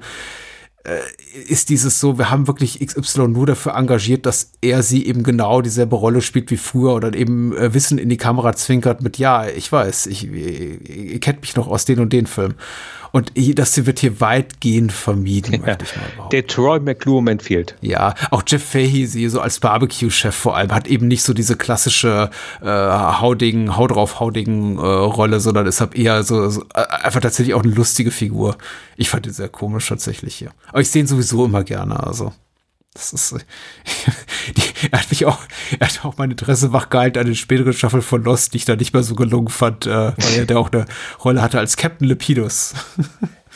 ist 1.47 1.69
dieses 1.69 1.99
so, 1.99 2.17
wir 2.17 2.29
haben 2.29 2.47
wirklich 2.47 2.79
XY 2.79 3.27
nur 3.27 3.45
dafür 3.45 3.75
engagiert, 3.75 4.25
dass 4.25 4.51
er 4.61 4.83
sie 4.83 5.05
eben 5.05 5.23
genau 5.23 5.61
dieselbe 5.61 5.95
Rolle 5.95 6.21
spielt 6.21 6.49
wie 6.49 6.57
früher 6.57 6.95
oder 6.95 7.13
eben 7.13 7.55
äh, 7.55 7.73
Wissen 7.73 7.97
in 7.97 8.09
die 8.09 8.17
Kamera 8.17 8.53
zwinkert 8.53 9.01
mit, 9.01 9.17
ja, 9.17 9.45
ich 9.47 9.71
weiß, 9.71 10.07
ich, 10.07 10.31
ihr, 10.31 10.81
ihr 10.81 11.19
kennt 11.19 11.41
mich 11.41 11.55
noch 11.55 11.67
aus 11.67 11.85
den 11.85 11.99
und 11.99 12.13
den 12.13 12.25
Filmen. 12.25 12.55
Und 13.17 13.31
das 13.57 13.83
wird 13.83 13.97
hier 13.97 14.21
weitgehend 14.21 14.91
vermieden, 14.91 15.59
möchte 15.65 15.85
ich 15.85 15.95
mal 15.95 16.03
behaupten. 16.15 16.29
Der 16.29 16.45
Troy 16.45 16.79
McClure-Moment 16.79 17.41
fehlt. 17.41 17.75
Ja, 17.81 18.13
auch 18.29 18.43
Jeff 18.45 18.63
Fahey, 18.63 19.07
sie 19.07 19.27
so 19.27 19.41
als 19.41 19.59
Barbecue-Chef 19.59 20.35
vor 20.35 20.55
allem, 20.55 20.71
hat 20.71 20.85
eben 20.85 21.07
nicht 21.07 21.23
so 21.23 21.33
diese 21.33 21.55
klassische 21.55 22.29
äh, 22.61 22.67
haudigen, 22.67 23.75
hau 23.75 23.87
drauf 23.87 24.19
haudigen 24.19 24.77
äh, 24.77 24.81
Rolle, 24.81 25.39
sondern 25.39 25.65
ist 25.65 25.81
halt 25.81 25.95
eher 25.95 26.21
so, 26.21 26.47
so 26.51 26.61
äh, 26.75 26.83
einfach 27.01 27.21
tatsächlich 27.21 27.55
auch 27.55 27.63
eine 27.63 27.73
lustige 27.73 28.11
Figur. 28.11 28.55
Ich 28.97 29.09
fand 29.09 29.25
ihn 29.25 29.33
sehr 29.33 29.49
komisch 29.49 29.87
tatsächlich 29.87 30.35
hier. 30.35 30.51
Aber 30.69 30.81
ich 30.81 30.91
sehe 30.91 31.01
ihn 31.01 31.07
sowieso 31.07 31.45
immer 31.45 31.63
gerne, 31.63 31.99
also. 32.05 32.33
Das 32.97 33.13
ist, 33.13 33.35
die, 34.57 34.63
er 34.91 34.99
hat 35.01 35.09
mich 35.11 35.25
auch, 35.25 35.37
er 35.79 35.87
hat 35.87 36.03
auch 36.03 36.17
mein 36.17 36.31
Interesse 36.31 36.73
wachgehalten 36.73 37.19
an 37.19 37.25
den 37.27 37.35
späteren 37.35 37.73
Staffeln 37.73 38.01
von 38.01 38.23
Lost, 38.23 38.53
die 38.53 38.57
ich 38.57 38.65
da 38.65 38.75
nicht 38.75 38.91
mehr 38.93 39.03
so 39.03 39.13
gelungen 39.13 39.49
fand, 39.49 39.85
äh, 39.85 39.89
weil 39.89 40.33
er 40.35 40.45
da 40.47 40.57
auch 40.57 40.71
eine 40.71 40.85
Rolle 41.23 41.41
hatte 41.41 41.59
als 41.59 41.77
Captain 41.77 42.07
Lepidus. 42.07 42.73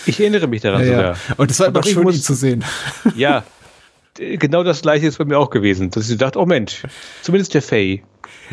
Ich 0.08 0.20
erinnere 0.20 0.48
mich 0.48 0.62
daran 0.64 0.82
Ja, 0.82 0.88
sogar. 0.88 1.04
ja. 1.04 1.16
Und 1.38 1.52
es 1.52 1.60
war 1.60 1.68
Aber 1.68 1.82
immer 1.82 1.88
schön, 1.94 2.02
muss- 2.04 2.16
ihn 2.16 2.22
zu 2.24 2.34
sehen. 2.34 2.64
Ja, 3.16 3.44
genau 4.18 4.64
das 4.64 4.82
gleiche 4.82 5.06
ist 5.06 5.20
bei 5.20 5.26
mir 5.26 5.38
auch 5.38 5.52
gewesen, 5.52 5.92
dass 5.92 6.10
ich 6.10 6.18
dachte, 6.18 6.40
oh 6.40 6.46
Mensch, 6.48 6.82
zumindest 7.22 7.54
der 7.54 7.62
Faye. 7.62 8.02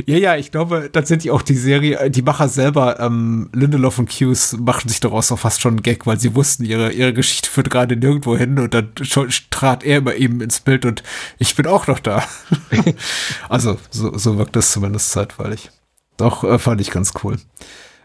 Ja, 0.06 0.16
ja, 0.16 0.36
ich 0.36 0.50
glaube, 0.50 0.90
tatsächlich 0.92 1.30
auch 1.30 1.42
die 1.42 1.56
Serie, 1.56 1.98
äh, 1.98 2.10
die 2.10 2.22
Macher 2.22 2.48
selber, 2.48 3.00
ähm, 3.00 3.50
Lindelof 3.52 3.98
und 3.98 4.10
Hughes, 4.10 4.56
machen 4.58 4.88
sich 4.88 5.00
daraus 5.00 5.32
auch 5.32 5.38
fast 5.38 5.60
schon 5.60 5.74
einen 5.74 5.82
Gag, 5.82 6.06
weil 6.06 6.20
sie 6.20 6.34
wussten, 6.34 6.64
ihre, 6.64 6.92
ihre 6.92 7.12
Geschichte 7.12 7.50
führt 7.50 7.70
gerade 7.70 7.96
nirgendwo 7.96 8.36
hin 8.36 8.58
und 8.58 8.74
dann 8.74 8.92
schon 9.02 9.28
trat 9.50 9.84
er 9.84 9.98
immer 9.98 10.14
eben 10.14 10.40
ins 10.40 10.60
Bild 10.60 10.84
und 10.84 11.02
ich 11.38 11.54
bin 11.56 11.66
auch 11.66 11.86
noch 11.86 11.98
da. 11.98 12.22
also, 13.48 13.78
so, 13.90 14.16
so 14.16 14.38
wirkt 14.38 14.56
das 14.56 14.70
zumindest 14.70 15.10
zeitweilig. 15.10 15.70
Doch, 16.16 16.44
äh, 16.44 16.58
fand 16.58 16.80
ich 16.80 16.90
ganz 16.90 17.12
cool. 17.22 17.38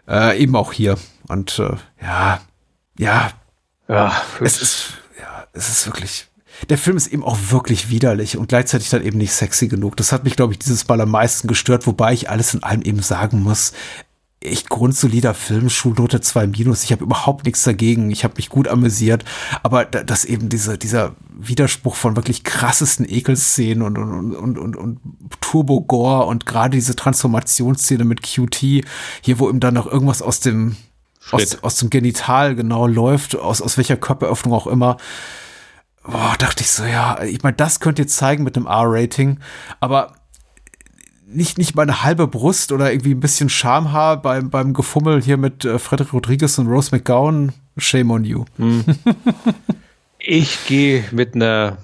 Äh, 0.08 0.40
eben 0.42 0.56
auch 0.56 0.72
hier. 0.72 0.96
Und 1.28 1.58
äh, 1.58 1.76
ja, 2.02 2.40
ja, 2.98 3.30
Ja, 3.88 4.12
es 4.40 4.60
ist, 4.60 4.86
ja, 5.18 5.46
es 5.52 5.68
ist 5.68 5.86
wirklich. 5.86 6.28
Der 6.68 6.78
Film 6.78 6.96
ist 6.96 7.08
eben 7.08 7.24
auch 7.24 7.38
wirklich 7.48 7.90
widerlich 7.90 8.36
und 8.36 8.48
gleichzeitig 8.48 8.88
dann 8.88 9.04
eben 9.04 9.18
nicht 9.18 9.32
sexy 9.32 9.68
genug. 9.68 9.96
Das 9.96 10.12
hat 10.12 10.24
mich, 10.24 10.36
glaube 10.36 10.52
ich, 10.52 10.58
dieses 10.58 10.86
Mal 10.88 11.00
am 11.00 11.10
meisten 11.10 11.48
gestört, 11.48 11.86
wobei 11.86 12.12
ich 12.12 12.30
alles 12.30 12.54
in 12.54 12.62
allem 12.62 12.82
eben 12.82 13.02
sagen 13.02 13.42
muss, 13.42 13.72
echt 14.44 14.68
grundsolider 14.68 15.34
Film, 15.34 15.70
Schulnote 15.70 16.20
2 16.20 16.48
minus. 16.48 16.84
Ich 16.84 16.92
habe 16.92 17.04
überhaupt 17.04 17.44
nichts 17.46 17.62
dagegen. 17.62 18.10
Ich 18.10 18.24
habe 18.24 18.34
mich 18.36 18.50
gut 18.50 18.68
amüsiert. 18.68 19.24
Aber 19.62 19.84
da, 19.84 20.02
dass 20.04 20.24
eben 20.24 20.48
diese, 20.48 20.78
dieser 20.78 21.16
Widerspruch 21.36 21.96
von 21.96 22.16
wirklich 22.16 22.44
krassesten 22.44 23.08
Ekelszenen 23.08 23.82
und, 23.82 23.96
und, 23.98 24.34
und, 24.34 24.58
und, 24.58 24.76
und 24.76 25.00
Turbo-Gore 25.40 26.26
und 26.26 26.46
gerade 26.46 26.76
diese 26.76 26.94
Transformationsszene 26.94 28.04
mit 28.04 28.22
QT, 28.22 28.56
hier, 28.56 29.38
wo 29.38 29.48
ihm 29.48 29.60
dann 29.60 29.74
noch 29.74 29.86
irgendwas 29.86 30.22
aus 30.22 30.40
dem, 30.40 30.76
aus, 31.30 31.62
aus 31.62 31.76
dem 31.76 31.90
Genital 31.90 32.54
genau 32.54 32.86
läuft, 32.86 33.36
aus, 33.36 33.62
aus 33.62 33.76
welcher 33.76 33.96
Körperöffnung 33.96 34.52
auch 34.52 34.66
immer. 34.66 34.98
Boah, 36.04 36.34
dachte 36.38 36.62
ich 36.62 36.70
so, 36.70 36.84
ja, 36.84 37.22
ich 37.22 37.42
meine, 37.42 37.56
das 37.56 37.80
könnt 37.80 37.98
ihr 37.98 38.06
zeigen 38.06 38.44
mit 38.44 38.56
einem 38.56 38.66
R-Rating, 38.66 39.40
aber 39.80 40.12
nicht, 41.26 41.58
nicht 41.58 41.74
mal 41.74 41.82
eine 41.82 42.02
halbe 42.02 42.28
Brust 42.28 42.72
oder 42.72 42.92
irgendwie 42.92 43.14
ein 43.14 43.20
bisschen 43.20 43.48
Schamhaar 43.48 44.20
beim, 44.20 44.50
beim 44.50 44.74
Gefummel 44.74 45.22
hier 45.22 45.38
mit 45.38 45.64
äh, 45.64 45.78
Frederick 45.78 46.12
Rodriguez 46.12 46.58
und 46.58 46.68
Rose 46.68 46.90
McGowan. 46.92 47.52
Shame 47.78 48.10
on 48.10 48.24
you. 48.24 48.44
ich 50.18 50.66
gehe 50.66 51.04
mit 51.10 51.34
einer 51.34 51.78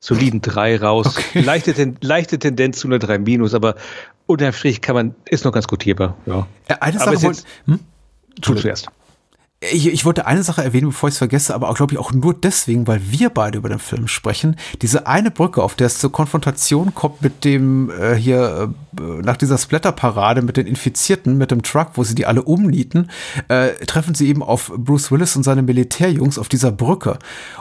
soliden 0.00 0.42
3 0.42 0.78
raus. 0.78 1.14
Leichte, 1.34 1.72
Ten 1.72 1.96
leichte 2.00 2.38
Tendenz 2.38 2.80
zu 2.80 2.88
einer 2.88 2.98
3 2.98 3.18
minus, 3.18 3.54
aber 3.54 3.76
unterm 4.26 4.52
Strich 4.52 4.80
kann 4.80 4.94
man, 4.94 5.14
ist 5.26 5.44
noch 5.44 5.52
ganz 5.52 5.68
gutierbar. 5.68 6.16
Ja. 6.26 6.46
Äh, 6.68 6.74
eine 6.80 7.00
Aber 7.00 7.04
Sache 7.04 7.14
ist 7.14 7.22
wollte, 7.22 7.42
hm? 7.66 7.80
Zuerst. 8.42 8.88
Ich, 9.62 9.86
ich 9.86 10.06
wollte 10.06 10.26
eine 10.26 10.42
Sache 10.42 10.64
erwähnen, 10.64 10.86
bevor 10.86 11.10
ich 11.10 11.16
es 11.16 11.18
vergesse, 11.18 11.54
aber 11.54 11.72
glaube 11.74 11.92
ich, 11.92 11.98
auch 11.98 12.12
nur 12.12 12.32
deswegen, 12.32 12.86
weil 12.86 13.02
wir 13.10 13.28
beide 13.28 13.58
über 13.58 13.68
den 13.68 13.78
Film 13.78 14.08
sprechen. 14.08 14.56
Diese 14.80 15.06
eine 15.06 15.30
Brücke, 15.30 15.62
auf 15.62 15.74
der 15.74 15.86
es 15.86 15.98
zur 15.98 16.10
Konfrontation 16.10 16.94
kommt 16.94 17.20
mit 17.20 17.44
dem 17.44 17.90
äh, 17.90 18.14
hier 18.14 18.72
äh, 18.98 19.02
nach 19.22 19.36
dieser 19.36 19.58
Splatterparade 19.58 20.40
mit 20.40 20.56
den 20.56 20.66
Infizierten, 20.66 21.36
mit 21.36 21.50
dem 21.50 21.62
Truck, 21.62 21.88
wo 21.96 22.04
sie 22.04 22.14
die 22.14 22.24
alle 22.24 22.42
umnieten, 22.42 23.10
äh, 23.48 23.72
treffen 23.84 24.14
sie 24.14 24.28
eben 24.28 24.42
auf 24.42 24.72
Bruce 24.74 25.12
Willis 25.12 25.36
und 25.36 25.42
seine 25.42 25.60
Militärjungs 25.60 26.38
auf 26.38 26.48
dieser 26.48 26.72
Brücke. 26.72 27.18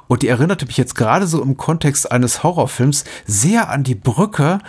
Und 0.08 0.22
die 0.22 0.30
erinnerte 0.30 0.68
mich 0.68 0.78
jetzt 0.78 0.96
gerade 0.96 1.28
so 1.28 1.44
im 1.44 1.58
Kontext 1.58 2.10
eines 2.14 2.44
Horrorfilms 2.44 3.04
sehr 3.26 3.70
an 3.70 3.84
die 3.84 3.96
Brücke, 3.96 4.60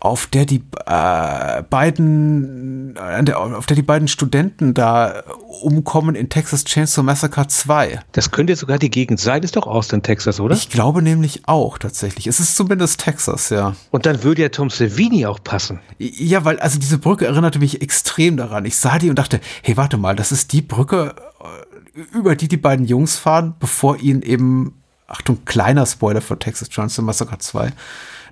auf 0.00 0.28
der 0.28 0.44
die 0.44 0.62
äh, 0.86 1.62
beiden, 1.68 2.94
der, 2.94 3.38
auf 3.38 3.66
der 3.66 3.74
die 3.74 3.82
beiden 3.82 4.06
Studenten 4.06 4.74
da 4.74 5.24
umkommen 5.62 6.14
in 6.14 6.28
Texas 6.28 6.64
Chainsaw 6.64 7.02
Massacre 7.02 7.48
2. 7.48 8.00
Das 8.12 8.30
könnte 8.30 8.54
sogar 8.54 8.78
die 8.78 8.90
Gegend 8.90 9.18
sein, 9.18 9.42
ist 9.42 9.56
doch 9.56 9.66
Austin, 9.66 10.02
Texas, 10.02 10.38
oder? 10.38 10.54
Ich 10.54 10.70
glaube 10.70 11.02
nämlich 11.02 11.42
auch 11.48 11.78
tatsächlich. 11.78 12.28
Es 12.28 12.38
ist 12.38 12.56
zumindest 12.56 13.00
Texas, 13.00 13.50
ja. 13.50 13.74
Und 13.90 14.06
dann 14.06 14.22
würde 14.22 14.42
ja 14.42 14.48
Tom 14.50 14.70
Savini 14.70 15.26
auch 15.26 15.42
passen. 15.42 15.80
Ja, 15.98 16.44
weil 16.44 16.60
also 16.60 16.78
diese 16.78 16.98
Brücke 16.98 17.26
erinnerte 17.26 17.58
mich 17.58 17.82
extrem 17.82 18.36
daran. 18.36 18.64
Ich 18.66 18.76
sah 18.76 18.98
die 18.98 19.10
und 19.10 19.18
dachte, 19.18 19.40
hey, 19.62 19.76
warte 19.76 19.96
mal, 19.96 20.14
das 20.14 20.30
ist 20.30 20.52
die 20.52 20.62
Brücke, 20.62 21.14
äh, 21.40 22.16
über 22.16 22.36
die 22.36 22.46
die 22.46 22.56
beiden 22.56 22.86
Jungs 22.86 23.16
fahren, 23.16 23.54
bevor 23.58 23.98
ihnen 23.98 24.22
eben, 24.22 24.74
Achtung, 25.08 25.44
kleiner 25.44 25.86
Spoiler 25.86 26.20
für 26.20 26.38
Texas 26.38 26.68
Chainsaw 26.68 27.02
Massacre 27.02 27.38
2, 27.38 27.72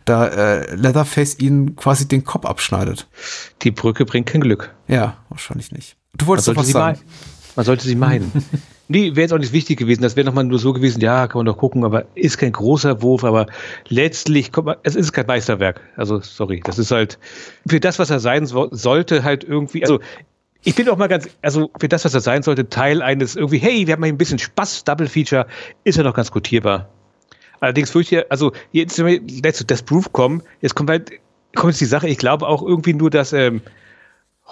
da 0.07 0.29
äh, 0.29 0.75
Leatherface 0.75 1.39
ihnen 1.39 1.77
quasi 1.77 2.09
den 2.09 2.25
Kopf 2.25 2.47
abschneidet. 2.47 3.07
Die 3.63 3.71
Brücke 3.71 4.07
bringt 4.07 4.27
kein 4.27 4.41
Glück. 4.41 4.75
Ja, 4.89 5.19
wahrscheinlich 5.29 5.73
nicht. 5.73 5.97
Du 6.17 6.27
wolltest 6.27 6.49
Man 6.49 6.55
doch 6.55 6.63
was 6.63 6.73
sollte 6.73 6.97
sie 6.97 7.03
sagen. 7.03 7.11
Man 7.57 7.67
sollte 7.67 7.87
sie 7.87 7.97
meiden. 7.97 8.33
nee, 8.89 9.11
wäre 9.11 9.23
jetzt 9.23 9.33
auch 9.33 9.39
nicht 9.39 9.53
wichtig 9.53 9.79
gewesen. 9.79 10.03
Das 10.03 10.17
wäre 10.17 10.25
nochmal 10.27 10.45
nur 10.45 10.59
so 10.59 10.73
gewesen, 10.73 11.01
ja, 11.01 11.27
kann 11.27 11.41
man 11.41 11.47
doch 11.47 11.59
gucken, 11.59 11.85
aber 11.85 12.07
ist 12.15 12.39
kein 12.39 12.53
großer 12.53 13.03
Wurf, 13.03 13.25
aber 13.25 13.47
letztlich, 13.89 14.53
kommt 14.53 14.67
man, 14.67 14.77
es 14.85 14.95
ist 14.95 15.13
kein 15.13 15.27
Meisterwerk. 15.27 15.81
Also, 15.97 16.21
sorry, 16.21 16.61
das 16.65 16.79
ist 16.79 16.91
halt 16.91 17.19
für 17.69 17.81
das, 17.81 17.99
was 17.99 18.11
er 18.11 18.21
sein 18.21 18.47
so, 18.47 18.69
sollte, 18.71 19.25
halt 19.25 19.45
irgendwie, 19.45 19.83
also 19.83 20.01
ich 20.63 20.75
bin 20.75 20.89
auch 20.89 20.97
mal 20.97 21.07
ganz, 21.07 21.29
also 21.43 21.71
für 21.79 21.89
das, 21.89 22.05
was 22.05 22.15
er 22.15 22.21
sein 22.21 22.43
sollte, 22.43 22.69
Teil 22.69 23.01
eines 23.01 23.37
irgendwie, 23.37 23.59
hey, 23.59 23.87
wir 23.87 23.93
haben 23.93 24.01
mal 24.01 24.09
ein 24.09 24.19
bisschen 24.19 24.39
Spaß, 24.39 24.85
Double 24.85 25.07
Feature, 25.07 25.47
ist 25.85 25.97
ja 25.97 26.03
noch 26.03 26.15
ganz 26.15 26.31
gutierbar. 26.31 26.89
Allerdings 27.61 27.91
fürchte 27.91 28.17
ich, 28.21 28.31
also 28.31 28.53
jetzt, 28.73 28.99
wenn 28.99 29.07
wir 29.07 29.21
jetzt 29.45 29.59
zu 29.59 29.65
Death 29.65 29.85
Proof 29.87 30.13
kommen, 30.13 30.43
jetzt 30.61 30.75
kommt 30.75 30.91
halt, 30.91 31.11
kommt 31.55 31.73
jetzt 31.73 31.81
die 31.81 31.87
Sache, 31.87 32.09
ich 32.09 32.19
glaube 32.19 32.47
auch 32.47 32.63
irgendwie 32.63 32.93
nur, 32.95 33.11
dass 33.11 33.33
ähm, 33.33 33.61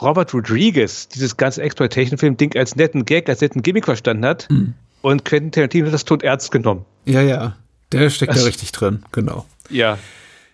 Robert 0.00 0.32
Rodriguez 0.34 1.08
dieses 1.08 1.36
ganze 1.36 1.62
Exploitation-Film-Ding 1.62 2.56
als 2.56 2.76
netten 2.76 3.04
Gag, 3.04 3.28
als 3.28 3.40
netten 3.40 3.62
Gimmick 3.62 3.84
verstanden 3.84 4.24
hat 4.26 4.48
Mhm. 4.50 4.74
und 5.02 5.24
Quentin 5.24 5.52
Tarantino 5.52 5.86
hat 5.86 5.94
das 5.94 6.04
tot 6.04 6.22
ernst 6.22 6.50
genommen. 6.50 6.84
Ja, 7.04 7.20
ja. 7.22 7.56
Der 7.92 8.10
steckt 8.10 8.32
Das- 8.32 8.40
da 8.40 8.46
richtig 8.46 8.72
drin, 8.72 9.04
genau. 9.12 9.46
Ja. 9.70 9.98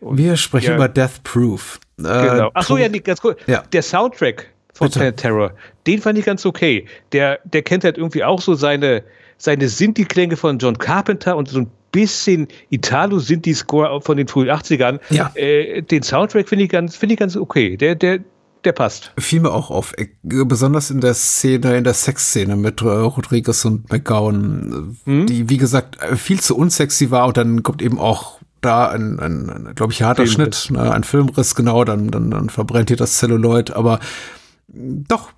Wir 0.03 0.37
sprechen 0.37 0.71
Ja. 0.71 0.75
über 0.77 0.89
Death 0.89 1.23
Proof. 1.25 1.79
Äh, 1.99 2.03
Genau. 2.03 2.51
Ach 2.55 2.63
so, 2.63 2.77
Tod- 2.77 2.81
ja, 2.81 2.89
ganz 3.01 3.21
kurz. 3.21 3.39
Ja. 3.47 3.63
Der 3.73 3.83
Soundtrack 3.83 4.49
von 4.75 4.87
Bitte. 4.89 4.99
Planet 4.99 5.17
Terror, 5.19 5.53
den 5.87 6.01
fand 6.01 6.19
ich 6.19 6.25
ganz 6.25 6.45
okay. 6.47 6.87
Der, 7.13 7.39
der 7.45 7.63
kennt 7.63 7.85
halt 7.85 7.97
irgendwie 7.99 8.25
auch 8.25 8.41
so 8.41 8.55
seine, 8.55 9.05
seine 9.39 9.69
Sinti-Klänge 9.69 10.37
von 10.37 10.59
John 10.59 10.77
Carpenter 10.79 11.37
und 11.37 11.49
so 11.49 11.61
ein 11.61 11.71
bisschen 11.93 12.49
Italo-Sinti-Score 12.71 14.01
von 14.03 14.17
den 14.17 14.29
frühen 14.29 14.49
80ern. 14.49 15.01
Ja. 15.11 15.31
Äh, 15.35 15.83
den 15.83 16.03
Soundtrack 16.03 16.49
finde 16.49 16.65
ich 16.65 16.71
ganz, 16.71 16.97
finde 16.97 17.15
ich 17.15 17.19
ganz 17.19 17.37
okay. 17.37 17.77
Der, 17.77 17.95
der, 17.95 18.21
der 18.65 18.73
passt. 18.73 19.13
fiel 19.19 19.41
mir 19.41 19.53
auch 19.53 19.71
auf, 19.71 19.95
äh, 19.97 20.09
besonders 20.23 20.91
in 20.91 21.01
der 21.01 21.15
Szene, 21.15 21.77
in 21.77 21.85
der 21.85 21.95
Sexszene 21.95 22.57
mit 22.57 22.83
äh, 22.83 22.87
Rodriguez 22.87 23.65
und 23.65 23.91
McGowan, 23.91 24.97
äh, 25.07 25.25
die, 25.27 25.49
wie 25.49 25.57
gesagt, 25.57 25.99
viel 26.17 26.41
zu 26.41 26.57
unsexy 26.57 27.11
war 27.11 27.27
und 27.27 27.37
dann 27.37 27.63
kommt 27.63 27.83
eben 27.83 27.99
auch 27.99 28.41
da 28.61 28.89
ein, 28.89 29.19
ein, 29.19 29.49
ein 29.49 29.75
glaube 29.75 29.93
ich, 29.93 30.03
harter 30.03 30.27
Filmriss. 30.27 30.65
Schnitt, 30.65 30.79
ne, 30.79 30.93
ein 30.93 31.05
Filmriss, 31.05 31.55
genau, 31.55 31.85
dann, 31.85 32.11
dann, 32.11 32.31
dann 32.31 32.51
verbrennt 32.51 32.91
hier 32.91 32.97
das 32.97 33.19
Celluloid, 33.19 33.71
aber 33.71 34.01
mh, 34.69 35.05
doch, 35.09 35.31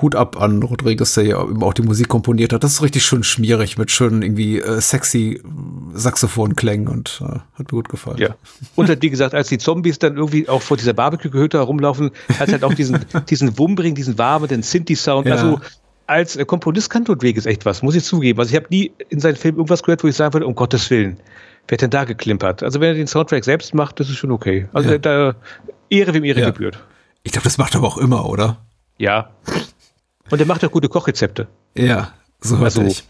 Hut 0.00 0.14
ab 0.14 0.40
an 0.40 0.62
Rodriguez, 0.62 1.14
der 1.14 1.24
ja 1.24 1.42
eben 1.42 1.62
auch 1.62 1.74
die 1.74 1.82
Musik 1.82 2.08
komponiert 2.08 2.52
hat. 2.52 2.62
Das 2.62 2.72
ist 2.74 2.82
richtig 2.82 3.04
schön 3.04 3.24
schmierig 3.24 3.78
mit 3.78 3.90
schönen 3.90 4.22
irgendwie 4.22 4.58
äh, 4.60 4.80
sexy 4.80 5.40
äh, 5.42 5.98
Saxophonklängen 5.98 6.86
und 6.88 7.20
äh, 7.24 7.32
hat 7.54 7.58
mir 7.58 7.64
gut 7.66 7.88
gefallen. 7.88 8.18
Ja. 8.18 8.36
Und 8.76 8.88
halt, 8.88 9.02
wie 9.02 9.10
gesagt, 9.10 9.34
als 9.34 9.48
die 9.48 9.58
Zombies 9.58 9.98
dann 9.98 10.16
irgendwie 10.16 10.48
auch 10.48 10.62
vor 10.62 10.76
dieser 10.76 10.92
Barbecue-Gehütte 10.92 11.58
herumlaufen, 11.58 12.10
hat 12.38 12.52
halt 12.52 12.62
auch 12.64 12.74
diesen, 12.74 13.00
diesen 13.28 13.58
Wumbring, 13.58 13.94
diesen 13.94 14.18
warmen, 14.18 14.48
den 14.48 14.62
Sinti-Sound. 14.62 15.26
Ja. 15.26 15.34
Also 15.34 15.60
als 16.06 16.36
äh, 16.36 16.44
Komponist 16.44 16.88
kann 16.90 17.04
Rodriguez 17.06 17.46
echt 17.46 17.64
was, 17.66 17.82
muss 17.82 17.94
ich 17.96 18.04
zugeben. 18.04 18.38
Also 18.38 18.50
ich 18.50 18.56
habe 18.56 18.66
nie 18.70 18.92
in 19.08 19.18
seinen 19.20 19.36
Filmen 19.36 19.58
irgendwas 19.58 19.82
gehört, 19.82 20.04
wo 20.04 20.08
ich 20.08 20.14
sagen 20.16 20.32
würde, 20.32 20.46
um 20.46 20.54
Gottes 20.54 20.88
Willen, 20.90 21.16
wer 21.66 21.76
hat 21.76 21.82
denn 21.82 21.90
da 21.90 22.04
geklimpert? 22.04 22.62
Also 22.62 22.80
wenn 22.80 22.88
er 22.90 22.94
den 22.94 23.06
Soundtrack 23.08 23.44
selbst 23.44 23.74
macht, 23.74 23.98
das 23.98 24.08
ist 24.08 24.16
schon 24.16 24.30
okay. 24.30 24.68
Also 24.72 24.90
Ja. 24.90 24.98
da 24.98 25.34
Ehre 25.90 26.14
wem 26.14 26.22
Ehre 26.24 26.40
Ja. 26.40 26.50
gebührt. 26.50 26.78
Ich 27.24 27.32
glaube, 27.32 27.44
das 27.44 27.58
macht 27.58 27.74
er 27.74 27.78
aber 27.78 27.88
auch 27.88 27.98
immer, 27.98 28.28
oder? 28.28 28.58
Ja. 28.98 29.30
Und 30.32 30.40
er 30.40 30.46
macht 30.46 30.64
auch 30.64 30.70
gute 30.70 30.88
Kochrezepte. 30.88 31.46
Ja, 31.76 32.12
so 32.40 32.56
hört 32.56 32.64
Also 32.64 32.82
ich. 32.82 33.04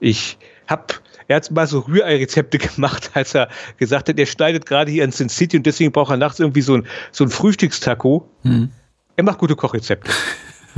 ich 0.00 0.38
hab, 0.66 1.00
er 1.26 1.36
hat 1.36 1.50
mal 1.50 1.66
so 1.66 1.80
Rührei-Rezepte 1.80 2.56
gemacht, 2.74 3.10
als 3.14 3.34
er 3.34 3.48
gesagt 3.76 4.08
hat, 4.08 4.18
er 4.18 4.26
schneidet 4.26 4.64
gerade 4.64 4.90
hier 4.90 5.04
in 5.04 5.10
Sin 5.12 5.28
City 5.28 5.56
und 5.58 5.66
deswegen 5.66 5.92
braucht 5.92 6.10
er 6.10 6.16
nachts 6.16 6.40
irgendwie 6.40 6.62
so 6.62 6.74
ein, 6.76 6.86
so 7.12 7.24
ein 7.24 7.30
Frühstückstaco. 7.30 8.28
Hm. 8.42 8.70
Er 9.16 9.24
macht 9.24 9.38
gute 9.38 9.56
Kochrezepte. 9.56 10.10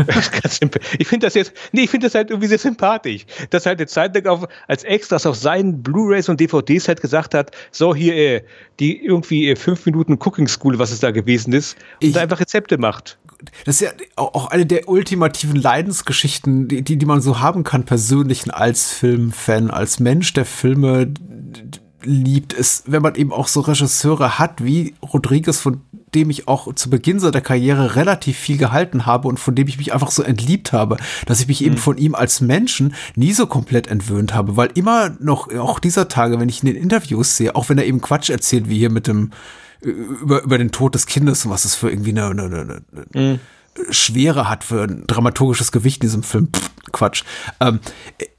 Das 0.07 0.17
ist 0.17 0.33
ganz 0.43 0.57
simpel. 0.57 0.81
Ich 0.99 1.09
finde 1.09 1.27
das 1.27 1.35
jetzt, 1.35 1.53
nee, 1.73 1.83
ich 1.83 1.91
finde 1.91 2.07
das 2.07 2.15
halt 2.15 2.31
irgendwie 2.31 2.47
sehr 2.49 2.57
sympathisch, 2.59 3.27
dass 3.51 3.67
er 3.67 3.71
halt 3.71 3.81
eine 3.81 3.87
Zeit 3.87 4.15
lang 4.15 4.27
auf, 4.29 4.49
als 4.67 4.83
Extras 4.85 5.27
auf 5.27 5.37
seinen 5.37 5.83
Blu-Rays 5.83 6.31
und 6.31 6.41
DVDs 6.41 6.89
halt 6.89 7.03
gesagt 7.03 7.35
hat, 7.35 7.51
so 7.71 7.95
hier, 7.95 8.15
äh, 8.17 8.43
die 8.79 9.05
irgendwie 9.05 9.51
äh, 9.51 9.57
fünf 9.57 9.85
Minuten 9.85 10.15
Cooking 10.15 10.49
School, 10.49 10.79
was 10.79 10.91
es 10.91 11.01
da 11.01 11.11
gewesen 11.11 11.53
ist, 11.53 11.77
und 12.01 12.09
Ich- 12.09 12.13
da 12.15 12.21
einfach 12.23 12.41
Rezepte 12.41 12.79
macht. 12.79 13.19
Das 13.65 13.81
ist 13.81 13.81
ja 13.81 13.91
auch 14.17 14.47
eine 14.47 14.67
der 14.67 14.89
ultimativen 14.89 15.57
Leidensgeschichten, 15.57 16.69
die, 16.69 16.83
die, 16.83 16.97
die 16.97 17.07
man 17.07 17.21
so 17.21 17.41
haben 17.41 17.65
kann, 17.65 17.85
persönlichen 17.85 18.51
als 18.51 18.93
Filmfan, 18.93 19.71
als 19.71 20.01
Mensch, 20.01 20.33
der 20.33 20.45
Filme 20.45 21.13
liebt, 22.03 22.53
ist, 22.53 22.91
wenn 22.91 23.03
man 23.03 23.15
eben 23.15 23.33
auch 23.33 23.49
so 23.49 23.61
Regisseure 23.61 24.39
hat 24.39 24.65
wie 24.65 24.95
Rodriguez, 25.03 25.59
von 25.59 25.83
dem 26.15 26.31
ich 26.31 26.49
auch 26.49 26.75
zu 26.75 26.91
Beginn 26.91 27.21
seiner 27.21 27.41
Karriere 27.41 27.95
relativ 27.97 28.37
viel 28.37 28.57
gehalten 28.57 29.07
habe 29.07 29.29
und 29.29 29.39
von 29.39 29.55
dem 29.55 29.69
ich 29.69 29.79
mich 29.79 29.93
einfach 29.93 30.11
so 30.11 30.23
entliebt 30.23 30.73
habe, 30.73 30.97
dass 31.27 31.41
ich 31.41 31.47
mich 31.47 31.63
eben 31.65 31.77
von 31.77 31.99
ihm 31.99 32.15
als 32.15 32.41
Menschen 32.41 32.95
nie 33.15 33.33
so 33.33 33.47
komplett 33.47 33.87
entwöhnt 33.87 34.35
habe, 34.35 34.57
weil 34.57 34.71
immer 34.75 35.11
noch, 35.21 35.53
auch 35.55 35.79
dieser 35.79 36.09
Tage, 36.09 36.41
wenn 36.41 36.49
ich 36.49 36.63
in 36.63 36.67
den 36.67 36.83
Interviews 36.83 37.37
sehe, 37.37 37.55
auch 37.55 37.69
wenn 37.69 37.79
er 37.79 37.87
eben 37.87 38.01
Quatsch 38.01 38.31
erzählt, 38.31 38.69
wie 38.69 38.79
hier 38.79 38.91
mit 38.91 39.07
dem, 39.07 39.31
über, 39.83 40.43
über 40.43 40.59
den 40.59 40.71
Tod 40.71 40.95
des 40.95 41.07
Kindes 41.07 41.45
und 41.45 41.51
was 41.51 41.65
es 41.65 41.75
für 41.75 41.91
irgendwie 41.91 42.11
eine, 42.11 42.27
eine, 42.27 42.45
eine, 42.45 42.83
eine 43.15 43.41
Schwere 43.91 44.49
hat 44.49 44.65
für 44.65 44.83
ein 44.83 45.07
dramaturgisches 45.07 45.73
Gewicht 45.73 46.03
in 46.03 46.09
diesem 46.09 46.23
Film. 46.23 46.49
Pff, 46.53 46.71
Quatsch. 46.93 47.25
Ähm, 47.61 47.81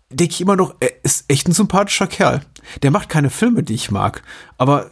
denke 0.10 0.34
ich 0.34 0.42
immer 0.42 0.56
noch, 0.56 0.76
er 0.80 1.04
ist 1.04 1.26
echt 1.28 1.48
ein 1.48 1.54
sympathischer 1.54 2.08
Kerl. 2.08 2.42
Der 2.84 2.92
macht 2.92 3.10
keine 3.10 3.30
Filme, 3.30 3.64
die 3.64 3.74
ich 3.74 3.92
mag, 3.92 4.24
aber 4.58 4.90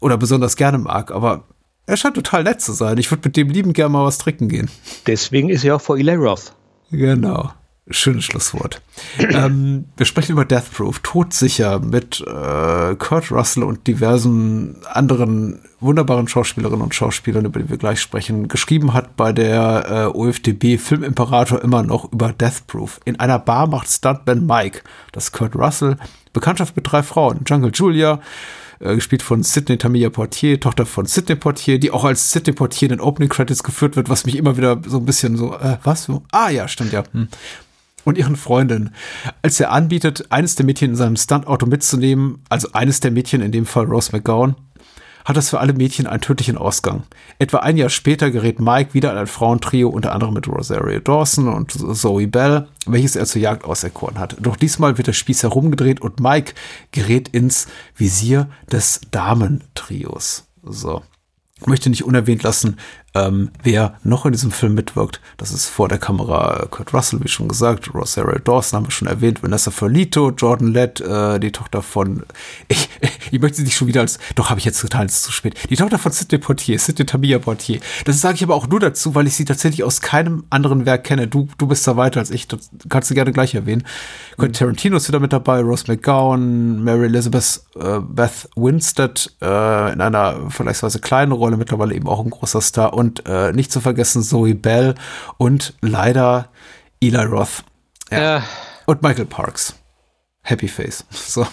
oder 0.00 0.16
besonders 0.16 0.56
gerne 0.56 0.78
mag, 0.78 1.12
aber 1.12 1.44
er 1.86 1.96
scheint 1.96 2.14
total 2.14 2.44
nett 2.44 2.60
zu 2.60 2.72
sein. 2.72 2.98
Ich 2.98 3.10
würde 3.10 3.22
mit 3.24 3.36
dem 3.36 3.50
lieben 3.50 3.72
gerne 3.72 3.90
mal 3.90 4.04
was 4.04 4.18
trinken 4.18 4.48
gehen. 4.48 4.70
Deswegen 5.06 5.48
ist 5.48 5.64
er 5.64 5.76
auch 5.76 5.80
vor 5.80 5.96
Eli 5.98 6.14
Roth. 6.14 6.54
Genau. 6.90 7.52
Schönes 7.90 8.24
Schlusswort. 8.24 8.80
ähm, 9.18 9.86
wir 9.96 10.06
sprechen 10.06 10.32
über 10.32 10.44
Death 10.44 10.72
Proof, 10.72 11.00
todsicher 11.02 11.80
mit 11.80 12.20
äh, 12.20 12.94
Kurt 12.94 13.32
Russell 13.32 13.64
und 13.64 13.88
diversen 13.88 14.76
anderen 14.86 15.60
wunderbaren 15.80 16.28
Schauspielerinnen 16.28 16.80
und 16.80 16.94
Schauspielern, 16.94 17.44
über 17.44 17.58
die 17.58 17.68
wir 17.68 17.78
gleich 17.78 18.00
sprechen. 18.00 18.46
Geschrieben 18.46 18.94
hat 18.94 19.16
bei 19.16 19.32
der 19.32 20.12
äh, 20.14 20.16
OFDB 20.16 20.78
Filmimperator 20.78 21.60
immer 21.60 21.82
noch 21.82 22.12
über 22.12 22.32
Death 22.32 22.68
Proof. 22.68 23.00
In 23.04 23.18
einer 23.18 23.40
Bar 23.40 23.66
macht 23.66 23.88
Stuntman 23.88 24.46
Mike, 24.46 24.82
das 25.10 25.32
Kurt 25.32 25.56
Russell, 25.56 25.96
Bekanntschaft 26.32 26.76
mit 26.76 26.90
drei 26.90 27.02
Frauen. 27.02 27.40
Jungle 27.46 27.72
Julia, 27.74 28.20
äh, 28.78 28.94
gespielt 28.94 29.22
von 29.22 29.42
Sidney 29.42 29.76
Tamia 29.76 30.08
Portier, 30.10 30.60
Tochter 30.60 30.86
von 30.86 31.06
Sidney 31.06 31.34
Portier, 31.34 31.80
die 31.80 31.90
auch 31.90 32.04
als 32.04 32.30
Sidney 32.30 32.52
Portier 32.52 32.90
in 32.90 32.98
den 32.98 33.00
Opening 33.00 33.28
Credits 33.28 33.64
geführt 33.64 33.96
wird, 33.96 34.08
was 34.08 34.24
mich 34.24 34.36
immer 34.36 34.56
wieder 34.56 34.80
so 34.86 34.98
ein 34.98 35.04
bisschen 35.04 35.36
so, 35.36 35.54
äh, 35.54 35.78
was? 35.82 36.08
Ah 36.30 36.50
ja, 36.50 36.68
stimmt 36.68 36.92
ja. 36.92 37.02
Hm. 37.12 37.26
Und 38.04 38.18
ihren 38.18 38.36
Freundin. 38.36 38.90
Als 39.42 39.60
er 39.60 39.70
anbietet, 39.70 40.26
eines 40.30 40.56
der 40.56 40.66
Mädchen 40.66 40.90
in 40.90 40.96
seinem 40.96 41.16
Stuntauto 41.16 41.66
mitzunehmen, 41.66 42.42
also 42.48 42.68
eines 42.72 43.00
der 43.00 43.12
Mädchen, 43.12 43.40
in 43.40 43.52
dem 43.52 43.66
Fall 43.66 43.84
Rose 43.84 44.10
McGowan, 44.12 44.56
hat 45.24 45.36
das 45.36 45.50
für 45.50 45.60
alle 45.60 45.72
Mädchen 45.72 46.06
einen 46.06 46.20
tödlichen 46.20 46.58
Ausgang. 46.58 47.04
Etwa 47.38 47.58
ein 47.58 47.76
Jahr 47.76 47.90
später 47.90 48.30
gerät 48.30 48.60
Mike 48.60 48.94
wieder 48.94 49.12
in 49.12 49.18
ein 49.18 49.26
Frauentrio, 49.26 49.88
unter 49.88 50.12
anderem 50.12 50.34
mit 50.34 50.48
Rosario 50.48 51.00
Dawson 51.00 51.48
und 51.48 51.72
Zoe 51.96 52.26
Bell, 52.26 52.68
welches 52.86 53.16
er 53.16 53.26
zur 53.26 53.40
Jagd 53.40 53.64
auserkoren 53.64 54.18
hat. 54.18 54.36
Doch 54.40 54.56
diesmal 54.56 54.98
wird 54.98 55.06
der 55.06 55.12
Spieß 55.12 55.42
herumgedreht 55.44 56.00
und 56.00 56.20
Mike 56.20 56.54
gerät 56.90 57.28
ins 57.28 57.68
Visier 57.94 58.48
des 58.70 59.00
Damentrios. 59.10 60.44
So. 60.62 61.02
Ich 61.60 61.66
möchte 61.68 61.90
nicht 61.90 62.04
unerwähnt 62.04 62.42
lassen, 62.42 62.78
ähm, 63.14 63.50
wer 63.62 63.94
noch 64.02 64.24
in 64.26 64.32
diesem 64.32 64.50
Film 64.50 64.74
mitwirkt. 64.74 65.20
Das 65.36 65.52
ist 65.52 65.68
vor 65.68 65.88
der 65.88 65.98
Kamera 65.98 66.66
Kurt 66.70 66.94
Russell, 66.94 67.20
wie 67.22 67.28
schon 67.28 67.48
gesagt, 67.48 67.92
Rosario 67.94 68.38
Dawson 68.38 68.78
haben 68.78 68.86
wir 68.86 68.90
schon 68.90 69.08
erwähnt, 69.08 69.42
Vanessa 69.42 69.70
Ferlito, 69.70 70.30
Jordan 70.30 70.72
Lett, 70.72 71.00
äh, 71.00 71.38
die 71.38 71.52
Tochter 71.52 71.82
von, 71.82 72.24
ich, 72.68 72.88
ich 73.32 73.40
möchte 73.40 73.56
sie 73.56 73.62
nicht 73.64 73.76
schon 73.76 73.88
wieder 73.88 74.02
als, 74.02 74.18
doch 74.34 74.50
habe 74.50 74.60
ich 74.60 74.66
jetzt 74.66 74.84
ist 74.84 75.22
zu 75.22 75.32
spät, 75.32 75.54
die 75.70 75.76
Tochter 75.76 75.98
von 75.98 76.12
Sidney 76.12 76.38
Portier, 76.38 76.78
Sidney 76.78 77.06
Tamia 77.06 77.38
Portier. 77.38 77.80
Das 78.04 78.20
sage 78.20 78.34
ich 78.36 78.42
aber 78.44 78.54
auch 78.54 78.68
nur 78.68 78.78
dazu, 78.78 79.14
weil 79.14 79.26
ich 79.26 79.34
sie 79.34 79.46
tatsächlich 79.46 79.82
aus 79.84 80.00
keinem 80.02 80.44
anderen 80.50 80.84
Werk 80.84 81.04
kenne. 81.04 81.26
Du, 81.28 81.48
du 81.56 81.66
bist 81.66 81.86
da 81.88 81.96
weiter 81.96 82.20
als 82.20 82.30
ich, 82.30 82.46
das 82.46 82.70
kannst 82.90 83.10
du 83.10 83.14
gerne 83.14 83.32
gleich 83.32 83.54
erwähnen. 83.54 83.84
Quentin 84.36 84.52
Tarantino 84.52 84.96
ist 84.98 85.08
wieder 85.08 85.18
mit 85.18 85.32
dabei, 85.32 85.60
Rose 85.60 85.84
McGowan, 85.88 86.84
Mary 86.84 87.06
Elizabeth 87.06 87.62
äh, 87.74 88.00
Beth 88.00 88.48
Winstead 88.54 89.34
äh, 89.40 89.92
in 89.92 90.00
einer 90.02 90.50
vergleichsweise 90.50 91.00
kleinen 91.00 91.32
Rolle, 91.32 91.56
mittlerweile 91.56 91.94
eben 91.94 92.08
auch 92.08 92.22
ein 92.22 92.30
großer 92.30 92.60
Star 92.60 92.92
und 92.92 93.24
äh, 93.26 93.52
nicht 93.52 93.72
zu 93.72 93.80
vergessen 93.80 94.22
Zoe 94.22 94.54
Bell 94.54 94.94
und 95.38 95.74
leider 95.80 96.50
Eli 97.00 97.16
Roth 97.24 97.64
Ja. 98.10 98.42
und 98.86 99.02
Michael 99.02 99.24
Parks. 99.26 99.74
Happy 100.42 100.68
Face. 100.68 101.04
So. 101.10 101.46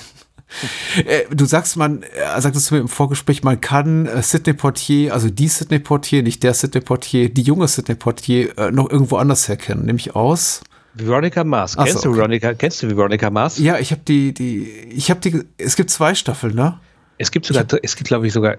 Äh, 1.05 1.23
Du 1.33 1.45
sagst, 1.45 1.77
man, 1.77 2.03
äh, 2.03 2.41
sagtest 2.41 2.69
du 2.69 2.75
mir 2.75 2.81
im 2.81 2.87
Vorgespräch, 2.87 3.43
man 3.43 3.61
kann 3.61 4.05
äh, 4.05 4.21
Sidney 4.21 4.53
Portier, 4.53 5.13
also 5.13 5.29
die 5.29 5.47
Sidney 5.47 5.79
Portier, 5.79 6.23
nicht 6.23 6.43
der 6.43 6.53
Sidney 6.53 6.81
Portier, 6.81 7.29
die 7.29 7.41
junge 7.41 7.67
Sidney 7.67 7.95
Portier 7.95 8.57
äh, 8.57 8.71
noch 8.71 8.89
irgendwo 8.89 9.17
anders 9.17 9.47
herkennen, 9.47 9.85
nämlich 9.85 10.15
aus. 10.15 10.61
Veronica 10.95 11.43
Mars. 11.43 11.77
Ach 11.77 11.85
so, 11.85 11.91
Kennst 11.91 12.05
du 12.05 12.09
okay. 12.09 12.17
Veronica? 12.17 12.53
Kennst 12.53 12.83
du 12.83 12.87
Veronica 12.89 13.29
Mars? 13.29 13.57
Ja, 13.59 13.77
ich 13.77 13.91
habe 13.91 14.01
die, 14.07 14.33
die, 14.33 14.67
ich 14.89 15.09
habe 15.09 15.19
die, 15.19 15.43
es 15.57 15.75
gibt 15.75 15.91
zwei 15.91 16.15
Staffeln, 16.15 16.55
ne? 16.55 16.79
Es 17.17 17.31
gibt 17.31 17.45
sogar, 17.45 17.65
es 17.83 17.95
gibt 17.95 18.07
glaube 18.07 18.27
ich 18.27 18.33
sogar 18.33 18.57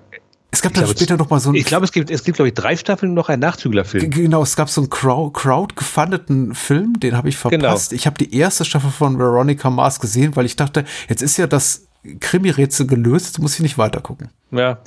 Es 0.52 0.62
gab 0.62 0.74
dann 0.74 0.84
glaube, 0.84 0.98
später 0.98 1.16
noch 1.16 1.30
mal 1.30 1.38
so 1.38 1.50
ein 1.50 1.54
Ich 1.54 1.64
glaube, 1.64 1.84
es 1.84 1.92
gibt, 1.92 2.10
es 2.10 2.24
gibt, 2.24 2.36
glaube 2.36 2.48
ich, 2.48 2.54
drei 2.54 2.76
Staffeln 2.76 3.10
und 3.10 3.14
noch 3.14 3.28
einen 3.28 3.40
Nachzüglerfilm. 3.40 4.10
Genau, 4.10 4.42
es 4.42 4.56
gab 4.56 4.68
so 4.68 4.80
einen 4.80 4.90
Crowd, 4.90 5.32
crowd-gefundeten 5.38 6.54
Film, 6.54 6.98
den 6.98 7.16
habe 7.16 7.28
ich 7.28 7.36
verpasst. 7.36 7.90
Genau. 7.90 7.98
Ich 7.98 8.06
habe 8.06 8.18
die 8.18 8.36
erste 8.36 8.64
Staffel 8.64 8.90
von 8.90 9.18
Veronica 9.18 9.70
Mars 9.70 10.00
gesehen, 10.00 10.34
weil 10.34 10.46
ich 10.46 10.56
dachte, 10.56 10.84
jetzt 11.08 11.22
ist 11.22 11.36
ja 11.36 11.46
das 11.46 11.86
Krimi-Rätsel 12.18 12.86
gelöst, 12.86 13.26
jetzt 13.26 13.38
muss 13.38 13.54
ich 13.54 13.60
nicht 13.60 13.78
weiter 13.78 14.00
gucken. 14.00 14.30
Ja, 14.50 14.78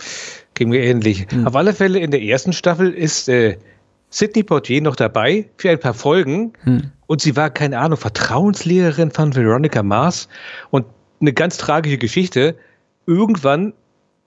ging 0.54 0.70
mir 0.70 0.82
ähnlich. 0.82 1.28
Auf 1.46 1.56
alle 1.56 1.74
Fälle 1.74 2.00
in 2.00 2.12
der 2.12 2.22
ersten 2.22 2.54
Staffel 2.54 2.92
ist 2.92 3.30
äh, 3.30 3.58
Sidney 4.10 4.44
Poitier 4.44 4.82
noch 4.82 4.96
dabei 4.96 5.50
für 5.58 5.70
ein 5.70 5.80
paar 5.80 5.94
Folgen 5.94 6.54
und 7.08 7.22
sie 7.22 7.36
war, 7.36 7.50
keine 7.50 7.80
Ahnung, 7.80 7.98
Vertrauenslehrerin 7.98 9.12
von 9.12 9.36
Veronica 9.36 9.82
Mars 9.82 10.28
und 10.72 10.86
eine 11.22 11.34
ganz 11.34 11.58
tragische 11.58 11.98
Geschichte. 11.98 12.56
Irgendwann 13.06 13.74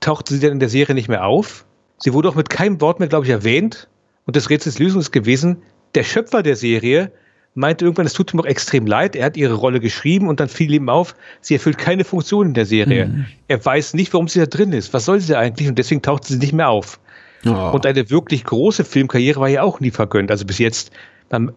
tauchte 0.01 0.35
sie 0.35 0.40
dann 0.40 0.52
in 0.52 0.60
der 0.60 0.68
Serie 0.68 0.94
nicht 0.94 1.09
mehr 1.09 1.24
auf. 1.24 1.64
Sie 1.98 2.12
wurde 2.12 2.28
auch 2.28 2.35
mit 2.35 2.51
keinem 2.51 2.81
Wort 2.81 3.01
mehr, 3.01 3.09
glaube 3.09 3.27
ich, 3.27 3.31
erwähnt. 3.31 3.89
Und 4.27 4.36
das 4.36 4.51
Rätsels 4.51 4.78
Lösung 4.78 5.01
ist 5.01 5.12
gewesen, 5.12 5.62
der 5.94 6.05
Schöpfer 6.05 6.43
der 6.43 6.56
Serie 6.56 7.12
meinte 7.55 7.85
irgendwann, 7.86 8.06
es 8.06 8.12
tut 8.12 8.35
ihm 8.35 8.40
auch 8.40 8.44
extrem 8.44 8.86
leid. 8.86 9.16
Er 9.16 9.24
hat 9.24 9.36
ihre 9.36 9.55
Rolle 9.55 9.81
geschrieben 9.81 10.28
und 10.28 10.40
dann 10.40 10.48
fiel 10.48 10.74
ihm 10.74 10.89
auf, 10.89 11.14
sie 11.40 11.55
erfüllt 11.55 11.78
keine 11.78 12.05
Funktion 12.05 12.48
in 12.48 12.55
der 12.55 12.66
Serie. 12.66 13.27
Er 13.48 13.64
weiß 13.64 13.94
nicht, 13.94 14.12
warum 14.12 14.28
sie 14.28 14.40
da 14.40 14.47
drin 14.47 14.73
ist. 14.73 14.93
Was 14.93 15.06
soll 15.06 15.20
sie 15.20 15.32
da 15.32 15.39
eigentlich? 15.39 15.68
Und 15.68 15.78
deswegen 15.78 16.02
taucht 16.02 16.24
sie 16.24 16.36
nicht 16.36 16.52
mehr 16.52 16.68
auf. 16.68 17.01
Ja. 17.44 17.70
Und 17.70 17.86
eine 17.86 18.10
wirklich 18.10 18.44
große 18.44 18.85
Filmkarriere 18.85 19.40
war 19.40 19.48
ja 19.48 19.62
auch 19.62 19.81
nie 19.81 19.90
vergönnt. 19.90 20.31
Also 20.31 20.44
bis 20.44 20.59
jetzt, 20.59 20.90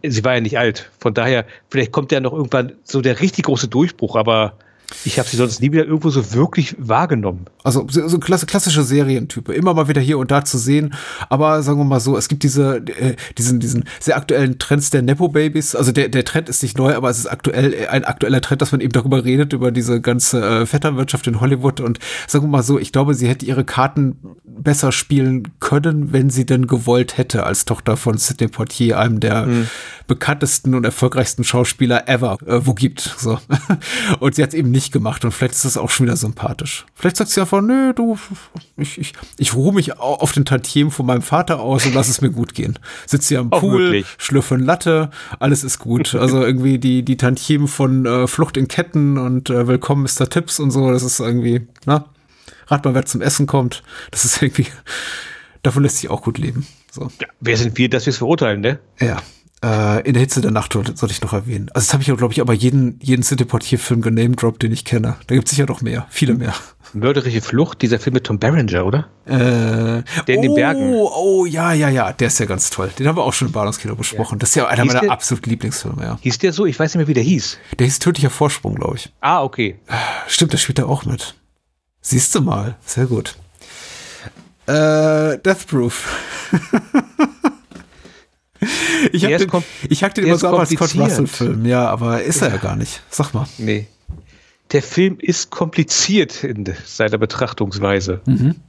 sie 0.04 0.24
war 0.24 0.36
ja 0.36 0.42
nicht 0.42 0.58
alt. 0.58 0.90
Von 1.00 1.14
daher, 1.14 1.46
vielleicht 1.70 1.92
kommt 1.92 2.14
ja 2.14 2.22
noch 2.22 2.34
irgendwann 2.34 2.74
so 2.84 3.02
der 3.02 3.20
richtig 3.20 3.46
große 3.46 3.68
Durchbruch, 3.68 4.16
aber 4.16 4.54
ich 5.06 5.20
habe 5.20 5.30
sie 5.30 5.38
sonst 5.38 5.62
nie 5.62 5.72
wieder 5.72 5.86
irgendwo 5.86 6.10
so 6.10 6.34
wirklich 6.34 6.76
wahrgenommen. 6.80 7.46
Also 7.64 7.86
so, 7.90 8.20
klassische 8.20 8.84
Serientype, 8.84 9.54
immer 9.54 9.74
mal 9.74 9.88
wieder 9.88 10.02
hier 10.02 10.18
und 10.18 10.32
da 10.32 10.44
zu 10.44 10.58
sehen. 10.58 10.94
Aber 11.30 11.62
sagen 11.64 11.80
wir 11.80 11.86
mal 11.86 12.00
so, 12.00 12.18
es 12.18 12.28
gibt 12.28 12.44
diese, 12.44 12.78
äh, 12.78 13.16
diesen, 13.38 13.60
diesen 13.60 13.86
sehr 14.00 14.18
aktuellen 14.18 14.58
Trends 14.58 14.90
der 14.90 15.02
Nepo-Babys. 15.02 15.76
Also 15.76 15.92
der, 15.92 16.10
der 16.10 16.26
Trend 16.26 16.50
ist 16.50 16.64
nicht 16.64 16.78
neu, 16.78 16.96
aber 16.96 17.10
es 17.10 17.20
ist 17.20 17.28
aktuell 17.28 17.74
äh, 17.74 17.88
ein 17.88 18.04
aktueller 18.04 18.42
Trend, 18.42 18.62
dass 18.62 18.72
man 18.72 18.82
eben 18.82 18.92
darüber 18.92 19.24
redet, 19.24 19.54
über 19.54 19.72
diese 19.72 20.02
ganze 20.02 20.62
äh, 20.62 20.66
Vetternwirtschaft 20.66 21.28
in 21.28 21.40
Hollywood. 21.40 21.80
Und 21.80 22.00
sagen 22.28 22.46
wir 22.46 22.50
mal 22.50 22.64
so, 22.64 22.80
ich 22.80 22.92
glaube, 22.92 23.14
sie 23.14 23.28
hätte 23.28 23.46
ihre 23.46 23.64
Karten 23.64 24.18
besser 24.44 24.92
spielen 24.92 25.60
können, 25.60 26.12
wenn 26.12 26.30
sie 26.30 26.46
denn 26.46 26.68
gewollt 26.68 27.18
hätte, 27.18 27.46
als 27.46 27.66
Tochter 27.66 27.96
von 27.96 28.18
Sidney 28.18 28.48
Poitier, 28.48 29.00
einem 29.00 29.20
der 29.20 29.48
bekanntesten 30.10 30.76
und 30.76 30.84
erfolgreichsten 30.84 31.46
Schauspieler 31.46 32.10
ever, 32.10 32.38
äh, 32.46 32.60
wo 32.66 32.74
gibt. 32.74 33.16
So. 33.18 33.40
Und 34.20 34.36
sie 34.36 34.44
hat 34.44 34.50
es 34.50 34.56
eben 34.56 34.72
nicht 34.72 34.79
gemacht 34.92 35.26
und 35.26 35.32
vielleicht 35.32 35.54
ist 35.56 35.66
das 35.66 35.78
auch 35.78 35.90
schon 35.90 36.06
wieder 36.06 36.16
sympathisch. 36.16 36.86
Vielleicht 36.96 37.18
sagt 37.18 37.30
sie 37.30 37.42
einfach, 37.42 37.62
nö, 37.62 37.94
du, 37.94 38.18
ich, 38.78 38.98
ich, 38.98 39.14
ich 39.38 39.54
ruhe 39.56 39.74
mich 39.74 40.00
au- 40.00 40.16
auf 40.16 40.32
den 40.32 40.46
Tantiemen 40.46 40.92
von 40.92 41.06
meinem 41.06 41.22
Vater 41.22 41.60
aus 41.60 41.86
und 41.86 41.94
lass 41.94 42.08
es 42.10 42.22
mir 42.22 42.30
gut 42.32 42.54
gehen. 42.54 42.80
Sitze 43.06 43.30
hier 43.30 43.40
am 43.40 43.52
Auch 43.52 43.60
Pool, 43.60 43.84
möglich. 43.84 44.08
schlürfe 44.18 44.56
Latte, 44.56 45.12
alles 45.40 45.64
ist 45.64 45.80
gut. 45.80 46.16
Also 46.16 46.42
irgendwie 46.46 46.80
die, 46.80 47.04
die 47.04 47.18
Tantiemen 47.18 47.68
von 47.68 48.06
äh, 48.06 48.28
Flucht 48.28 48.58
in 48.58 48.68
Ketten 48.68 49.18
und 49.18 49.50
äh, 49.50 49.68
Willkommen 49.68 50.04
Mr. 50.04 50.30
Tipps 50.30 50.60
und 50.60 50.72
so, 50.72 50.90
das 50.92 51.04
ist 51.04 51.20
irgendwie, 51.20 51.68
na, 51.86 52.06
rat 52.68 52.86
mal, 52.86 52.94
wer 52.96 53.06
zum 53.06 53.22
Essen 53.22 53.46
kommt. 53.48 53.84
Das 54.12 54.26
ist 54.26 54.42
irgendwie, 54.42 54.68
davon 55.64 55.84
lässt 55.84 55.98
sich 55.98 56.10
auch 56.10 56.22
gut 56.22 56.38
leben. 56.38 56.66
So. 56.92 57.12
Ja, 57.22 57.28
wer 57.40 57.58
sind 57.58 57.78
wir, 57.78 57.90
dass 57.90 58.06
wir 58.06 58.12
es 58.12 58.18
verurteilen, 58.18 58.62
ne? 58.62 58.80
Ja. 59.00 59.18
Äh, 59.64 60.08
in 60.08 60.14
der 60.14 60.22
Hitze 60.22 60.40
der 60.40 60.52
Nacht 60.52 60.72
sollte, 60.72 60.94
ich 61.12 61.22
noch 61.22 61.34
erwähnen. 61.34 61.70
Also 61.74 61.86
das 61.88 61.94
habe 61.94 62.02
ich 62.02 62.08
ja, 62.08 62.16
glaube 62.16 62.34
ich, 62.34 62.40
aber 62.40 62.54
jeden, 62.54 62.98
jeden 63.02 63.24
City 63.24 63.44
Portier-Film 63.44 64.02
genamedroppt, 64.02 64.64
den 64.64 64.72
ich 64.72 64.86
kenne. 64.86 65.18
Da 65.28 65.36
gibt 65.36 65.48
es 65.48 65.52
sicher 65.56 65.66
noch 65.68 65.82
mehr, 65.82 66.08
viele 66.10 66.34
mehr. 66.36 66.54
Mörderische 66.94 67.42
Flucht, 67.42 67.82
dieser 67.82 68.00
Film 68.00 68.14
mit 68.14 68.24
Tom 68.24 68.40
Berenger, 68.40 68.86
oder? 68.86 69.10
Äh, 69.26 70.02
Der 70.28 70.36
in 70.36 70.42
den 70.44 70.52
oh, 70.52 70.56
Bergen. 70.56 70.94
Oh, 70.96 71.46
ja, 71.46 71.74
ja, 71.74 71.90
ja, 71.90 72.14
der 72.14 72.28
ist 72.28 72.40
ja 72.40 72.46
ganz 72.46 72.70
toll. 72.70 72.90
Den 72.98 73.06
haben 73.08 73.18
wir 73.18 73.24
auch 73.24 73.34
schon 73.34 73.48
im 73.50 73.52
Bahnhofskino 73.52 73.96
besprochen. 73.96 74.40
Das 74.40 74.50
ist 74.50 74.56
ja 74.56 74.68
einer 74.68 74.84
Hieß 74.84 74.94
meiner 74.94 75.02
der- 75.02 75.12
absoluten 75.12 75.50
Lieblingsfilme, 75.50 76.04
ja. 76.04 76.18
Hieß 76.22 76.38
der 76.38 76.54
so? 76.54 76.66
Ich 76.66 76.80
weiß 76.80 76.92
nicht 76.94 76.98
mehr, 77.00 77.08
wie 77.08 77.14
der 77.14 77.24
hieß. 77.24 77.58
Der 77.78 77.86
hieß 77.86 78.00
Tödlicher 78.00 78.30
Vorsprung, 78.30 78.76
glaube 78.76 78.96
ich. 78.96 79.12
Ah, 79.20 79.44
okay. 79.44 79.78
Stimmt, 80.28 80.54
der 80.54 80.58
spielt 80.58 80.80
da 80.80 80.86
auch 80.86 81.04
mit. 81.06 81.36
Siehst 82.02 82.34
du 82.34 82.42
mal, 82.42 82.78
sehr 82.86 83.08
gut. 83.08 83.36
Äh, 84.68 85.38
Death 85.40 85.68
Proof. 85.68 86.08
ich 89.12 89.26
hab 89.26 89.38
den, 89.38 89.64
ich 89.90 90.00
den 90.00 90.12
der 90.16 90.24
immer 90.26 90.38
so 90.38 90.48
ab 90.48 90.60
als 90.60 90.70
Scott. 90.70 90.96
Russell-Film, 90.96 91.66
ja, 91.66 91.88
aber 91.88 92.22
ist 92.24 92.42
er 92.42 92.50
ja 92.50 92.58
gar 92.58 92.76
nicht. 92.76 93.02
Sag 93.10 93.34
mal. 93.34 93.48
Nee. 93.58 93.88
Der 94.72 94.84
Film 94.84 95.18
ist 95.20 95.50
kompliziert 95.50 96.44
in 96.44 96.66
seiner 96.86 97.18
Betrachtungsweise. 97.18 98.22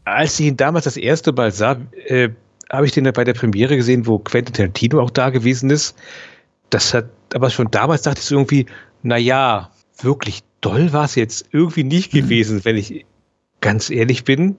Als 0.04 0.40
ich 0.40 0.46
ihn 0.46 0.56
damals 0.56 0.84
das 0.84 0.96
erste 0.96 1.32
Mal 1.32 1.52
sah, 1.52 1.76
äh, 2.06 2.30
habe 2.70 2.86
ich 2.86 2.92
den 2.92 3.10
bei 3.12 3.24
der 3.24 3.34
Premiere 3.34 3.76
gesehen, 3.76 4.06
wo 4.06 4.18
Quentin 4.18 4.54
Tarantino 4.54 5.00
auch 5.00 5.10
da 5.10 5.30
gewesen 5.30 5.70
ist. 5.70 5.94
Das 6.70 6.94
hat, 6.94 7.06
aber 7.34 7.50
schon 7.50 7.70
damals 7.70 8.02
dachte 8.02 8.20
ich 8.20 8.26
so 8.26 8.36
irgendwie, 8.36 8.66
na 9.02 9.18
ja, 9.18 9.70
wirklich 10.00 10.42
doll 10.60 10.92
war 10.92 11.04
es 11.04 11.16
jetzt 11.16 11.46
irgendwie 11.52 11.84
nicht 11.84 12.12
gewesen, 12.12 12.64
wenn 12.64 12.76
ich 12.76 13.04
ganz 13.60 13.90
ehrlich 13.90 14.24
bin. 14.24 14.56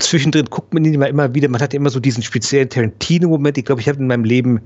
Zwischendrin 0.00 0.46
guckt 0.46 0.72
man 0.74 0.84
ihn 0.84 0.94
immer, 0.94 1.08
immer 1.08 1.34
wieder, 1.34 1.48
man 1.48 1.60
hat 1.60 1.72
ja 1.72 1.78
immer 1.78 1.90
so 1.90 2.00
diesen 2.00 2.22
speziellen 2.22 2.68
Tarantino-Moment. 2.68 3.58
Ich 3.58 3.64
glaube, 3.64 3.80
ich 3.80 3.88
habe 3.88 3.98
ihn 3.98 4.02
in 4.02 4.06
meinem 4.08 4.24
Leben 4.24 4.60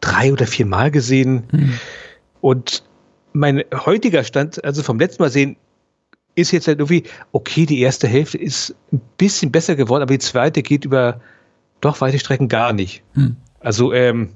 drei 0.00 0.32
oder 0.32 0.46
vier 0.46 0.66
Mal 0.66 0.90
gesehen. 0.90 1.44
Und 2.40 2.82
mein 3.32 3.62
heutiger 3.72 4.24
Stand, 4.24 4.62
also 4.64 4.82
vom 4.82 4.98
letzten 4.98 5.22
Mal 5.22 5.30
sehen, 5.30 5.56
ist 6.34 6.50
jetzt 6.50 6.66
halt 6.66 6.78
irgendwie, 6.78 7.04
okay, 7.32 7.66
die 7.66 7.80
erste 7.80 8.08
Hälfte 8.08 8.38
ist 8.38 8.74
ein 8.92 9.00
bisschen 9.18 9.52
besser 9.52 9.76
geworden, 9.76 10.02
aber 10.02 10.12
die 10.12 10.18
zweite 10.18 10.62
geht 10.62 10.84
über 10.84 11.20
doch 11.80 12.00
weite 12.00 12.18
Strecken 12.18 12.48
gar 12.48 12.72
nicht. 12.72 13.02
Also, 13.60 13.92
ähm, 13.92 14.30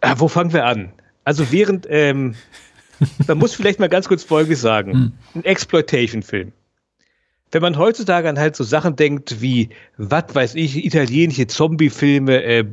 ah, 0.00 0.14
wo 0.18 0.28
fangen 0.28 0.52
wir 0.52 0.64
an? 0.64 0.92
Also 1.24 1.52
während, 1.52 1.86
ähm, 1.90 2.34
man 3.26 3.38
muss 3.38 3.54
vielleicht 3.54 3.78
mal 3.78 3.88
ganz 3.88 4.08
kurz 4.08 4.24
Folgendes 4.24 4.60
sagen. 4.60 5.12
Ein 5.34 5.44
Exploitation-Film. 5.44 6.52
Wenn 7.52 7.62
man 7.62 7.78
heutzutage 7.78 8.28
an 8.28 8.38
halt 8.38 8.56
so 8.56 8.64
Sachen 8.64 8.96
denkt 8.96 9.40
wie, 9.40 9.70
was 9.98 10.24
weiß 10.34 10.54
ich, 10.56 10.84
italienische 10.84 11.46
Zombie-Filme, 11.46 12.42
äh, 12.42 12.64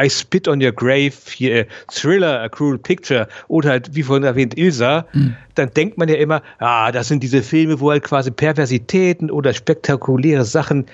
I 0.00 0.08
Spit 0.08 0.48
on 0.48 0.62
Your 0.62 0.72
Grave, 0.72 1.12
hier, 1.28 1.54
äh, 1.54 1.66
Thriller, 1.92 2.40
A 2.40 2.48
Cruel 2.48 2.78
Picture 2.78 3.28
oder 3.48 3.70
halt, 3.70 3.94
wie 3.94 4.02
vorhin 4.02 4.24
erwähnt, 4.24 4.56
Ilsa, 4.56 5.06
dann 5.56 5.70
denkt 5.74 5.98
man 5.98 6.08
ja 6.08 6.14
immer, 6.14 6.42
ah, 6.58 6.90
das 6.90 7.08
sind 7.08 7.22
diese 7.22 7.42
Filme, 7.42 7.80
wo 7.80 7.90
halt 7.90 8.04
quasi 8.04 8.30
Perversitäten 8.30 9.30
oder 9.30 9.52
spektakuläre 9.52 10.44
Sachen 10.44 10.86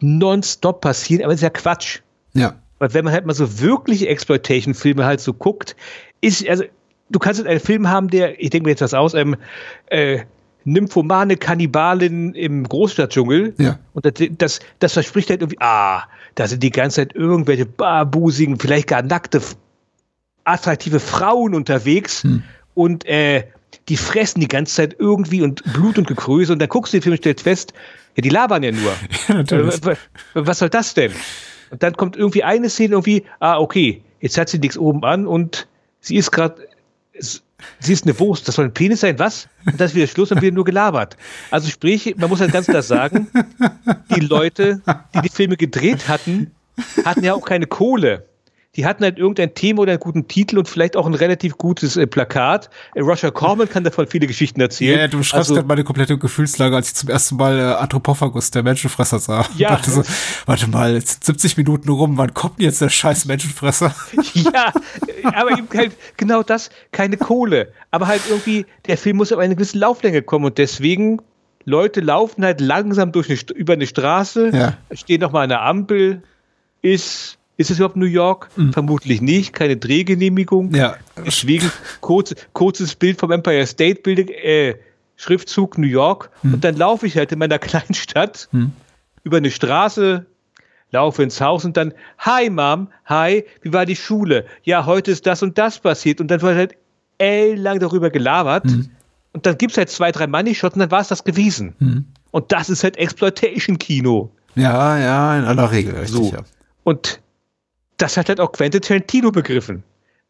nonstop 0.00 0.80
passieren, 0.80 1.24
aber 1.24 1.32
das 1.32 1.38
ist 1.40 1.44
ja 1.44 1.50
Quatsch. 1.50 2.00
Ja. 2.34 2.56
Weil 2.78 2.92
wenn 2.94 3.04
man 3.04 3.14
halt 3.14 3.24
mal 3.24 3.34
so 3.34 3.60
wirkliche 3.60 4.08
Exploitation-Filme 4.08 5.04
halt 5.04 5.20
so 5.20 5.32
guckt, 5.32 5.76
ist, 6.20 6.46
also, 6.48 6.64
du 7.10 7.18
kannst 7.18 7.38
halt 7.40 7.48
einen 7.48 7.60
Film 7.60 7.88
haben, 7.88 8.08
der, 8.08 8.42
ich 8.42 8.50
denke 8.50 8.64
mir 8.64 8.70
jetzt 8.70 8.82
was 8.82 8.94
aus, 8.94 9.14
ähm, 9.14 9.36
äh, 9.86 10.24
nymphomane 10.64 11.36
Kannibalin 11.36 12.34
im 12.34 12.64
Großstadtdschungel. 12.68 13.54
Ja. 13.58 13.78
Und 13.94 14.04
das, 14.04 14.12
das, 14.38 14.60
das 14.78 14.92
verspricht 14.92 15.30
halt 15.30 15.40
irgendwie, 15.40 15.60
ah, 15.60 16.02
da 16.34 16.46
sind 16.46 16.62
die 16.62 16.70
ganze 16.70 16.96
Zeit 17.02 17.14
irgendwelche 17.14 17.66
barbusigen, 17.66 18.58
vielleicht 18.58 18.88
gar 18.88 19.02
nackte, 19.02 19.40
attraktive 20.44 20.98
Frauen 21.00 21.54
unterwegs 21.54 22.26
und 22.74 23.04
äh, 23.06 23.44
die 23.88 23.96
fressen 23.96 24.40
die 24.40 24.48
ganze 24.48 24.74
Zeit 24.74 24.96
irgendwie 24.98 25.42
und 25.42 25.62
Blut 25.72 25.98
und 25.98 26.06
Gekröse 26.06 26.52
und 26.52 26.58
dann 26.58 26.68
guckst 26.68 26.92
du 26.92 26.98
den 26.98 27.02
Film 27.02 27.12
und 27.12 27.18
stellst 27.18 27.42
fest, 27.44 27.72
ja, 28.16 28.22
die 28.22 28.28
labern 28.28 28.62
ja 28.62 28.72
nur. 28.72 28.92
natürlich. 29.28 29.76
Äh, 29.82 29.86
wa- 29.86 29.96
wa- 30.34 30.46
Was 30.46 30.58
soll 30.58 30.68
das 30.68 30.94
denn? 30.94 31.12
Und 31.70 31.82
dann 31.82 31.94
kommt 31.96 32.16
irgendwie 32.16 32.44
eine 32.44 32.68
Szene 32.68 32.94
irgendwie, 32.94 33.24
ah, 33.40 33.58
okay, 33.58 34.02
jetzt 34.20 34.36
hat 34.36 34.48
sie 34.48 34.58
nichts 34.58 34.76
oben 34.76 35.04
an 35.04 35.26
und 35.26 35.68
sie 36.00 36.16
ist 36.16 36.30
gerade, 36.30 36.56
sie 37.80 37.92
ist 37.92 38.04
eine 38.04 38.18
Wurst, 38.18 38.48
das 38.48 38.56
soll 38.56 38.66
ein 38.66 38.74
Penis 38.74 39.00
sein, 39.00 39.18
was? 39.18 39.48
Und 39.66 39.80
das 39.80 39.90
ist 39.90 39.96
wieder 39.96 40.06
Schluss 40.06 40.32
und 40.32 40.42
wieder 40.42 40.54
nur 40.54 40.64
gelabert. 40.64 41.16
Also 41.50 41.68
sprich, 41.70 42.14
man 42.16 42.28
muss 42.28 42.40
halt 42.40 42.52
ganz 42.52 42.66
klar 42.66 42.82
sagen, 42.82 43.28
die 44.14 44.20
Leute, 44.20 44.80
die 45.14 45.20
die 45.22 45.28
Filme 45.28 45.56
gedreht 45.56 46.08
hatten, 46.08 46.52
hatten 47.04 47.24
ja 47.24 47.34
auch 47.34 47.44
keine 47.44 47.66
Kohle. 47.66 48.26
Die 48.74 48.86
hatten 48.86 49.04
halt 49.04 49.18
irgendein 49.18 49.52
Thema 49.54 49.82
oder 49.82 49.92
einen 49.92 50.00
guten 50.00 50.28
Titel 50.28 50.56
und 50.56 50.66
vielleicht 50.66 50.96
auch 50.96 51.06
ein 51.06 51.12
relativ 51.12 51.58
gutes 51.58 51.98
äh, 51.98 52.06
Plakat. 52.06 52.70
Äh, 52.94 53.00
Roger 53.02 53.30
Corman 53.30 53.68
kann 53.68 53.84
davon 53.84 54.06
viele 54.06 54.26
Geschichten 54.26 54.62
erzählen. 54.62 54.98
Ja, 54.98 55.08
du 55.08 55.18
beschreibst 55.18 55.50
Also- 55.50 55.54
gerade 55.56 55.68
meine 55.68 55.84
komplette 55.84 56.16
Gefühlslage, 56.16 56.74
als 56.74 56.88
ich 56.88 56.94
zum 56.94 57.10
ersten 57.10 57.36
Mal 57.36 57.58
äh, 57.58 57.62
Anthropophagus, 57.74 58.50
der 58.50 58.62
Menschenfresser, 58.62 59.18
sah. 59.18 59.44
Ja. 59.56 59.78
So, 59.86 60.02
warte 60.46 60.68
mal, 60.70 60.94
jetzt 60.94 61.24
sind 61.24 61.38
70 61.38 61.58
Minuten 61.58 61.90
rum, 61.90 62.16
wann 62.16 62.32
kommt 62.32 62.58
denn 62.60 62.64
jetzt 62.64 62.80
der 62.80 62.88
scheiß 62.88 63.26
Menschenfresser? 63.26 63.94
Ja, 64.34 64.72
aber 65.34 65.50
eben 65.58 65.68
halt 65.74 65.92
genau 66.16 66.42
das, 66.42 66.70
keine 66.92 67.18
Kohle. 67.18 67.72
Aber 67.90 68.06
halt 68.06 68.22
irgendwie, 68.30 68.64
der 68.86 68.96
Film 68.96 69.18
muss 69.18 69.32
auf 69.32 69.38
eine 69.38 69.54
gewisse 69.54 69.76
Lauflänge 69.78 70.22
kommen 70.22 70.46
und 70.46 70.56
deswegen, 70.56 71.20
Leute 71.66 72.00
laufen 72.00 72.42
halt 72.42 72.60
langsam 72.62 73.12
durch 73.12 73.28
eine, 73.28 73.38
über 73.54 73.74
eine 73.74 73.86
Straße, 73.86 74.50
Ja. 74.54 74.78
stehen 74.92 75.20
noch 75.20 75.32
mal 75.32 75.42
an 75.42 75.50
der 75.50 75.60
Ampel, 75.62 76.22
ist, 76.80 77.38
ist 77.56 77.70
es 77.70 77.78
überhaupt 77.78 77.96
New 77.96 78.06
York? 78.06 78.48
Vermutlich 78.72 79.20
nicht, 79.20 79.52
keine 79.52 79.76
Drehgenehmigung. 79.76 80.68
Mhm. 80.70 80.74
Ja. 80.74 80.96
Deswegen 81.24 81.70
kurz, 82.00 82.34
kurzes 82.52 82.94
Bild 82.94 83.18
vom 83.20 83.30
Empire 83.30 83.66
State 83.66 84.00
Building, 84.02 84.28
äh, 84.28 84.74
Schriftzug 85.16 85.78
New 85.78 85.86
York 85.86 86.30
Mhm. 86.42 86.54
und 86.54 86.64
dann 86.64 86.76
laufe 86.76 87.06
ich 87.06 87.16
halt 87.16 87.30
in 87.32 87.38
meiner 87.38 87.58
kleinen 87.60 87.94
Stadt 87.94 88.48
über 89.22 89.36
eine 89.36 89.50
Straße, 89.50 90.26
laufe 90.90 91.22
ins 91.22 91.40
Haus 91.40 91.64
und 91.64 91.76
dann, 91.76 91.94
hi 92.18 92.50
Mom, 92.50 92.88
hi, 93.06 93.44
wie 93.62 93.72
war 93.72 93.86
die 93.86 93.96
Schule? 93.96 94.46
Ja, 94.64 94.84
heute 94.86 95.10
ist 95.10 95.26
das 95.26 95.42
und 95.42 95.56
das 95.58 95.78
passiert. 95.78 96.20
Und 96.20 96.28
dann 96.30 96.42
wird 96.42 96.56
halt 96.56 96.74
ellenlang 97.18 97.78
darüber 97.78 98.10
gelabert. 98.10 98.64
Mhm. 98.64 98.90
Und 99.32 99.46
dann 99.46 99.56
gibt 99.56 99.72
es 99.72 99.78
halt 99.78 99.88
zwei, 99.88 100.10
drei 100.12 100.26
Money-Shots 100.26 100.74
und 100.74 100.80
dann 100.80 100.90
war 100.90 101.00
es 101.00 101.08
das 101.08 101.24
gewesen. 101.24 101.74
Mhm. 101.78 102.04
Und 102.32 102.50
das 102.52 102.68
ist 102.68 102.82
halt 102.84 102.96
Exploitation-Kino. 102.98 104.30
Ja, 104.54 104.98
ja, 104.98 105.38
in 105.38 105.44
aller 105.44 105.70
Regel, 105.70 105.94
richtig, 105.94 106.14
So. 106.14 106.32
ja. 106.32 106.40
Und 106.84 107.20
das 108.02 108.16
hat 108.16 108.28
halt 108.28 108.40
auch 108.40 108.52
Quentin 108.52 108.82
Tarantino 108.82 109.30
begriffen. 109.30 109.84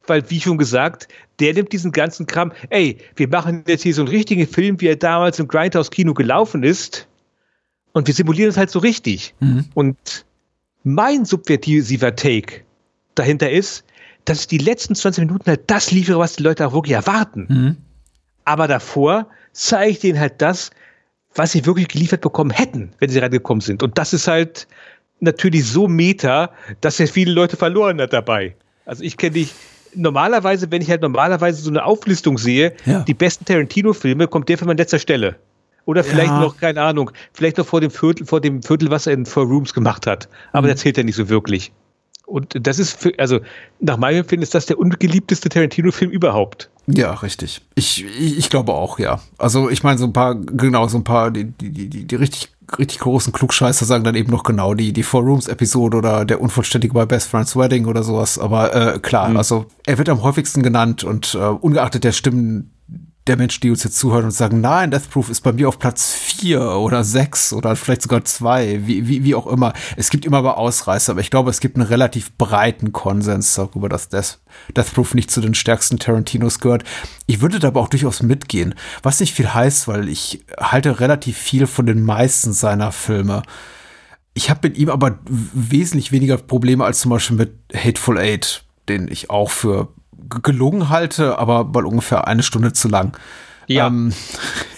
Weil, 0.06 0.28
wie 0.30 0.40
schon 0.40 0.58
gesagt, 0.58 1.08
der 1.38 1.54
nimmt 1.54 1.72
diesen 1.72 1.92
ganzen 1.92 2.26
Kram, 2.26 2.52
ey, 2.70 2.98
wir 3.16 3.28
machen 3.28 3.64
jetzt 3.66 3.82
hier 3.82 3.94
so 3.94 4.02
einen 4.02 4.08
richtigen 4.08 4.46
Film, 4.46 4.80
wie 4.80 4.88
er 4.88 4.96
damals 4.96 5.38
im 5.38 5.48
Grindhouse-Kino 5.48 6.12
gelaufen 6.12 6.64
ist. 6.64 7.06
Und 7.92 8.08
wir 8.08 8.14
simulieren 8.14 8.50
es 8.50 8.56
halt 8.56 8.70
so 8.70 8.80
richtig. 8.80 9.34
Mhm. 9.40 9.66
Und 9.74 10.26
mein 10.82 11.24
subversiver 11.24 12.14
Take 12.14 12.62
dahinter 13.14 13.50
ist, 13.50 13.84
dass 14.24 14.40
ich 14.40 14.46
die 14.48 14.58
letzten 14.58 14.94
20 14.94 15.26
Minuten 15.26 15.46
halt 15.46 15.70
das 15.70 15.92
liefere, 15.92 16.18
was 16.18 16.36
die 16.36 16.42
Leute 16.42 16.66
auch 16.66 16.72
wirklich 16.72 16.94
erwarten. 16.94 17.46
Mhm. 17.48 17.76
Aber 18.44 18.66
davor 18.66 19.28
zeige 19.52 19.90
ich 19.92 19.98
denen 20.00 20.18
halt 20.18 20.42
das, 20.42 20.70
was 21.34 21.52
sie 21.52 21.64
wirklich 21.64 21.88
geliefert 21.88 22.20
bekommen 22.20 22.50
hätten, 22.50 22.90
wenn 22.98 23.08
sie 23.08 23.18
reingekommen 23.20 23.60
sind. 23.60 23.82
Und 23.82 23.96
das 23.98 24.12
ist 24.12 24.26
halt 24.26 24.66
natürlich 25.22 25.64
so 25.66 25.88
meta, 25.88 26.50
dass 26.80 27.00
er 27.00 27.06
viele 27.06 27.32
Leute 27.32 27.56
verloren 27.56 28.00
hat 28.00 28.12
dabei. 28.12 28.54
Also 28.84 29.02
ich 29.04 29.16
kenne 29.16 29.32
dich 29.34 29.52
normalerweise, 29.94 30.70
wenn 30.70 30.82
ich 30.82 30.90
halt 30.90 31.02
normalerweise 31.02 31.62
so 31.62 31.70
eine 31.70 31.84
Auflistung 31.84 32.38
sehe, 32.38 32.74
Ja. 32.84 33.00
die 33.00 33.14
besten 33.14 33.44
Tarantino-Filme, 33.44 34.26
kommt 34.28 34.48
der 34.48 34.58
Film 34.58 34.70
an 34.70 34.76
letzter 34.76 34.98
Stelle. 34.98 35.36
Oder 35.84 36.04
vielleicht 36.04 36.30
Ja. 36.32 36.40
noch, 36.40 36.56
keine 36.56 36.80
Ahnung, 36.82 37.10
vielleicht 37.32 37.58
noch 37.58 37.66
vor 37.66 37.80
dem 37.80 37.90
Viertel, 37.90 38.26
vor 38.26 38.40
dem 38.40 38.62
Viertel, 38.62 38.90
was 38.90 39.06
er 39.06 39.14
in 39.14 39.26
Four 39.26 39.44
Rooms 39.44 39.74
gemacht 39.74 40.06
hat. 40.06 40.28
Aber 40.52 40.66
Mhm. 40.68 40.72
das 40.72 40.80
zählt 40.80 40.96
ja 40.96 41.02
nicht 41.02 41.16
so 41.16 41.28
wirklich. 41.28 41.72
Und 42.24 42.66
das 42.66 42.78
ist, 42.78 42.98
für, 43.00 43.12
also 43.18 43.40
nach 43.80 43.96
meinem 43.96 44.18
Empfinden 44.20 44.44
ist 44.44 44.54
das 44.54 44.66
der 44.66 44.78
ungeliebteste 44.78 45.48
Tarantino-Film 45.48 46.10
überhaupt. 46.10 46.70
Ja, 46.86 47.12
richtig. 47.14 47.60
Ich, 47.74 48.04
ich, 48.04 48.38
ich 48.38 48.48
glaube 48.50 48.72
auch, 48.72 48.98
ja. 48.98 49.20
Also 49.38 49.68
ich 49.70 49.82
meine, 49.82 49.98
so 49.98 50.04
ein 50.06 50.12
paar, 50.12 50.34
genau, 50.36 50.86
so 50.88 50.98
ein 50.98 51.04
paar, 51.04 51.30
die, 51.30 51.44
die, 51.44 51.70
die, 51.70 51.88
die, 51.88 52.04
die 52.06 52.14
richtig, 52.14 52.48
richtig 52.78 53.00
großen 53.00 53.32
Klugscheißer 53.32 53.84
sagen 53.84 54.04
dann 54.04 54.14
eben 54.14 54.30
noch 54.30 54.42
genau 54.42 54.74
die, 54.74 54.92
die 54.92 55.02
Four 55.02 55.22
Rooms-Episode 55.22 55.96
oder 55.96 56.24
der 56.24 56.40
Unvollständige 56.40 56.94
bei 56.94 57.06
Best 57.06 57.28
Friend's 57.28 57.56
Wedding 57.56 57.86
oder 57.86 58.02
sowas. 58.02 58.38
Aber 58.38 58.74
äh, 58.74 58.98
klar, 58.98 59.34
also 59.36 59.66
er 59.86 59.98
wird 59.98 60.08
am 60.08 60.22
häufigsten 60.22 60.62
genannt 60.62 61.04
und 61.04 61.34
äh, 61.34 61.38
ungeachtet 61.38 62.04
der 62.04 62.12
Stimmen 62.12 62.72
der 63.28 63.36
Menschen, 63.36 63.60
die 63.60 63.70
uns 63.70 63.84
jetzt 63.84 63.98
zuhören 63.98 64.24
und 64.24 64.30
sagen, 64.32 64.60
nein, 64.60 64.90
Death 64.90 65.08
Proof 65.08 65.30
ist 65.30 65.42
bei 65.42 65.52
mir 65.52 65.68
auf 65.68 65.78
Platz 65.78 66.12
vier 66.12 66.60
oder 66.60 67.04
sechs 67.04 67.52
oder 67.52 67.76
vielleicht 67.76 68.02
sogar 68.02 68.24
zwei, 68.24 68.84
wie, 68.86 69.06
wie, 69.06 69.22
wie 69.22 69.34
auch 69.36 69.46
immer. 69.46 69.72
Es 69.96 70.10
gibt 70.10 70.24
immer 70.24 70.38
aber 70.38 70.58
Ausreißer, 70.58 71.12
aber 71.12 71.20
ich 71.20 71.30
glaube, 71.30 71.50
es 71.50 71.60
gibt 71.60 71.76
einen 71.76 71.86
relativ 71.86 72.36
breiten 72.36 72.90
Konsens 72.90 73.54
darüber, 73.54 73.88
dass 73.88 74.08
Death, 74.08 74.40
Death 74.76 74.92
Proof 74.92 75.14
nicht 75.14 75.30
zu 75.30 75.40
den 75.40 75.54
stärksten 75.54 76.00
Tarantinos 76.00 76.58
gehört. 76.58 76.82
Ich 77.26 77.40
würde 77.40 77.60
da 77.60 77.68
aber 77.68 77.80
auch 77.80 77.88
durchaus 77.88 78.22
mitgehen, 78.22 78.74
was 79.04 79.20
nicht 79.20 79.34
viel 79.34 79.54
heißt, 79.54 79.86
weil 79.86 80.08
ich 80.08 80.44
halte 80.58 80.98
relativ 80.98 81.38
viel 81.38 81.68
von 81.68 81.86
den 81.86 82.02
meisten 82.02 82.52
seiner 82.52 82.90
Filme. 82.90 83.42
Ich 84.34 84.50
habe 84.50 84.68
mit 84.68 84.78
ihm 84.78 84.88
aber 84.88 85.20
wesentlich 85.26 86.10
weniger 86.10 86.38
Probleme 86.38 86.84
als 86.84 87.00
zum 87.00 87.10
Beispiel 87.10 87.36
mit 87.36 87.54
Hateful 87.72 88.18
Eight, 88.18 88.64
den 88.88 89.06
ich 89.06 89.30
auch 89.30 89.50
für 89.50 89.88
gelungen 90.42 90.88
halte, 90.88 91.38
aber 91.38 91.64
mal 91.64 91.86
ungefähr 91.86 92.26
eine 92.26 92.42
Stunde 92.42 92.72
zu 92.72 92.88
lang. 92.88 93.16
Ja. 93.66 93.86
Ähm, 93.86 94.12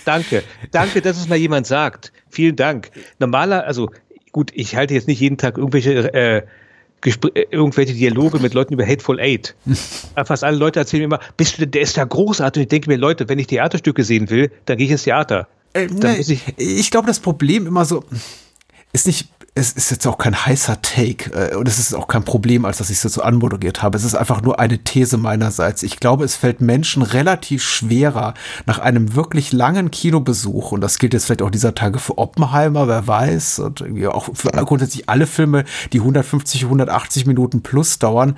Danke. 0.05 0.43
Danke, 0.71 1.01
dass 1.01 1.17
es 1.17 1.29
mal 1.29 1.37
jemand 1.39 1.67
sagt. 1.67 2.13
Vielen 2.29 2.57
Dank. 2.57 2.91
Normaler, 3.19 3.65
also 3.65 3.91
gut, 4.33 4.51
ich 4.55 4.77
halte 4.77 4.95
jetzt 4.95 5.09
nicht 5.09 5.21
jeden 5.21 5.39
Tag 5.39 5.57
irgendwelche, 5.57 6.13
äh, 6.13 6.43
äh, 7.07 7.47
irgendwelche 7.51 7.95
Dialoge 7.95 8.39
mit 8.39 8.55
Leuten 8.55 8.75
über 8.75 8.87
Hateful 8.87 9.19
Eight. 9.21 9.55
Fast 10.25 10.45
alle 10.45 10.57
Leute 10.57 10.81
erzählen 10.81 11.01
mir 11.09 11.17
immer, 11.17 11.21
bist 11.37 11.59
du, 11.59 11.67
der 11.67 11.83
ist 11.83 11.97
ja 11.97 12.05
großartig. 12.05 12.61
Und 12.61 12.63
ich 12.65 12.69
denke 12.69 12.91
mir, 12.91 12.97
Leute, 12.97 13.29
wenn 13.29 13.39
ich 13.39 13.47
Theaterstücke 13.47 14.05
sehen 14.05 14.29
will, 14.31 14.51
dann 14.67 14.77
gehe 14.77 14.87
ich 14.87 14.93
ins 14.93 15.05
Theater. 15.05 15.49
Äh, 15.73 15.89
muss 15.89 16.29
ich- 16.29 16.43
ich 16.57 16.91
glaube, 16.91 17.07
das 17.07 17.21
Problem 17.21 17.67
immer 17.67 17.85
so 17.85 18.05
ist 18.93 19.07
nicht, 19.09 19.29
es 19.57 19.71
ist 19.71 19.91
jetzt 19.91 20.07
auch 20.09 20.19
kein 20.19 20.35
heißer 20.35 20.83
Take 20.83 21.31
äh, 21.31 21.55
und 21.55 21.69
es 21.69 21.79
ist 21.79 21.95
auch 21.95 22.09
kein 22.09 22.25
Problem, 22.25 22.65
als 22.65 22.79
dass 22.79 22.91
ich 22.91 23.05
es 23.05 23.15
so 23.15 23.23
anmoderiert 23.23 23.83
habe. 23.83 23.97
Es 23.97 24.03
ist 24.03 24.17
einfach 24.17 24.43
nur 24.43 24.59
eine 24.59 24.79
These 24.79 25.17
meinerseits. 25.17 25.85
Ich 25.85 26.01
glaube, 26.01 26.25
es 26.25 26.35
fällt 26.35 26.61
Menschen 26.61 27.03
relativ 27.03 27.63
schwerer 27.63 28.35
nach 28.67 28.81
einem 28.81 29.15
wirklich 29.15 29.53
langen 29.53 29.93
Kinobesuch 29.93 30.73
und 30.73 30.81
das 30.81 30.99
gilt 30.99 31.15
jetzt 31.15 31.27
vielleicht 31.27 31.43
auch 31.43 31.51
dieser 31.51 31.75
Tage 31.75 32.01
für 32.01 32.19
Oppenheimer, 32.19 32.89
wer 32.89 33.07
weiß, 33.07 33.61
und 33.61 33.81
irgendwie 33.81 34.09
auch 34.09 34.29
für 34.35 34.51
grundsätzlich 34.51 35.09
alle 35.09 35.29
Filme, 35.29 35.65
die 35.93 36.01
150, 36.01 36.65
180 36.65 37.27
Minuten 37.27 37.63
plus 37.63 38.01
dauern, 38.01 38.37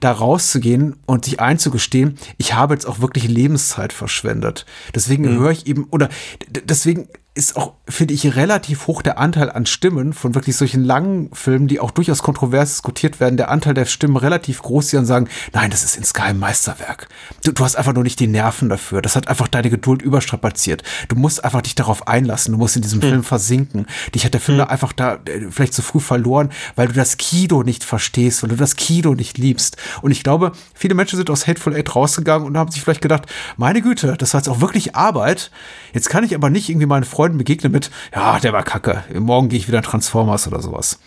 da 0.00 0.10
rauszugehen 0.10 0.96
und 1.06 1.26
sich 1.26 1.38
einzugestehen, 1.38 2.18
ich 2.38 2.54
habe 2.54 2.74
jetzt 2.74 2.86
auch 2.86 3.00
wirklich 3.00 3.28
Lebenszeit 3.28 3.92
verschwendet. 3.92 4.66
Deswegen 4.96 5.28
höre 5.28 5.52
ich 5.52 5.68
eben, 5.68 5.84
oder 5.90 6.08
deswegen 6.48 7.08
ist 7.36 7.54
auch, 7.56 7.74
finde 7.86 8.14
ich, 8.14 8.34
relativ 8.34 8.86
hoch 8.86 9.02
der 9.02 9.18
Anteil 9.18 9.50
an 9.50 9.66
Stimmen 9.66 10.14
von 10.14 10.34
wirklich 10.34 10.56
solchen 10.56 10.82
langen 10.82 11.28
Filmen, 11.34 11.68
die 11.68 11.80
auch 11.80 11.90
durchaus 11.90 12.22
kontrovers 12.22 12.70
diskutiert 12.70 13.20
werden, 13.20 13.36
der 13.36 13.50
Anteil 13.50 13.74
der 13.74 13.84
Stimmen 13.84 14.16
relativ 14.16 14.62
groß, 14.62 14.88
die 14.88 14.96
dann 14.96 15.04
sagen, 15.04 15.28
nein, 15.52 15.68
das 15.68 15.84
ist 15.84 15.98
insgeheim 15.98 16.38
Meisterwerk. 16.38 17.08
Du, 17.44 17.52
du 17.52 17.62
hast 17.62 17.76
einfach 17.76 17.92
nur 17.92 18.04
nicht 18.04 18.20
die 18.20 18.26
Nerven 18.26 18.70
dafür. 18.70 19.02
Das 19.02 19.16
hat 19.16 19.28
einfach 19.28 19.48
deine 19.48 19.68
Geduld 19.68 20.00
überstrapaziert. 20.00 20.82
Du 21.08 21.16
musst 21.16 21.44
einfach 21.44 21.60
dich 21.60 21.74
darauf 21.74 22.08
einlassen. 22.08 22.52
Du 22.52 22.58
musst 22.58 22.74
in 22.74 22.80
diesem 22.80 23.02
Film 23.02 23.22
versinken. 23.22 23.86
Dich 24.14 24.24
hat 24.24 24.32
der 24.32 24.40
Film 24.40 24.56
da 24.56 24.64
einfach 24.64 24.94
da 24.94 25.16
äh, 25.26 25.50
vielleicht 25.50 25.74
zu 25.74 25.82
früh 25.82 26.00
verloren, 26.00 26.48
weil 26.74 26.88
du 26.88 26.94
das 26.94 27.18
Kino 27.18 27.62
nicht 27.62 27.84
verstehst, 27.84 28.42
weil 28.42 28.48
du 28.48 28.56
das 28.56 28.76
Kino 28.76 29.14
nicht 29.14 29.36
liebst. 29.36 29.76
Und 30.00 30.10
ich 30.10 30.22
glaube, 30.22 30.52
viele 30.72 30.94
Menschen 30.94 31.18
sind 31.18 31.28
aus 31.28 31.46
Hateful 31.46 31.76
Eight 31.76 31.94
rausgegangen 31.94 32.46
und 32.46 32.56
haben 32.56 32.70
sich 32.70 32.80
vielleicht 32.80 33.02
gedacht, 33.02 33.26
meine 33.58 33.82
Güte, 33.82 34.16
das 34.16 34.32
war 34.32 34.40
jetzt 34.40 34.48
auch 34.48 34.62
wirklich 34.62 34.96
Arbeit. 34.96 35.50
Jetzt 35.96 36.10
kann 36.10 36.24
ich 36.24 36.34
aber 36.34 36.50
nicht 36.50 36.68
irgendwie 36.68 36.84
meinen 36.84 37.04
Freunden 37.04 37.38
begegnen 37.38 37.72
mit, 37.72 37.90
ja, 38.14 38.38
der 38.38 38.52
war 38.52 38.62
kacke. 38.62 39.02
Morgen 39.18 39.48
gehe 39.48 39.58
ich 39.58 39.66
wieder 39.66 39.78
in 39.78 39.84
Transformers 39.84 40.46
oder 40.46 40.60
sowas. 40.60 40.98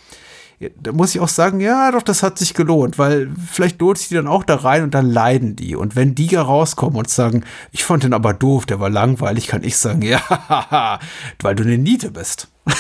Da 0.82 0.92
muss 0.94 1.14
ich 1.14 1.22
auch 1.22 1.28
sagen, 1.28 1.60
ja, 1.60 1.92
doch, 1.92 2.02
das 2.02 2.24
hat 2.24 2.40
sich 2.40 2.56
gelohnt, 2.56 2.98
weil 2.98 3.30
vielleicht 3.52 3.80
lohnt 3.80 4.00
sich 4.00 4.08
die 4.08 4.16
dann 4.16 4.28
auch 4.28 4.44
da 4.44 4.56
rein 4.56 4.82
und 4.82 4.96
dann 4.96 5.08
leiden 5.08 5.56
die. 5.56 5.76
Und 5.76 5.96
wenn 5.96 6.16
die 6.16 6.26
da 6.26 6.42
rauskommen 6.42 6.98
und 6.98 7.08
sagen, 7.08 7.44
ich 7.72 7.84
fand 7.84 8.04
den 8.04 8.16
aber 8.16 8.34
doof, 8.34 8.66
der 8.66 8.80
war 8.80 8.90
langweilig, 8.90 9.46
kann 9.46 9.64
ich 9.64 9.78
sagen, 9.78 10.02
ja, 10.06 11.00
weil 11.40 11.54
du 11.54 11.62
eine 11.64 11.78
Niete 11.78 12.10
bist. 12.10 12.48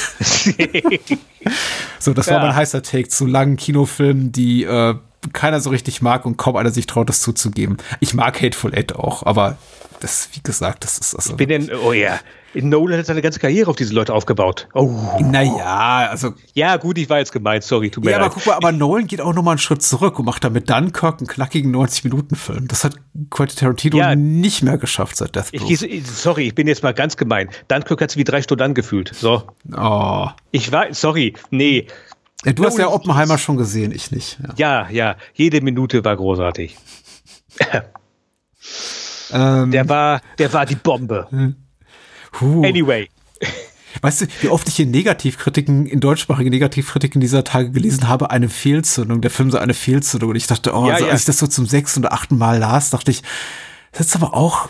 so, 1.99 2.13
das 2.13 2.25
war 2.27 2.37
Ja. 2.37 2.41
mein 2.41 2.55
heißer 2.55 2.81
Take 2.81 3.09
zu 3.09 3.27
langen 3.27 3.55
Kinofilmen, 3.55 4.31
die 4.31 4.63
äh, 4.63 4.95
keiner 5.33 5.61
so 5.61 5.69
richtig 5.69 6.01
mag 6.01 6.25
und 6.25 6.37
kaum 6.37 6.55
einer 6.55 6.71
sich 6.71 6.87
traut, 6.87 7.07
das 7.07 7.21
zuzugeben. 7.21 7.77
Ich 7.99 8.15
mag 8.15 8.41
Hateful 8.41 8.73
Eight 8.73 8.95
auch, 8.95 9.21
aber 9.27 9.57
das, 9.99 10.29
wie 10.33 10.41
gesagt, 10.41 10.83
das 10.83 10.97
ist 10.97 11.15
also. 11.15 11.35
Bin 11.35 11.49
denn, 11.49 11.71
oh 11.85 11.93
ja, 11.93 12.19
Nolan 12.55 12.97
hat 12.99 13.05
seine 13.05 13.21
ganze 13.21 13.39
Karriere 13.39 13.69
auf 13.69 13.75
diese 13.75 13.93
Leute 13.93 14.13
aufgebaut. 14.13 14.67
Oh. 14.73 14.89
Naja, 15.21 16.07
also 16.09 16.33
Ja, 16.53 16.77
gut, 16.77 16.97
ich 16.97 17.09
war 17.09 17.19
jetzt 17.19 17.31
gemeint, 17.31 17.63
sorry, 17.63 17.89
tut 17.91 18.03
mir 18.05 18.11
Ja, 18.11 18.17
aber 18.17 18.25
leid. 18.25 18.33
guck 18.35 18.45
mal, 18.47 18.53
aber 18.55 18.71
Nolan 18.71 19.05
geht 19.07 19.21
auch 19.21 19.33
noch 19.33 19.43
mal 19.43 19.51
einen 19.51 19.57
Schritt 19.59 19.83
zurück 19.83 20.17
und 20.17 20.25
macht 20.25 20.43
damit 20.43 20.69
Dunkirk 20.69 21.19
einen 21.19 21.27
knackigen 21.27 21.71
90-Minuten-Film. 21.75 22.67
Das 22.67 22.83
hat 22.83 22.95
Quentin 23.29 23.57
Tarantino 23.57 23.97
Ja. 23.97 24.15
nicht 24.15 24.63
mehr 24.63 24.77
geschafft 24.79 25.17
seit 25.17 25.35
Death 25.35 25.49
Ich, 25.51 25.61
gieße- 25.61 26.03
sorry, 26.05 26.47
ich 26.47 26.55
bin 26.55 26.67
jetzt 26.67 26.81
mal 26.81 26.93
ganz 26.93 27.17
gemein. 27.17 27.49
Dunkirk 27.67 28.01
hat 28.01 28.11
sich 28.11 28.17
wie 28.17 28.23
drei 28.23 28.41
Stunden 28.41 28.63
angefühlt. 28.63 29.13
So. 29.13 29.43
Oh. 29.77 30.27
Ich 30.51 30.71
war, 30.71 30.91
sorry, 30.93 31.35
nee. 31.51 31.85
Ja, 32.45 32.53
du 32.53 32.65
hast 32.65 32.77
ja 32.77 32.85
Nolan- 32.85 32.95
Oppenheimer 33.01 33.37
schon 33.37 33.57
gesehen, 33.57 33.91
ich 33.91 34.11
nicht. 34.11 34.39
Ja. 34.57 34.85
Ja, 34.85 34.89
ja, 34.89 35.15
jede 35.33 35.61
Minute 35.61 36.03
war 36.03 36.15
großartig. 36.15 36.77
Ähm, 39.31 39.71
Der 39.71 39.87
war, 39.89 40.21
der 40.37 40.51
war 40.53 40.65
die 40.65 40.75
Bombe. 40.75 41.27
huh. 42.39 42.63
Anyway. 42.63 43.09
Weißt 44.01 44.21
du, 44.21 44.25
wie 44.41 44.49
oft 44.49 44.67
ich 44.69 44.79
in 44.79 44.91
Negativkritiken, 44.91 45.85
in 45.87 45.99
deutschsprachigen 45.99 46.51
Negativkritiken 46.51 47.19
dieser 47.19 47.43
Tage 47.43 47.71
gelesen 47.71 48.07
habe, 48.07 48.29
eine 48.29 48.47
Fehlzündung, 48.47 49.21
der 49.21 49.31
Film 49.31 49.49
sei 49.51 49.59
eine 49.59 49.73
Fehlzündung. 49.73 50.29
Und 50.29 50.35
ich 50.35 50.47
dachte, 50.47 50.73
oh, 50.73 50.87
Ja, 50.87 50.93
also, 50.93 51.05
ja. 51.07 51.11
als 51.11 51.21
ich 51.21 51.25
das 51.25 51.39
so 51.39 51.47
zum 51.47 51.65
sechsten 51.65 52.01
oder 52.01 52.13
achten 52.13 52.37
Mal 52.37 52.59
las, 52.59 52.91
dachte 52.91 53.11
ich, 53.11 53.23
das 53.91 54.07
ist 54.07 54.15
aber 54.15 54.35
auch 54.35 54.69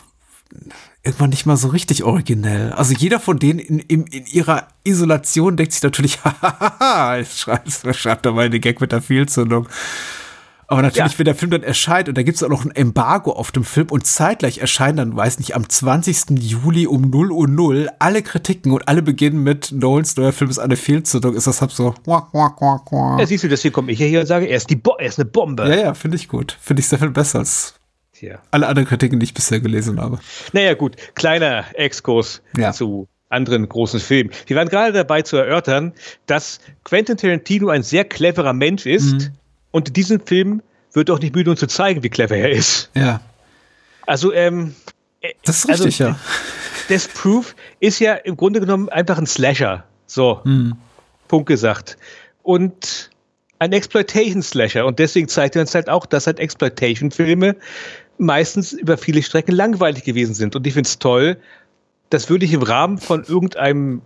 irgendwann 1.03 1.30
nicht 1.30 1.45
mal 1.45 1.57
so 1.57 1.68
richtig 1.68 2.03
originell. 2.03 2.72
Also 2.73 2.94
jeder 2.94 3.19
von 3.19 3.40
denen 3.40 3.60
in, 3.60 3.80
in, 3.80 4.07
in 4.07 4.26
ihrer 4.26 4.68
Isolation 4.84 5.57
denkt 5.57 5.73
sich 5.73 5.84
natürlich, 5.84 6.19
hahaha, 6.23 7.18
jetzt 7.18 7.40
schreibt, 7.40 7.95
schreibt 7.95 8.26
er 8.26 8.31
mal 8.31 8.45
eine 8.45 8.60
Gag 8.60 8.81
mit 8.81 8.91
der 8.91 9.02
Fehlzündung. 9.02 9.68
Aber 10.72 10.84
natürlich, 10.84 11.14
Ja. 11.14 11.18
wenn 11.20 11.26
der 11.26 11.34
Film 11.36 11.50
dann 11.50 11.64
erscheint 11.64 12.10
und 12.10 12.18
da 12.18 12.22
gibt 12.22 12.36
es 12.36 12.44
auch 12.44 12.50
noch 12.50 12.64
ein 12.64 12.70
Embargo 12.72 13.32
auf 13.32 13.52
dem 13.52 13.64
Film 13.64 13.88
und 13.90 14.06
zeitgleich 14.06 14.60
erscheinen 14.60 14.98
dann, 14.98 15.16
weiß 15.16 15.40
nicht, 15.40 15.56
am 15.56 15.68
20. 15.68 16.38
Juli 16.40 16.86
um 16.86 17.10
0 17.10 17.32
Uhr 17.32 17.48
0 17.48 17.90
alle 17.98 18.22
Kritiken 18.22 18.72
und 18.72 18.88
alle 18.88 19.02
beginnen 19.02 19.41
mit 19.44 19.72
Nolans 19.72 20.16
neuer 20.16 20.32
Film 20.32 20.52
ist 20.52 20.60
eine 20.60 20.76
Fehlzündung, 20.76 21.34
ist 21.36 21.48
das 21.48 21.62
halt 21.62 21.72
so. 21.72 21.96
Ja, 22.06 23.26
siehst 23.26 23.44
du, 23.44 23.48
deswegen 23.50 23.74
komme 23.74 23.91
ich 23.91 23.98
hier 23.98 24.20
und 24.20 24.28
sage, 24.28 24.46
er 24.46 24.58
ist, 24.58 24.70
die 24.70 24.76
Bo 24.76 24.96
er 25.00 25.08
ist 25.08 25.18
eine 25.20 25.26
Bombe. 25.30 25.68
Ja, 25.68 25.76
ja, 25.76 25.94
finde 25.96 26.18
ich 26.18 26.28
gut. 26.28 26.56
Finde 26.62 26.82
ich 26.82 26.88
sehr 26.88 27.00
viel 27.00 27.10
besser 27.10 27.40
als 27.40 27.74
Tja. 28.14 28.38
alle 28.52 28.68
anderen 28.68 28.88
Kritiken, 28.88 29.20
die 29.20 29.24
ich 29.24 29.34
bisher 29.34 29.60
gelesen 29.60 30.00
habe. 30.00 30.20
Naja, 30.54 30.76
gut, 30.76 30.96
kleiner 31.16 31.66
Exkurs 31.74 32.41
Ja. 32.56 32.74
zu 32.74 33.08
anderen 33.30 33.68
großen 33.70 34.00
Filmen. 34.00 34.32
Wir 34.48 34.56
waren 34.56 34.70
gerade 34.70 34.91
dabei 34.91 35.22
zu 35.22 35.38
erörtern, 35.38 35.94
dass 36.26 36.60
Quentin 36.84 37.16
Tarantino 37.18 37.70
ein 37.70 37.84
sehr 37.84 38.04
cleverer 38.04 38.54
Mensch 38.54 38.86
ist 38.86 39.14
mhm. 39.14 39.28
Und 39.72 39.88
in 39.90 39.94
diesem 39.94 40.20
Film 40.20 40.62
wird 40.94 41.10
auch 41.12 41.20
nicht 41.20 41.36
müde, 41.36 41.52
uns 41.52 41.60
zu 41.60 41.68
zeigen, 41.68 42.04
wie 42.04 42.10
clever 42.10 42.36
er 42.36 42.52
ist. 42.52 42.90
Ja. 42.96 43.22
Also, 44.06 44.34
ähm, 44.34 44.76
das 45.44 45.60
ist 45.60 45.70
richtig, 45.70 46.02
also, 46.02 46.14
ja. 46.14 46.20
Death 46.90 47.14
Proof 47.14 47.56
ist 47.80 48.00
ja 48.00 48.16
im 48.16 48.36
Grunde 48.36 48.60
genommen 48.60 48.90
einfach 48.90 49.18
ein 49.18 49.28
Slasher. 49.28 49.84
So, 50.08 50.41
mhm. 50.44 50.76
Punkt 51.28 51.48
gesagt. 51.48 51.98
Und 52.41 53.12
ein 53.60 53.74
Exploitation-Slasher. 53.74 54.86
Und 54.86 55.00
deswegen 55.00 55.28
zeigt 55.28 55.56
er 55.56 55.62
uns 55.62 55.76
halt 55.76 55.90
auch, 55.90 56.06
dass 56.06 56.26
halt 56.26 56.40
Exploitation-Filme 56.40 57.56
meistens 58.18 58.74
über 58.74 58.98
viele 58.98 59.22
Strecken 59.22 59.54
langweilig 59.54 60.04
gewesen 60.04 60.34
sind. 60.34 60.56
Und 60.56 60.66
ich 60.66 60.74
finde 60.74 60.88
es 60.88 60.98
toll, 60.98 61.38
das 62.10 62.30
würde 62.30 62.46
ich 62.46 62.54
im 62.54 62.64
Rahmen 62.64 62.98
von 62.98 63.24
irgendeinem, 63.24 64.02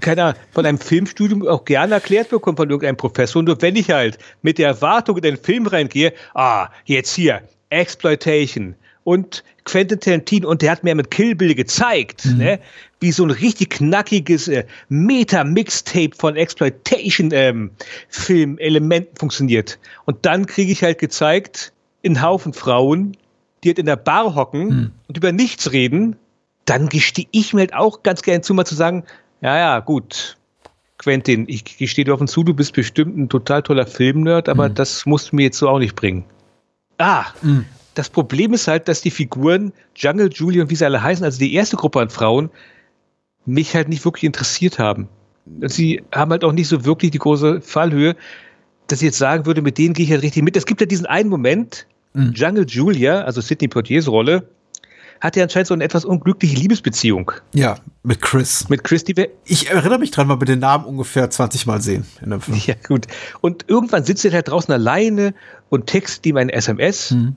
keiner, 0.00 0.34
von 0.52 0.66
einem 0.66 0.78
Filmstudium 0.78 1.46
auch 1.46 1.64
gerne 1.64 1.94
erklärt 1.94 2.30
bekommen 2.30 2.56
von 2.56 2.70
irgendeinem 2.70 2.96
Professor. 2.96 3.42
Nur 3.42 3.60
wenn 3.62 3.76
ich 3.76 3.90
halt 3.90 4.18
mit 4.42 4.58
der 4.58 4.68
Erwartung 4.68 5.16
in 5.16 5.22
den 5.22 5.36
Film 5.36 5.66
reingehe, 5.66 6.12
ah, 6.34 6.68
jetzt 6.84 7.14
hier, 7.14 7.42
Exploitation, 7.70 8.74
und 9.06 9.42
Quentin 9.64 9.98
Tarantino 10.00 10.50
und 10.50 10.60
der 10.62 10.72
hat 10.72 10.82
mir 10.82 10.96
mit 10.96 11.12
Kill 11.12 11.36
Bill 11.36 11.54
gezeigt, 11.54 12.26
mhm. 12.26 12.38
ne, 12.38 12.58
wie 12.98 13.12
so 13.12 13.22
ein 13.22 13.30
richtig 13.30 13.70
knackiges 13.70 14.48
äh, 14.48 14.64
Meta-Mixtape 14.88 16.10
von 16.16 16.34
Exploitation-Film-Elementen 16.34 19.10
ähm, 19.10 19.16
funktioniert. 19.16 19.78
Und 20.06 20.26
dann 20.26 20.46
kriege 20.46 20.72
ich 20.72 20.82
halt 20.82 20.98
gezeigt, 20.98 21.72
in 22.02 22.20
Haufen 22.20 22.52
Frauen, 22.52 23.16
die 23.62 23.68
halt 23.68 23.78
in 23.78 23.86
der 23.86 23.94
Bar 23.94 24.34
hocken 24.34 24.66
mhm. 24.66 24.90
und 25.06 25.16
über 25.16 25.30
nichts 25.30 25.70
reden, 25.70 26.16
dann 26.64 26.88
gestehe 26.88 27.28
ich 27.30 27.54
mir 27.54 27.60
halt 27.60 27.74
auch 27.74 28.02
ganz 28.02 28.22
gerne 28.22 28.40
zu, 28.40 28.54
mal 28.54 28.64
zu 28.64 28.74
sagen, 28.74 29.04
ja, 29.40 29.56
ja, 29.56 29.80
gut, 29.80 30.36
Quentin, 30.98 31.44
ich 31.48 31.64
gestehe 31.78 32.04
dir 32.04 32.14
offen 32.14 32.28
zu, 32.28 32.42
du 32.42 32.54
bist 32.54 32.72
bestimmt 32.72 33.16
ein 33.16 33.28
total 33.28 33.62
toller 33.62 33.86
Filmnerd, 33.86 34.48
aber 34.48 34.68
mhm. 34.68 34.74
das 34.74 35.06
musst 35.06 35.32
du 35.32 35.36
mir 35.36 35.44
jetzt 35.44 35.58
so 35.58 35.68
auch 35.68 35.78
nicht 35.78 35.94
bringen. 35.94 36.24
Ah, 36.98 37.26
mhm 37.42 37.66
das 37.96 38.10
Problem 38.10 38.52
ist 38.52 38.68
halt, 38.68 38.88
dass 38.88 39.00
die 39.00 39.10
Figuren 39.10 39.72
Jungle, 39.96 40.28
Julie 40.32 40.62
und 40.62 40.70
wie 40.70 40.76
sie 40.76 40.84
alle 40.84 41.02
heißen, 41.02 41.24
also 41.24 41.38
die 41.38 41.54
erste 41.54 41.76
Gruppe 41.76 42.00
an 42.00 42.10
Frauen, 42.10 42.50
mich 43.46 43.74
halt 43.74 43.88
nicht 43.88 44.04
wirklich 44.04 44.24
interessiert 44.24 44.78
haben. 44.78 45.08
Sie 45.62 46.02
haben 46.12 46.30
halt 46.30 46.44
auch 46.44 46.52
nicht 46.52 46.68
so 46.68 46.84
wirklich 46.84 47.10
die 47.12 47.18
große 47.18 47.62
Fallhöhe, 47.62 48.14
dass 48.88 49.00
ich 49.00 49.06
jetzt 49.06 49.18
sagen 49.18 49.46
würde, 49.46 49.62
mit 49.62 49.78
denen 49.78 49.94
gehe 49.94 50.04
ich 50.04 50.12
halt 50.12 50.22
richtig 50.22 50.42
mit. 50.42 50.56
Es 50.56 50.66
gibt 50.66 50.80
ja 50.80 50.86
diesen 50.86 51.06
einen 51.06 51.30
Moment, 51.30 51.86
mhm. 52.12 52.32
Jungle 52.32 52.66
Julia, 52.68 53.22
also 53.22 53.40
Sidney 53.40 53.68
Portiers 53.68 54.08
Rolle, 54.08 54.46
hat 55.20 55.36
ja 55.36 55.44
anscheinend 55.44 55.68
so 55.68 55.74
eine 55.74 55.84
etwas 55.84 56.04
unglückliche 56.04 56.56
Liebesbeziehung. 56.56 57.32
Ja, 57.54 57.76
mit 58.02 58.22
Chris. 58.22 58.68
Mit 58.68 58.84
Chris, 58.84 59.04
die 59.04 59.16
wir. 59.16 59.28
Ich 59.44 59.70
erinnere 59.70 59.98
mich 59.98 60.10
dran, 60.10 60.28
weil 60.28 60.40
wir 60.40 60.46
den 60.46 60.58
Namen 60.58 60.84
ungefähr 60.84 61.28
20 61.30 61.66
Mal 61.66 61.80
sehen 61.80 62.06
in 62.22 62.30
dem 62.30 62.40
Film. 62.40 62.60
Ja, 62.64 62.74
gut. 62.86 63.06
Und 63.40 63.64
irgendwann 63.68 64.04
sitzt 64.04 64.24
er 64.24 64.32
halt 64.32 64.48
draußen 64.48 64.72
alleine 64.72 65.34
und 65.68 65.86
textet 65.86 66.26
ihm 66.26 66.36
ein 66.36 66.48
SMS. 66.48 67.12
Mhm. 67.12 67.36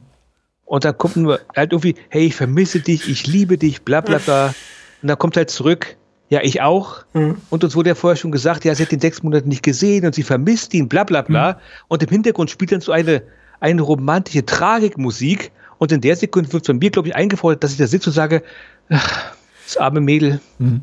Und 0.66 0.86
dann 0.86 0.98
kommt 0.98 1.16
nur 1.16 1.40
halt 1.56 1.72
irgendwie, 1.72 1.96
hey, 2.10 2.28
ich 2.28 2.36
vermisse 2.36 2.80
dich, 2.80 3.10
ich 3.10 3.26
liebe 3.26 3.58
dich, 3.58 3.82
bla 3.82 4.02
bla 4.02 4.20
bla. 4.20 4.54
Und 5.02 5.08
dann 5.08 5.18
kommt 5.18 5.36
halt 5.36 5.50
zurück, 5.50 5.98
ja, 6.30 6.42
ich 6.44 6.62
auch. 6.62 7.06
Mhm. 7.14 7.38
Und 7.50 7.64
uns 7.64 7.76
wurde 7.76 7.90
ja 7.90 7.96
vorher 7.96 8.16
schon 8.16 8.32
gesagt, 8.32 8.66
ja, 8.66 8.76
sie 8.76 8.84
hat 8.84 8.92
den 8.92 9.00
sechs 9.00 9.24
Monate 9.24 9.50
nicht 9.50 9.64
gesehen 9.64 10.06
und 10.06 10.14
sie 10.14 10.24
vermisst 10.24 10.74
ihn, 10.76 10.88
bla 10.88 11.04
bla 11.04 11.24
bla. 11.24 11.54
Mhm. 11.54 11.58
Und 11.88 12.04
im 12.04 12.10
Hintergrund 12.10 12.52
spielt 12.52 12.72
dann 12.72 12.82
so 12.82 12.92
eine, 12.92 13.24
eine 13.60 13.82
romantische 13.82 14.46
Tragikmusik. 14.46 15.52
Und 15.80 15.92
in 15.92 16.02
der 16.02 16.16
Sekunde 16.16 16.54
wird 16.54 16.68
von 16.68 16.78
mir, 16.78 16.92
glaube 16.92 17.08
ich, 17.08 17.16
eingefordert, 17.16 17.64
dass 17.64 17.72
ich 17.72 17.78
da 17.78 17.88
sitze 17.88 18.12
und 18.12 18.14
sage, 18.14 18.44
ach, 18.90 19.34
das 19.66 19.78
arme 19.78 20.02
Mädel. 20.02 20.40
Mhm. 20.60 20.82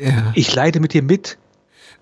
Ja. 0.00 0.32
Ich 0.34 0.52
leide 0.52 0.80
mit 0.80 0.92
dir 0.92 1.02
mit. 1.02 1.38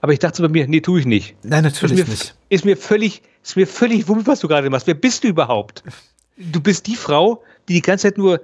Aber 0.01 0.13
ich 0.15 0.19
dachte 0.19 0.41
bei 0.41 0.49
mir, 0.49 0.67
nee, 0.67 0.81
tue 0.81 1.01
ich 1.01 1.07
nicht. 1.07 1.37
Nein, 1.43 1.65
natürlich 1.65 1.99
ist 1.99 2.07
mir, 2.07 2.11
nicht. 2.13 2.35
Ist 2.49 2.65
mir 2.65 2.77
völlig, 2.79 3.23
ist 3.43 3.57
mir 3.57 3.67
völlig 3.67 4.09
wumm, 4.09 4.27
was 4.27 4.41
du 4.41 4.49
gerade 4.49 4.71
machst. 4.71 4.87
Wer 4.87 4.95
bist 4.95 5.25
du 5.25 5.29
überhaupt? 5.29 5.83
du 6.37 6.61
bist 6.61 6.87
die 6.87 6.97
Frau, 6.97 7.43
die 7.69 7.75
die 7.75 7.83
ganze 7.83 8.09
Zeit 8.09 8.19
nur, 8.19 8.41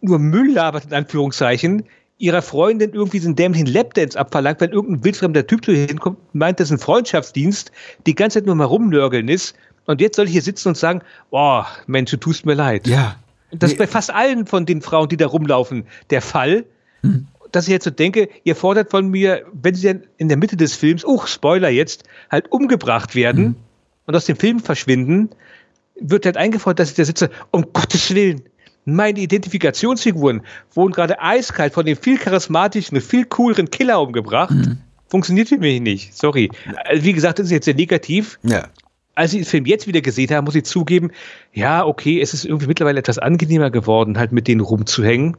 nur 0.00 0.18
Müll 0.18 0.52
labert, 0.52 0.86
in 0.86 0.94
Anführungszeichen, 0.94 1.84
ihrer 2.18 2.42
Freundin 2.42 2.92
irgendwie 2.92 3.20
einen 3.20 3.36
dämlichen 3.36 3.66
Lapdance 3.66 4.18
abverlangt, 4.18 4.60
wenn 4.60 4.70
irgendein 4.70 5.04
wildfremder 5.04 5.46
Typ 5.46 5.64
zu 5.64 5.72
ihr 5.72 5.86
hinkommt, 5.86 6.18
meint, 6.34 6.58
das 6.58 6.68
ist 6.68 6.78
ein 6.78 6.80
Freundschaftsdienst, 6.80 7.70
die 8.06 8.14
ganze 8.14 8.40
Zeit 8.40 8.46
nur 8.46 8.56
mal 8.56 8.64
rumnörgeln 8.64 9.28
ist. 9.28 9.54
Und 9.88 10.02
jetzt 10.02 10.16
soll 10.16 10.26
ich 10.26 10.32
hier 10.32 10.42
sitzen 10.42 10.68
und 10.68 10.76
sagen, 10.76 11.00
boah, 11.30 11.66
Mensch, 11.86 12.10
du 12.10 12.18
tust 12.18 12.44
mir 12.44 12.52
leid. 12.52 12.86
Ja. 12.86 13.16
Das 13.50 13.68
nee. 13.68 13.72
ist 13.72 13.78
bei 13.78 13.86
fast 13.86 14.12
allen 14.12 14.46
von 14.46 14.66
den 14.66 14.82
Frauen, 14.82 15.08
die 15.08 15.16
da 15.16 15.26
rumlaufen, 15.26 15.86
der 16.10 16.20
Fall. 16.20 16.66
Hm. 17.00 17.26
Dass 17.52 17.64
ich 17.64 17.70
jetzt 17.70 17.84
so 17.84 17.90
denke, 17.90 18.28
ihr 18.44 18.54
fordert 18.54 18.90
von 18.90 19.08
mir, 19.08 19.46
wenn 19.54 19.74
sie 19.74 19.86
dann 19.86 20.02
in 20.18 20.28
der 20.28 20.36
Mitte 20.36 20.58
des 20.58 20.74
Films, 20.74 21.06
oh, 21.06 21.24
Spoiler 21.24 21.70
jetzt, 21.70 22.04
halt 22.30 22.52
umgebracht 22.52 23.14
werden 23.14 23.44
hm. 23.44 23.56
und 24.04 24.14
aus 24.14 24.26
dem 24.26 24.36
Film 24.36 24.60
verschwinden, 24.60 25.30
wird 25.98 26.26
halt 26.26 26.36
eingefordert, 26.36 26.80
dass 26.80 26.90
ich 26.90 26.96
da 26.96 27.04
sitze, 27.06 27.30
um 27.50 27.72
Gottes 27.72 28.14
Willen, 28.14 28.42
meine 28.84 29.20
Identifikationsfiguren 29.20 30.42
wurden 30.74 30.92
gerade 30.92 31.18
eiskalt 31.22 31.72
von 31.72 31.86
dem 31.86 31.96
viel 31.96 32.18
charismatischen, 32.18 33.00
viel 33.00 33.24
cooleren 33.24 33.70
Killer 33.70 34.02
umgebracht. 34.02 34.50
Mhm. 34.50 34.78
Funktioniert 35.08 35.48
für 35.48 35.56
mich 35.56 35.80
nicht. 35.80 36.14
Sorry. 36.14 36.50
Wie 36.92 37.14
gesagt, 37.14 37.38
das 37.38 37.46
ist 37.46 37.52
jetzt 37.52 37.64
sehr 37.64 37.74
negativ. 37.74 38.38
Ja. 38.42 38.68
Als 39.18 39.32
ich 39.32 39.40
den 39.40 39.46
Film 39.46 39.66
jetzt 39.66 39.88
wieder 39.88 40.00
gesehen 40.00 40.30
habe, 40.30 40.44
muss 40.44 40.54
ich 40.54 40.64
zugeben, 40.64 41.10
ja, 41.52 41.84
okay, 41.84 42.20
es 42.20 42.34
ist 42.34 42.44
irgendwie 42.44 42.68
mittlerweile 42.68 43.00
etwas 43.00 43.18
angenehmer 43.18 43.68
geworden, 43.68 44.16
halt 44.16 44.30
mit 44.30 44.46
denen 44.46 44.60
rumzuhängen. 44.60 45.36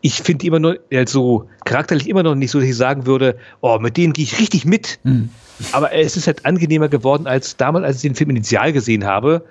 Ich 0.00 0.14
finde 0.14 0.44
immer 0.46 0.58
nur, 0.58 0.80
also 0.92 1.48
charakterlich 1.64 2.08
immer 2.08 2.24
noch 2.24 2.34
nicht 2.34 2.50
so, 2.50 2.58
dass 2.58 2.68
ich 2.68 2.76
sagen 2.76 3.06
würde, 3.06 3.38
oh, 3.60 3.78
mit 3.78 3.96
denen 3.96 4.14
gehe 4.14 4.24
ich 4.24 4.40
richtig 4.40 4.64
mit. 4.64 4.98
Mhm. 5.04 5.28
Aber 5.70 5.92
es 5.92 6.16
ist 6.16 6.26
halt 6.26 6.44
angenehmer 6.44 6.88
geworden 6.88 7.28
als 7.28 7.56
damals, 7.56 7.84
als 7.84 7.96
ich 7.98 8.02
den 8.02 8.16
Film 8.16 8.30
initial 8.30 8.72
gesehen 8.72 9.04
habe, 9.04 9.44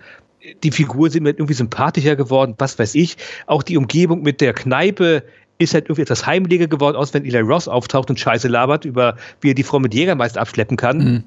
die 0.61 0.71
Figuren 0.71 1.09
sind 1.09 1.23
mir 1.23 1.29
irgendwie 1.29 1.53
sympathischer 1.53 2.17
geworden, 2.17 2.55
was 2.57 2.77
weiß 2.77 2.95
ich. 2.95 3.15
Auch 3.47 3.63
die 3.63 3.77
Umgebung 3.77 4.23
mit 4.23 4.41
der 4.41 4.51
Kneipe 4.53 5.23
ist 5.57 5.73
halt 5.73 5.85
irgendwie 5.85 6.01
etwas 6.01 6.25
heimlicher 6.25 6.67
geworden, 6.67 6.97
aus 6.97 7.13
wenn 7.13 7.23
Eli 7.23 7.39
Ross 7.39 7.69
auftaucht 7.69 8.09
und 8.09 8.19
Scheiße 8.19 8.49
labert 8.49 8.83
über, 8.83 9.15
wie 9.39 9.51
er 9.51 9.55
die 9.55 9.63
Frau 9.63 9.79
mit 9.79 9.93
Jägermeister 9.93 10.41
abschleppen 10.41 10.75
kann. 10.75 10.97
Mhm. 10.97 11.23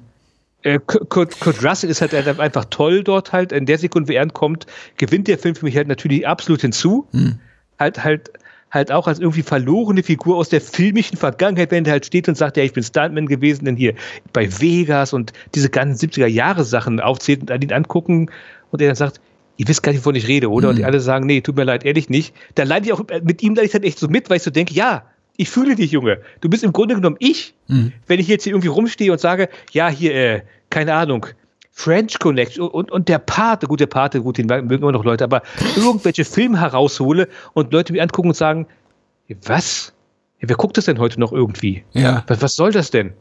Äh, 0.67 0.79
Kurt, 0.85 1.39
Kurt, 1.39 1.63
Russell 1.63 1.89
ist 1.89 2.01
halt 2.01 2.13
einfach 2.13 2.65
toll 2.65 3.01
dort 3.01 3.31
halt. 3.31 3.53
In 3.53 3.65
der 3.65 3.77
Sekunde, 3.77 4.09
wie 4.09 4.15
er 4.15 4.23
ankommt, 4.23 4.65
gewinnt 4.97 5.29
der 5.29 5.37
Film 5.37 5.55
für 5.55 5.63
mich 5.63 5.77
halt 5.77 5.87
natürlich 5.87 6.27
absolut 6.27 6.61
hinzu. 6.61 7.07
Mhm. 7.13 7.39
Halt, 7.79 8.03
halt, 8.03 8.31
halt 8.71 8.91
auch 8.91 9.07
als 9.07 9.19
irgendwie 9.19 9.43
verlorene 9.43 10.03
Figur 10.03 10.35
aus 10.35 10.49
der 10.49 10.59
filmischen 10.59 11.17
Vergangenheit, 11.17 11.71
wenn 11.71 11.85
der 11.85 11.93
halt 11.93 12.05
steht 12.05 12.27
und 12.27 12.35
sagt, 12.35 12.57
ja, 12.57 12.63
ich 12.63 12.73
bin 12.73 12.83
Stuntman 12.83 13.27
gewesen, 13.27 13.63
denn 13.63 13.77
hier 13.77 13.93
bei 14.33 14.49
Vegas 14.59 15.13
und 15.13 15.31
diese 15.55 15.69
ganzen 15.69 16.09
70er 16.09 16.27
Jahre 16.27 16.65
Sachen 16.65 16.99
aufzählt 16.99 17.41
und 17.41 17.51
an 17.51 17.61
ihn 17.61 17.71
angucken, 17.71 18.29
und 18.69 18.81
er 18.81 18.87
dann 18.87 18.97
sagt, 18.97 19.21
ihr 19.55 19.69
wisst 19.69 19.83
gar 19.83 19.93
nicht, 19.93 20.01
wovon 20.01 20.15
ich 20.15 20.27
rede, 20.27 20.51
oder? 20.51 20.67
Mhm. 20.67 20.69
Und 20.71 20.77
die 20.79 20.85
alle 20.85 20.99
sagen, 20.99 21.25
nee, 21.25 21.39
tut 21.39 21.55
mir 21.55 21.63
leid, 21.63 21.85
ehrlich 21.85 22.09
nicht. 22.09 22.35
Dann 22.55 22.67
leide 22.67 22.87
ich 22.87 22.91
auch, 22.91 23.01
mit 23.23 23.41
ihm 23.41 23.55
leide 23.55 23.67
ich 23.67 23.71
dann 23.71 23.83
echt 23.83 23.99
so 23.99 24.09
mit, 24.09 24.29
weil 24.29 24.37
ich 24.37 24.43
so 24.43 24.51
denke, 24.51 24.73
ja, 24.73 25.05
ich 25.37 25.49
fühle 25.49 25.75
dich, 25.75 25.91
Junge. 25.91 26.21
Du 26.41 26.49
bist 26.49 26.63
im 26.63 26.73
Grunde 26.73 26.95
genommen 26.95 27.15
ich. 27.19 27.53
Mhm. 27.67 27.93
Wenn 28.07 28.19
ich 28.19 28.27
jetzt 28.27 28.43
hier 28.43 28.53
irgendwie 28.53 28.67
rumstehe 28.67 29.11
und 29.11 29.21
sage, 29.21 29.49
ja, 29.71 29.87
hier, 29.87 30.13
äh, 30.13 30.41
keine 30.69 30.95
Ahnung, 30.95 31.27
French 31.71 32.17
Connection 32.17 32.67
und, 32.67 32.91
und 32.91 33.07
der 33.07 33.19
Pate, 33.19 33.67
gut, 33.67 33.79
der 33.79 33.85
Pate, 33.85 34.21
gut, 34.21 34.39
den 34.39 34.47
mögen 34.47 34.73
immer 34.73 34.91
noch 34.91 35.05
Leute, 35.05 35.23
aber 35.23 35.43
irgendwelche 35.75 36.25
Filme 36.25 36.59
heraushole 36.59 37.27
und 37.53 37.71
Leute 37.71 37.93
mir 37.93 38.01
angucken 38.01 38.29
und 38.29 38.35
sagen, 38.35 38.65
was? 39.45 39.93
Wer 40.39 40.55
guckt 40.55 40.77
das 40.77 40.85
denn 40.85 40.99
heute 40.99 41.19
noch 41.19 41.31
irgendwie? 41.31 41.83
Ja. 41.93 42.23
Was, 42.27 42.41
was 42.41 42.55
soll 42.55 42.71
das 42.71 42.89
denn? 42.89 43.13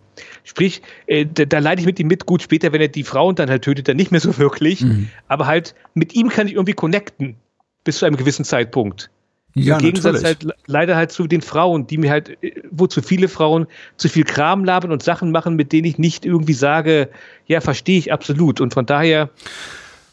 Sprich, 0.45 0.81
äh, 1.07 1.27
da, 1.27 1.45
da, 1.45 1.59
leide 1.59 1.81
ich 1.81 1.87
mit 1.87 1.99
ihm 1.99 2.09
mit. 2.09 2.25
Gut, 2.25 2.43
später, 2.43 2.73
wenn 2.73 2.81
er 2.81 2.89
die 2.89 3.05
Frauen 3.05 3.35
dann 3.35 3.51
halt 3.51 3.63
tötet, 3.63 3.89
dann 3.89 3.97
nicht 3.97 4.11
mehr 4.11 4.21
so 4.21 4.39
wirklich. 4.39 4.83
Mhm. 4.83 5.09
Aber 5.29 5.47
halt, 5.47 5.75
mit 5.95 6.15
ihm 6.15 6.29
kann 6.29 6.47
ich 6.47 6.55
irgendwie 6.55 6.73
connecten. 6.73 7.37
Bis 7.85 7.99
zu 7.99 8.07
einem 8.07 8.17
gewissen 8.17 8.45
Zeitpunkt. 8.45 9.11
Ja, 9.59 9.79
Im 9.79 9.85
Gegensatz 9.85 10.21
natürlich. 10.21 10.53
halt 10.53 10.59
leider 10.67 10.97
halt 10.97 11.13
zu 11.13 11.27
den 11.27 11.41
Frauen, 11.41 11.87
die 11.87 11.97
mir 11.97 12.11
halt, 12.11 12.37
äh, 12.43 12.61
wo 12.71 12.87
zu 12.87 13.01
viele 13.01 13.27
Frauen 13.27 13.67
zu 13.97 14.11
viel 14.11 14.25
Kram 14.25 14.65
labern 14.65 14.93
und 14.93 15.03
Sachen 15.03 15.31
machen, 15.31 15.57
mit 15.57 15.73
denen 15.73 15.87
ich 15.87 15.97
nicht 15.97 16.27
irgendwie 16.27 16.53
sage, 16.53 17.09
ja, 17.47 17.63
verstehe 17.63 17.99
ich 17.99 18.13
absolut. 18.13 18.61
Und 18.61 18.75
von 18.75 18.85
daher, 18.85 19.31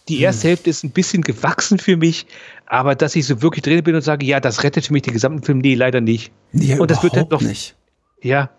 die 0.08 0.22
erste 0.22 0.44
hm. 0.44 0.48
Hälfte 0.50 0.70
ist 0.70 0.86
ein 0.86 0.92
bisschen 0.92 1.24
gewachsen 1.24 1.78
für 1.78 1.98
mich, 1.98 2.26
aber 2.68 2.96
dass 2.96 3.18
ich 3.18 3.26
so 3.26 3.42
wirklich 3.42 3.64
drin 3.64 3.84
bin 3.84 3.96
und 3.96 4.02
sage, 4.02 4.26
ja, 4.26 4.40
das 4.40 4.64
rettet 4.64 4.86
für 4.86 4.94
mich 4.94 5.02
den 5.02 5.14
gesamten 5.14 5.44
Film, 5.44 5.58
nee, 5.58 5.76
leider 5.76 6.00
nicht. 6.00 6.32
Nee, 6.54 6.80
und 6.80 6.90
das 6.90 7.04
wird 7.04 7.14
halt 7.14 7.30
noch 7.30 7.42
nicht. 7.42 7.76
Ja, 8.22 8.50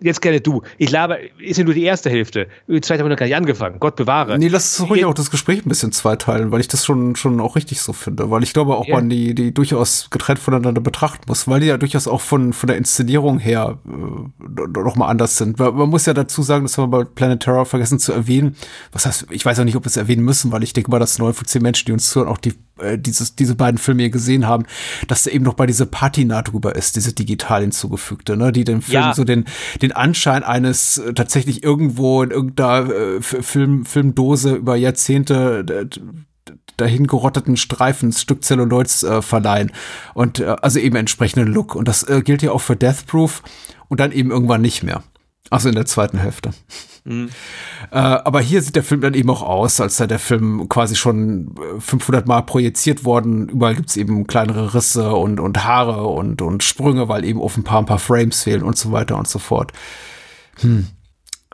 jetzt 0.00 0.20
gerne 0.20 0.40
du. 0.40 0.62
Ich 0.78 0.90
laber, 0.90 1.18
ist 1.40 1.58
ja 1.58 1.64
nur 1.64 1.74
die 1.74 1.84
erste 1.84 2.10
Hälfte. 2.10 2.46
Die 2.68 2.80
zweite 2.80 3.00
haben 3.00 3.06
wir 3.06 3.10
noch 3.10 3.18
gar 3.18 3.26
nicht 3.26 3.36
angefangen. 3.36 3.78
Gott 3.80 3.96
bewahre. 3.96 4.38
Nee, 4.38 4.48
lass 4.48 4.78
uns 4.78 4.90
ruhig 4.90 5.04
auch 5.04 5.14
das 5.14 5.30
Gespräch 5.30 5.64
ein 5.64 5.68
bisschen 5.68 5.92
zweiteilen, 5.92 6.50
weil 6.50 6.60
ich 6.60 6.68
das 6.68 6.84
schon, 6.84 7.16
schon 7.16 7.40
auch 7.40 7.56
richtig 7.56 7.80
so 7.80 7.92
finde. 7.92 8.30
Weil 8.30 8.42
ich 8.42 8.52
glaube 8.52 8.76
auch, 8.76 8.86
ja. 8.86 8.96
man 8.96 9.08
die, 9.08 9.34
die 9.34 9.52
durchaus 9.52 10.08
getrennt 10.10 10.38
voneinander 10.38 10.80
betrachten 10.80 11.24
muss, 11.26 11.48
weil 11.48 11.60
die 11.60 11.66
ja 11.66 11.78
durchaus 11.78 12.08
auch 12.08 12.20
von, 12.20 12.52
von 12.52 12.66
der 12.66 12.76
Inszenierung 12.76 13.38
her 13.38 13.78
äh, 13.86 14.80
noch 14.80 14.96
mal 14.96 15.08
anders 15.08 15.36
sind. 15.36 15.58
Man, 15.58 15.74
man 15.74 15.88
muss 15.88 16.06
ja 16.06 16.14
dazu 16.14 16.42
sagen, 16.42 16.64
das 16.64 16.76
haben 16.78 16.92
wir 16.92 17.04
bei 17.04 17.04
Planet 17.04 17.40
Terror 17.40 17.66
vergessen 17.66 17.98
zu 17.98 18.12
erwähnen. 18.12 18.56
Was 18.92 19.06
heißt, 19.06 19.26
ich 19.30 19.44
weiß 19.44 19.58
auch 19.60 19.64
nicht, 19.64 19.76
ob 19.76 19.84
wir 19.84 19.88
es 19.88 19.96
erwähnen 19.96 20.24
müssen, 20.24 20.52
weil 20.52 20.62
ich 20.62 20.72
denke 20.72 20.90
mal, 20.90 20.98
dass 20.98 21.18
neun 21.18 21.34
von 21.34 21.46
zehn 21.46 21.62
Menschen, 21.62 21.86
die 21.86 21.92
uns 21.92 22.10
zuhören, 22.10 22.28
auch 22.28 22.38
die 22.38 22.54
äh, 22.82 22.98
dieses, 22.98 23.34
diese 23.36 23.54
beiden 23.54 23.78
Filme 23.78 24.02
hier 24.02 24.10
gesehen 24.10 24.46
haben, 24.46 24.64
dass 25.08 25.24
da 25.24 25.30
eben 25.30 25.44
noch 25.44 25.54
bei 25.54 25.66
diese 25.66 25.86
Patina 25.86 26.42
drüber 26.42 26.74
ist, 26.76 26.96
diese 26.96 27.12
digital 27.12 27.62
hinzugefügte, 27.62 28.36
ne, 28.36 28.52
die 28.52 28.64
den 28.64 28.82
Film 28.82 29.02
Ja. 29.02 29.14
so 29.14 29.24
den, 29.24 29.44
den 29.80 29.92
Anschein 29.92 30.42
eines 30.42 30.98
äh, 30.98 31.14
tatsächlich 31.14 31.62
irgendwo 31.62 32.22
in 32.22 32.30
irgendeiner 32.30 32.90
äh, 32.90 33.22
Film, 33.22 33.84
Filmdose 33.84 34.54
über 34.54 34.76
Jahrzehnte 34.76 35.88
dahin 36.76 37.06
gerotteten 37.06 37.56
Streifens 37.56 38.20
Stück 38.22 38.44
Zelluloids 38.44 39.02
äh, 39.02 39.22
verleihen 39.22 39.70
und 40.14 40.40
äh, 40.40 40.56
also 40.62 40.78
eben 40.78 40.96
entsprechenden 40.96 41.52
Look 41.52 41.74
und 41.74 41.86
das 41.86 42.02
äh, 42.04 42.22
gilt 42.22 42.42
ja 42.42 42.52
auch 42.52 42.60
für 42.60 42.76
Death 42.76 43.06
Proof 43.06 43.42
und 43.88 44.00
dann 44.00 44.12
eben 44.12 44.30
irgendwann 44.30 44.62
nicht 44.62 44.82
mehr. 44.82 45.02
Also 45.50 45.68
in 45.68 45.74
der 45.74 45.86
zweiten 45.86 46.18
Hälfte. 46.18 46.50
Äh, 47.90 47.98
aber 47.98 48.40
hier 48.40 48.62
sieht 48.62 48.76
der 48.76 48.84
Film 48.84 49.00
dann 49.00 49.14
eben 49.14 49.28
auch 49.30 49.42
aus, 49.42 49.80
als 49.80 49.96
sei 49.96 50.06
der 50.06 50.20
Film 50.20 50.68
quasi 50.68 50.94
schon 50.94 51.54
äh, 51.76 51.80
500 51.80 52.26
Mal 52.26 52.42
projiziert 52.42 53.04
worden. 53.04 53.48
Überall 53.48 53.74
gibt's 53.74 53.96
eben 53.96 54.26
kleinere 54.26 54.74
Risse 54.74 55.12
und, 55.12 55.40
und 55.40 55.64
Haare 55.64 56.06
und, 56.06 56.42
und 56.42 56.62
Sprünge, 56.62 57.08
weil 57.08 57.24
eben 57.24 57.40
paar, 57.64 57.80
ein 57.80 57.86
paar 57.86 57.98
Frames 57.98 58.42
fehlen 58.42 58.62
und 58.62 58.78
so 58.78 58.92
weiter 58.92 59.16
und 59.16 59.26
so 59.26 59.38
fort. 59.38 59.72
Hm. 60.60 60.88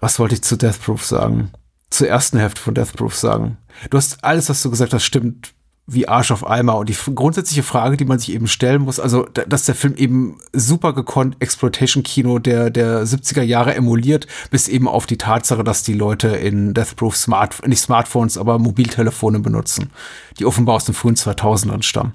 Was 0.01 0.19
wollte 0.19 0.35
ich 0.35 0.43
zu 0.43 0.56
Death 0.56 0.82
Proof 0.82 1.05
sagen? 1.05 1.51
Zur 1.90 2.09
ersten 2.09 2.39
Hälfte 2.39 2.60
von 2.60 2.74
Death 2.74 2.94
Proof 2.94 3.16
sagen. 3.16 3.56
Du 3.90 3.97
hast 3.97 4.23
alles, 4.23 4.51
was 4.51 4.62
du 4.62 4.70
gesagt 4.70 4.93
hast, 4.93 5.05
stimmt 5.05 5.55
wie 5.90 6.06
Arsch 6.06 6.31
auf 6.31 6.47
Eimer. 6.47 6.77
Und 6.77 6.90
die 6.90 6.97
grundsätzliche 7.15 7.62
Frage, 7.62 7.97
die 7.97 8.05
man 8.05 8.19
sich 8.19 8.32
eben 8.35 8.47
stellen 8.47 8.82
muss, 8.82 9.01
also, 9.01 9.27
da- 9.32 9.47
dass 9.47 9.65
der 9.65 9.74
Film 9.74 9.94
eben 9.97 10.39
super 10.52 10.93
gekonnt 10.93 11.36
Exploitation-Kino 11.40 12.39
der, 12.40 12.69
der 12.69 13.06
70er 13.06 13.43
Jahre 13.43 13.74
emuliert, 13.74 14.27
bis 14.51 14.69
eben 14.69 14.86
auf 14.86 15.06
die 15.06 15.16
Tatsache, 15.16 15.65
dass 15.65 15.82
die 15.82 15.94
Leute 15.94 16.28
in 16.28 16.74
Death 16.74 16.94
Proof 16.97 17.16
Smart, 17.16 17.66
nicht 17.66 17.81
Smartphones, 17.81 18.36
aber 18.36 18.59
Mobiltelefone 18.59 19.40
benutzen, 19.40 19.90
die 20.39 20.44
offenbar 20.44 20.77
aus 20.77 20.85
den 20.85 20.94
frühen 20.94 21.16
2000ern 21.16 21.82
stammen. 21.82 22.12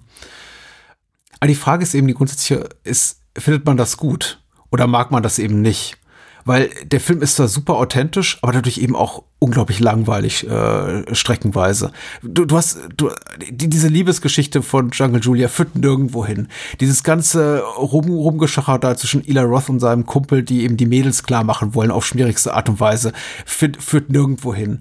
Aber 1.40 1.48
die 1.48 1.56
Frage 1.56 1.82
ist 1.84 1.95
eben, 1.95 2.08
die 2.08 2.14
grundsätzliche 2.14 2.70
ist, 2.84 3.22
findet 3.36 3.66
man 3.66 3.76
das 3.78 3.98
gut? 3.98 4.40
Oder 4.72 4.86
mag 4.86 5.10
man 5.10 5.24
das 5.24 5.40
eben 5.40 5.62
nicht? 5.62 5.98
Weil 6.45 6.70
der 6.86 7.00
Film 7.00 7.22
ist 7.22 7.38
zwar 7.38 7.48
super 7.48 7.76
authentisch, 7.76 8.38
aber 8.41 8.52
dadurch 8.52 8.78
eben 8.78 8.95
auch 8.95 9.24
unglaublich 9.44 9.80
langweilig 9.82 10.48
äh, 10.49 11.14
streckenweise. 11.14 11.91
Du, 12.22 12.45
du 12.45 12.56
hast 12.56 12.80
du, 12.95 13.10
die, 13.49 13.70
diese 13.70 13.90
Liebesgeschichte 13.90 14.61
von 14.61 14.91
Jungle 14.91 15.20
Julia 15.22 15.49
führt 15.49 15.76
nirgendwo 15.76 16.26
hin. 16.26 16.48
Dieses 16.80 17.03
ganze 17.03 17.61
Rum, 17.78 18.06
Rumgeschacher 18.10 18.80
da 18.80 18.95
zwischen 18.95 19.22
Ila 19.26 19.44
Roth 19.44 19.70
und 19.70 19.82
seinem 19.82 20.06
Kumpel, 20.06 20.44
die 20.44 20.64
eben 20.64 20.78
die 20.78 20.86
Mädels 20.86 21.24
klar 21.24 21.44
machen 21.44 21.76
wollen 21.76 21.91
auf 21.91 22.06
schwierigste 22.06 22.53
Art 22.53 22.70
und 22.70 22.80
Weise, 22.80 23.11
führt, 23.45 23.84
führt 23.84 24.10
nirgendwo 24.10 24.53
hin. 24.56 24.80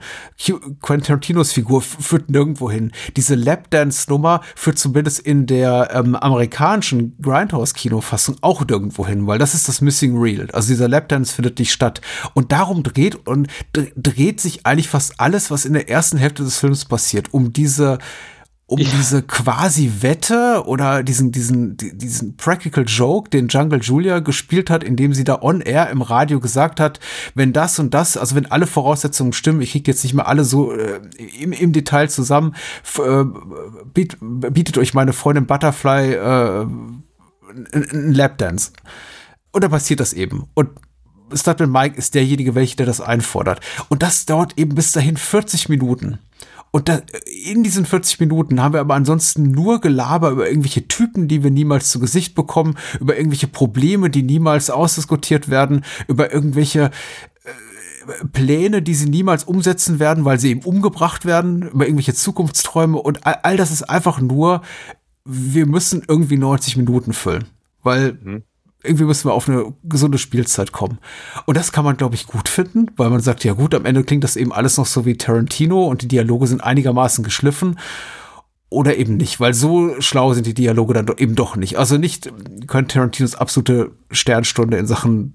Quentin 0.80 1.06
Tarantinos 1.06 1.52
Figur 1.52 1.82
führt 1.82 2.30
nirgendwo 2.30 2.70
hin. 2.70 2.92
Diese 3.16 3.34
Lapdance-Nummer 3.34 4.42
führt 4.54 4.78
zumindest 4.78 5.18
in 5.18 5.46
der 5.46 5.90
ähm, 5.92 6.14
amerikanischen 6.14 7.16
Grindhouse-Kinofassung 7.20 8.36
auch 8.42 8.64
nirgendwo 8.64 9.06
hin, 9.06 9.26
weil 9.26 9.38
das 9.40 9.54
ist 9.54 9.66
das 9.66 9.80
Missing 9.80 10.16
Reel. 10.16 10.48
Also 10.52 10.68
dieser 10.68 10.86
Lapdance 10.88 11.34
findet 11.34 11.58
nicht 11.58 11.72
statt. 11.72 12.00
Und 12.34 12.52
darum 12.52 12.84
dreht 12.84 13.26
und 13.26 13.48
dr- 13.72 13.88
dreht 13.96 14.40
sich 14.40 14.51
eigentlich 14.66 14.88
fast 14.88 15.18
alles, 15.18 15.50
was 15.50 15.64
in 15.64 15.72
der 15.72 15.88
ersten 15.88 16.18
Hälfte 16.18 16.44
des 16.44 16.58
Films 16.58 16.84
passiert, 16.84 17.32
um 17.32 17.52
diese 17.52 17.98
um 18.66 18.78
diese 18.78 19.22
quasi 19.22 19.92
Wette 20.00 20.62
oder 20.64 21.02
diesen, 21.02 21.30
diesen, 21.30 21.76
di- 21.76 21.94
diesen 21.94 22.38
Practical 22.38 22.84
Joke, 22.86 23.28
den 23.28 23.48
Jungle 23.48 23.80
Julia 23.82 24.20
gespielt 24.20 24.70
hat, 24.70 24.82
indem 24.82 25.12
sie 25.12 25.24
da 25.24 25.42
on 25.42 25.60
air 25.60 25.90
im 25.90 26.00
Radio 26.00 26.40
gesagt 26.40 26.80
hat, 26.80 26.98
wenn 27.34 27.52
das 27.52 27.78
und 27.78 27.92
das, 27.92 28.16
also 28.16 28.34
wenn 28.34 28.50
alle 28.50 28.66
Voraussetzungen 28.66 29.34
stimmen, 29.34 29.60
ich 29.60 29.72
kriege 29.72 29.90
jetzt 29.90 30.02
nicht 30.04 30.14
mehr 30.14 30.26
alle 30.26 30.44
so 30.44 30.72
äh, 30.72 31.00
im, 31.38 31.52
im 31.52 31.72
Detail 31.74 32.08
zusammen, 32.08 32.54
äh, 32.98 33.24
biet, 33.92 34.16
bietet 34.22 34.78
euch 34.78 34.94
meine 34.94 35.12
Freundin 35.12 35.44
Butterfly 35.44 36.14
äh, 36.14 36.66
ein 37.74 38.14
Lapdance. 38.14 38.70
Und 39.50 39.64
dann 39.64 39.70
passiert 39.70 40.00
das 40.00 40.14
eben. 40.14 40.46
Und 40.54 40.70
Stuntman 41.34 41.70
Mike 41.70 41.98
ist 41.98 42.14
derjenige, 42.14 42.54
welcher 42.54 42.76
der 42.76 42.86
das 42.86 43.00
einfordert. 43.00 43.60
Und 43.88 44.02
das 44.02 44.26
dauert 44.26 44.58
eben 44.58 44.74
bis 44.74 44.92
dahin 44.92 45.16
40 45.16 45.68
Minuten. 45.68 46.18
Und 46.72 46.88
da, 46.88 47.02
in 47.44 47.62
diesen 47.62 47.84
40 47.84 48.18
Minuten 48.18 48.60
haben 48.60 48.72
wir 48.72 48.80
aber 48.80 48.94
ansonsten 48.94 49.50
nur 49.50 49.80
Gelaber 49.80 50.30
über 50.30 50.48
irgendwelche 50.48 50.88
Typen, 50.88 51.28
die 51.28 51.44
wir 51.44 51.50
niemals 51.50 51.90
zu 51.90 52.00
Gesicht 52.00 52.34
bekommen, 52.34 52.76
über 52.98 53.14
irgendwelche 53.14 53.46
Probleme, 53.46 54.08
die 54.08 54.22
niemals 54.22 54.70
ausdiskutiert 54.70 55.50
werden, 55.50 55.84
über 56.08 56.32
irgendwelche 56.32 56.90
äh, 57.44 58.24
Pläne, 58.32 58.80
die 58.80 58.94
sie 58.94 59.10
niemals 59.10 59.44
umsetzen 59.44 59.98
werden, 59.98 60.24
weil 60.24 60.40
sie 60.40 60.50
eben 60.50 60.62
umgebracht 60.62 61.26
werden, 61.26 61.68
über 61.68 61.84
irgendwelche 61.84 62.14
Zukunftsträume 62.14 62.96
und 62.98 63.26
all, 63.26 63.38
all 63.42 63.56
das 63.58 63.70
ist 63.70 63.82
einfach 63.82 64.22
nur, 64.22 64.62
wir 65.26 65.66
müssen 65.66 66.02
irgendwie 66.08 66.38
90 66.38 66.78
Minuten 66.78 67.12
füllen, 67.12 67.44
weil 67.82 68.44
irgendwie 68.84 69.04
müssen 69.04 69.28
wir 69.28 69.34
auf 69.34 69.48
eine 69.48 69.72
gesunde 69.84 70.18
Spielzeit 70.18 70.72
kommen. 70.72 70.98
Und 71.46 71.56
das 71.56 71.72
kann 71.72 71.84
man, 71.84 71.96
glaube 71.96 72.14
ich, 72.14 72.26
gut 72.26 72.48
finden, 72.48 72.90
weil 72.96 73.10
man 73.10 73.20
sagt, 73.20 73.44
ja 73.44 73.52
gut, 73.52 73.74
am 73.74 73.84
Ende 73.84 74.04
klingt 74.04 74.24
das 74.24 74.36
eben 74.36 74.52
alles 74.52 74.76
noch 74.76 74.86
so 74.86 75.06
wie 75.06 75.16
Tarantino 75.16 75.86
und 75.86 76.02
die 76.02 76.08
Dialoge 76.08 76.46
sind 76.46 76.62
einigermaßen 76.62 77.22
geschliffen. 77.22 77.78
Oder 78.68 78.96
eben 78.96 79.18
nicht, 79.18 79.38
weil 79.38 79.52
so 79.52 80.00
schlau 80.00 80.32
sind 80.32 80.46
die 80.46 80.54
Dialoge 80.54 80.94
dann 80.94 81.06
eben 81.18 81.34
doch 81.34 81.56
nicht. 81.56 81.78
Also 81.78 81.98
nicht 81.98 82.32
können 82.66 82.88
Tarantinos 82.88 83.34
absolute 83.34 83.92
Sternstunde 84.10 84.78
in 84.78 84.86
Sachen 84.86 85.34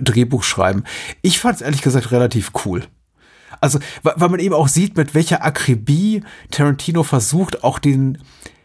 Drehbuch 0.00 0.44
schreiben. 0.44 0.84
Ich 1.22 1.40
fand 1.40 1.56
es 1.56 1.62
ehrlich 1.62 1.82
gesagt 1.82 2.12
relativ 2.12 2.52
cool. 2.64 2.84
Also, 3.60 3.78
weil 4.02 4.28
man 4.28 4.40
eben 4.40 4.54
auch 4.54 4.68
sieht, 4.68 4.96
mit 4.96 5.14
welcher 5.14 5.44
Akribie 5.44 6.22
Tarantino 6.50 7.02
versucht, 7.02 7.62
auch 7.62 7.78
den, 7.78 8.18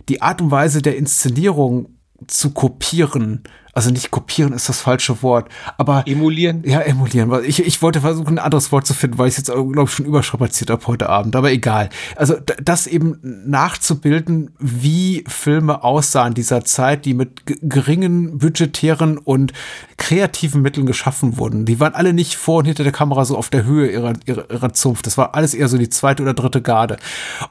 die 0.09 0.21
Art 0.21 0.41
und 0.41 0.51
Weise 0.51 0.81
der 0.81 0.97
Inszenierung 0.97 1.97
zu 2.25 2.51
kopieren. 2.51 3.43
Also 3.77 3.91
nicht 3.91 4.09
kopieren 4.09 4.53
ist 4.53 4.69
das 4.69 4.81
falsche 4.81 5.21
Wort, 5.21 5.49
aber 5.77 6.07
Emulieren? 6.07 6.63
ja, 6.65 6.79
emulieren. 6.79 7.31
Ich, 7.45 7.63
ich 7.63 7.79
wollte 7.83 8.01
versuchen, 8.01 8.39
ein 8.39 8.43
anderes 8.43 8.71
Wort 8.71 8.87
zu 8.87 8.95
finden, 8.95 9.19
weil 9.19 9.27
ich 9.27 9.37
es 9.37 9.37
jetzt, 9.37 9.51
glaube 9.51 9.83
ich, 9.83 9.91
schon 9.91 10.07
überstrapaziert 10.07 10.71
habe 10.71 10.87
heute 10.87 11.09
Abend. 11.09 11.35
Aber 11.35 11.51
egal. 11.51 11.89
Also 12.15 12.33
das 12.59 12.87
eben 12.87 13.19
nachzubilden, 13.45 14.49
wie 14.57 15.23
Filme 15.27 15.83
aussahen 15.83 16.33
dieser 16.33 16.65
Zeit, 16.65 17.05
die 17.05 17.13
mit 17.13 17.43
geringen 17.45 18.39
budgetären 18.39 19.19
und 19.19 19.53
kreativen 19.97 20.63
Mitteln 20.63 20.87
geschaffen 20.87 21.37
wurden. 21.37 21.65
Die 21.65 21.79
waren 21.79 21.93
alle 21.93 22.13
nicht 22.13 22.35
vor 22.35 22.57
und 22.57 22.65
hinter 22.65 22.83
der 22.83 22.93
Kamera 22.93 23.25
so 23.25 23.37
auf 23.37 23.51
der 23.51 23.63
Höhe 23.63 23.91
ihrer, 23.91 24.13
ihrer, 24.25 24.49
ihrer 24.49 24.73
Zunft. 24.73 25.05
Das 25.05 25.19
war 25.19 25.35
alles 25.35 25.53
eher 25.53 25.67
so 25.67 25.77
die 25.77 25.89
zweite 25.89 26.23
oder 26.23 26.33
dritte 26.33 26.63
Garde. 26.63 26.97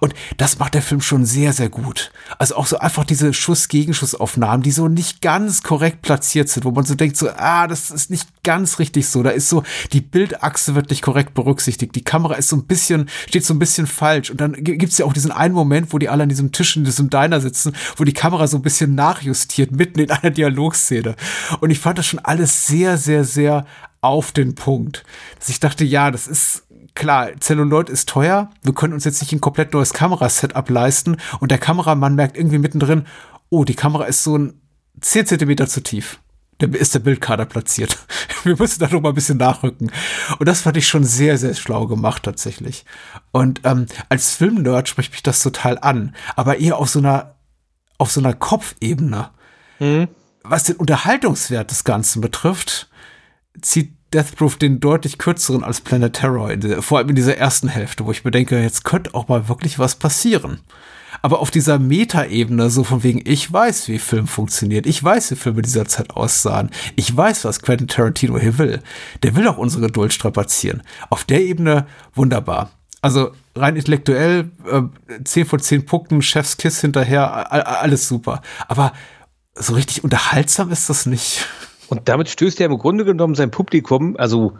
Und 0.00 0.12
das 0.38 0.58
macht 0.58 0.74
der 0.74 0.82
Film 0.82 1.00
schon 1.00 1.24
sehr, 1.24 1.52
sehr 1.52 1.68
gut. 1.68 2.10
Also 2.36 2.56
auch 2.56 2.66
so 2.66 2.78
einfach 2.78 3.04
diese 3.04 3.32
Schuss-Gegenschussaufnahmen, 3.32 4.62
die 4.64 4.72
so 4.72 4.88
nicht 4.88 5.22
ganz 5.22 5.62
korrekt 5.62 6.02
platziert 6.02 6.15
sind, 6.24 6.64
wo 6.64 6.70
man 6.70 6.84
so 6.84 6.94
denkt, 6.94 7.16
so, 7.16 7.28
ah, 7.30 7.66
das 7.66 7.90
ist 7.90 8.10
nicht 8.10 8.26
ganz 8.42 8.78
richtig 8.78 9.08
so. 9.08 9.22
Da 9.22 9.30
ist 9.30 9.48
so, 9.48 9.62
die 9.92 10.00
Bildachse 10.00 10.74
wird 10.74 10.90
nicht 10.90 11.02
korrekt 11.02 11.34
berücksichtigt. 11.34 11.94
Die 11.94 12.04
Kamera 12.04 12.34
ist 12.34 12.48
so 12.48 12.56
ein 12.56 12.66
bisschen, 12.66 13.08
steht 13.28 13.44
so 13.44 13.54
ein 13.54 13.58
bisschen 13.58 13.86
falsch. 13.86 14.30
Und 14.30 14.40
dann 14.40 14.52
gi- 14.52 14.76
gibt's 14.76 14.98
ja 14.98 15.06
auch 15.06 15.12
diesen 15.12 15.32
einen 15.32 15.54
Moment, 15.54 15.92
wo 15.92 15.98
die 15.98 16.08
alle 16.08 16.22
an 16.22 16.28
diesem 16.28 16.52
Tisch 16.52 16.76
in 16.76 16.84
diesem 16.84 17.10
Diner 17.10 17.40
sitzen, 17.40 17.74
wo 17.96 18.04
die 18.04 18.12
Kamera 18.12 18.46
so 18.46 18.56
ein 18.56 18.62
bisschen 18.62 18.94
nachjustiert, 18.94 19.72
mitten 19.72 20.00
in 20.00 20.10
einer 20.10 20.30
Dialogszene. 20.30 21.16
Und 21.60 21.70
ich 21.70 21.78
fand 21.78 21.98
das 21.98 22.06
schon 22.06 22.20
alles 22.20 22.66
sehr, 22.66 22.96
sehr, 22.98 23.24
sehr 23.24 23.66
auf 24.00 24.32
den 24.32 24.54
Punkt. 24.54 25.04
Dass 25.38 25.48
ich 25.48 25.60
dachte, 25.60 25.84
ja, 25.84 26.10
das 26.10 26.28
ist 26.28 26.62
klar, 26.94 27.30
Celluloid 27.40 27.90
ist 27.90 28.08
teuer. 28.08 28.50
Wir 28.62 28.72
können 28.72 28.92
uns 28.94 29.04
jetzt 29.04 29.20
nicht 29.20 29.32
ein 29.32 29.40
komplett 29.40 29.72
neues 29.74 29.92
Kamerasetup 29.92 30.70
leisten. 30.70 31.16
Und 31.40 31.50
der 31.50 31.58
Kameramann 31.58 32.14
merkt 32.14 32.36
irgendwie 32.36 32.58
mittendrin, 32.58 33.06
oh, 33.50 33.64
die 33.64 33.74
Kamera 33.74 34.04
ist 34.04 34.22
so 34.22 34.38
ein 34.38 34.60
10 35.00 35.26
Zentimeter 35.26 35.66
zu 35.66 35.82
tief. 35.82 36.18
Da 36.58 36.66
ist 36.66 36.94
der 36.94 37.00
Bildkader 37.00 37.44
platziert. 37.44 37.98
Wir 38.44 38.56
müssen 38.56 38.80
da 38.80 38.88
noch 38.88 39.00
mal 39.00 39.10
ein 39.10 39.14
bisschen 39.14 39.36
nachrücken. 39.36 39.92
Und 40.38 40.46
das 40.46 40.62
fand 40.62 40.76
ich 40.76 40.88
schon 40.88 41.04
sehr, 41.04 41.36
sehr 41.36 41.54
schlau 41.54 41.86
gemacht 41.86 42.22
tatsächlich. 42.22 42.86
Und 43.30 43.60
ähm, 43.64 43.86
als 44.08 44.34
Filmnerd 44.34 44.88
spricht 44.88 45.12
mich 45.12 45.22
das 45.22 45.42
total 45.42 45.78
an. 45.78 46.14
Aber 46.34 46.58
eher 46.58 46.78
auf 46.78 46.88
so 46.88 46.98
einer, 46.98 47.34
auf 47.98 48.10
so 48.10 48.20
einer 48.20 48.32
Kopfebene. 48.32 49.30
Was 50.42 50.64
den 50.64 50.76
Unterhaltungswert 50.76 51.70
des 51.70 51.84
Ganzen 51.84 52.22
betrifft, 52.22 52.88
zieht 53.60 53.92
Death 54.14 54.36
Proof 54.36 54.56
den 54.56 54.80
deutlich 54.80 55.18
kürzeren 55.18 55.64
als 55.64 55.80
Planet 55.80 56.12
Terror, 56.12 56.50
vor 56.80 56.98
allem 56.98 57.08
in 57.10 57.16
dieser 57.16 57.36
ersten 57.36 57.68
Hälfte, 57.68 58.06
wo 58.06 58.12
ich 58.12 58.24
mir 58.24 58.30
denke, 58.30 58.60
jetzt 58.62 58.84
könnte 58.84 59.14
auch 59.14 59.28
mal 59.28 59.48
wirklich 59.48 59.78
was 59.78 59.96
passieren. 59.96 60.60
Aber 61.22 61.40
auf 61.40 61.50
dieser 61.50 61.78
Metaebene, 61.78 62.70
so 62.70 62.84
von 62.84 63.02
wegen, 63.02 63.22
ich 63.24 63.52
weiß, 63.52 63.88
wie 63.88 63.98
Film 63.98 64.26
funktioniert, 64.26 64.86
ich 64.86 65.02
weiß, 65.02 65.30
wie 65.30 65.36
Filme 65.36 65.62
dieser 65.62 65.86
Zeit 65.86 66.10
aussahen, 66.10 66.70
ich 66.96 67.14
weiß, 67.14 67.44
was 67.44 67.60
Quentin 67.60 67.88
Tarantino 67.88 68.38
hier 68.38 68.58
will. 68.58 68.82
Der 69.22 69.36
will 69.36 69.48
auch 69.48 69.58
unsere 69.58 69.86
Geduld 69.86 70.12
strapazieren. 70.12 70.82
Auf 71.10 71.24
der 71.24 71.42
Ebene 71.42 71.86
wunderbar. 72.14 72.70
Also 73.02 73.30
rein 73.54 73.76
intellektuell, 73.76 74.50
äh, 74.70 74.82
10 75.22 75.46
von 75.46 75.60
10 75.60 75.86
Punkten, 75.86 76.22
Chefskiss 76.22 76.80
hinterher, 76.80 77.52
alles 77.52 78.08
super. 78.08 78.42
Aber 78.68 78.92
so 79.54 79.74
richtig 79.74 80.04
unterhaltsam 80.04 80.70
ist 80.70 80.88
das 80.90 81.06
nicht. 81.06 81.46
Und 81.88 82.08
damit 82.08 82.28
stößt 82.28 82.60
er 82.60 82.66
im 82.66 82.78
Grunde 82.78 83.04
genommen 83.04 83.34
sein 83.34 83.50
Publikum, 83.50 84.16
also 84.16 84.56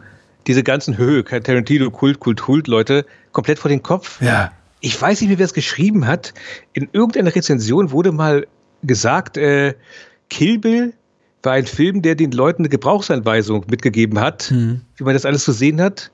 diese 0.47 0.63
ganzen 0.63 0.97
Höhe, 0.97 1.23
Tarantino, 1.23 1.91
Kult, 1.91 2.19
Kult, 2.19 2.41
Kult, 2.41 2.67
Leute, 2.67 3.05
komplett 3.33 3.59
vor 3.59 3.69
den 3.69 3.83
Kopf. 3.83 4.21
Ja. 4.21 4.51
Ich 4.79 4.99
weiß 5.01 5.21
nicht 5.21 5.29
mehr, 5.29 5.39
wer 5.39 5.45
es 5.45 5.53
geschrieben 5.53 6.07
hat. 6.07 6.33
In 6.73 6.89
irgendeiner 6.91 7.33
Rezension 7.35 7.91
wurde 7.91 8.11
mal 8.11 8.47
gesagt, 8.83 9.37
äh, 9.37 9.73
Kill 10.29 10.59
Bill 10.59 10.93
war 11.43 11.53
ein 11.53 11.65
Film, 11.65 12.01
der 12.01 12.15
den 12.15 12.31
Leuten 12.31 12.63
eine 12.63 12.69
Gebrauchsanweisung 12.69 13.65
mitgegeben 13.69 14.19
hat, 14.19 14.49
Hm. 14.49 14.81
wie 14.97 15.03
man 15.03 15.13
das 15.13 15.25
alles 15.25 15.43
zu 15.43 15.51
sehen 15.51 15.81
hat. 15.81 16.11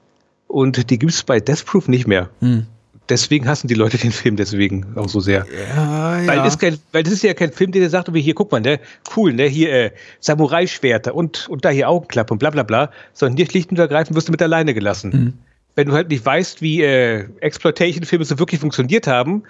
Und 0.48 0.90
die 0.90 1.00
gibt 1.00 1.12
es 1.12 1.24
bei 1.24 1.40
Death 1.40 1.66
Proof 1.66 1.88
nicht 1.88 2.08
mehr. 2.08 2.30
Hm. 2.40 2.68
Deswegen 3.10 3.48
hassen 3.48 3.68
die 3.68 3.74
Leute 3.74 3.98
den 3.98 4.12
Film 4.12 4.38
deswegen 4.38 4.96
auch 4.96 5.10
so 5.10 5.20
sehr. 5.20 5.46
Ja, 5.76 6.26
Weil, 6.26 6.38
das 6.38 6.58
kein, 6.58 6.78
weil 6.94 7.04
das 7.04 7.12
ist 7.14 7.24
ja 7.24 7.34
kein 7.34 7.52
Film, 7.52 7.72
der 7.74 7.90
sagt, 7.90 8.10
hier 8.14 8.34
guck 8.34 8.52
mal, 8.52 8.62
ne, 8.62 8.80
cool, 9.18 9.34
ne, 9.34 9.46
hier 9.46 9.74
äh, 9.74 9.92
Samurai-Schwerter 10.22 11.14
und, 11.14 11.50
und 11.50 11.66
da 11.66 11.70
hier 11.70 11.90
Augenklappe 11.90 12.34
und 12.34 12.40
bla 12.40 12.50
bla 12.50 12.64
bla, 12.64 12.92
sondern 13.12 13.36
hier 13.36 13.46
schlicht 13.46 13.72
und 13.72 13.80
ergreifend 13.80 14.16
wirst 14.16 14.30
du 14.30 14.32
mit 14.32 14.42
alleine 14.42 14.74
gelassen. 14.74 15.10
Mhm. 15.10 15.34
Wenn 15.76 15.88
du 15.88 15.94
halt 15.94 16.10
nicht 16.10 16.26
weißt, 16.26 16.62
wie 16.62 16.82
äh, 16.84 17.28
Exploitation-Filme 17.40 18.26
so 18.26 18.38
wirklich 18.40 18.62
funktioniert 18.62 19.08
haben, 19.08 19.44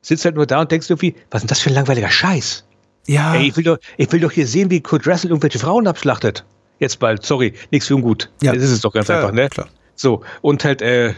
sitzt 0.00 0.24
halt 0.24 0.34
nur 0.34 0.46
da 0.46 0.60
und 0.60 0.70
denkst 0.72 0.90
irgendwie, 0.90 1.14
was 1.30 1.38
ist 1.38 1.42
denn 1.44 1.48
das 1.48 1.60
für 1.60 1.70
ein 1.70 1.74
langweiliger 1.74 2.10
Scheiß? 2.10 2.64
ja. 3.06 3.34
Ey, 3.36 3.48
ich 3.48 3.56
will, 3.56 3.64
doch, 3.64 3.78
ich 3.96 4.10
will 4.12 4.20
doch 4.20 4.32
hier 4.32 4.46
sehen, 4.46 4.70
wie 4.70 4.80
Kurt 4.80 5.06
Russell 5.06 5.30
irgendwelche 5.30 5.58
Frauen 5.58 5.86
abschlachtet. 5.86 6.44
Jetzt 6.78 6.98
bald, 6.98 7.24
sorry, 7.24 7.54
nichts 7.70 7.86
für 7.88 7.94
ungut. 7.96 8.30
Ja. 8.42 8.52
Das 8.52 8.62
ist 8.62 8.70
es 8.70 8.80
doch 8.82 8.92
ganz 8.92 9.06
Klar, 9.06 9.18
einfach, 9.20 9.32
ne? 9.32 9.48
klar. 9.48 9.68
So, 9.94 10.22
und 10.42 10.64
halt, 10.64 10.82
äh, 10.82 11.14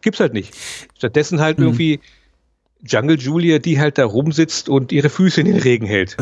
gibt's 0.00 0.20
halt 0.20 0.32
nicht. 0.32 0.54
Stattdessen 0.96 1.36
Mhm. 1.36 1.40
halt 1.42 1.58
irgendwie 1.58 2.00
Jungle 2.84 3.18
Julia, 3.18 3.58
die 3.58 3.78
halt 3.80 3.98
da 3.98 4.04
rumsitzt 4.06 4.68
und 4.68 4.90
ihre 4.92 5.08
Füße 5.10 5.40
in 5.40 5.46
den 5.46 5.58
Regen 5.58 5.86
hält. 5.86 6.16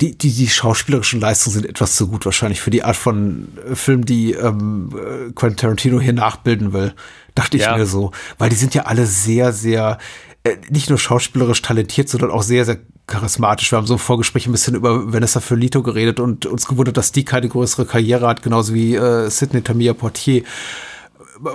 Die, 0.00 0.16
die, 0.16 0.32
die 0.32 0.48
schauspielerischen 0.48 1.20
Leistungen 1.20 1.54
sind 1.54 1.66
etwas 1.66 1.94
zu 1.96 2.08
gut 2.08 2.24
wahrscheinlich 2.24 2.60
für 2.60 2.70
die 2.70 2.82
Art 2.84 2.96
von 2.96 3.48
äh, 3.70 3.74
Film, 3.74 4.04
die 4.04 4.32
ähm, 4.32 4.90
äh, 4.94 5.32
Quentin 5.32 5.56
Tarantino 5.56 6.00
hier 6.00 6.12
nachbilden 6.12 6.72
will. 6.72 6.94
Dachte 7.34 7.56
ich 7.56 7.62
Ja. 7.64 7.76
mir 7.76 7.86
so. 7.86 8.10
Weil 8.38 8.50
die 8.50 8.56
sind 8.56 8.74
ja 8.74 8.82
alle 8.82 9.06
sehr, 9.06 9.52
sehr, 9.52 9.98
äh, 10.44 10.56
nicht 10.70 10.90
nur 10.90 10.98
schauspielerisch 10.98 11.62
talentiert, 11.62 12.08
sondern 12.08 12.30
auch 12.30 12.42
sehr, 12.42 12.64
sehr 12.64 12.78
charismatisch. 13.06 13.72
Wir 13.72 13.78
haben 13.78 13.86
so 13.86 13.94
im 13.94 14.00
Vorgespräch 14.00 14.46
ein 14.46 14.52
bisschen 14.52 14.74
über 14.74 15.12
Vanessa 15.12 15.40
Felito 15.40 15.82
geredet 15.82 16.20
und 16.20 16.44
uns 16.46 16.66
gewundert, 16.66 16.96
dass 16.96 17.12
die 17.12 17.24
keine 17.24 17.48
größere 17.48 17.86
Karriere 17.86 18.26
hat, 18.26 18.42
genauso 18.42 18.74
wie 18.74 18.94
äh, 18.96 19.30
Sidney 19.30 19.62
Tamia 19.62 19.94
Portier 19.94 20.42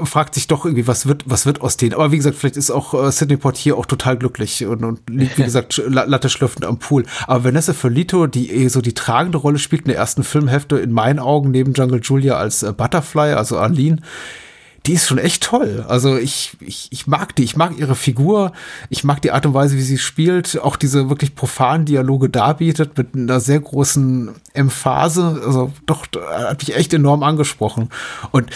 fragt 0.04 0.36
sich 0.36 0.48
doch 0.48 0.66
irgendwie, 0.66 0.88
was 0.88 1.06
wird, 1.08 1.24
was 1.26 1.46
wird 1.46 1.62
aus 1.62 1.78
denen? 1.78 1.94
Aber 1.94 2.12
wie 2.12 2.18
gesagt, 2.18 2.38
vielleicht 2.38 2.58
ist 2.58 2.72
auch 2.72 2.94
äh, 2.94 3.12
Sidney 3.12 3.38
Portier 3.38 3.78
auch 3.78 3.86
total 3.86 4.18
glücklich 4.18 4.66
und, 4.66 4.84
und 4.84 5.02
liegt, 5.10 5.38
wie 5.38 5.44
gesagt, 5.46 5.82
Latte 5.88 6.30
schlürfend 6.30 6.66
am 6.66 6.80
Pool. 6.80 7.06
Aber 7.28 7.44
Vanessa 7.44 7.74
Felito, 7.74 8.28
die 8.28 8.52
eh 8.52 8.68
so 8.68 8.82
die 8.82 8.94
tragende 8.94 9.38
Rolle 9.38 9.60
spielt 9.60 9.84
in 9.84 9.90
der 9.90 9.98
ersten 9.98 10.24
Filmhälfte, 10.24 10.78
in 10.78 10.92
meinen 10.92 11.20
Augen 11.20 11.52
neben 11.52 11.74
Jungle 11.74 12.02
Julia 12.02 12.36
als 12.38 12.64
äh, 12.64 12.72
Butterfly, 12.74 13.34
also 13.34 13.58
Arlene, 13.58 13.98
die 14.86 14.94
ist 14.94 15.08
schon 15.08 15.18
echt 15.18 15.44
toll. 15.44 15.86
Also 15.88 16.18
ich, 16.18 16.58
ich, 16.60 16.90
ich 16.92 17.08
mag 17.08 17.36
die, 17.38 17.44
ich 17.46 17.56
mag 17.56 17.78
ihre 17.78 17.96
Figur, 17.96 18.52
ich 18.90 19.06
mag 19.06 19.22
die 19.22 19.32
Art 19.32 19.46
und 19.46 19.54
Weise, 19.54 19.78
wie 19.78 19.82
sie 19.82 19.98
spielt, 19.98 20.60
auch 20.62 20.76
diese 20.76 21.10
wirklich 21.10 21.36
profanen 21.36 21.86
Dialoge 21.86 22.30
darbietet 22.30 22.98
mit 22.98 23.16
einer 23.16 23.40
sehr 23.40 23.62
großen 23.62 24.32
Emphase. 24.54 25.42
Also 25.46 25.72
doch, 25.86 26.06
hat 26.30 26.60
mich 26.60 26.76
echt 26.76 26.94
enorm 26.94 27.24
angesprochen. 27.24 27.90
Und 28.32 28.50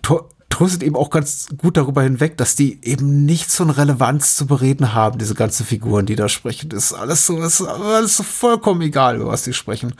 to- 0.00 0.26
tröstet 0.48 0.82
eben 0.82 0.96
auch 0.96 1.10
ganz 1.10 1.48
gut 1.56 1.76
darüber 1.76 2.02
hinweg, 2.02 2.36
dass 2.36 2.56
die 2.56 2.78
eben 2.82 3.24
nicht 3.24 3.50
so 3.50 3.64
eine 3.64 3.76
Relevanz 3.76 4.36
zu 4.36 4.46
bereden 4.46 4.94
haben, 4.94 5.18
diese 5.18 5.34
ganzen 5.34 5.66
Figuren, 5.66 6.06
die 6.06 6.16
da 6.16 6.28
sprechen. 6.28 6.70
Das 6.70 6.86
ist 6.86 6.92
alles 6.94 7.26
so, 7.26 7.38
das 7.38 7.60
ist 7.60 7.66
alles 7.66 8.16
so 8.16 8.22
vollkommen 8.22 8.80
egal, 8.82 9.16
über 9.16 9.26
was 9.26 9.44
die 9.44 9.52
sprechen. 9.52 9.94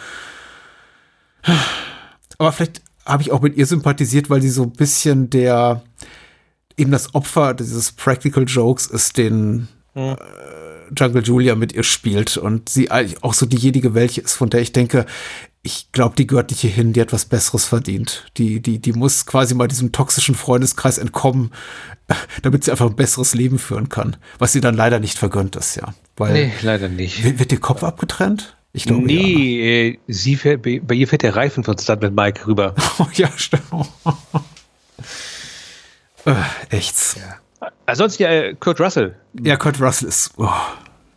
Aber 2.38 2.52
vielleicht 2.52 2.82
habe 3.04 3.22
ich 3.22 3.32
auch 3.32 3.40
mit 3.40 3.56
ihr 3.56 3.66
sympathisiert, 3.66 4.30
weil 4.30 4.42
sie 4.42 4.50
so 4.50 4.62
ein 4.62 4.72
bisschen 4.72 5.30
der, 5.30 5.82
eben 6.76 6.90
das 6.90 7.14
Opfer 7.14 7.54
dieses 7.54 7.92
Practical 7.92 8.44
Jokes 8.44 8.86
ist, 8.86 9.16
den 9.16 9.68
äh, 9.94 10.16
Jungle 10.96 11.22
Julia 11.22 11.54
mit 11.54 11.72
ihr 11.72 11.84
spielt 11.84 12.36
und 12.36 12.68
sie 12.68 12.90
eigentlich 12.90 13.22
auch 13.22 13.34
so 13.34 13.46
diejenige 13.46 13.94
welche 13.94 14.20
ist, 14.20 14.34
von 14.34 14.50
der 14.50 14.60
ich 14.60 14.72
denke, 14.72 15.06
ich 15.62 15.90
glaube, 15.92 16.16
die 16.16 16.26
gehört 16.26 16.50
nicht 16.50 16.60
hierhin, 16.60 16.92
die 16.92 17.00
hat 17.00 17.12
was 17.12 17.26
Besseres 17.26 17.66
verdient. 17.66 18.26
Die, 18.36 18.60
die, 18.60 18.78
die 18.78 18.92
muss 18.92 19.26
quasi 19.26 19.54
mal 19.54 19.68
diesem 19.68 19.92
toxischen 19.92 20.34
Freundeskreis 20.34 20.98
entkommen, 20.98 21.52
damit 22.42 22.64
sie 22.64 22.70
einfach 22.70 22.86
ein 22.86 22.96
besseres 22.96 23.34
Leben 23.34 23.58
führen 23.58 23.88
kann. 23.88 24.16
Was 24.38 24.52
sie 24.52 24.60
dann 24.60 24.74
leider 24.74 25.00
nicht 25.00 25.18
vergönnt 25.18 25.56
ist, 25.56 25.76
ja. 25.76 25.94
Weil, 26.16 26.32
Nee, 26.32 26.52
leider 26.62 26.88
nicht. 26.88 27.22
wird, 27.24 27.38
wird 27.38 27.52
ihr 27.52 27.60
Kopf 27.60 27.82
abgetrennt? 27.82 28.56
Ich 28.72 28.84
glaube, 28.84 29.10
ja. 29.10 29.20
Nee, 29.20 29.88
äh, 29.88 29.98
sie 30.06 30.36
fährt, 30.36 30.62
bei 30.62 30.94
ihr 30.94 31.08
fährt 31.08 31.22
der 31.22 31.34
Reifen 31.34 31.64
von 31.64 31.76
Stuntman 31.78 32.14
Mike 32.14 32.46
rüber. 32.46 32.74
Oh, 32.98 33.06
ja, 33.14 33.30
stimmt. 33.36 33.62
äh, 36.24 36.34
echt. 36.70 36.96
Ansonsten 37.86 38.22
ja, 38.24 38.30
äh, 38.30 38.54
Kurt 38.54 38.80
Russell. 38.80 39.16
Ja, 39.42 39.56
Kurt 39.56 39.80
Russell 39.80 40.08
ist, 40.08 40.32
oh, 40.36 40.48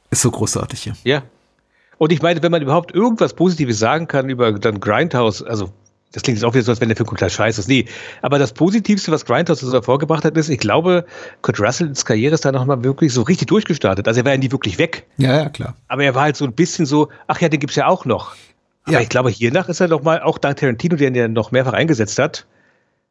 ist 0.09 0.21
so 0.21 0.31
großartig 0.31 0.81
hier. 0.83 0.95
Ja. 1.03 1.23
Und 2.01 2.11
ich 2.11 2.23
meine, 2.23 2.41
wenn 2.41 2.51
man 2.51 2.63
überhaupt 2.63 2.95
irgendwas 2.95 3.35
Positives 3.35 3.77
sagen 3.77 4.07
kann 4.07 4.27
über 4.27 4.51
dann 4.53 4.79
Grindhouse, 4.79 5.43
also 5.43 5.69
das 6.13 6.23
klingt 6.23 6.39
jetzt 6.39 6.43
auch 6.45 6.55
wieder 6.55 6.63
so, 6.63 6.71
als 6.71 6.81
wenn 6.81 6.89
der 6.89 6.95
Film 6.97 7.05
komplett 7.05 7.31
scheiße 7.31 7.61
ist. 7.61 7.67
Nee, 7.67 7.85
aber 8.23 8.39
das 8.39 8.53
Positivste, 8.53 9.11
was 9.11 9.23
Grindhouse 9.23 9.59
so 9.59 9.71
hervorgebracht 9.71 10.25
hat, 10.25 10.35
ist, 10.35 10.49
ich 10.49 10.57
glaube, 10.57 11.05
Kurt 11.43 11.59
Russells 11.59 12.03
Karriere 12.03 12.33
ist 12.33 12.43
da 12.43 12.51
nochmal 12.51 12.83
wirklich 12.83 13.13
so 13.13 13.21
richtig 13.21 13.49
durchgestartet. 13.49 14.07
Also 14.07 14.21
er 14.21 14.25
war 14.25 14.31
ja 14.31 14.39
nie 14.39 14.51
wirklich 14.51 14.79
weg, 14.79 15.05
Ja, 15.17 15.43
ja, 15.43 15.49
klar. 15.49 15.75
aber 15.89 16.03
er 16.03 16.15
war 16.15 16.23
halt 16.23 16.37
so 16.37 16.45
ein 16.45 16.53
bisschen 16.53 16.87
so, 16.87 17.09
ach 17.27 17.39
ja, 17.39 17.49
den 17.49 17.59
gibt's 17.59 17.75
ja 17.75 17.85
auch 17.85 18.05
noch. 18.05 18.33
Aber 18.85 18.93
Ja. 18.93 19.01
ich 19.01 19.09
glaube, 19.09 19.29
hiernach 19.29 19.69
ist 19.69 19.79
er 19.79 19.87
noch 19.87 20.01
mal, 20.01 20.23
auch 20.23 20.39
dank 20.39 20.57
Tarantino, 20.57 20.95
der 20.95 21.09
ihn 21.09 21.13
ja 21.15 21.27
noch 21.27 21.51
mehrfach 21.51 21.73
eingesetzt 21.73 22.17
hat, 22.17 22.47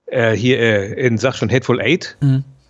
äh, 0.07 0.33
hier 0.33 0.59
äh, 0.59 1.07
in, 1.07 1.17
sag 1.17 1.37
schon, 1.37 1.49
Hateful 1.49 1.81
Eight, 1.81 2.17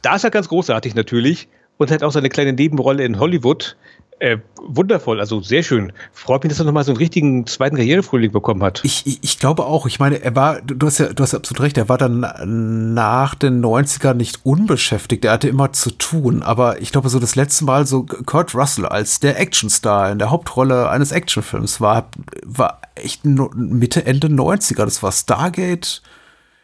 da 0.03 0.17
ist 0.17 0.25
er 0.25 0.31
ganz 0.31 0.49
großartig 0.49 0.95
natürlich 0.95 1.49
und 1.79 1.91
hat 1.91 2.03
auch 2.03 2.13
seine 2.13 2.29
kleine 2.29 2.53
Nebenrolle 2.53 3.05
in 3.05 3.19
Hollywood. 3.19 3.79
Äh, 4.21 4.37
wundervoll, 4.57 5.19
also 5.19 5.41
sehr 5.41 5.63
schön. 5.63 5.95
Freut 6.13 6.45
mich, 6.45 6.51
dass 6.51 6.59
er 6.59 6.67
nochmal 6.67 6.85
so 6.85 6.91
einen 6.91 6.99
richtigen 6.99 7.47
zweiten 7.47 7.77
Karrierefrühling 7.77 8.31
bekommen 8.31 8.63
hat. 8.63 8.83
Ich, 8.85 9.07
ich, 9.07 9.19
ich 9.23 9.39
glaube 9.39 9.65
auch, 9.65 9.87
ich 9.87 9.99
meine, 9.99 10.23
er 10.23 10.37
war, 10.37 10.61
du 10.61 10.87
hast 10.87 10.99
ja, 10.99 11.11
du 11.11 11.23
hast 11.23 11.35
absolut 11.35 11.63
recht, 11.63 11.79
er 11.79 11.89
war 11.89 11.97
dann 11.97 12.93
nach 12.93 13.35
den 13.35 13.65
90ern 13.65 14.13
nicht 14.13 14.45
unbeschäftigt, 14.45 15.25
er 15.25 15.33
hatte 15.33 15.49
immer 15.49 15.73
zu 15.73 15.91
tun, 15.91 16.43
aber 16.43 16.83
ich 16.83 16.93
glaube, 16.93 17.09
so 17.09 17.19
das 17.19 17.35
letzte 17.35 17.65
Mal 17.65 17.87
so 17.87 18.05
Kurt 18.05 18.55
Russell 18.55 18.85
als 18.85 19.21
der 19.21 19.41
Actionstar 19.41 20.13
in 20.13 20.19
der 20.19 20.31
Hauptrolle 20.31 20.91
eines 20.91 21.13
Actionfilms 21.13 21.81
war, 21.81 22.11
war 22.45 22.83
echt 22.97 23.25
Mitte, 23.25 24.05
Ende 24.05 24.29
90er, 24.29 24.85
das 24.85 25.03
war 25.03 25.13
Stargate, 25.13 26.03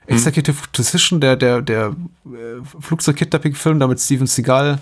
Executive 0.07 0.59
Decision, 0.77 1.20
der, 1.20 1.37
der, 1.37 1.62
der 1.62 1.97
äh, 2.27 2.62
Flugzeug-Kidnapping-Film, 2.81 3.81
da 3.81 3.87
mit 3.87 3.99
Steven 3.99 4.27
Seagal. 4.27 4.78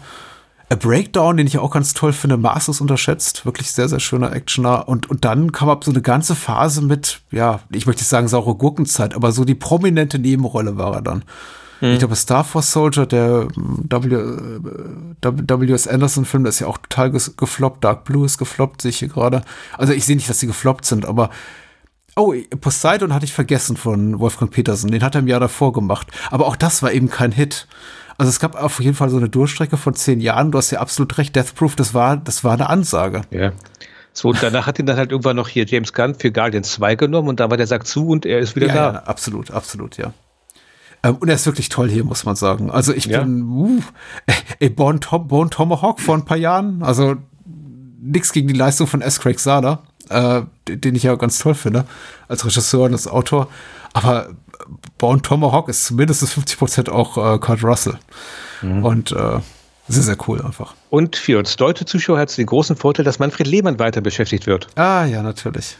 A 0.74 0.76
Breakdown, 0.76 1.36
den 1.36 1.46
ich 1.46 1.58
auch 1.58 1.70
ganz 1.70 1.94
toll 1.94 2.12
finde, 2.12 2.36
maßlos 2.36 2.80
unterschätzt. 2.80 3.46
Wirklich 3.46 3.70
sehr, 3.70 3.88
sehr 3.88 4.00
schöner 4.00 4.32
Actioner. 4.32 4.88
Und, 4.88 5.08
und 5.08 5.24
dann 5.24 5.52
kam 5.52 5.68
ab 5.68 5.84
so 5.84 5.90
eine 5.90 6.02
ganze 6.02 6.34
Phase 6.34 6.82
mit, 6.82 7.20
ja, 7.30 7.60
ich 7.70 7.86
möchte 7.86 8.00
nicht 8.00 8.08
sagen 8.08 8.28
saure 8.28 8.54
Gurkenzeit, 8.54 9.14
aber 9.14 9.32
so 9.32 9.44
die 9.44 9.54
prominente 9.54 10.18
Nebenrolle 10.18 10.76
war 10.76 10.94
er 10.94 11.02
dann. 11.02 11.24
Ich 11.80 11.98
glaube, 11.98 12.16
Star 12.16 12.44
Force 12.44 12.72
Soldier, 12.72 13.04
der 13.04 13.48
ähm, 13.56 13.84
w, 13.90 14.14
äh, 14.14 15.60
W.S. 15.60 15.86
Anderson-Film, 15.86 16.44
der 16.44 16.48
ist 16.48 16.60
ja 16.60 16.66
auch 16.66 16.78
total 16.78 17.10
gefloppt. 17.10 17.84
Dark 17.84 18.04
Blue 18.04 18.24
ist 18.24 18.38
gefloppt, 18.38 18.80
sehe 18.80 18.88
ich 18.90 19.00
hier 19.00 19.08
gerade. 19.08 19.42
Also 19.76 19.92
ich 19.92 20.06
sehe 20.06 20.16
nicht, 20.16 20.28
dass 20.30 20.40
sie 20.40 20.46
gefloppt 20.46 20.86
sind, 20.86 21.04
aber 21.04 21.30
Oh, 22.16 22.32
Poseidon 22.60 23.12
hatte 23.12 23.24
ich 23.24 23.32
vergessen 23.32 23.76
von 23.76 24.20
Wolfgang 24.20 24.48
Petersen. 24.48 24.92
Den 24.92 25.02
hat 25.02 25.16
er 25.16 25.18
im 25.18 25.26
Jahr 25.26 25.40
davor 25.40 25.72
gemacht. 25.72 26.06
Aber 26.30 26.46
auch 26.46 26.54
das 26.54 26.80
war 26.80 26.92
eben 26.92 27.10
kein 27.10 27.32
Hit. 27.32 27.66
Also 28.18 28.30
es 28.30 28.38
gab 28.40 28.60
auf 28.60 28.80
jeden 28.80 28.94
Fall 28.94 29.10
so 29.10 29.16
eine 29.16 29.28
Durchstrecke 29.28 29.76
von 29.76 29.94
zehn 29.94 30.20
Jahren. 30.20 30.50
Du 30.52 30.58
hast 30.58 30.70
ja 30.70 30.80
absolut 30.80 31.16
recht. 31.18 31.34
Death 31.34 31.54
Proof, 31.54 31.74
das 31.76 31.94
war, 31.94 32.16
das 32.16 32.44
war 32.44 32.52
eine 32.54 32.68
Ansage. 32.68 33.22
Ja. 33.30 33.52
So, 34.12 34.28
und 34.28 34.40
danach 34.42 34.66
hat 34.68 34.78
ihn 34.78 34.86
dann 34.86 34.96
halt 34.96 35.10
irgendwann 35.10 35.34
noch 35.36 35.48
hier 35.48 35.66
James 35.66 35.92
Gunn 35.92 36.14
für 36.14 36.30
Guardians 36.30 36.70
2 36.72 36.94
genommen 36.94 37.28
und 37.28 37.40
da 37.40 37.50
war 37.50 37.56
der 37.56 37.66
Sack 37.66 37.86
zu 37.86 38.06
und 38.06 38.24
er 38.24 38.38
ist 38.38 38.54
wieder 38.54 38.68
Ja, 38.68 38.74
da. 38.74 38.92
ja, 38.92 38.98
absolut, 39.04 39.50
absolut, 39.50 39.96
ja. 39.96 40.12
Ähm, 41.02 41.16
und 41.16 41.28
er 41.28 41.34
ist 41.34 41.46
wirklich 41.46 41.68
toll 41.68 41.90
hier, 41.90 42.04
muss 42.04 42.24
man 42.24 42.36
sagen. 42.36 42.70
Also 42.70 42.92
ich 42.94 43.06
Ja. 43.06 43.22
bin, 43.22 43.42
uh, 43.42 43.80
ey, 44.60 44.70
Bone, 44.70 45.00
Tom, 45.00 45.26
Bone 45.26 45.50
Tomahawk 45.50 45.98
vor 46.00 46.14
ein 46.14 46.24
paar 46.24 46.36
Jahren. 46.36 46.84
Also 46.84 47.16
nix 48.00 48.32
gegen 48.32 48.46
die 48.46 48.54
Leistung 48.54 48.86
von 48.86 49.00
S. 49.02 49.18
Craig 49.18 49.40
Sada, 49.40 49.82
äh, 50.10 50.42
den 50.68 50.94
ich 50.94 51.02
ja 51.02 51.16
ganz 51.16 51.40
toll 51.40 51.54
finde, 51.54 51.84
als 52.28 52.44
Regisseur 52.46 52.84
und 52.84 52.92
als 52.92 53.08
Autor. 53.08 53.48
Aber 53.94 54.28
Bone 54.98 55.22
Tomahawk 55.22 55.68
ist 55.68 55.84
zumindest 55.86 56.28
50 56.28 56.58
Prozent 56.58 56.88
auch 56.88 57.16
äh, 57.16 57.38
Kurt 57.38 57.62
Russell. 57.62 57.98
Und 58.62 59.12
äh, 59.12 59.40
sehr, 59.88 60.02
sehr 60.02 60.16
cool 60.26 60.40
einfach. 60.40 60.74
Und 60.90 61.16
für 61.16 61.38
uns 61.38 61.56
deutsche 61.56 61.84
Zuschauer 61.84 62.18
hat 62.18 62.30
es 62.30 62.36
den 62.36 62.46
großen 62.46 62.76
Vorteil, 62.76 63.04
dass 63.04 63.18
Manfred 63.18 63.46
Lehmann 63.46 63.78
weiter 63.78 64.00
beschäftigt 64.00 64.46
wird. 64.46 64.68
Ah, 64.76 65.04
ja, 65.04 65.22
natürlich. 65.22 65.76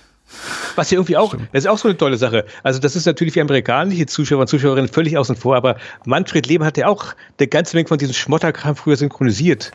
Was 0.75 0.91
ja 0.91 0.97
irgendwie 0.97 1.17
auch, 1.17 1.35
das 1.53 1.65
ist 1.65 1.67
auch 1.67 1.79
so 1.79 1.89
eine 1.89 1.97
tolle 1.97 2.17
Sache. 2.17 2.45
Also 2.63 2.81
das 2.81 2.97
ist 2.97 3.07
natürlich 3.07 3.35
für 3.35 3.41
amerikanische 3.41 4.07
Zuschauer 4.07 4.41
und 4.41 4.49
Zuschauerinnen 4.49 4.89
völlig 4.89 5.17
außen 5.17 5.37
vor, 5.37 5.57
aber 5.57 5.77
Manfred 6.05 6.47
Lehmann 6.47 6.67
hat 6.67 6.77
ja 6.77 6.89
auch 6.89 7.15
eine 7.39 7.47
ganze 7.47 7.77
Menge 7.77 7.89
von 7.89 7.99
diesem 7.99 8.15
Schmotterkram 8.15 8.75
früher 8.75 8.97
synchronisiert. 8.97 9.71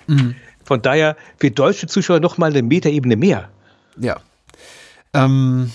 Von 0.64 0.82
daher 0.82 1.16
für 1.38 1.50
deutsche 1.50 1.88
Zuschauer 1.88 2.20
nochmal 2.20 2.52
eine 2.52 2.62
Metaebene 2.62 3.16
mehr. 3.16 3.50
Ja. 4.00 4.18
Ähm, 5.14 5.72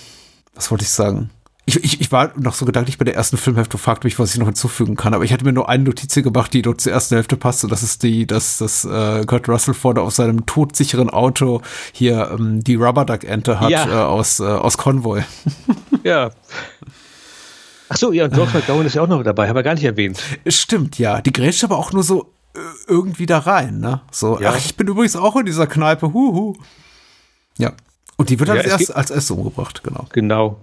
was 0.54 0.70
wollte 0.70 0.84
ich 0.84 0.90
sagen? 0.90 1.30
Ich, 1.66 1.82
ich, 1.82 2.00
ich 2.02 2.12
war 2.12 2.32
noch 2.38 2.52
so 2.54 2.66
gedanklich 2.66 2.98
bei 2.98 3.06
der 3.06 3.14
ersten 3.14 3.38
Filmhälfte 3.38 3.76
und 3.78 3.80
fragte 3.82 4.06
mich, 4.06 4.18
was 4.18 4.34
ich 4.34 4.38
noch 4.38 4.46
hinzufügen 4.46 4.96
kann. 4.96 5.14
Aber 5.14 5.24
ich 5.24 5.32
hatte 5.32 5.44
mir 5.46 5.52
nur 5.52 5.68
eine 5.68 5.84
Notiz 5.84 6.14
gemacht, 6.14 6.52
die 6.52 6.60
dort 6.60 6.82
zur 6.82 6.92
ersten 6.92 7.14
Hälfte 7.14 7.38
passt. 7.38 7.64
Und 7.64 7.70
das 7.70 7.82
ist 7.82 8.02
die, 8.02 8.26
dass 8.26 8.58
das 8.58 8.84
äh, 8.84 9.24
Kurt 9.24 9.48
Russell 9.48 9.72
vorne 9.72 10.02
auf 10.02 10.12
seinem 10.12 10.44
todsicheren 10.44 11.08
Auto 11.08 11.62
hier 11.92 12.32
ähm, 12.38 12.62
die 12.62 12.74
Rubber 12.74 13.06
Duck 13.06 13.24
Ente 13.24 13.60
hat 13.60 13.70
Ja. 13.70 13.86
äh, 13.88 14.04
aus, 14.04 14.40
äh, 14.40 14.44
aus 14.44 14.76
Convoy. 14.78 15.22
Ja. 16.04 16.30
Ach 17.88 17.96
so, 17.96 18.12
ja, 18.12 18.24
und 18.24 18.34
George 18.34 18.52
McGowan 18.54 18.84
ist 18.84 18.94
ja 18.94 19.02
auch 19.02 19.06
noch 19.08 19.22
dabei, 19.22 19.48
haben 19.48 19.56
wir 19.56 19.62
gar 19.62 19.72
nicht 19.74 19.84
erwähnt. 19.84 20.22
Stimmt, 20.46 20.98
ja. 20.98 21.22
Die 21.22 21.32
grätscht 21.32 21.64
aber 21.64 21.78
auch 21.78 21.92
nur 21.92 22.02
so 22.02 22.30
äh, 22.54 22.58
irgendwie 22.88 23.24
da 23.24 23.38
rein, 23.38 23.78
ne? 23.80 24.02
So, 24.10 24.38
Ja. 24.38 24.50
ach, 24.50 24.56
ich 24.58 24.74
bin 24.76 24.86
übrigens 24.88 25.16
auch 25.16 25.36
in 25.36 25.46
dieser 25.46 25.66
Kneipe, 25.66 26.12
huhu. 26.12 26.54
Ja. 27.56 27.72
Und 28.16 28.28
die 28.28 28.38
wird 28.38 28.48
Ja, 28.50 28.56
als, 28.56 28.66
erst, 28.66 28.94
als 28.94 29.10
erstes 29.10 29.30
umgebracht, 29.30 29.82
genau. 29.82 30.06
Genau. 30.12 30.60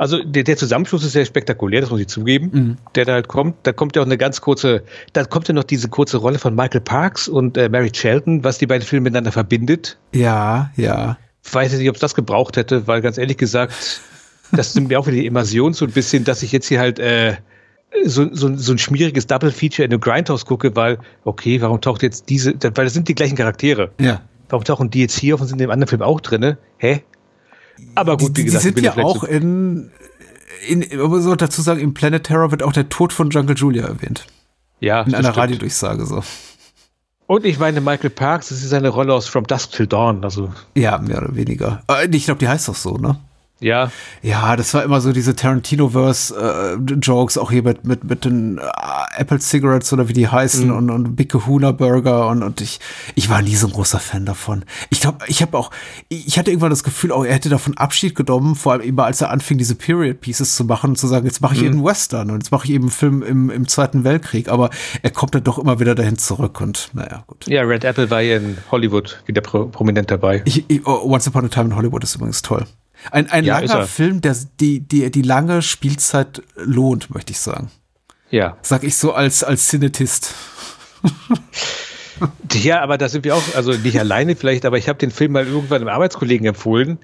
Also 0.00 0.24
der, 0.24 0.44
der 0.44 0.56
Zusammenschluss 0.56 1.04
ist 1.04 1.12
sehr 1.12 1.26
spektakulär, 1.26 1.82
das 1.82 1.90
muss 1.90 2.00
ich 2.00 2.08
zugeben, 2.08 2.78
der 2.94 3.04
da 3.04 3.12
halt 3.12 3.28
kommt. 3.28 3.56
Da 3.64 3.74
kommt 3.74 3.96
ja 3.96 4.00
auch 4.00 4.06
eine 4.06 4.16
ganz 4.16 4.40
kurze, 4.40 4.82
da 5.12 5.24
kommt 5.24 5.46
ja 5.48 5.52
noch 5.52 5.64
diese 5.64 5.90
kurze 5.90 6.16
Rolle 6.16 6.38
von 6.38 6.54
Michael 6.54 6.80
Parks 6.80 7.28
und 7.28 7.58
äh, 7.58 7.68
Mary 7.68 7.90
Shelton, 7.94 8.42
was 8.42 8.56
die 8.56 8.66
beiden 8.66 8.82
Filme 8.82 9.04
miteinander 9.04 9.30
verbindet. 9.30 9.98
Ja, 10.14 10.70
ja. 10.76 11.18
Weiß 11.52 11.74
ich 11.74 11.80
nicht, 11.80 11.90
ob 11.90 11.96
es 11.96 12.00
das 12.00 12.14
gebraucht 12.14 12.56
hätte, 12.56 12.86
weil 12.86 13.02
ganz 13.02 13.18
ehrlich 13.18 13.36
gesagt, 13.36 14.00
das 14.52 14.74
nimmt 14.74 14.88
mir 14.88 14.98
auch 14.98 15.06
wieder 15.06 15.18
die 15.18 15.26
Immersion 15.26 15.74
so 15.74 15.84
ein 15.84 15.90
bisschen, 15.90 16.24
dass 16.24 16.42
ich 16.42 16.50
jetzt 16.50 16.68
hier 16.68 16.80
halt 16.80 16.98
äh, 16.98 17.34
so, 18.02 18.26
so, 18.32 18.56
so 18.56 18.72
ein 18.72 18.78
schmieriges 18.78 19.26
Double-Feature 19.26 19.84
in 19.84 19.92
einem 19.92 20.00
Grindhouse 20.00 20.46
gucke, 20.46 20.74
weil, 20.76 20.96
okay, 21.24 21.60
warum 21.60 21.78
taucht 21.82 22.02
jetzt 22.02 22.30
diese, 22.30 22.54
weil 22.54 22.86
das 22.86 22.94
sind 22.94 23.06
die 23.06 23.14
gleichen 23.14 23.36
Charaktere. 23.36 23.90
Ja. 24.00 24.22
Warum 24.48 24.64
tauchen 24.64 24.88
die 24.88 25.00
jetzt 25.00 25.18
hier 25.18 25.34
auf 25.34 25.42
und 25.42 25.48
sind 25.48 25.60
in 25.60 25.66
dem 25.66 25.70
anderen 25.70 25.88
Film 25.88 26.00
auch 26.00 26.22
drinne? 26.22 26.56
Hä? 26.78 27.04
Aber 27.94 28.16
gut, 28.16 28.30
die, 28.30 28.36
wie 28.36 28.40
die 28.40 28.44
gesagt, 28.46 28.64
ich 28.64 28.74
sind 28.74 28.84
ja 28.84 28.96
auch 29.04 29.24
in, 29.24 29.90
in, 30.66 31.00
aber 31.00 31.20
so 31.20 31.34
dazu 31.34 31.62
sagen, 31.62 31.80
im 31.80 31.94
Planet 31.94 32.24
Terror 32.24 32.50
wird 32.50 32.62
auch 32.62 32.72
der 32.72 32.88
Tod 32.88 33.12
von 33.12 33.30
Jungle 33.30 33.56
Julia 33.56 33.86
erwähnt. 33.86 34.26
ja, 34.80 35.02
In 35.02 35.14
einer. 35.14 35.36
Radiodurchsage 35.36 36.06
so. 36.06 36.22
Und 37.26 37.44
ich 37.44 37.60
meine, 37.60 37.80
Michael 37.80 38.10
Parks, 38.10 38.48
das 38.48 38.58
ist 38.58 38.70
seine 38.70 38.88
Rolle 38.88 39.14
aus 39.14 39.28
From 39.28 39.46
Dusk 39.46 39.70
Till 39.72 39.86
Dawn. 39.86 40.24
Also, 40.24 40.52
Ja, 40.74 40.98
mehr 40.98 41.18
oder 41.18 41.36
weniger. 41.36 41.82
Äh, 41.88 42.08
ich 42.10 42.24
glaube, 42.24 42.40
die 42.40 42.48
heißt 42.48 42.66
doch 42.68 42.74
so, 42.74 42.96
ne? 42.96 43.18
Ja, 43.60 43.90
Ja, 44.22 44.56
das 44.56 44.74
war 44.74 44.82
immer 44.82 45.00
so 45.00 45.12
diese 45.12 45.36
Tarantino-Verse-Jokes, 45.36 47.38
auch 47.38 47.50
hier 47.50 47.62
mit, 47.62 47.84
mit, 47.84 48.04
mit 48.04 48.24
den 48.24 48.58
äh, 48.58 48.62
Apple 49.16 49.38
Cigarettes 49.40 49.92
oder 49.92 50.08
wie 50.08 50.12
die 50.12 50.28
heißen 50.28 50.68
Mhm. 50.68 50.76
und, 50.76 50.90
und 50.90 51.16
Big 51.16 51.30
Kahuna 51.30 51.72
Burger 51.72 52.28
und, 52.28 52.42
und 52.42 52.60
ich, 52.60 52.80
ich 53.14 53.28
war 53.30 53.42
nie 53.42 53.54
so 53.56 53.66
ein 53.66 53.72
großer 53.72 53.98
Fan 54.00 54.26
davon. 54.26 54.64
Ich 54.90 55.00
glaube, 55.00 55.18
ich 55.28 55.42
habe 55.42 55.56
auch, 55.56 55.70
ich 56.08 56.38
hatte 56.38 56.50
irgendwann 56.50 56.70
das 56.70 56.84
Gefühl, 56.84 57.12
auch 57.12 57.24
er 57.24 57.34
hätte 57.34 57.48
davon 57.48 57.76
Abschied 57.76 58.14
genommen, 58.14 58.54
vor 58.56 58.72
allem 58.72 58.82
immer 58.82 59.04
als 59.04 59.20
er 59.20 59.30
anfing, 59.30 59.58
diese 59.58 59.74
Period 59.74 60.20
Pieces 60.20 60.56
zu 60.56 60.64
machen 60.64 60.90
und 60.90 60.96
zu 60.96 61.06
sagen, 61.06 61.26
jetzt 61.26 61.40
mache 61.40 61.54
Mhm. 61.54 61.60
ich 61.60 61.66
eben 61.66 61.74
einen 61.76 61.84
Western 61.84 62.30
und 62.30 62.42
jetzt 62.42 62.50
mache 62.52 62.66
ich 62.66 62.72
eben 62.72 62.84
einen 62.84 62.90
Film 62.90 63.22
im, 63.22 63.50
im 63.50 63.68
Zweiten 63.68 64.04
Weltkrieg, 64.04 64.48
aber 64.48 64.70
er 65.02 65.10
kommt 65.10 65.34
dann 65.34 65.44
doch 65.44 65.58
immer 65.58 65.80
wieder 65.80 65.94
dahin 65.94 66.18
zurück 66.18 66.60
und 66.60 66.90
naja, 66.92 67.24
gut. 67.26 67.46
ja, 67.46 67.62
Red 67.62 67.84
Apple 67.84 68.10
war 68.10 68.20
ja 68.20 68.36
in 68.36 68.58
Hollywood 68.70 69.22
wieder 69.26 69.40
pro, 69.40 69.66
prominent 69.66 70.10
dabei. 70.10 70.42
Ich, 70.44 70.64
ich, 70.68 70.86
oh, 70.86 71.00
Once 71.04 71.26
Upon 71.28 71.46
a 71.46 71.48
Time 71.48 71.66
in 71.66 71.76
Hollywood 71.76 72.04
ist 72.04 72.14
übrigens 72.14 72.42
toll. 72.42 72.64
Ein, 73.10 73.30
ein 73.30 73.44
Ja, 73.44 73.58
langer 73.58 73.80
er. 73.80 73.86
Film, 73.86 74.20
der 74.20 74.36
die, 74.60 74.80
die, 74.80 75.10
die 75.10 75.22
lange 75.22 75.62
Spielzeit 75.62 76.42
lohnt, 76.56 77.12
möchte 77.14 77.32
ich 77.32 77.38
sagen. 77.38 77.70
Ja. 78.30 78.56
Sag 78.62 78.84
ich 78.84 78.96
so 78.96 79.12
als, 79.12 79.42
als 79.42 79.68
Cinetist. 79.68 80.34
Ja, 82.52 82.82
aber 82.82 82.98
da 82.98 83.08
sind 83.08 83.24
wir 83.24 83.34
auch, 83.34 83.42
also 83.54 83.72
nicht 83.72 83.98
alleine 83.98 84.36
vielleicht, 84.36 84.66
aber 84.66 84.76
ich 84.76 84.88
habe 84.88 84.98
den 84.98 85.10
Film 85.10 85.32
mal 85.32 85.46
irgendwann 85.46 85.80
einem 85.80 85.88
Arbeitskollegen 85.88 86.46
empfohlen 86.46 86.98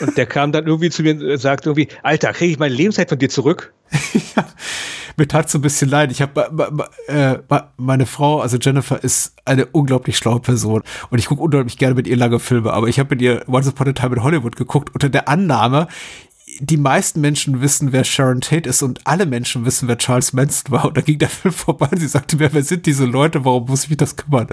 und 0.00 0.16
der 0.16 0.26
kam 0.26 0.52
dann 0.52 0.66
irgendwie 0.66 0.88
zu 0.88 1.02
mir 1.02 1.14
und 1.14 1.38
sagt 1.38 1.66
irgendwie, 1.66 1.88
Alter, 2.02 2.32
kriege 2.32 2.52
ich 2.52 2.58
meine 2.58 2.74
Lebenszeit 2.74 3.08
von 3.08 3.18
dir 3.18 3.28
zurück? 3.28 3.74
Mir 5.16 5.26
tat 5.26 5.48
so 5.48 5.58
ein 5.58 5.62
bisschen 5.62 5.88
leid. 5.88 6.12
Ich 6.12 6.20
habe 6.20 6.86
äh, 7.08 7.38
meine 7.78 8.06
Frau, 8.06 8.40
also 8.40 8.58
Jennifer, 8.58 9.02
ist 9.02 9.34
eine 9.46 9.66
unglaublich 9.66 10.18
schlaue 10.18 10.40
Person 10.40 10.82
und 11.10 11.18
ich 11.18 11.26
gucke 11.26 11.42
unglaublich 11.42 11.78
gerne 11.78 11.94
mit 11.94 12.06
ihr 12.06 12.16
lange 12.16 12.38
Filme, 12.38 12.72
aber 12.72 12.88
ich 12.88 12.98
habe 12.98 13.14
mit 13.14 13.22
ihr 13.22 13.42
Once 13.48 13.68
Upon 13.68 13.88
a 13.88 13.92
Time 13.92 14.16
in 14.16 14.22
Hollywood 14.22 14.56
geguckt 14.56 14.92
unter 14.92 15.08
der 15.08 15.28
Annahme, 15.28 15.88
die 16.60 16.76
meisten 16.76 17.20
Menschen 17.20 17.60
wissen, 17.60 17.92
wer 17.92 18.04
Sharon 18.04 18.40
Tate 18.40 18.68
ist 18.68 18.82
und 18.82 19.00
alle 19.04 19.26
Menschen 19.26 19.64
wissen, 19.64 19.88
wer 19.88 19.98
Charles 19.98 20.32
Manson 20.32 20.72
war. 20.72 20.86
Und 20.86 20.96
da 20.96 21.00
ging 21.00 21.18
der 21.18 21.28
Film 21.28 21.54
vorbei 21.54 21.88
und 21.90 21.98
sie 21.98 22.08
sagte 22.08 22.36
mir, 22.36 22.52
wer 22.52 22.62
sind 22.62 22.86
diese 22.86 23.04
Leute, 23.04 23.44
warum 23.44 23.66
muss 23.66 23.84
ich 23.84 23.90
mich 23.90 23.98
das 23.98 24.16
kümmern? 24.16 24.48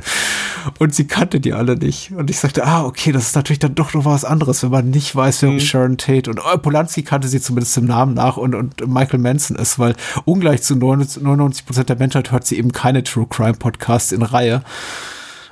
Und 0.80 0.96
sie 0.96 1.06
kannte 1.06 1.40
die 1.40 1.54
alle 1.54 1.76
nicht. 1.76 2.12
Und 2.12 2.30
ich 2.30 2.40
sagte, 2.40 2.66
ah, 2.66 2.86
okay, 2.86 3.12
das 3.12 3.28
ist 3.28 3.36
natürlich 3.36 3.60
dann 3.60 3.76
doch 3.76 3.94
noch 3.94 4.06
was 4.06 4.26
anderes, 4.26 4.64
wenn 4.64 4.72
man 4.72 4.90
nicht 4.90 5.16
weiß, 5.16 5.42
wer 5.44 5.60
Sharon 5.60 5.98
Tate 5.98 6.30
und 6.30 6.40
oh, 6.40 6.58
Polanski 6.58 7.04
kannte 7.04 7.28
sie 7.28 7.42
zumindest 7.42 7.78
im 7.78 7.86
Namen 7.86 8.14
nach 8.14 8.38
und, 8.38 8.56
und 8.56 8.88
Michael 8.88 9.20
Manson 9.20 9.58
ist, 9.58 9.80
weil 9.80 9.96
ungleich 10.26 10.62
zu 10.62 10.76
99 10.76 11.66
Prozent 11.66 11.90
der 11.90 11.98
Menschheit 11.98 12.32
hört 12.32 12.46
sie 12.46 12.58
eben 12.58 12.72
keine 12.72 13.04
True 13.04 13.28
Crime 13.30 13.54
Podcasts 13.54 14.12
in 14.12 14.22
Reihe. 14.22 14.64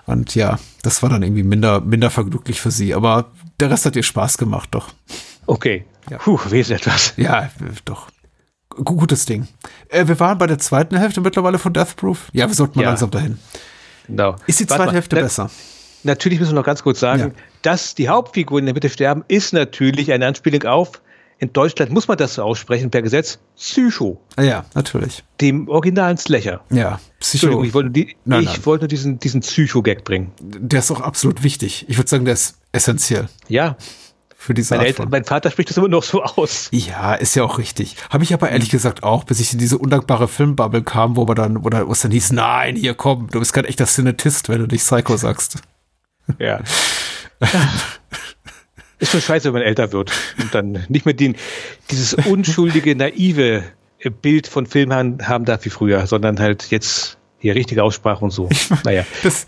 Und 0.06 0.36
ja, 0.36 0.60
das 0.82 1.04
war 1.04 1.10
dann 1.10 1.24
irgendwie 1.24 1.44
minder, 1.44 1.82
minder 1.82 2.10
vergnüglich 2.10 2.60
für 2.60 2.72
sie. 2.72 2.94
Aber 2.94 3.28
der 3.60 3.70
Rest 3.70 3.86
hat 3.86 3.96
ihr 3.96 4.04
Spaß 4.04 4.38
gemacht, 4.38 4.70
doch. 4.72 4.90
Okay. 5.46 5.86
Ja. 6.12 6.18
Puh, 6.18 6.38
wesen 6.50 6.76
etwas. 6.76 7.14
Ja, 7.16 7.50
doch. 7.86 8.08
G 8.76 8.84
gutes 8.84 9.26
Ding. 9.26 9.48
Äh, 9.90 10.08
wir 10.08 10.20
waren 10.20 10.38
bei 10.38 10.46
der 10.48 10.60
zweiten 10.60 10.98
Hälfte 10.98 11.22
mittlerweile 11.22 11.58
von 11.58 11.72
Death 11.74 11.96
Proof. 11.96 12.30
Ja, 12.34 12.48
wir 12.48 12.54
sollten 12.54 12.78
mal 12.78 12.84
Ja. 12.84 12.90
langsam 12.90 13.10
dahin. 13.12 13.40
Genau. 14.08 14.36
Ist 14.46 14.60
die 14.60 14.64
Warte 14.70 14.76
zweite 14.78 14.86
mal, 14.88 14.94
Hälfte 14.96 15.16
na- 15.16 15.22
besser? 15.24 15.50
Natürlich 16.04 16.40
müssen 16.40 16.52
wir 16.52 16.56
noch 16.60 16.66
ganz 16.66 16.84
kurz 16.84 17.00
sagen, 17.00 17.22
Ja. 17.22 17.32
dass 17.62 17.96
die 17.96 18.10
Hauptfiguren 18.10 18.64
in 18.64 18.66
der 18.68 18.74
Mitte 18.74 18.90
sterben, 18.90 19.24
ist 19.30 19.54
natürlich 19.54 20.12
eine 20.12 20.26
Anspielung 20.28 20.64
auf, 20.64 21.02
in 21.40 21.54
Deutschland 21.54 21.92
muss 21.92 22.08
man 22.08 22.18
das 22.18 22.36
so 22.36 22.44
aussprechen 22.44 22.92
per 22.92 23.02
Gesetz, 23.02 23.40
Psycho, 23.56 24.22
Ah, 24.36 24.42
Ja, 24.44 24.66
natürlich. 24.74 25.24
dem 25.40 25.68
originalen 25.70 26.18
Slasher. 26.18 26.62
Ja, 26.72 27.00
Psycho. 27.20 27.48
Entschuldigung, 27.48 27.66
ich 27.66 27.74
wollte, 27.74 27.88
nur 27.88 27.94
die, 27.94 28.16
Nein, 28.26 28.42
ich 28.42 28.48
nein. 28.48 28.66
wollte 28.66 28.88
diesen, 28.88 29.20
diesen 29.20 29.42
Psycho-Gag 29.42 30.04
bringen. 30.04 30.32
Der 30.40 30.80
ist 30.80 30.92
auch 30.92 31.02
absolut 31.02 31.42
wichtig. 31.44 31.86
Ich 31.88 31.98
würde 31.98 32.10
sagen, 32.10 32.26
der 32.26 32.34
ist 32.36 32.58
essentiell 32.74 33.28
Ja, 33.48 33.76
für 34.42 34.56
diese 34.56 34.74
meine 34.74 34.80
Art 34.80 34.88
Eltern, 34.88 35.10
mein 35.12 35.24
Vater 35.24 35.52
spricht 35.52 35.70
das 35.70 35.78
immer 35.78 35.88
noch 35.88 36.02
so 36.02 36.24
aus. 36.24 36.68
Ja, 36.72 37.14
ist 37.14 37.36
ja 37.36 37.44
auch 37.44 37.60
richtig. 37.60 37.96
Habe 38.10 38.24
ich 38.24 38.34
aber 38.34 38.50
ehrlich 38.50 38.72
gesagt 38.72 39.04
auch, 39.04 39.24
bis 39.24 39.40
ich 39.40 39.54
in 39.54 39.60
diese 39.60 39.78
undankbare 39.78 40.28
Filmbubble 40.28 40.82
kam, 40.82 41.16
wo 41.16 41.26
man 41.26 41.36
dann, 41.36 41.64
wo, 41.64 41.70
dann, 41.70 41.88
wo 41.88 41.92
es 41.92 42.02
dann 42.02 42.10
hieß, 42.10 42.32
nein, 42.32 42.76
hier 42.76 42.96
komm, 42.96 43.30
du 43.30 43.38
bist 43.38 43.54
kein 43.54 43.66
echter 43.66 43.86
Cinetist, 43.86 44.50
wenn 44.50 44.58
du 44.58 44.66
nicht 44.66 44.84
Psycho 44.84 45.16
sagst. 45.16 45.58
Ja. 46.40 46.60
Ist 48.98 49.12
schon 49.12 49.22
scheiße, 49.22 49.46
wenn 49.46 49.54
man 49.54 49.62
älter 49.62 49.92
wird 49.92 50.12
und 50.40 50.56
dann 50.56 50.86
nicht 50.90 51.06
mehr 51.06 51.14
den, 51.14 51.36
dieses 51.92 52.16
unschuldige, 52.16 52.96
naive 52.96 53.64
Bild 54.24 54.48
von 54.48 54.66
Film 54.66 54.92
haben, 54.92 55.28
haben 55.28 55.46
darf 55.46 55.66
wie 55.66 55.70
früher, 55.70 56.08
sondern 56.08 56.40
halt 56.40 56.72
jetzt 56.72 57.20
hier 57.42 57.56
richtige 57.56 57.84
Aussprache 57.84 58.24
und 58.24 58.32
so. 58.32 58.48
Naja. 58.86 59.04
Das, 59.24 59.48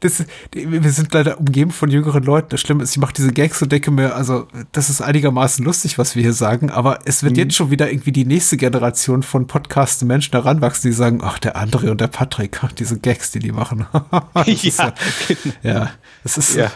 das, 0.00 0.24
wir 0.52 0.90
sind 0.90 1.12
leider 1.12 1.38
umgeben 1.38 1.70
von 1.70 1.90
jüngeren 1.90 2.22
Leuten. 2.24 2.48
Das 2.48 2.60
Schlimme 2.62 2.82
ist, 2.82 2.92
ich 2.92 2.98
mache 2.98 3.12
diese 3.12 3.30
Gags 3.32 3.60
und 3.60 3.70
denke 3.70 3.90
mir, 3.90 4.14
also, 4.14 4.48
das 4.72 4.88
ist 4.88 5.02
einigermaßen 5.02 5.62
lustig, 5.64 5.98
was 5.98 6.16
wir 6.16 6.22
hier 6.22 6.32
sagen, 6.32 6.70
aber 6.70 7.00
es 7.04 7.22
wird 7.22 7.36
jetzt 7.36 7.54
schon 7.54 7.70
wieder 7.70 7.90
irgendwie 7.92 8.10
die 8.12 8.24
nächste 8.24 8.56
Generation 8.56 9.22
von 9.22 9.46
podcastenden 9.46 10.08
Menschen 10.14 10.32
heranwachsen, 10.32 10.90
die 10.90 10.96
sagen, 10.96 11.20
ach, 11.22 11.38
der 11.38 11.56
André 11.56 11.90
und 11.90 12.00
der 12.00 12.08
Patrick, 12.08 12.64
ach, 12.64 12.72
diese 12.78 12.98
Gags, 12.98 13.30
die 13.30 13.38
die 13.40 13.52
machen. 13.52 13.86
Das 14.34 14.48
ist 14.64 14.78
Ja, 14.78 14.92
ja, 15.62 15.90
das 16.22 16.38
ist, 16.38 16.56
Ja. 16.56 16.70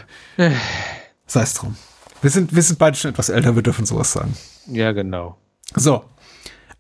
sei 1.27 1.41
es 1.43 1.55
drum. 1.55 1.77
Wir 2.21 2.31
sind, 2.31 2.55
wir 2.55 2.63
sind 2.63 2.79
beide 2.79 2.97
schon 2.97 3.11
etwas 3.11 3.31
älter, 3.31 3.55
wir 3.55 3.63
dürfen 3.63 3.87
sowas 3.87 4.13
sagen. 4.13 4.37
ja, 4.67 4.93
genau. 4.93 5.39
So. 5.75 6.05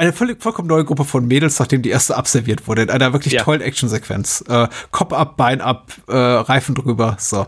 Eine 0.04 0.12
völlig, 0.12 0.42
vollkommen 0.42 0.68
neue 0.68 0.84
Gruppe 0.84 1.06
von 1.06 1.26
Mädels, 1.26 1.58
nachdem 1.58 1.80
die 1.80 1.88
erste 1.88 2.14
abserviert 2.14 2.68
wurde, 2.68 2.82
in 2.82 2.90
einer 2.90 3.14
wirklich 3.14 3.32
Ja. 3.32 3.42
tollen 3.42 3.62
Actionsequenz. 3.62 4.44
Äh, 4.46 4.68
Kopf 4.90 5.14
ab, 5.14 5.38
Bein 5.38 5.62
ab, 5.62 5.92
äh, 6.08 6.14
Reifen 6.14 6.74
drüber. 6.74 7.16
So. 7.18 7.46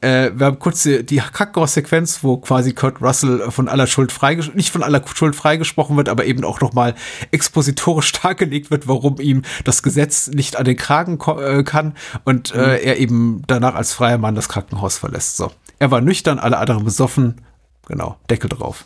Äh, 0.00 0.30
wir 0.32 0.46
haben 0.46 0.60
kurz 0.60 0.84
die, 0.84 1.04
die 1.04 1.16
Krankenhaussequenz, 1.16 2.22
wo 2.22 2.36
quasi 2.36 2.72
Kurt 2.72 3.02
Russell 3.02 3.50
von 3.50 3.66
aller 3.66 3.88
Schuld 3.88 4.12
freigesprochen, 4.12 4.56
nicht 4.56 4.70
von 4.70 4.84
aller 4.84 5.02
Schuld 5.12 5.34
freigesprochen 5.34 5.96
wird, 5.96 6.08
aber 6.08 6.24
eben 6.24 6.44
auch 6.44 6.60
nochmal 6.60 6.94
expositorisch 7.32 8.12
dargelegt 8.22 8.70
wird, 8.70 8.86
warum 8.86 9.16
ihm 9.18 9.42
das 9.64 9.82
Gesetz 9.82 10.28
nicht 10.28 10.54
an 10.54 10.66
den 10.66 10.76
Kragen 10.76 11.18
äh, 11.40 11.64
kann 11.64 11.96
und 12.24 12.54
äh, 12.54 12.78
er 12.78 12.98
eben 12.98 13.42
danach 13.48 13.74
als 13.74 13.92
freier 13.92 14.18
Mann 14.18 14.36
das 14.36 14.48
Krankenhaus 14.48 14.98
verlässt. 14.98 15.36
So. 15.36 15.50
Er 15.80 15.90
war 15.90 16.00
nüchtern, 16.00 16.38
alle 16.38 16.58
anderen 16.58 16.84
besoffen. 16.84 17.40
Genau, 17.88 18.18
Deckel 18.30 18.50
drauf. 18.50 18.84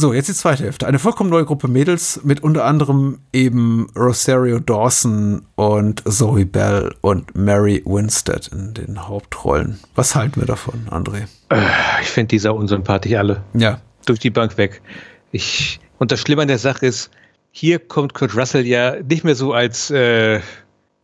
So, 0.00 0.12
jetzt 0.12 0.28
die 0.28 0.32
zweite 0.32 0.62
Hälfte. 0.62 0.86
Eine 0.86 1.00
vollkommen 1.00 1.28
neue 1.28 1.44
Gruppe 1.44 1.66
Mädels 1.66 2.20
mit 2.22 2.40
unter 2.40 2.64
anderem 2.64 3.18
eben 3.32 3.88
Rosario 3.96 4.60
Dawson 4.60 5.42
und 5.56 6.04
Zoe 6.08 6.46
Bell 6.46 6.94
und 7.00 7.34
Mary 7.34 7.82
Winstead 7.84 8.46
in 8.46 8.74
den 8.74 9.08
Hauptrollen. 9.08 9.80
Was 9.96 10.14
halten 10.14 10.40
wir 10.40 10.46
davon, 10.46 10.86
André? 10.88 11.26
Ich 12.00 12.10
finde 12.10 12.28
die 12.28 12.38
sau 12.38 12.54
unsympathisch 12.54 13.12
alle. 13.14 13.42
Ja, 13.54 13.80
Durch 14.06 14.20
die 14.20 14.30
Bank 14.30 14.56
weg. 14.56 14.82
Ich, 15.32 15.80
und 15.98 16.12
das 16.12 16.20
Schlimme 16.20 16.42
an 16.42 16.48
der 16.48 16.58
Sache 16.58 16.86
ist, 16.86 17.10
hier 17.50 17.80
kommt 17.80 18.14
Kurt 18.14 18.36
Russell 18.36 18.64
ja 18.68 19.02
nicht 19.02 19.24
mehr 19.24 19.34
so 19.34 19.52
als, 19.52 19.90
äh, 19.90 20.38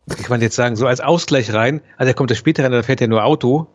wie 0.05 0.15
kann 0.15 0.29
man 0.29 0.39
jetzt 0.39 0.55
sagen, 0.55 0.77
so 0.77 0.87
als 0.87 1.01
Ausgleich 1.01 1.53
rein. 1.53 1.81
Also 1.97 2.11
er 2.11 2.13
kommt 2.13 2.31
da 2.31 2.35
später 2.35 2.63
rein, 2.63 2.71
da 2.71 2.81
fährt 2.81 3.01
er 3.01 3.09
nur 3.09 3.25
Auto. 3.25 3.67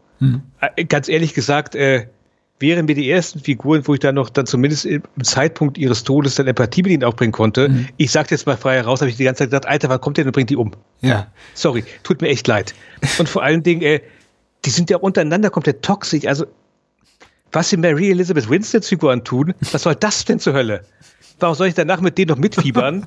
Äh, 0.63 0.85
Ganz 0.87 1.11
ehrlich 1.11 1.35
gesagt, 1.35 1.75
äh, 1.75 2.07
wären 2.61 2.85
mir 2.87 2.95
die 2.95 3.11
ersten 3.11 3.41
Figuren, 3.41 3.87
wo 3.87 3.95
ich 3.95 4.01
dann 4.01 4.15
noch 4.15 4.31
dann 4.31 4.47
zumindest 4.47 4.85
im 4.85 5.03
Zeitpunkt 5.23 5.79
ihres 5.79 6.05
Todes 6.05 6.35
dann 6.37 6.47
Empathie 6.47 6.83
mit 6.83 6.93
ihnen 6.93 7.05
aufbringen 7.05 7.33
konnte. 7.33 7.71
Mhm. 7.71 7.89
Ich 7.97 8.13
sagte 8.13 8.35
jetzt 8.35 8.47
mal 8.47 8.57
frei 8.57 8.77
heraus, 8.77 9.01
habe 9.01 9.11
ich 9.11 9.17
die 9.17 9.25
ganze 9.25 9.41
Zeit 9.41 9.51
gedacht, 9.51 9.67
Alter, 9.67 9.89
wann 9.89 10.01
kommt 10.01 10.19
der 10.19 10.27
und 10.27 10.33
bringt 10.33 10.51
die 10.51 10.57
um? 10.57 10.73
Ja. 11.01 11.27
Sorry, 11.55 11.85
tut 12.03 12.21
mir 12.21 12.29
echt 12.29 12.47
leid. 12.47 12.75
Und 13.19 13.29
vor 13.29 13.43
allen 13.43 13.63
Dingen, 13.63 13.83
äh, 13.83 14.01
die 14.67 14.71
sind 14.71 14.91
ja 14.91 14.99
untereinander 14.99 15.51
komplett 15.51 15.83
toxisch. 15.83 16.27
Also, 16.27 16.47
was 17.51 17.71
sie 17.71 17.79
Mary 17.79 18.11
Elizabeth 18.11 18.49
Winstons 18.49 18.89
Figuren 18.89 19.25
tun, 19.25 19.55
was 19.73 19.83
soll 19.83 19.95
das 19.95 20.25
denn 20.27 20.39
zur 20.39 20.53
Hölle? 20.53 20.85
Warum 21.41 21.57
soll 21.57 21.69
ich 21.69 21.75
danach 21.75 22.01
mit 22.01 22.19
denen 22.19 22.29
noch 22.29 22.37
mitfiebern? 22.37 23.07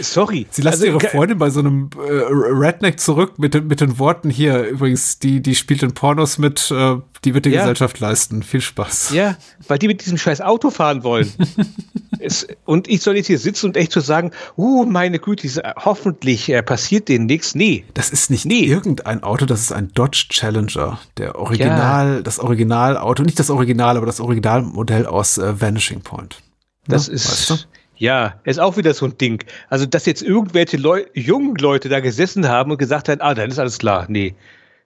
Sorry. 0.00 0.46
Sie 0.50 0.62
lassen 0.62 0.84
also, 0.84 0.86
ihre 0.86 1.00
Freundin 1.00 1.38
bei 1.38 1.50
so 1.50 1.60
einem 1.60 1.90
äh, 1.96 2.10
Redneck 2.10 2.98
zurück 2.98 3.38
mit, 3.38 3.62
mit 3.64 3.80
den 3.80 3.98
Worten 3.98 4.30
hier, 4.30 4.64
übrigens, 4.64 5.18
die, 5.18 5.40
die 5.40 5.54
spielt 5.54 5.82
in 5.82 5.92
Pornos 5.92 6.38
mit, 6.38 6.70
äh, 6.70 6.96
die 7.24 7.34
wird 7.34 7.44
die 7.44 7.50
ja. 7.50 7.60
Gesellschaft 7.60 8.00
leisten. 8.00 8.42
Viel 8.42 8.60
Spaß. 8.60 9.10
Ja, 9.12 9.36
weil 9.68 9.78
die 9.78 9.88
mit 9.88 10.04
diesem 10.04 10.18
scheiß 10.18 10.40
Auto 10.40 10.70
fahren 10.70 11.04
wollen. 11.04 11.30
es, 12.18 12.46
und 12.64 12.88
ich 12.88 13.02
soll 13.02 13.16
jetzt 13.16 13.26
hier 13.26 13.38
sitzen 13.38 13.66
und 13.66 13.76
echt 13.76 13.92
so 13.92 14.00
sagen, 14.00 14.32
uh, 14.56 14.84
meine 14.84 15.18
Güte, 15.18 15.48
hoffentlich 15.76 16.48
äh, 16.48 16.62
passiert 16.62 17.08
denen 17.08 17.26
nichts. 17.26 17.54
Nee. 17.54 17.84
Das 17.94 18.10
ist 18.10 18.30
nicht 18.30 18.46
nee. 18.46 18.64
irgendein 18.64 19.22
Auto, 19.22 19.46
das 19.46 19.60
ist 19.60 19.72
ein 19.72 19.92
Dodge 19.94 20.26
Challenger. 20.30 20.98
Der 21.18 21.38
Original, 21.38 22.16
ja. 22.16 22.20
das 22.22 22.38
Originalauto, 22.38 23.22
nicht 23.22 23.38
das 23.38 23.50
Original, 23.50 23.96
aber 23.96 24.06
das 24.06 24.20
Originalmodell 24.20 25.06
aus 25.06 25.38
äh, 25.38 25.60
Vanishing 25.60 26.00
Point. 26.00 26.42
Das 26.86 27.06
ja, 27.06 27.12
ist. 27.14 27.30
Weißt 27.30 27.50
du? 27.50 27.54
Ja, 27.96 28.40
ist 28.44 28.58
auch 28.58 28.76
wieder 28.76 28.94
so 28.94 29.06
ein 29.06 29.16
Ding. 29.18 29.44
Also, 29.68 29.86
dass 29.86 30.06
jetzt 30.06 30.22
irgendwelche 30.22 30.76
Leu 30.76 31.04
jungen 31.14 31.56
Leute 31.56 31.88
da 31.88 32.00
gesessen 32.00 32.48
haben 32.48 32.70
und 32.70 32.78
gesagt 32.78 33.08
haben, 33.08 33.20
ah, 33.20 33.34
dann 33.34 33.50
ist 33.50 33.58
alles 33.58 33.78
klar. 33.78 34.06
Nee, 34.08 34.34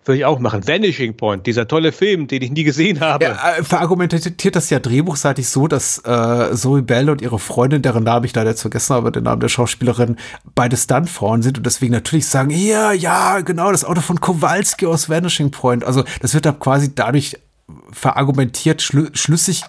würde 0.07 0.19
ich 0.19 0.25
auch 0.25 0.39
machen. 0.39 0.67
Vanishing 0.67 1.17
Point, 1.17 1.47
dieser 1.47 1.67
tolle 1.67 1.93
Film, 1.93 2.27
den 2.29 2.43
ich 2.43 2.51
nie 2.51 2.65
gesehen 2.65 3.01
habe. 3.01 3.25
Ja, 3.25 3.57
äh, 3.59 3.65
verargumentiert 3.65 4.57
das 4.57 4.71
ja 4.71 4.79
drehbuchseitig 4.79 5.49
so, 5.49 5.67
dass 5.67 5.99
äh, 6.05 6.55
Zoe 6.55 6.83
Bell 6.83 7.11
und 7.11 7.23
ihre 7.23 7.39
Freundin, 7.39 7.83
deren 7.83 8.05
Namen 8.05 8.25
ich 8.25 8.35
leider 8.35 8.51
jetzt 8.51 8.61
vergessen 8.61 8.95
habe, 8.95 9.11
den 9.13 9.25
Namen 9.25 9.41
der 9.41 9.49
Schauspielerin, 9.49 10.17
beide 10.55 10.77
Stuntfrauen 10.77 11.43
sind 11.43 11.59
und 11.59 11.67
deswegen 11.67 11.93
natürlich 11.93 12.27
sagen, 12.27 12.51
ja, 12.51 12.93
ja, 12.93 13.41
genau, 13.41 13.73
das 13.73 13.85
Auto 13.85 14.01
von 14.01 14.21
Kowalski 14.21 14.87
aus 14.87 15.09
Vanishing 15.09 15.51
Point. 15.51 15.85
Also 15.85 16.05
das 16.21 16.35
wird 16.35 16.47
da 16.47 16.53
quasi 16.53 16.95
dadurch 16.95 17.37
verargumentiert, 17.91 18.83
schlü 18.83 19.09
schlüssig 19.15 19.63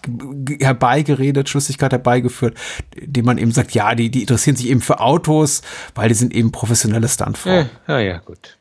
herbeigeredet, 0.60 1.50
Schlüssigkeit 1.50 1.92
herbeigeführt, 1.92 2.58
indem 2.96 3.26
man 3.26 3.38
eben 3.38 3.52
sagt, 3.52 3.72
ja, 3.72 3.96
die, 3.96 4.10
die 4.10 4.22
interessieren 4.22 4.56
sich 4.56 4.70
eben 4.70 4.82
für 4.82 5.00
Autos, 5.00 5.62
weil 5.96 6.10
die 6.10 6.16
sind 6.16 6.34
eben 6.34 6.52
professionelle 6.52 7.08
Stuntfrauen. 7.08 7.70
Ja, 7.88 8.00
ja, 8.00 8.18
gut. 8.18 8.58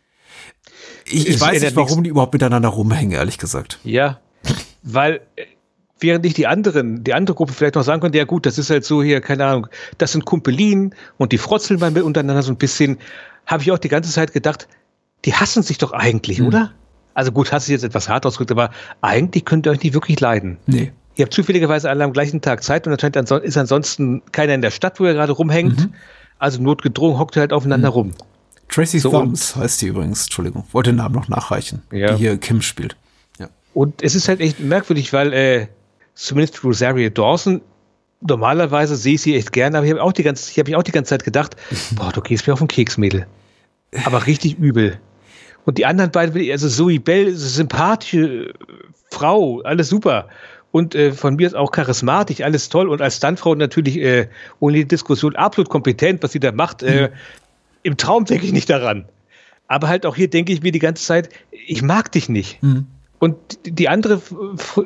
Ich, 1.09 1.29
ich 1.29 1.41
weiß 1.41 1.63
nicht, 1.63 1.77
warum 1.77 2.03
die 2.03 2.11
überhaupt 2.11 2.33
miteinander 2.33 2.69
rumhängen, 2.69 3.13
ehrlich 3.13 3.39
gesagt. 3.39 3.79
Ja, 3.85 4.21
weil 4.83 5.21
äh, 5.37 5.45
während 6.01 6.25
nicht 6.25 6.37
die 6.37 6.47
anderen, 6.47 7.05
die 7.05 7.15
andere 7.15 7.37
Gruppe 7.37 7.53
vielleicht 7.53 7.77
noch 7.77 7.83
sagen 7.83 8.01
könnte, 8.01 8.19
ja 8.19 8.25
gut, 8.25 8.47
das 8.47 8.59
ist 8.59 8.71
halt 8.71 8.85
so 8.85 9.03
hier, 9.03 9.21
keine 9.21 9.47
Ahnung, 9.47 9.69
das 9.99 10.13
sind 10.13 10.25
Kumpelinen 10.25 10.95
und 11.17 11.33
die 11.33 11.39
frotzeln 11.39 11.81
mal 11.81 11.97
untereinander 12.03 12.43
so 12.43 12.53
ein 12.53 12.57
bisschen, 12.57 12.99
habe 13.47 13.63
ich 13.63 13.73
auch 13.73 13.79
die 13.79 13.89
ganze 13.89 14.11
Zeit 14.11 14.33
gedacht, 14.33 14.69
die 15.25 15.35
hassen 15.35 15.63
sich 15.63 15.79
doch 15.79 15.93
eigentlich, 15.93 16.41
mhm. 16.41 16.47
oder? 16.49 16.73
Also 17.17 17.33
gut, 17.33 17.51
hast 17.51 17.67
du 17.67 17.73
jetzt 17.73 17.83
etwas 17.83 18.11
hart 18.11 18.27
ausgedrückt, 18.27 18.51
aber 18.51 18.71
eigentlich 19.01 19.47
könnt 19.47 19.65
ihr 19.65 19.73
euch 19.73 19.83
nicht 19.83 19.95
wirklich 19.95 20.21
leiden. 20.21 20.59
Nee. 20.67 20.93
Ihr 21.15 21.25
habt 21.25 21.33
zufälligerweise 21.33 21.89
alle 21.89 22.05
am 22.05 22.13
gleichen 22.13 22.43
Tag 22.43 22.63
Zeit 22.63 22.87
und 22.87 22.93
anscheinend 22.93 23.31
ist 23.43 23.57
ansonsten 23.57 24.21
keiner 24.33 24.53
in 24.53 24.61
der 24.61 24.71
Stadt, 24.71 25.01
wo 25.01 25.07
ihr 25.07 25.15
gerade 25.15 25.33
rumhängt. 25.33 25.79
Mhm. 25.79 25.95
Also 26.39 26.61
notgedrungen 26.61 27.19
hockt 27.19 27.35
ihr 27.39 27.41
halt 27.41 27.55
aufeinander 27.55 27.89
mhm. 27.89 27.95
rum. 27.95 28.13
Tracy 28.69 28.99
so, 28.99 29.11
Thoms 29.11 29.57
heißt 29.57 29.81
die 29.81 29.87
übrigens, 29.87 30.25
Entschuldigung, 30.25 30.65
wollte 30.73 30.91
den 30.91 30.97
Namen 30.97 31.15
noch 31.15 31.29
nachreichen, 31.29 31.81
ja. 31.91 32.13
die 32.13 32.19
hier 32.19 32.37
Kim 32.37 32.61
spielt. 32.61 32.97
Ja. 33.39 33.49
Und 33.73 34.03
es 34.03 34.15
ist 34.15 34.29
halt 34.29 34.41
echt 34.41 34.61
merkwürdig, 34.61 35.15
weil 35.15 35.33
äh, 35.33 35.69
zumindest 36.13 36.63
Rosario 36.65 37.09
Dawson, 37.09 37.63
normalerweise 38.21 38.95
sehe 38.95 39.15
ich 39.15 39.23
sie 39.23 39.37
echt 39.37 39.53
gerne, 39.53 39.79
aber 39.79 39.87
ich 39.87 39.93
habe 39.93 40.03
auch 40.03 40.13
die 40.13 40.23
ganze, 40.23 40.51
ich 40.51 40.59
habe 40.59 40.69
mich 40.69 40.77
auch 40.77 40.83
die 40.83 40.93
ganze 40.93 41.09
Zeit 41.09 41.25
gedacht, 41.25 41.57
boah, 41.93 42.13
du 42.13 42.21
gehst 42.21 42.47
mir 42.47 42.53
auf 42.53 42.59
den 42.59 42.69
Keks, 42.69 42.99
Mädel. 42.99 43.27
Aber 44.05 44.27
richtig 44.27 44.59
übel. 44.59 45.01
Und 45.67 45.79
die 45.79 45.85
anderen 45.85 46.13
beiden, 46.13 46.51
also 46.51 46.69
Zoe 46.69 47.01
Bell, 47.01 47.35
sympathische 47.35 48.55
Frau, 49.11 49.61
alles 49.63 49.89
super. 49.89 50.29
Und 50.71 50.95
äh, 50.95 51.13
von 51.13 51.35
mir 51.35 51.47
ist 51.47 51.55
auch 51.55 51.73
charismatisch, 51.73 52.41
alles 52.41 52.69
toll. 52.69 52.89
Und 52.89 53.03
als 53.03 53.17
Stuntfrau 53.17 53.55
natürlich 53.57 53.99
äh, 53.99 54.29
ohne 54.61 54.85
Diskussion 54.85 55.35
absolut 55.35 55.69
kompetent, 55.69 56.23
was 56.23 56.33
sie 56.33 56.41
da 56.41 56.53
macht. 56.53 56.83
Äh, 56.85 57.11
Im 57.83 57.97
Traum 57.97 58.25
denke 58.27 58.47
ich 58.47 58.53
nicht 58.53 58.71
daran. 58.71 59.07
Aber 59.67 59.89
halt 59.89 60.07
auch 60.07 60.15
hier 60.15 60.31
denke 60.31 60.53
ich 60.53 60.63
mir 60.63 60.71
die 60.71 60.79
ganze 60.79 61.05
Zeit, 61.05 61.31
ich 61.51 61.83
mag 61.83 62.13
dich 62.13 62.29
nicht. 62.29 62.63
Mhm. 62.63 62.87
Und 63.19 63.37
die 63.65 63.89
andere 63.89 64.21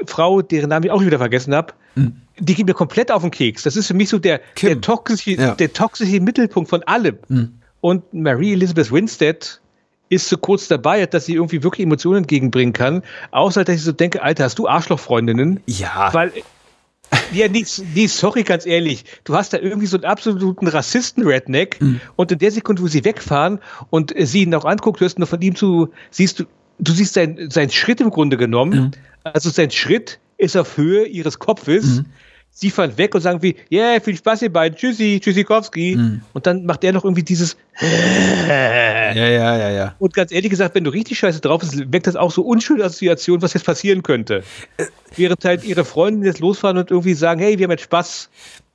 Frau, 0.07 0.41
deren 0.41 0.71
Namen 0.71 0.87
ich 0.87 0.91
auch 0.93 1.05
wieder 1.05 1.19
vergessen 1.19 1.55
habe, 1.55 1.75
mhm. 1.95 2.23
die 2.39 2.55
geht 2.55 2.67
mir 2.67 2.75
komplett 2.75 3.11
auf 3.11 3.21
den 3.21 3.31
Keks. 3.31 3.65
Das 3.65 3.77
ist 3.77 3.87
für 3.89 3.95
mich 3.95 4.09
so 4.09 4.19
der, 4.19 4.41
der, 4.63 4.81
toxische, 4.81 5.33
ja. 5.33 5.55
der 5.55 5.73
toxische 5.75 6.21
Mittelpunkt 6.21 6.71
von 6.71 6.83
allem. 6.85 7.19
Mhm. 7.29 7.55
Und 7.83 8.15
Marie 8.15 8.53
Elizabeth 8.53 8.91
Winstead 8.91 9.61
ist 10.11 10.29
so 10.29 10.37
kurz 10.37 10.69
dabei, 10.69 11.07
dass 11.07 11.25
sie 11.25 11.35
irgendwie 11.35 11.63
wirklich 11.63 11.87
Emotionen 11.87 12.19
entgegenbringen 12.19 12.75
kann. 12.75 13.03
Außer, 13.31 13.65
dass 13.65 13.77
ich 13.77 13.83
so 13.83 13.93
denke, 13.93 14.23
Alter, 14.23 14.45
hast 14.45 14.59
du 14.59 14.69
Arschlochfreundinnen? 14.69 15.61
Ja. 15.67 16.13
Weil, 16.13 16.33
ja, 17.33 17.49
nee, 17.49 17.65
nee, 17.95 18.07
sorry, 18.09 18.43
ganz 18.43 18.67
ehrlich. 18.67 19.05
Du 19.25 19.35
hast 19.35 19.53
da 19.53 19.59
irgendwie 19.59 19.87
so 19.87 19.97
einen 19.97 20.05
absoluten 20.05 20.67
Rassisten-Redneck 20.67 21.81
mhm. 21.81 22.01
und 22.17 22.33
in 22.33 22.39
der 22.39 22.51
Sekunde, 22.51 22.83
wo 22.83 22.89
sie 22.89 23.05
wegfahren 23.05 23.61
und 23.89 24.13
sie 24.19 24.43
ihn 24.43 24.55
auch 24.55 24.65
anguckt, 24.65 25.01
hörst 25.01 25.17
du 25.17 25.21
nur 25.21 25.29
von 25.29 25.41
ihm 25.41 25.55
zu, 25.55 25.91
siehst 26.11 26.41
du, 26.41 26.45
du 26.81 26.93
siehst 26.93 27.15
seinen, 27.15 27.51
seinen 27.51 27.71
Schritt 27.71 28.01
im 28.01 28.11
Grunde 28.11 28.37
genommen. 28.37 28.81
Mhm. 28.81 28.91
Also 29.23 29.49
sein 29.51 29.71
Schritt 29.71 30.19
ist 30.39 30.57
auf 30.57 30.77
Höhe 30.77 31.07
ihres 31.07 31.39
Kopfes. 31.39 31.85
Mhm 31.85 32.07
sie 32.51 32.71
fahren 32.71 32.97
weg 32.99 33.15
und 33.15 33.21
sagen 33.21 33.43
wie, 33.43 33.57
yeah, 33.71 34.01
viel 34.01 34.17
Spaß 34.17 34.43
ihr 34.43 34.53
beiden, 34.53 34.77
tschüssi, 34.77 35.21
tschüssikowski. 35.23 35.97
Mhm. 35.97 36.23
Und 36.33 36.47
dann 36.47 36.67
macht 36.67 36.85
er 36.85 36.93
noch 36.93 37.05
irgendwie 37.05 37.23
dieses 37.23 37.57
Ja, 37.81 39.13
ja, 39.15 39.57
ja, 39.57 39.71
ja. 39.71 39.95
Und 39.99 40.15
ganz 40.15 40.33
ehrlich 40.33 40.51
gesagt, 40.51 40.75
wenn 40.75 40.85
du 40.85 40.91
richtig 40.91 41.19
scheiße 41.19 41.41
drauf 41.41 41.61
bist, 41.61 41.93
weckt 41.93 42.07
das 42.07 42.17
auch 42.17 42.31
so 42.31 42.43
unschöne 42.43 42.85
Assoziationen, 42.85 43.43
was 43.43 43.55
jetzt 43.55 43.65
passieren 43.65 44.03
könnte. 44.03 44.43
Äh. 44.77 44.87
Während 45.17 45.45
halt 45.45 45.65
ihre 45.65 45.85
Freunde 45.85 46.27
jetzt 46.27 46.41
losfahren 46.41 46.79
und 46.79 46.91
irgendwie 46.91 47.15
sagen, 47.15 47.41
hey, 47.41 47.59
wir 47.59 47.65
haben 47.65 47.73
jetzt 47.73 47.85
Spaß. 47.85 48.29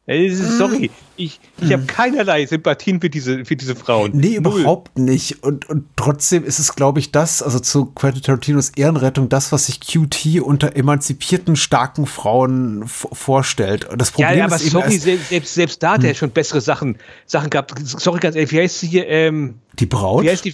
Sorry, 0.08 0.92
ich, 1.18 1.40
ich 1.60 1.74
habe 1.74 1.86
keinerlei 1.86 2.46
Sympathien 2.46 3.02
für 3.02 3.10
diese, 3.10 3.44
für 3.44 3.56
diese 3.56 3.76
Frauen. 3.76 4.12
Nee, 4.14 4.40
Null. 4.40 4.60
überhaupt 4.60 5.00
nicht. 5.00 5.42
Und, 5.44 5.68
und 5.68 5.86
trotzdem 5.96 6.44
ist 6.44 6.60
es, 6.60 6.76
glaube 6.76 7.00
ich, 7.00 7.12
das, 7.12 7.42
also 7.42 7.60
zu 7.60 7.88
Quentin 7.88 8.22
Tarantinos 8.22 8.70
Ehrenrettung, 8.76 9.30
das, 9.30 9.52
was 9.52 9.66
sich 9.66 9.80
QT 9.80 10.42
unter 10.42 10.76
emanzipierten, 10.76 11.56
starken 11.56 12.06
Frauen 12.06 12.84
vorstellt. 12.86 13.88
Das 13.98 14.12
Problem 14.12 14.30
ja, 14.30 14.36
ja, 14.36 14.46
aber 14.46 14.58
ist 14.58 14.70
sorry, 14.70 14.98
selbst, 15.00 15.56
selbst 15.56 15.82
da 15.82 15.94
hat 15.94 16.04
er 16.04 16.12
hm. 16.12 16.16
schon 16.16 16.30
bessere 16.30 16.62
Sachen, 16.62 17.00
Sachen 17.26 17.50
gehabt. 17.50 17.74
Sorry, 17.84 18.20
ganz 18.20 18.36
ehrlich, 18.36 18.52
wie 18.52 18.60
heißt 18.60 18.80
sie 18.80 18.88
hier? 18.88 19.08
Ähm, 19.08 19.56
die 19.74 19.88
Braut? 19.88 20.24
Wie 20.24 20.30
heißt 20.30 20.46
die? 20.46 20.54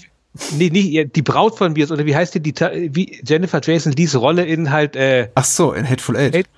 Nee, 0.58 0.70
nee, 0.72 1.04
die 1.04 1.22
Braut 1.22 1.58
von 1.58 1.74
mir, 1.74 1.92
oder 1.92 2.06
wie 2.06 2.16
heißt 2.16 2.36
die, 2.36 2.40
die 2.40 2.54
wie 2.56 3.22
Jennifer 3.26 3.60
Jason 3.62 3.92
Lees 3.92 4.16
Rolle 4.16 4.46
in 4.46 4.72
halt. 4.72 4.96
Äh, 4.96 5.28
Ach 5.36 5.44
so, 5.44 5.74
in 5.74 5.86
Hateful 5.90 6.16
Eight. 6.16 6.34
Hate, 6.34 6.50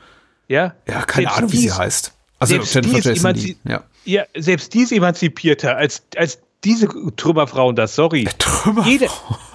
ja? 0.47 0.75
Ja, 0.87 1.01
keine 1.01 1.31
Ahnung, 1.31 1.51
wie 1.51 1.57
sie 1.57 1.71
heißt. 1.71 2.13
Also 2.39 2.61
selbst 2.61 2.91
die, 2.91 3.09
ist 3.09 3.23
Lee, 3.23 3.55
ja. 3.63 3.83
ja. 4.05 4.23
selbst 4.35 4.73
die 4.73 4.81
ist 4.81 4.91
emanzipierter 4.91 5.77
als, 5.77 6.03
als 6.17 6.39
diese 6.63 6.87
Trümmerfrauen 7.15 7.75
das, 7.75 7.95
sorry. 7.95 8.27
Trümmerfrauen. 8.39 8.91
Jede, 8.91 9.07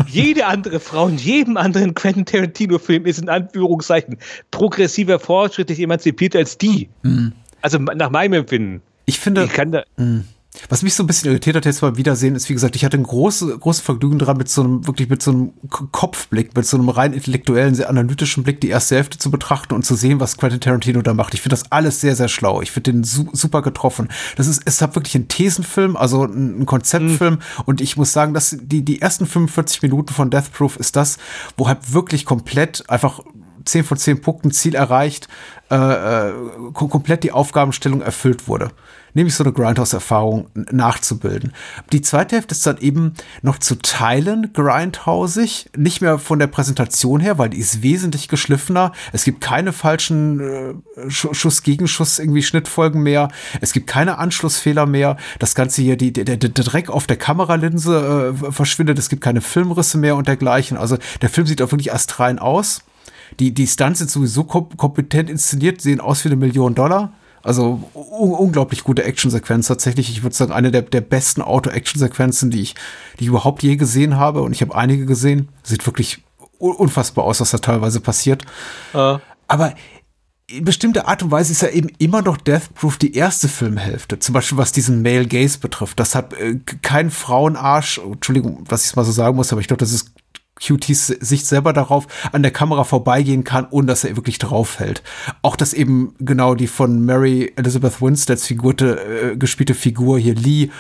jede 0.06 0.46
andere 0.46 0.80
Frau 0.80 1.08
in 1.08 1.18
jedem 1.18 1.56
anderen 1.56 1.94
Quentin 1.94 2.24
Tarantino-Film 2.24 3.06
ist 3.06 3.18
in 3.18 3.28
Anführungszeichen 3.28 4.18
progressiver, 4.50 5.18
fortschrittlich 5.18 5.80
emanzipierter 5.80 6.38
als 6.38 6.58
die. 6.58 6.88
Mhm. 7.02 7.32
Also 7.60 7.78
nach 7.78 8.10
meinem 8.10 8.34
Empfinden. 8.34 8.82
Ich 9.06 9.18
finde. 9.18 9.44
Ich 9.44 9.52
kann 9.52 9.72
da. 9.72 9.84
Mh. 9.96 10.24
Was 10.70 10.82
mich 10.82 10.94
so 10.94 11.02
ein 11.02 11.06
bisschen 11.06 11.30
irritiert 11.30 11.56
hat 11.56 11.66
jetzt 11.66 11.82
beim 11.82 11.98
Wiedersehen, 11.98 12.34
ist, 12.34 12.48
wie 12.48 12.54
gesagt, 12.54 12.74
ich 12.74 12.84
hatte 12.84 12.96
ein 12.96 13.02
großes, 13.02 13.60
großes 13.60 13.82
Vergnügen 13.82 14.18
dran, 14.18 14.38
mit 14.38 14.48
so 14.48 14.62
einem, 14.62 14.86
wirklich 14.86 15.10
mit 15.10 15.22
so 15.22 15.30
einem 15.30 15.52
Kopfblick, 15.68 16.56
mit 16.56 16.66
so 16.66 16.78
einem 16.78 16.88
rein 16.88 17.12
intellektuellen, 17.12 17.74
sehr 17.74 17.90
analytischen 17.90 18.44
Blick 18.44 18.60
die 18.62 18.70
erste 18.70 18.96
Hälfte 18.96 19.18
zu 19.18 19.30
betrachten 19.30 19.74
und 19.74 19.84
zu 19.84 19.94
sehen, 19.94 20.20
was 20.20 20.38
Quentin 20.38 20.60
Tarantino 20.60 21.02
da 21.02 21.12
macht. 21.12 21.34
Ich 21.34 21.42
finde 21.42 21.54
das 21.54 21.70
alles 21.70 22.00
sehr, 22.00 22.16
sehr 22.16 22.28
schlau. 22.28 22.62
Ich 22.62 22.70
finde 22.70 22.92
den 22.92 23.04
su 23.04 23.28
super 23.32 23.60
getroffen. 23.60 24.08
Das 24.36 24.46
ist, 24.46 24.62
es 24.64 24.80
hat 24.80 24.94
wirklich 24.94 25.14
einen 25.14 25.28
Thesenfilm, 25.28 25.96
also 25.96 26.24
ein 26.24 26.64
Konzeptfilm. 26.64 27.34
Mhm. 27.34 27.40
Und 27.66 27.80
ich 27.82 27.98
muss 27.98 28.14
sagen, 28.14 28.32
dass 28.32 28.56
die, 28.58 28.82
die 28.82 29.02
ersten 29.02 29.26
45 29.26 29.82
Minuten 29.82 30.14
von 30.14 30.30
Death 30.30 30.52
Proof 30.52 30.76
ist 30.76 30.96
das, 30.96 31.18
wo 31.58 31.68
halt 31.68 31.92
wirklich 31.92 32.24
komplett 32.24 32.88
einfach 32.88 33.20
10 33.66 33.84
von 33.84 33.98
10 33.98 34.22
Punkten 34.22 34.50
Ziel 34.50 34.74
erreicht, 34.74 35.28
äh, 35.70 35.76
äh, 35.76 36.32
komplett 36.72 37.22
die 37.22 37.32
Aufgabenstellung 37.32 38.00
erfüllt 38.00 38.48
wurde 38.48 38.70
nämlich 39.18 39.34
so 39.34 39.44
eine 39.44 39.52
Grindhouse-Erfahrung 39.52 40.46
nachzubilden. 40.70 41.52
Die 41.92 42.02
zweite 42.02 42.36
Hälfte 42.36 42.54
ist 42.54 42.64
dann 42.66 42.78
eben 42.78 43.14
noch 43.42 43.58
zu 43.58 43.74
teilen 43.74 44.52
grindhausig, 44.52 45.68
nicht 45.76 46.00
mehr 46.00 46.18
von 46.18 46.38
der 46.38 46.46
Präsentation 46.46 47.20
her, 47.20 47.36
weil 47.36 47.50
die 47.50 47.58
ist 47.58 47.82
wesentlich 47.82 48.28
geschliffener. 48.28 48.92
Es 49.12 49.24
gibt 49.24 49.40
keine 49.40 49.72
falschen 49.72 50.40
äh, 50.40 51.10
Schuss 51.10 51.62
Gegenschuss 51.62 52.18
irgendwie 52.20 52.42
Schnittfolgen 52.42 53.02
mehr. 53.02 53.28
Es 53.60 53.72
gibt 53.72 53.88
keine 53.88 54.18
Anschlussfehler 54.18 54.86
mehr. 54.86 55.16
Das 55.40 55.56
Ganze 55.56 55.82
hier, 55.82 55.96
die, 55.96 56.12
der, 56.12 56.36
der 56.36 56.50
Dreck 56.50 56.88
auf 56.88 57.06
der 57.06 57.16
Kameralinse 57.16 58.34
äh, 58.40 58.52
verschwindet. 58.52 58.98
Es 58.98 59.08
gibt 59.08 59.22
keine 59.22 59.40
Filmrisse 59.40 59.98
mehr 59.98 60.14
und 60.14 60.28
dergleichen. 60.28 60.76
Also 60.76 60.96
der 61.22 61.28
Film 61.28 61.46
sieht 61.46 61.60
auch 61.60 61.72
wirklich 61.72 61.92
astrein 61.92 62.38
aus. 62.38 62.82
Die, 63.40 63.52
die 63.52 63.66
Stunts 63.66 63.98
sind 63.98 64.10
sowieso 64.10 64.44
kom 64.44 64.76
kompetent 64.76 65.28
inszeniert, 65.28 65.80
sehen 65.80 66.00
aus 66.00 66.24
wie 66.24 66.28
eine 66.28 66.36
Million 66.36 66.74
Dollar. 66.74 67.12
Also 67.42 67.82
un 67.94 68.30
unglaublich 68.32 68.84
gute 68.84 69.04
Actionsequenz 69.04 69.68
tatsächlich. 69.68 70.10
Ich 70.10 70.22
würde 70.22 70.36
sagen, 70.36 70.52
eine 70.52 70.70
der, 70.70 70.82
der 70.82 71.00
besten 71.00 71.42
Auto-Action-Sequenzen, 71.42 72.50
die 72.50 72.62
ich, 72.62 72.74
die 73.18 73.24
ich 73.24 73.28
überhaupt 73.28 73.62
je 73.62 73.76
gesehen 73.76 74.16
habe. 74.16 74.42
Und 74.42 74.52
ich 74.52 74.62
habe 74.62 74.74
einige 74.74 75.06
gesehen. 75.06 75.48
Sieht 75.62 75.86
wirklich 75.86 76.22
unfassbar 76.58 77.24
aus, 77.24 77.40
was 77.40 77.50
da 77.50 77.58
teilweise 77.58 78.00
passiert. 78.00 78.44
Uh. 78.92 79.18
Aber 79.46 79.74
in 80.50 80.64
bestimmter 80.64 81.06
Art 81.06 81.22
und 81.22 81.30
Weise 81.30 81.52
ist 81.52 81.62
ja 81.62 81.68
eben 81.68 81.90
immer 81.98 82.22
noch 82.22 82.38
Death 82.38 82.74
Proof 82.74 82.96
die 82.96 83.14
erste 83.14 83.48
Filmhälfte. 83.48 84.18
Zum 84.18 84.32
Beispiel 84.32 84.56
was 84.56 84.72
diesen 84.72 85.02
Male 85.02 85.26
Gaze 85.26 85.58
betrifft. 85.58 86.00
Das 86.00 86.14
hat 86.14 86.32
äh, 86.34 86.58
kein 86.82 87.10
Frauenarsch, 87.10 87.98
Entschuldigung, 87.98 88.64
was 88.68 88.86
ich 88.86 88.96
mal 88.96 89.04
so 89.04 89.12
sagen 89.12 89.36
muss, 89.36 89.52
aber 89.52 89.60
ich 89.60 89.66
glaube, 89.66 89.80
das 89.80 89.92
ist 89.92 90.10
QTs 90.60 91.06
Sicht 91.06 91.46
selber 91.46 91.72
darauf 91.72 92.06
an 92.32 92.42
der 92.42 92.52
Kamera 92.52 92.84
vorbeigehen 92.84 93.44
kann, 93.44 93.66
ohne 93.70 93.86
dass 93.86 94.04
er 94.04 94.16
wirklich 94.16 94.38
draufhält. 94.38 95.02
Auch 95.42 95.56
dass 95.56 95.72
eben 95.72 96.14
genau 96.18 96.54
die 96.54 96.66
von 96.66 97.04
Mary 97.04 97.52
Elizabeth 97.56 98.00
Winsteads 98.00 98.46
Figurte, 98.46 99.32
äh, 99.32 99.36
gespielte 99.36 99.74
Figur 99.74 100.18
hier 100.18 100.34
Lee 100.34 100.70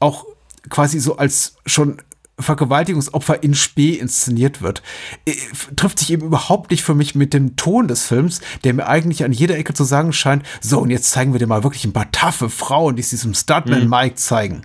auch 0.00 0.26
quasi 0.68 0.98
so 0.98 1.16
als 1.16 1.56
schon 1.64 1.98
Vergewaltigungsopfer 2.38 3.42
in 3.42 3.54
Spee 3.54 3.94
inszeniert 3.94 4.60
wird, 4.60 4.82
äh, 5.24 5.34
trifft 5.74 5.98
sich 5.98 6.12
eben 6.12 6.26
überhaupt 6.26 6.70
nicht 6.70 6.82
für 6.82 6.94
mich 6.94 7.14
mit 7.14 7.32
dem 7.32 7.56
Ton 7.56 7.88
des 7.88 8.04
Films, 8.04 8.40
der 8.64 8.74
mir 8.74 8.86
eigentlich 8.86 9.24
an 9.24 9.32
jeder 9.32 9.56
Ecke 9.56 9.72
zu 9.72 9.84
sagen 9.84 10.12
scheint, 10.12 10.42
so 10.60 10.78
und 10.78 10.90
jetzt 10.90 11.10
zeigen 11.10 11.32
wir 11.32 11.38
dir 11.38 11.46
mal 11.46 11.64
wirklich 11.64 11.84
ein 11.84 11.94
paar 11.94 12.10
taffe 12.12 12.50
Frauen, 12.50 12.96
die 12.96 13.00
es 13.00 13.10
diesem 13.10 13.32
Stuntman 13.32 13.84
mhm. 13.84 13.90
Mike 13.90 14.16
zeigen. 14.16 14.62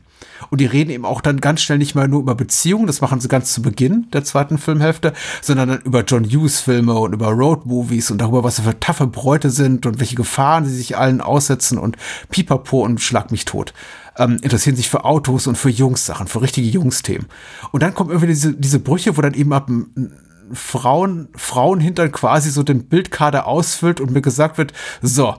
Und 0.50 0.62
die 0.62 0.66
reden 0.66 0.92
eben 0.92 1.06
auch 1.06 1.22
dann 1.22 1.42
ganz 1.42 1.62
schnell 1.62 1.78
nicht 1.78 1.96
mehr 1.96 2.08
nur 2.08 2.22
über 2.22 2.36
Beziehungen, 2.36 2.88
das 2.88 3.02
machen 3.02 3.20
sie 3.20 3.28
ganz 3.28 3.54
zu 3.54 3.62
Beginn 3.62 4.10
der 4.12 4.24
zweiten 4.24 4.58
Filmhälfte, 4.58 5.14
sondern 5.42 5.70
dann 5.70 5.82
über 5.82 6.04
John 6.04 6.26
Hughes 6.26 6.60
Filme 6.60 6.94
und 6.98 7.14
über 7.14 7.30
Road 7.30 7.66
Movies 7.66 8.12
und 8.12 8.20
darüber, 8.20 8.44
was 8.44 8.60
für 8.60 8.80
taffe 8.80 9.08
Bräute 9.08 9.50
sind 9.50 9.86
und 9.86 10.00
welche 10.00 10.16
Gefahren 10.16 10.66
sie 10.66 10.76
sich 10.76 10.98
allen 10.98 11.22
aussetzen 11.22 11.78
und 11.78 11.98
pipapo 12.30 12.84
und 12.84 13.02
schlag 13.02 13.32
mich 13.32 13.46
tot. 13.46 13.74
Ähm, 14.18 14.40
interessieren 14.42 14.76
sich 14.76 14.90
für 14.90 15.06
Autos 15.06 15.48
und 15.48 15.58
für 15.58 15.70
Jungs-Sachen, 15.70 16.28
für 16.28 16.42
richtige 16.42 16.68
Jungs-Themen. 16.68 17.28
Und 17.72 17.84
dann 17.84 17.94
kommen 17.94 18.10
irgendwie 18.10 18.28
diese, 18.28 18.54
diese 18.54 18.80
Brüche, 18.80 19.16
wo 19.16 19.22
dann 19.22 19.34
eben 19.34 19.54
ab 19.54 19.70
Frauen, 20.54 21.30
Frauenhintern 21.36 22.12
quasi 22.12 22.50
so 22.50 22.64
den 22.64 22.88
Bildkader 22.88 23.48
ausfüllt 23.48 24.02
und 24.02 24.12
mir 24.12 24.22
gesagt 24.22 24.58
wird, 24.58 24.74
so, 25.02 25.38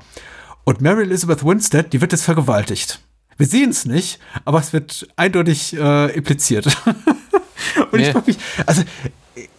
und 0.64 0.80
Mary 0.80 1.02
Elizabeth 1.02 1.44
Winstead, 1.44 1.92
die 1.92 2.00
wird 2.00 2.12
jetzt 2.12 2.24
vergewaltigt. 2.24 3.00
Wir 3.42 3.48
sehen 3.48 3.70
es 3.70 3.86
nicht, 3.86 4.20
aber 4.44 4.60
es 4.60 4.72
wird 4.72 5.08
eindeutig 5.16 5.76
äh, 5.76 6.14
impliziert. 6.14 6.64
Und 7.90 7.94
nee. 7.94 8.02
ich 8.02 8.10
frage 8.10 8.26
mich, 8.28 8.38
also, 8.66 8.84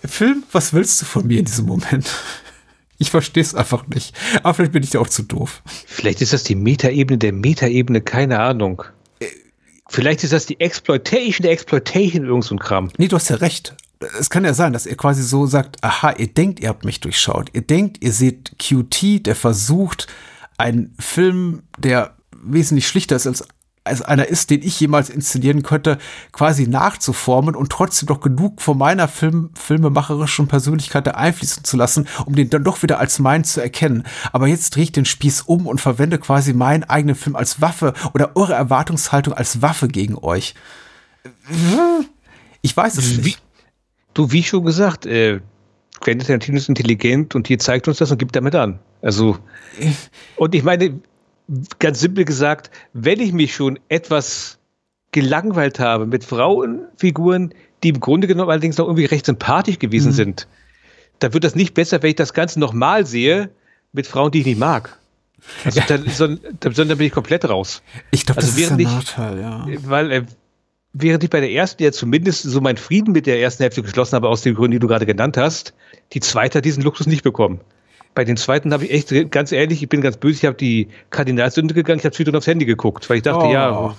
Film, 0.05 0.43
was 0.53 0.71
willst 0.71 1.01
du 1.01 1.05
von 1.05 1.27
mir 1.27 1.39
in 1.39 1.43
diesem 1.43 1.65
Moment? 1.65 2.09
Ich 2.97 3.11
verstehe 3.11 3.43
es 3.43 3.53
einfach 3.53 3.85
nicht. 3.87 4.15
Aber 4.41 4.53
vielleicht 4.53 4.71
bin 4.71 4.83
ich 4.83 4.91
da 4.91 4.99
auch 4.99 5.09
zu 5.09 5.23
doof. 5.23 5.61
Vielleicht 5.85 6.21
ist 6.21 6.31
das 6.31 6.43
die 6.43 6.55
Metaebene 6.55 7.17
der 7.17 7.33
Metaebene, 7.33 7.99
keine 7.99 8.39
Ahnung. 8.39 8.83
Vielleicht 9.89 10.23
ist 10.23 10.31
das 10.31 10.45
die 10.45 10.61
Exploitation 10.61 11.43
der 11.43 11.51
Exploitation, 11.51 12.25
irgend 12.25 12.45
so 12.45 12.55
ein 12.55 12.59
Kram. 12.59 12.89
Nee, 12.97 13.09
du 13.09 13.17
hast 13.17 13.29
ja 13.29 13.35
recht. 13.35 13.75
Es 14.17 14.29
kann 14.29 14.45
ja 14.45 14.53
sein, 14.53 14.71
dass 14.71 14.85
ihr 14.85 14.95
quasi 14.95 15.23
so 15.23 15.45
sagt, 15.45 15.83
aha, 15.83 16.13
ihr 16.17 16.27
denkt, 16.27 16.61
ihr 16.61 16.69
habt 16.69 16.85
mich 16.85 17.01
durchschaut. 17.01 17.49
Ihr 17.51 17.63
denkt, 17.63 18.01
ihr 18.01 18.13
seht 18.13 18.53
QT, 18.59 19.25
der 19.25 19.35
versucht, 19.35 20.07
einen 20.57 20.95
Film, 20.99 21.63
der 21.77 22.15
wesentlich 22.31 22.87
schlichter 22.87 23.17
ist 23.17 23.27
als 23.27 23.45
als 23.83 24.01
einer 24.01 24.27
ist, 24.27 24.49
den 24.49 24.61
ich 24.61 24.79
jemals 24.79 25.09
inszenieren 25.09 25.61
könnte, 25.61 25.97
quasi 26.31 26.67
nachzuformen 26.67 27.55
und 27.55 27.71
trotzdem 27.71 28.07
doch 28.07 28.21
genug 28.21 28.61
von 28.61 28.77
meiner 28.77 29.07
Film, 29.07 29.49
filmemacherischen 29.55 30.47
Persönlichkeit 30.47 31.05
da 31.07 31.11
einfließen 31.11 31.63
zu 31.63 31.75
lassen, 31.75 32.07
um 32.25 32.35
den 32.35 32.49
dann 32.49 32.63
doch 32.63 32.81
wieder 32.81 32.99
als 32.99 33.19
meinen 33.19 33.43
zu 33.43 33.61
erkennen. 33.61 34.03
Aber 34.31 34.47
jetzt 34.47 34.75
drehe 34.75 34.83
ich 34.83 34.91
den 34.91 35.05
Spieß 35.05 35.41
um 35.41 35.67
und 35.67 35.81
verwende 35.81 36.17
quasi 36.17 36.53
meinen 36.53 36.83
eigenen 36.83 37.15
Film 37.15 37.35
als 37.35 37.59
Waffe 37.59 37.93
oder 38.13 38.35
eure 38.35 38.53
Erwartungshaltung 38.53 39.33
als 39.33 39.61
Waffe 39.61 39.87
gegen 39.87 40.17
euch. 40.17 40.55
Ich 42.61 42.75
weiß 42.75 42.97
es 42.97 43.17
nicht. 43.17 43.41
du, 44.13 44.31
wie 44.31 44.43
schon 44.43 44.63
gesagt, 44.63 45.05
äh, 45.05 45.41
Quentin 45.99 46.27
Tarantino 46.27 46.57
ist 46.57 46.69
intelligent 46.69 47.35
und 47.35 47.47
hier 47.47 47.59
zeigt 47.59 47.87
uns 47.87 47.97
das 47.97 48.11
und 48.11 48.17
gibt 48.17 48.35
damit 48.35 48.55
an. 48.55 48.79
Also, 49.01 49.37
und 50.37 50.55
ich 50.55 50.63
meine, 50.63 50.99
ganz 51.79 51.99
simpel 51.99 52.25
gesagt, 52.25 52.71
wenn 52.93 53.19
ich 53.19 53.33
mich 53.33 53.53
schon 53.53 53.79
etwas 53.89 54.59
gelangweilt 55.11 55.79
habe 55.79 56.05
mit 56.07 56.23
Frauenfiguren, 56.23 57.53
die 57.83 57.89
im 57.89 57.99
Grunde 57.99 58.27
genommen 58.27 58.49
allerdings 58.49 58.77
noch 58.77 58.87
irgendwie 58.87 59.05
recht 59.05 59.25
sympathisch 59.25 59.79
gewesen 59.79 60.09
mhm. 60.09 60.15
sind, 60.15 60.47
dann 61.19 61.33
wird 61.33 61.43
das 61.43 61.55
nicht 61.55 61.73
besser, 61.73 62.01
wenn 62.01 62.11
ich 62.11 62.15
das 62.15 62.33
Ganze 62.33 62.59
nochmal 62.59 63.05
sehe 63.05 63.49
mit 63.91 64.07
Frauen, 64.07 64.31
die 64.31 64.39
ich 64.39 64.45
nicht 64.45 64.59
mag. 64.59 64.97
Also 65.65 65.79
ja. 65.79 65.85
dann, 65.87 66.07
sondern, 66.07 66.73
sondern 66.73 66.97
bin 66.97 67.07
ich 67.07 67.13
komplett 67.13 67.47
raus. 67.47 67.81
Ich 68.11 68.25
glaube, 68.25 68.41
also 68.41 68.51
das 68.51 68.59
ist 68.59 68.71
ein 68.71 68.81
Nachteil, 68.81 69.39
ja. 69.39 69.67
Weil 69.83 70.11
äh, 70.11 70.23
während 70.93 71.23
ich 71.23 71.29
bei 71.29 71.41
der 71.41 71.51
ersten 71.51 71.83
ja 71.83 71.91
zumindest 71.91 72.43
so 72.43 72.61
meinen 72.61 72.77
Frieden 72.77 73.11
mit 73.11 73.25
der 73.25 73.39
ersten 73.39 73.63
Hälfte 73.63 73.81
geschlossen 73.81 74.15
habe, 74.15 74.29
aus 74.29 74.41
den 74.41 74.55
Gründen, 74.55 74.73
die 74.73 74.79
du 74.79 74.87
gerade 74.87 75.05
genannt 75.05 75.37
hast, 75.37 75.73
die 76.13 76.19
zweite 76.21 76.59
hat 76.59 76.65
diesen 76.65 76.83
Luxus 76.83 77.07
nicht 77.07 77.23
bekommen. 77.23 77.59
Bei 78.15 78.23
den 78.23 78.37
zweiten 78.37 78.73
habe 78.73 78.85
ich 78.85 78.91
echt, 78.91 79.31
ganz 79.31 79.51
ehrlich, 79.51 79.81
ich 79.81 79.89
bin 79.89 80.01
ganz 80.01 80.17
böse, 80.17 80.37
ich 80.37 80.45
habe 80.45 80.57
die 80.57 80.87
Kardinalsünde 81.09 81.73
gegangen, 81.73 81.99
ich 81.99 82.05
habe 82.05 82.13
zwischendurch 82.13 82.39
aufs 82.39 82.47
Handy 82.47 82.65
geguckt, 82.65 83.09
weil 83.09 83.17
ich 83.17 83.23
dachte, 83.23 83.45
oh. 83.45 83.51
ja, 83.51 83.95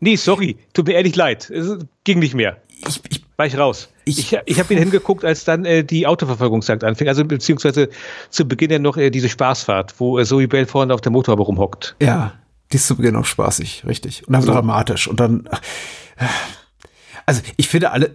nee, 0.00 0.16
sorry, 0.16 0.56
tut 0.72 0.86
mir 0.86 0.94
ehrlich 0.94 1.16
leid, 1.16 1.50
es 1.50 1.78
ging 2.04 2.18
nicht 2.20 2.34
mehr. 2.34 2.58
Ich, 2.86 3.00
ich, 3.10 3.24
war 3.36 3.46
ich 3.46 3.58
raus. 3.58 3.88
Ich, 4.04 4.18
ich, 4.18 4.38
ich 4.46 4.58
habe 4.58 4.72
ihn 4.72 4.78
hingeguckt, 4.78 5.24
als 5.24 5.44
dann 5.44 5.64
äh, 5.64 5.84
die 5.84 6.06
Autoverfolgungsjagd 6.06 6.84
anfing, 6.84 7.08
also 7.08 7.24
beziehungsweise 7.24 7.88
zu 8.30 8.46
Beginn 8.46 8.70
ja 8.70 8.78
noch 8.78 8.96
äh, 8.96 9.10
diese 9.10 9.28
Spaßfahrt, 9.28 9.98
wo 9.98 10.18
äh, 10.18 10.24
Zoe 10.24 10.46
Bell 10.46 10.66
vorne 10.66 10.94
auf 10.94 11.00
der 11.00 11.12
Motorhaube 11.12 11.42
rumhockt. 11.42 11.96
Ja, 12.00 12.34
die 12.72 12.76
ist 12.76 12.86
zu 12.86 12.96
Beginn 12.96 13.16
auch 13.16 13.24
spaßig, 13.24 13.84
richtig. 13.86 14.26
Und 14.26 14.34
dann 14.34 14.42
so. 14.42 14.52
dramatisch. 14.52 15.08
Und 15.08 15.20
dann, 15.20 15.48
also 17.26 17.42
ich 17.56 17.68
finde 17.68 17.90
alle 17.90 18.14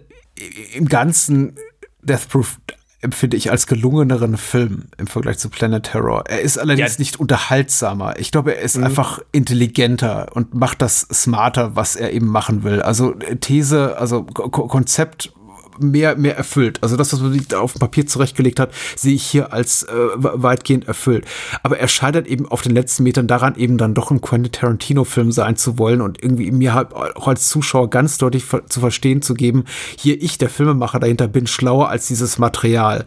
im 0.74 0.88
Ganzen 0.88 1.56
Death 2.02 2.28
Proof 2.28 2.58
empfinde 3.04 3.36
ich 3.36 3.50
als 3.50 3.66
gelungeneren 3.66 4.36
Film 4.36 4.86
im 4.98 5.06
Vergleich 5.06 5.38
zu 5.38 5.50
Planet 5.50 5.84
Terror. 5.84 6.24
Er 6.26 6.40
ist 6.40 6.58
allerdings 6.58 6.94
ja. 6.94 6.98
nicht 6.98 7.20
unterhaltsamer. 7.20 8.18
Ich 8.18 8.32
glaube, 8.32 8.56
er 8.56 8.62
ist 8.62 8.76
mhm. 8.76 8.84
einfach 8.84 9.20
intelligenter 9.30 10.28
und 10.34 10.54
macht 10.54 10.82
das 10.82 11.00
smarter, 11.12 11.76
was 11.76 11.94
er 11.94 12.12
eben 12.12 12.26
machen 12.26 12.64
will. 12.64 12.82
Also 12.82 13.12
These, 13.40 13.96
also 13.98 14.24
Ko 14.24 14.66
Konzept 14.66 15.32
mehr, 15.78 16.16
mehr 16.16 16.36
erfüllt. 16.36 16.78
Also 16.82 16.96
das, 16.96 17.12
was 17.12 17.20
man 17.20 17.32
sich 17.32 17.54
auf 17.54 17.72
dem 17.72 17.80
Papier 17.80 18.06
zurechtgelegt 18.06 18.60
hat, 18.60 18.72
sehe 18.96 19.14
ich 19.14 19.24
hier 19.24 19.52
als 19.52 19.84
äh, 19.84 19.92
weitgehend 20.16 20.86
erfüllt. 20.88 21.24
Aber 21.62 21.78
er 21.78 21.88
scheitert 21.88 22.26
eben 22.26 22.46
auf 22.46 22.62
den 22.62 22.72
letzten 22.72 23.02
Metern 23.02 23.26
daran, 23.26 23.56
eben 23.56 23.78
dann 23.78 23.94
doch 23.94 24.10
ein 24.10 24.20
Quentin 24.20 24.52
Tarantino-Film 24.52 25.32
sein 25.32 25.56
zu 25.56 25.78
wollen 25.78 26.00
und 26.00 26.22
irgendwie 26.22 26.50
mir 26.50 26.74
halt 26.74 26.94
auch 26.94 27.28
als 27.28 27.48
Zuschauer 27.48 27.90
ganz 27.90 28.18
deutlich 28.18 28.44
zu 28.68 28.80
verstehen 28.80 29.22
zu 29.22 29.34
geben, 29.34 29.64
hier 29.98 30.20
ich, 30.22 30.38
der 30.38 30.50
Filmemacher 30.50 31.00
dahinter, 31.00 31.28
bin 31.28 31.46
schlauer 31.46 31.88
als 31.88 32.06
dieses 32.06 32.38
Material. 32.38 33.04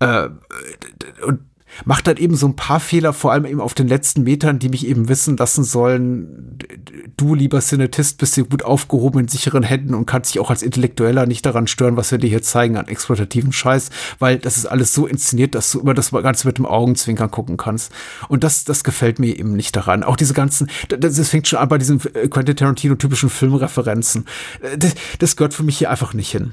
Äh, 0.00 0.28
und 1.26 1.40
macht 1.84 2.06
dann 2.06 2.16
eben 2.16 2.36
so 2.36 2.46
ein 2.46 2.56
paar 2.56 2.80
Fehler, 2.80 3.12
vor 3.12 3.32
allem 3.32 3.44
eben 3.44 3.60
auf 3.60 3.74
den 3.74 3.88
letzten 3.88 4.22
Metern, 4.22 4.58
die 4.58 4.68
mich 4.68 4.86
eben 4.86 5.08
wissen 5.08 5.36
lassen 5.36 5.64
sollen, 5.64 6.58
du, 7.16 7.34
lieber 7.34 7.60
Cinetist, 7.60 8.18
bist 8.18 8.34
hier 8.34 8.44
gut 8.44 8.64
aufgehoben 8.64 9.20
in 9.20 9.28
sicheren 9.28 9.62
Händen 9.62 9.94
und 9.94 10.06
kannst 10.06 10.34
dich 10.34 10.40
auch 10.40 10.50
als 10.50 10.62
Intellektueller 10.62 11.26
nicht 11.26 11.44
daran 11.44 11.66
stören, 11.66 11.96
was 11.96 12.10
wir 12.10 12.18
dir 12.18 12.28
hier 12.28 12.42
zeigen 12.42 12.76
an 12.76 12.88
exploitativen 12.88 13.52
Scheiß, 13.52 13.90
weil 14.18 14.38
das 14.38 14.56
ist 14.56 14.66
alles 14.66 14.94
so 14.94 15.06
inszeniert, 15.06 15.54
dass 15.54 15.72
du 15.72 15.80
immer 15.80 15.94
das 15.94 16.10
Ganze 16.10 16.46
mit 16.46 16.58
dem 16.58 16.66
Augenzwinkern 16.66 17.30
gucken 17.30 17.56
kannst. 17.56 17.92
Und 18.28 18.44
das, 18.44 18.64
das 18.64 18.84
gefällt 18.84 19.18
mir 19.18 19.38
eben 19.38 19.54
nicht 19.54 19.76
daran. 19.76 20.02
Auch 20.02 20.16
diese 20.16 20.34
ganzen, 20.34 20.70
das, 20.88 21.28
fängt 21.28 21.48
schon 21.48 21.58
an 21.58 21.68
bei 21.68 21.78
diesen 21.78 21.98
Quentin 21.98 22.56
Tarantino-typischen 22.56 23.30
Filmreferenzen. 23.30 24.24
Das, 24.78 24.94
das 25.18 25.36
gehört 25.36 25.54
für 25.54 25.62
mich 25.62 25.78
hier 25.78 25.90
einfach 25.90 26.14
nicht 26.14 26.30
hin. 26.30 26.52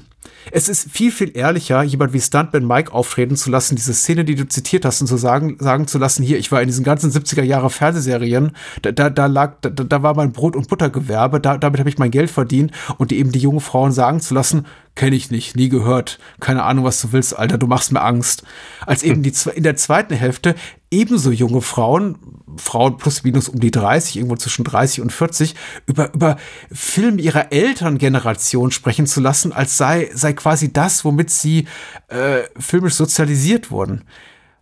Es 0.50 0.68
ist 0.68 0.90
viel, 0.90 1.10
viel 1.10 1.36
ehrlicher, 1.36 1.82
jemand 1.82 2.12
wie 2.12 2.20
Stuntman 2.20 2.66
Mike 2.66 2.92
auftreten 2.92 3.36
zu 3.36 3.50
lassen, 3.50 3.76
diese 3.76 3.94
Szene, 3.94 4.24
die 4.24 4.34
du 4.34 4.46
zitiert 4.46 4.84
hast, 4.84 5.00
und 5.00 5.06
zu 5.06 5.16
sagen, 5.16 5.56
sagen 5.60 5.86
zu 5.86 5.98
lassen, 5.98 6.22
hier, 6.22 6.38
ich 6.38 6.52
war 6.52 6.60
in 6.60 6.68
diesen 6.68 6.84
ganzen 6.84 7.10
70er 7.10 7.42
Jahre 7.42 7.70
Fernsehserien, 7.70 8.52
da, 8.82 8.92
da, 8.92 9.10
da 9.10 9.26
lag, 9.26 9.54
da, 9.60 9.70
da 9.70 10.02
war 10.02 10.14
mein 10.14 10.32
Brot- 10.32 10.56
und 10.56 10.68
Buttergewerbe, 10.68 11.40
da, 11.40 11.58
damit 11.58 11.80
habe 11.80 11.88
ich 11.88 11.98
mein 11.98 12.10
Geld 12.10 12.30
verdient 12.30 12.72
und 12.98 13.12
eben 13.12 13.32
die 13.32 13.40
jungen 13.40 13.60
Frauen 13.60 13.92
sagen 13.92 14.20
zu 14.20 14.34
lassen, 14.34 14.66
kenne 14.94 15.14
ich 15.14 15.30
nicht, 15.30 15.56
nie 15.56 15.68
gehört, 15.68 16.18
keine 16.40 16.62
Ahnung, 16.62 16.84
was 16.84 17.00
du 17.00 17.12
willst, 17.12 17.38
Alter, 17.38 17.58
du 17.58 17.66
machst 17.66 17.92
mir 17.92 18.02
Angst. 18.02 18.44
Als 18.86 19.02
eben 19.02 19.22
die 19.22 19.32
in 19.54 19.62
der 19.62 19.76
zweiten 19.76 20.14
Hälfte 20.14 20.54
ebenso 20.90 21.30
junge 21.30 21.60
Frauen, 21.60 22.16
Frauen 22.58 22.96
plus 22.96 23.22
minus 23.24 23.48
um 23.48 23.60
die 23.60 23.70
30, 23.70 24.16
irgendwo 24.16 24.36
zwischen 24.36 24.64
30 24.64 25.00
und 25.00 25.12
40, 25.12 25.54
über, 25.86 26.12
über 26.14 26.36
Film 26.72 27.18
ihrer 27.18 27.52
Elterngeneration 27.52 28.70
sprechen 28.70 29.06
zu 29.06 29.20
lassen, 29.20 29.52
als 29.52 29.76
sei, 29.76 30.10
sei 30.14 30.32
quasi 30.32 30.72
das, 30.72 31.04
womit 31.04 31.30
sie 31.30 31.66
äh, 32.08 32.42
filmisch 32.58 32.94
sozialisiert 32.94 33.70
wurden. 33.70 34.04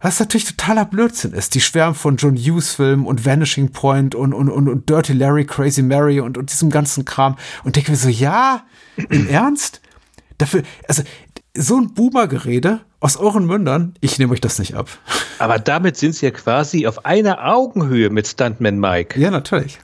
Was 0.00 0.20
natürlich 0.20 0.44
totaler 0.44 0.84
Blödsinn 0.84 1.32
ist. 1.32 1.54
Die 1.54 1.62
schwärmen 1.62 1.94
von 1.94 2.16
John 2.16 2.36
Hughes 2.36 2.74
Filmen 2.74 3.06
und 3.06 3.24
Vanishing 3.24 3.72
Point 3.72 4.14
und, 4.14 4.34
und, 4.34 4.50
und, 4.50 4.68
und 4.68 4.88
Dirty 4.90 5.14
Larry, 5.14 5.46
Crazy 5.46 5.82
Mary 5.82 6.20
und, 6.20 6.36
und 6.36 6.52
diesem 6.52 6.68
ganzen 6.70 7.06
Kram 7.06 7.36
und 7.64 7.76
denke 7.76 7.90
mir 7.90 7.96
so, 7.96 8.10
ja, 8.10 8.64
im 9.08 9.28
Ernst? 9.30 9.80
dafür, 10.38 10.62
also 10.88 11.02
so 11.56 11.80
ein 11.80 11.94
Boomer-Gerede 11.94 12.80
aus 13.00 13.16
euren 13.16 13.46
Mündern, 13.46 13.94
ich 14.00 14.18
nehme 14.18 14.32
euch 14.32 14.40
das 14.40 14.58
nicht 14.58 14.74
ab. 14.74 14.88
Aber 15.38 15.58
damit 15.58 15.96
sind 15.96 16.14
sie 16.14 16.26
ja 16.26 16.32
quasi 16.32 16.86
auf 16.86 17.04
einer 17.04 17.46
Augenhöhe 17.46 18.10
mit 18.10 18.26
Stuntman 18.26 18.78
Mike. 18.78 19.20
Ja, 19.20 19.30
natürlich. 19.30 19.78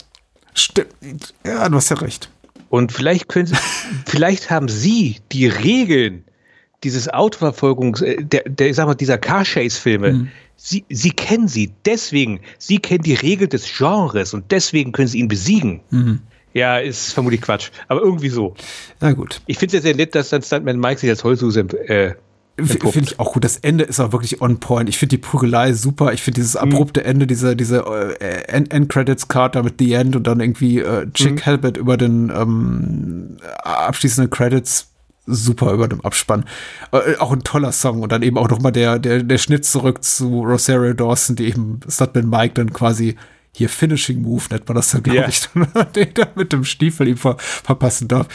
Stimmt. 0.55 1.35
Ja, 1.45 1.69
du 1.69 1.77
hast 1.77 1.91
ja 1.91 1.97
recht. 1.97 2.31
Und 2.71 2.93
vielleicht 2.93 3.29
können 3.29 3.47
sie, 3.47 3.57
vielleicht 4.07 4.51
haben 4.51 4.69
sie 4.69 5.21
die 5.33 5.47
Regeln 5.47 6.25
dieses 6.83 7.09
Autoverfolgungs, 7.09 8.01
äh, 8.01 8.25
der, 8.25 8.43
der, 8.45 8.71
ich 8.71 8.77
sag 8.77 8.87
mal, 8.87 8.95
dieser 8.95 9.19
Car-Chase-Filme, 9.19 10.13
mhm. 10.13 10.29
sie, 10.57 10.85
sie 10.89 11.11
kennen 11.11 11.47
sie. 11.47 11.73
Deswegen, 11.85 12.41
sie 12.59 12.79
kennen 12.79 13.03
die 13.03 13.15
Regeln 13.15 13.51
des 13.51 13.67
Genres 13.77 14.35
und 14.35 14.51
deswegen 14.51 14.93
können 14.93 15.09
sie 15.09 15.19
ihn 15.19 15.29
besiegen. 15.29 15.81
Mhm. 15.91 16.21
Ja, 16.53 16.79
ist 16.79 17.13
vermutlich 17.13 17.41
Quatsch, 17.41 17.71
aber 17.89 18.01
irgendwie 18.01 18.29
so. 18.29 18.55
Na 19.01 19.13
gut. 19.13 19.41
Ich 19.47 19.59
finde 19.59 19.77
es 19.77 19.85
ja 19.85 19.89
sehr 19.89 19.97
nett, 19.97 20.15
dass 20.15 20.31
dann 20.31 20.43
Stuntman 20.43 20.79
Mike 20.79 21.01
sich 21.01 21.11
als 21.11 21.23
Heulsuse 21.23 21.61
äh, 21.61 22.15
Finde 22.65 23.01
ich 23.01 23.19
auch 23.19 23.33
gut. 23.33 23.45
Das 23.45 23.57
Ende 23.59 23.85
ist 23.85 24.01
auch 24.01 24.13
wirklich 24.13 24.43
on 24.43 24.61
point. 24.61 24.89
Ich 24.89 24.99
finde 24.99 25.17
die 25.17 25.23
Prügelei 25.23 25.73
super. 25.73 26.13
Ich 26.13 26.23
finde 26.23 26.41
dieses 26.41 26.55
mhm. 26.55 26.73
abrupte 26.73 27.05
Ende, 27.05 27.27
diese, 27.27 27.57
diese 27.57 27.85
äh, 28.21 28.43
End-Credits-Card 28.49 29.57
da 29.57 29.63
mit 29.63 29.75
The 29.79 29.95
End 29.95 30.17
und 30.17 30.27
dann 30.27 30.41
irgendwie 30.41 30.81
äh, 30.81 31.11
Chick 31.13 31.37
mhm. 31.37 31.47
Halbert 31.47 31.77
über 31.77 31.97
den 31.97 32.31
ähm, 32.35 33.37
abschließenden 33.63 34.31
Credits 34.31 34.89
super 35.27 35.73
über 35.73 35.89
dem 35.89 36.01
Abspann. 36.01 36.45
Äh, 36.93 37.17
auch 37.19 37.33
ein 37.33 37.45
toller 37.45 37.73
Song 37.73 38.03
und 38.03 38.11
dann 38.11 38.23
eben 38.23 38.37
auch 38.37 38.49
nochmal 38.49 38.73
der, 38.73 38.99
der, 38.99 39.23
der 39.23 39.39
Schnitt 39.39 39.65
zurück 39.65 40.03
zu 40.03 40.43
Rosario 40.43 40.93
Dawson, 40.93 41.37
die 41.37 41.49
eben 41.49 41.81
Stuntman 41.89 42.29
Mike 42.29 42.55
dann 42.55 42.73
quasi 42.73 43.17
hier 43.53 43.69
Finishing 43.69 44.23
Move 44.23 44.45
nennt 44.51 44.69
man 44.69 44.77
das 44.77 44.91
dann, 44.91 45.03
glaube 45.03 45.21
yeah. 45.21 45.29
ich, 45.29 45.49
den 45.95 46.15
da 46.15 46.29
mit 46.35 46.53
dem 46.53 46.65
Stiefel 46.65 47.09
ihm 47.09 47.17
ver 47.17 47.37
verpassen 47.39 48.09
darf. 48.09 48.29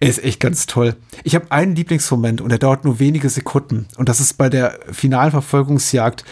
Er 0.00 0.08
ist 0.08 0.24
echt 0.24 0.40
ganz 0.40 0.66
toll. 0.66 0.96
Ich 1.22 1.34
habe 1.34 1.50
einen 1.50 1.76
Lieblingsmoment 1.76 2.40
und 2.40 2.48
der 2.48 2.58
dauert 2.58 2.84
nur 2.84 2.98
wenige 2.98 3.28
Sekunden. 3.28 3.86
Und 3.96 4.08
das 4.08 4.18
ist 4.18 4.34
bei 4.34 4.48
der 4.48 4.80
finalen 4.90 5.30
Verfolgungsjagd, 5.30 6.24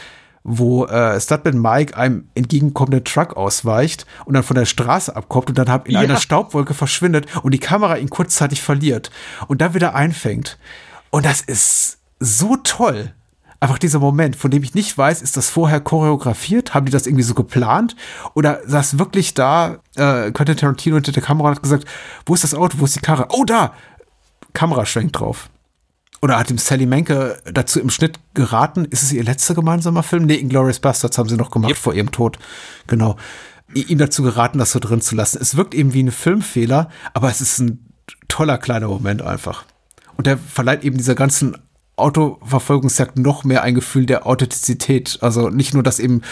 wo 0.42 0.86
äh, 0.86 1.20
Studman 1.20 1.60
Mike 1.60 1.96
einem 1.96 2.28
entgegenkommenden 2.34 3.04
Truck 3.04 3.36
ausweicht 3.36 4.06
und 4.24 4.34
dann 4.34 4.42
von 4.42 4.56
der 4.56 4.64
Straße 4.64 5.14
abkommt 5.14 5.50
und 5.50 5.58
dann 5.58 5.82
in 5.84 5.92
ja. 5.92 6.00
einer 6.00 6.16
Staubwolke 6.16 6.74
verschwindet 6.74 7.26
und 7.42 7.52
die 7.52 7.58
Kamera 7.58 7.96
ihn 7.96 8.10
kurzzeitig 8.10 8.62
verliert 8.62 9.10
und 9.48 9.60
dann 9.60 9.74
wieder 9.74 9.94
einfängt. 9.94 10.58
Und 11.10 11.24
das 11.26 11.40
ist 11.40 11.98
so 12.18 12.56
toll 12.56 13.12
einfach 13.60 13.78
dieser 13.78 13.98
Moment, 13.98 14.36
von 14.36 14.50
dem 14.50 14.62
ich 14.62 14.74
nicht 14.74 14.96
weiß, 14.96 15.20
ist 15.22 15.36
das 15.36 15.50
vorher 15.50 15.80
choreografiert? 15.80 16.74
Haben 16.74 16.86
die 16.86 16.92
das 16.92 17.06
irgendwie 17.06 17.22
so 17.22 17.34
geplant? 17.34 17.94
Oder 18.34 18.60
saß 18.66 18.98
wirklich 18.98 19.34
da, 19.34 19.78
äh, 19.96 20.32
Quentin 20.32 20.56
Tarantino 20.56 20.96
hinter 20.96 21.12
der 21.12 21.22
Kamera 21.22 21.50
hat 21.50 21.62
gesagt, 21.62 21.84
wo 22.26 22.34
ist 22.34 22.42
das 22.42 22.54
Auto, 22.54 22.78
wo 22.78 22.86
ist 22.86 22.96
die 22.96 23.00
Karre? 23.00 23.28
Oh, 23.30 23.44
da! 23.44 23.74
Kamera 24.54 24.86
schwenkt 24.86 25.20
drauf. 25.20 25.50
Oder 26.22 26.38
hat 26.38 26.50
ihm 26.50 26.58
Sally 26.58 26.86
Menke 26.86 27.40
dazu 27.44 27.80
im 27.80 27.90
Schnitt 27.90 28.18
geraten? 28.34 28.84
Ist 28.86 29.02
es 29.02 29.12
ihr 29.12 29.24
letzter 29.24 29.54
gemeinsamer 29.54 30.02
Film? 30.02 30.24
Nee, 30.24 30.36
Inglourious 30.36 30.80
Bastards 30.80 31.16
haben 31.18 31.28
sie 31.28 31.36
noch 31.36 31.50
gemacht 31.50 31.70
yep. 31.70 31.78
vor 31.78 31.94
ihrem 31.94 32.10
Tod. 32.10 32.38
Genau. 32.86 33.16
Ihm 33.72 33.98
dazu 33.98 34.22
geraten, 34.22 34.58
das 34.58 34.72
so 34.72 34.80
drin 34.80 35.00
zu 35.00 35.14
lassen. 35.14 35.38
Es 35.40 35.56
wirkt 35.56 35.74
eben 35.74 35.92
wie 35.92 36.02
ein 36.02 36.10
Filmfehler, 36.10 36.90
aber 37.14 37.30
es 37.30 37.40
ist 37.40 37.58
ein 37.60 37.92
toller 38.28 38.58
kleiner 38.58 38.88
Moment 38.88 39.22
einfach. 39.22 39.64
Und 40.16 40.26
der 40.26 40.36
verleiht 40.36 40.84
eben 40.84 40.98
dieser 40.98 41.14
ganzen 41.14 41.56
Autoverfolgungsjagd 42.00 43.18
noch 43.18 43.44
mehr 43.44 43.62
ein 43.62 43.74
Gefühl 43.74 44.06
der 44.06 44.26
Authentizität. 44.26 45.18
Also 45.20 45.48
nicht 45.48 45.74
nur, 45.74 45.82
dass 45.82 45.98
eben 45.98 46.22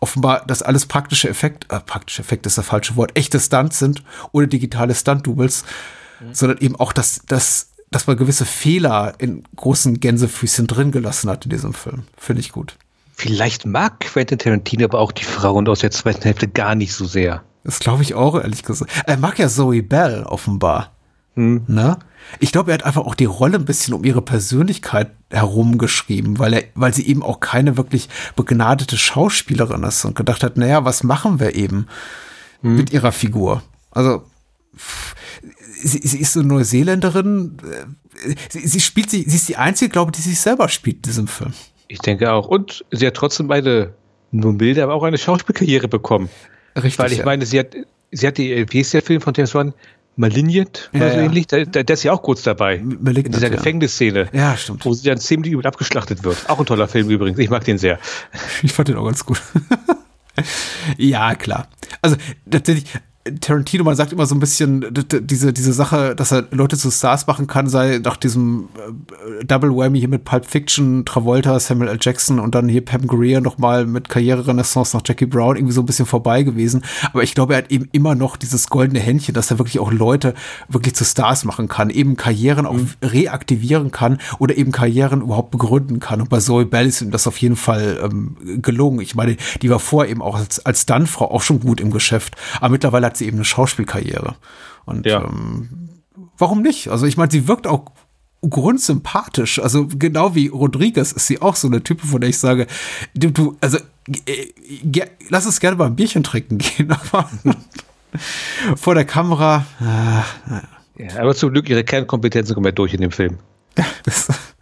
offenbar 0.00 0.44
das 0.46 0.62
alles 0.62 0.86
praktische 0.86 1.28
Effekt, 1.28 1.70
äh, 1.72 1.80
praktische 1.80 2.22
Effekt 2.22 2.46
ist 2.46 2.58
das 2.58 2.66
falsche 2.66 2.96
Wort, 2.96 3.16
echte 3.16 3.40
Stunts 3.40 3.78
sind 3.78 4.02
oder 4.32 4.46
digitale 4.46 4.94
Stunt-Doubles, 4.94 5.64
mhm. 6.20 6.34
sondern 6.34 6.58
eben 6.58 6.76
auch, 6.76 6.92
dass, 6.92 7.22
dass, 7.26 7.70
dass 7.90 8.06
man 8.06 8.16
gewisse 8.16 8.44
Fehler 8.44 9.14
in 9.18 9.44
großen 9.56 10.00
Gänsefüßchen 10.00 10.66
drin 10.66 10.92
gelassen 10.92 11.30
hat 11.30 11.44
in 11.44 11.50
diesem 11.50 11.74
Film. 11.74 12.04
Finde 12.16 12.40
ich 12.40 12.52
gut. 12.52 12.76
Vielleicht 13.16 13.64
mag 13.64 14.00
Quentin 14.00 14.38
Tarantino 14.38 14.84
aber 14.84 14.98
auch 14.98 15.12
die 15.12 15.24
Frauen 15.24 15.68
aus 15.68 15.78
der 15.80 15.92
zweiten 15.92 16.22
Hälfte 16.22 16.48
gar 16.48 16.74
nicht 16.74 16.92
so 16.92 17.04
sehr. 17.04 17.44
Das 17.62 17.78
glaube 17.78 18.02
ich 18.02 18.14
auch, 18.14 18.34
ehrlich 18.34 18.62
gesagt. 18.62 18.90
Er 19.06 19.16
mag 19.16 19.38
ja 19.38 19.48
Zoe 19.48 19.82
Bell 19.82 20.24
offenbar. 20.24 20.93
Hm. 21.34 21.64
Ne? 21.66 21.98
Ich 22.40 22.52
glaube, 22.52 22.70
er 22.70 22.74
hat 22.74 22.84
einfach 22.84 23.04
auch 23.04 23.14
die 23.14 23.24
Rolle 23.24 23.58
ein 23.58 23.64
bisschen 23.64 23.94
um 23.94 24.04
ihre 24.04 24.22
Persönlichkeit 24.22 25.10
herumgeschrieben, 25.30 26.38
weil 26.38 26.52
er, 26.54 26.62
weil 26.74 26.94
sie 26.94 27.06
eben 27.06 27.22
auch 27.22 27.40
keine 27.40 27.76
wirklich 27.76 28.08
begnadete 28.36 28.96
Schauspielerin 28.96 29.82
ist 29.82 30.04
und 30.04 30.14
gedacht 30.14 30.42
hat, 30.42 30.56
naja, 30.56 30.84
was 30.84 31.02
machen 31.02 31.40
wir 31.40 31.54
eben 31.54 31.86
hm. 32.62 32.76
mit 32.76 32.92
ihrer 32.92 33.12
Figur? 33.12 33.62
Also, 33.90 34.24
sie, 35.82 36.00
sie 36.06 36.18
ist 36.18 36.32
so 36.32 36.40
eine 36.40 36.48
Neuseeländerin. 36.48 37.56
Sie, 38.48 38.66
sie, 38.66 38.80
spielt 38.80 39.10
sie, 39.10 39.24
sie 39.28 39.36
ist 39.36 39.48
die 39.48 39.56
einzige, 39.56 39.90
glaube 39.90 40.12
ich, 40.12 40.22
die 40.22 40.28
sich 40.28 40.40
selber 40.40 40.68
spielt 40.68 40.96
in 40.96 41.02
diesem 41.02 41.28
Film. 41.28 41.52
Ich 41.88 41.98
denke 41.98 42.32
auch. 42.32 42.48
Und 42.48 42.84
sie 42.90 43.06
hat 43.06 43.14
trotzdem 43.14 43.50
eine, 43.50 43.92
nur 44.30 44.52
milde, 44.52 44.82
aber 44.82 44.94
auch 44.94 45.02
eine 45.02 45.18
Schauspielkarriere 45.18 45.88
bekommen. 45.88 46.28
Richtig. 46.76 46.98
Weil 46.98 47.12
ich 47.12 47.18
ja. 47.18 47.24
meine, 47.24 47.46
sie 47.46 47.58
hat, 47.58 47.76
sie 48.10 48.26
hat 48.26 48.38
die, 48.38 48.66
wie 48.70 48.80
ist 48.80 48.94
der 48.94 49.02
Film 49.02 49.20
von 49.20 49.34
James 49.36 49.54
Wan? 49.54 49.74
Malignant 50.16 50.90
oder 50.94 51.08
ja, 51.08 51.14
so 51.14 51.20
ähnlich. 51.20 51.46
Der, 51.48 51.66
der, 51.66 51.84
der, 51.84 51.94
ist 51.94 52.02
ja 52.02 52.12
auch 52.12 52.22
kurz 52.22 52.42
dabei. 52.42 52.78
Malignant, 52.78 53.26
in 53.26 53.32
dieser 53.32 53.48
ja. 53.48 53.56
Gefängnisszene. 53.56 54.28
Ja, 54.32 54.56
stimmt. 54.56 54.84
Wo 54.84 54.92
sie 54.92 55.08
dann 55.08 55.18
ziemlich 55.18 55.52
übel 55.52 55.66
abgeschlachtet 55.66 56.22
wird. 56.24 56.48
Auch 56.48 56.58
ein 56.58 56.66
toller 56.66 56.88
Film 56.88 57.10
übrigens. 57.10 57.38
Ich 57.38 57.50
mag 57.50 57.64
den 57.64 57.78
sehr. 57.78 57.98
Ich 58.62 58.72
fand 58.72 58.88
den 58.88 58.96
auch 58.96 59.04
ganz 59.04 59.24
gut. 59.24 59.40
ja, 60.96 61.34
klar. 61.34 61.68
Also 62.00 62.16
tatsächlich, 62.50 62.90
Tarantino, 63.40 63.84
man 63.84 63.96
sagt 63.96 64.12
immer 64.12 64.26
so 64.26 64.34
ein 64.34 64.40
bisschen, 64.40 64.84
diese, 64.92 65.54
diese 65.54 65.72
Sache, 65.72 66.14
dass 66.14 66.30
er 66.30 66.46
Leute 66.50 66.76
zu 66.76 66.90
Stars 66.90 67.26
machen 67.26 67.46
kann, 67.46 67.68
sei 67.68 67.98
nach 68.04 68.18
diesem 68.18 68.68
äh, 69.40 69.44
Double 69.46 69.74
Whammy 69.74 69.98
hier 69.98 70.08
mit 70.08 70.24
Pulp 70.24 70.44
Fiction, 70.44 71.06
Travolta, 71.06 71.58
Samuel 71.58 71.88
L. 71.88 71.98
Jackson 71.98 72.38
und 72.38 72.54
dann 72.54 72.68
hier 72.68 72.84
Pam 72.84 73.06
Grier 73.06 73.40
nochmal 73.40 73.86
mit 73.86 74.10
Karriererenaissance 74.10 74.94
nach 74.94 75.02
Jackie 75.06 75.24
Brown 75.24 75.56
irgendwie 75.56 75.72
so 75.72 75.80
ein 75.80 75.86
bisschen 75.86 76.04
vorbei 76.04 76.42
gewesen. 76.42 76.84
Aber 77.14 77.22
ich 77.22 77.34
glaube, 77.34 77.54
er 77.54 77.58
hat 77.58 77.70
eben 77.70 77.88
immer 77.92 78.14
noch 78.14 78.36
dieses 78.36 78.68
goldene 78.68 79.00
Händchen, 79.00 79.34
dass 79.34 79.50
er 79.50 79.58
wirklich 79.58 79.78
auch 79.78 79.90
Leute 79.90 80.34
wirklich 80.68 80.94
zu 80.94 81.06
Stars 81.06 81.46
machen 81.46 81.66
kann, 81.66 81.88
eben 81.88 82.16
Karrieren 82.16 82.66
auch 82.66 82.74
mhm. 82.74 82.90
reaktivieren 83.02 83.90
kann 83.90 84.18
oder 84.38 84.54
eben 84.58 84.70
Karrieren 84.70 85.22
überhaupt 85.22 85.50
begründen 85.50 85.98
kann. 85.98 86.20
Und 86.20 86.28
bei 86.28 86.40
Zoe 86.40 86.66
Bell 86.66 86.88
ist 86.88 87.00
ihm 87.00 87.10
das 87.10 87.26
auf 87.26 87.38
jeden 87.38 87.56
Fall 87.56 88.00
ähm, 88.02 88.36
gelungen. 88.60 89.00
Ich 89.00 89.14
meine, 89.14 89.36
die 89.62 89.70
war 89.70 89.78
vorher 89.78 90.10
eben 90.10 90.20
auch 90.20 90.36
als, 90.36 90.64
als 90.66 90.82
Stuntfrau 90.82 91.30
auch 91.30 91.40
schon 91.40 91.60
gut 91.60 91.80
im 91.80 91.90
Geschäft. 91.90 92.36
Aber 92.60 92.68
mittlerweile 92.68 93.06
hat 93.06 93.13
hat 93.14 93.18
sie 93.18 93.26
eben 93.26 93.36
eine 93.36 93.44
Schauspielkarriere. 93.44 94.34
Und 94.84 95.06
ja. 95.06 95.24
ähm, 95.24 95.88
warum 96.36 96.62
nicht? 96.62 96.88
Also 96.88 97.06
ich 97.06 97.16
meine, 97.16 97.30
sie 97.30 97.46
wirkt 97.46 97.68
auch 97.68 97.92
grundsympathisch. 98.42 99.60
Also 99.60 99.86
genau 99.86 100.34
wie 100.34 100.48
Rodriguez 100.48 101.12
ist 101.12 101.28
sie 101.28 101.40
auch 101.40 101.54
so 101.54 101.68
eine 101.68 101.82
Type, 101.82 102.06
von 102.06 102.20
der 102.20 102.30
ich 102.30 102.38
sage, 102.38 102.66
du, 103.14 103.30
du 103.30 103.56
also 103.60 103.78
äh, 104.26 105.06
lass 105.28 105.46
uns 105.46 105.60
gerne 105.60 105.76
mal 105.76 105.86
ein 105.86 105.96
Bierchen 105.96 106.24
trinken 106.24 106.58
gehen, 106.58 106.90
aber 106.90 107.30
vor 108.76 108.94
der 108.94 109.04
Kamera. 109.04 109.64
Äh, 109.80 111.04
ja, 111.04 111.20
aber 111.20 111.34
zum 111.34 111.52
Glück 111.52 111.68
ihre 111.68 111.84
Kernkompetenzen 111.84 112.54
kommen 112.54 112.66
ja 112.66 112.72
durch 112.72 112.94
in 112.94 113.00
dem 113.00 113.12
Film. 113.12 113.38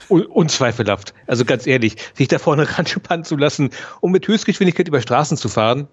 Un 0.08 0.26
unzweifelhaft. 0.26 1.14
Also 1.26 1.46
ganz 1.46 1.66
ehrlich, 1.66 1.96
sich 2.14 2.28
da 2.28 2.38
vorne 2.38 2.66
ranspannen 2.78 3.24
zu 3.24 3.36
lassen, 3.36 3.70
um 4.00 4.12
mit 4.12 4.28
Höchstgeschwindigkeit 4.28 4.88
über 4.88 5.00
Straßen 5.00 5.38
zu 5.38 5.48
fahren, 5.48 5.88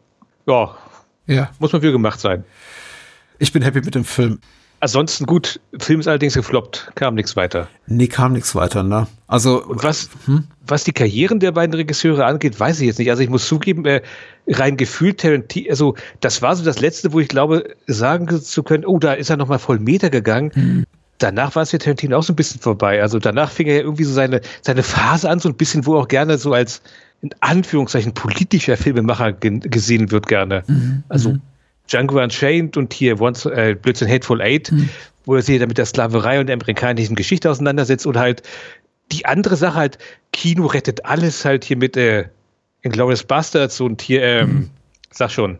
ja, 0.46 0.76
ja. 1.30 1.50
Muss 1.60 1.72
man 1.72 1.82
für 1.82 1.92
gemacht 1.92 2.20
sein. 2.20 2.44
Ich 3.38 3.54
bin 3.54 3.62
happy 3.62 3.82
mit 3.82 3.96
dem 3.96 4.04
Film. 4.04 4.40
Ansonsten 4.82 5.26
gut, 5.26 5.60
Film 5.78 6.00
ist 6.00 6.08
allerdings 6.08 6.36
gefloppt, 6.36 6.92
kam 6.96 7.16
nichts 7.16 7.36
weiter. 7.36 7.68
Nee, 7.88 8.08
kam 8.08 8.32
nichts 8.32 8.56
weiter, 8.56 8.82
ne? 8.82 9.08
Also. 9.28 9.62
Und 9.64 9.84
was, 9.84 10.10
hm? 10.26 10.46
was 10.66 10.86
die 10.86 10.94
Karrieren 10.94 11.42
der 11.42 11.52
beiden 11.52 11.74
Regisseure 11.74 12.26
angeht, 12.26 12.58
weiß 12.58 12.80
ich 12.80 12.88
jetzt 12.88 12.98
nicht. 12.98 13.10
Also 13.10 13.22
ich 13.22 13.30
muss 13.30 13.46
zugeben, 13.46 13.86
äh, 13.86 14.02
rein 14.48 14.78
gefühlt 14.78 15.20
Tarantino, 15.20 15.70
also 15.70 15.96
das 16.22 16.42
war 16.42 16.56
so 16.56 16.64
das 16.64 16.80
Letzte, 16.80 17.12
wo 17.12 17.20
ich 17.20 17.28
glaube, 17.28 17.76
sagen 17.88 18.30
zu 18.42 18.64
können, 18.64 18.86
oh, 18.86 19.00
da 19.00 19.14
ist 19.14 19.30
er 19.30 19.38
nochmal 19.38 19.60
voll 19.60 19.80
Meter 19.80 20.10
gegangen. 20.10 20.52
Hm. 20.54 20.86
Danach 21.18 21.56
war 21.56 21.64
es 21.64 21.72
für 21.72 21.80
Tarantino 21.80 22.18
auch 22.18 22.24
so 22.24 22.32
ein 22.32 22.38
bisschen 22.38 22.62
vorbei. 22.62 23.02
Also 23.02 23.20
danach 23.20 23.52
fing 23.52 23.68
er 23.68 23.76
ja 23.76 23.82
irgendwie 23.82 24.06
so 24.06 24.14
seine, 24.14 24.40
seine 24.62 24.84
Phase 24.84 25.30
an, 25.30 25.40
so 25.40 25.50
ein 25.50 25.56
bisschen, 25.56 25.86
wo 25.86 25.96
er 25.96 26.04
auch 26.04 26.08
gerne 26.08 26.38
so 26.38 26.54
als 26.54 26.82
in 27.22 27.32
Anführungszeichen 27.42 28.14
politischer 28.14 28.78
Filmemacher 28.78 29.34
gesehen 29.34 30.12
wird 30.12 30.28
gerne. 30.28 30.64
Mhm. 30.68 31.04
Also 31.10 31.32
mhm. 31.32 31.42
Django 31.90 32.22
Unchained 32.22 32.78
und 32.78 32.94
hier 32.94 33.20
Once, 33.20 33.46
äh, 33.46 33.76
Blödsinn 33.80 34.10
Hateful 34.10 34.42
Eight, 34.42 34.72
mhm. 34.72 34.90
wo 35.26 35.36
er 35.36 35.42
sich 35.42 35.60
da 35.60 35.66
mit 35.66 35.78
der 35.78 35.86
Sklaverei 35.86 36.40
und 36.40 36.48
der 36.48 36.54
amerikanischen 36.54 37.16
Geschichte 37.16 37.50
auseinandersetzt 37.50 38.06
und 38.06 38.18
halt 38.18 38.44
die 39.12 39.26
andere 39.26 39.56
Sache 39.56 39.76
halt, 39.76 39.98
Kino 40.32 40.68
rettet 40.68 41.06
alles 41.06 41.44
halt 41.44 41.66
hier 41.66 41.78
mit 41.78 41.98
äh, 41.98 42.26
Inglourious 42.84 43.24
Bastards 43.24 43.82
und 43.82 44.02
hier, 44.02 44.22
ähm, 44.22 44.50
mhm. 44.50 44.70
sag 45.12 45.32
schon, 45.32 45.58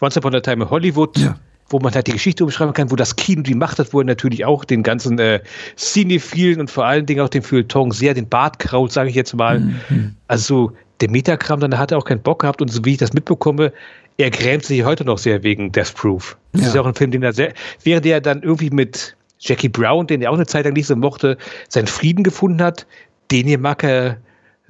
Once 0.00 0.16
Upon 0.16 0.34
a 0.34 0.40
Time 0.40 0.64
in 0.64 0.70
Hollywood. 0.70 1.16
Ja 1.18 1.36
wo 1.70 1.78
man 1.78 1.94
halt 1.94 2.06
die 2.06 2.12
Geschichte 2.12 2.44
umschreiben 2.44 2.72
kann, 2.72 2.90
wo 2.90 2.96
das 2.96 3.16
Kino 3.16 3.42
die 3.42 3.54
Macht 3.54 3.78
hat, 3.78 3.92
wo 3.92 4.00
er 4.00 4.04
natürlich 4.04 4.44
auch 4.44 4.64
den 4.64 4.82
ganzen 4.82 5.18
äh, 5.18 5.40
Cinephilen 5.76 6.60
und 6.60 6.70
vor 6.70 6.86
allen 6.86 7.06
Dingen 7.06 7.20
auch 7.20 7.28
dem 7.28 7.42
Feuilleton 7.42 7.90
sehr 7.90 8.14
den 8.14 8.28
Bart 8.28 8.58
kraut, 8.58 8.92
sage 8.92 9.10
ich 9.10 9.14
jetzt 9.14 9.34
mal. 9.34 9.60
Mhm. 9.60 10.14
Also 10.28 10.72
der 11.00 11.10
Metakram, 11.10 11.60
dann 11.60 11.78
hat 11.78 11.92
er 11.92 11.98
auch 11.98 12.04
keinen 12.04 12.22
Bock 12.22 12.40
gehabt 12.40 12.60
und 12.60 12.68
so 12.68 12.84
wie 12.84 12.92
ich 12.92 12.98
das 12.98 13.12
mitbekomme, 13.12 13.72
er 14.16 14.30
grämt 14.30 14.64
sich 14.64 14.84
heute 14.84 15.04
noch 15.04 15.18
sehr 15.18 15.42
wegen 15.44 15.70
Death 15.70 15.94
Proof. 15.94 16.36
Das 16.52 16.62
ja. 16.62 16.68
ist 16.68 16.76
auch 16.76 16.86
ein 16.86 16.94
Film, 16.94 17.12
den 17.12 17.22
er 17.22 17.32
sehr, 17.32 17.52
während 17.84 18.04
er 18.04 18.20
dann 18.20 18.42
irgendwie 18.42 18.70
mit 18.70 19.16
Jackie 19.38 19.68
Brown, 19.68 20.06
den 20.06 20.22
er 20.22 20.30
auch 20.30 20.34
eine 20.34 20.46
Zeit 20.46 20.64
lang 20.64 20.74
nicht 20.74 20.88
so 20.88 20.96
mochte, 20.96 21.38
seinen 21.68 21.86
Frieden 21.86 22.24
gefunden 22.24 22.62
hat, 22.62 22.86
den 23.30 23.46
hier 23.46 23.58
mag 23.58 23.84
er 23.84 24.18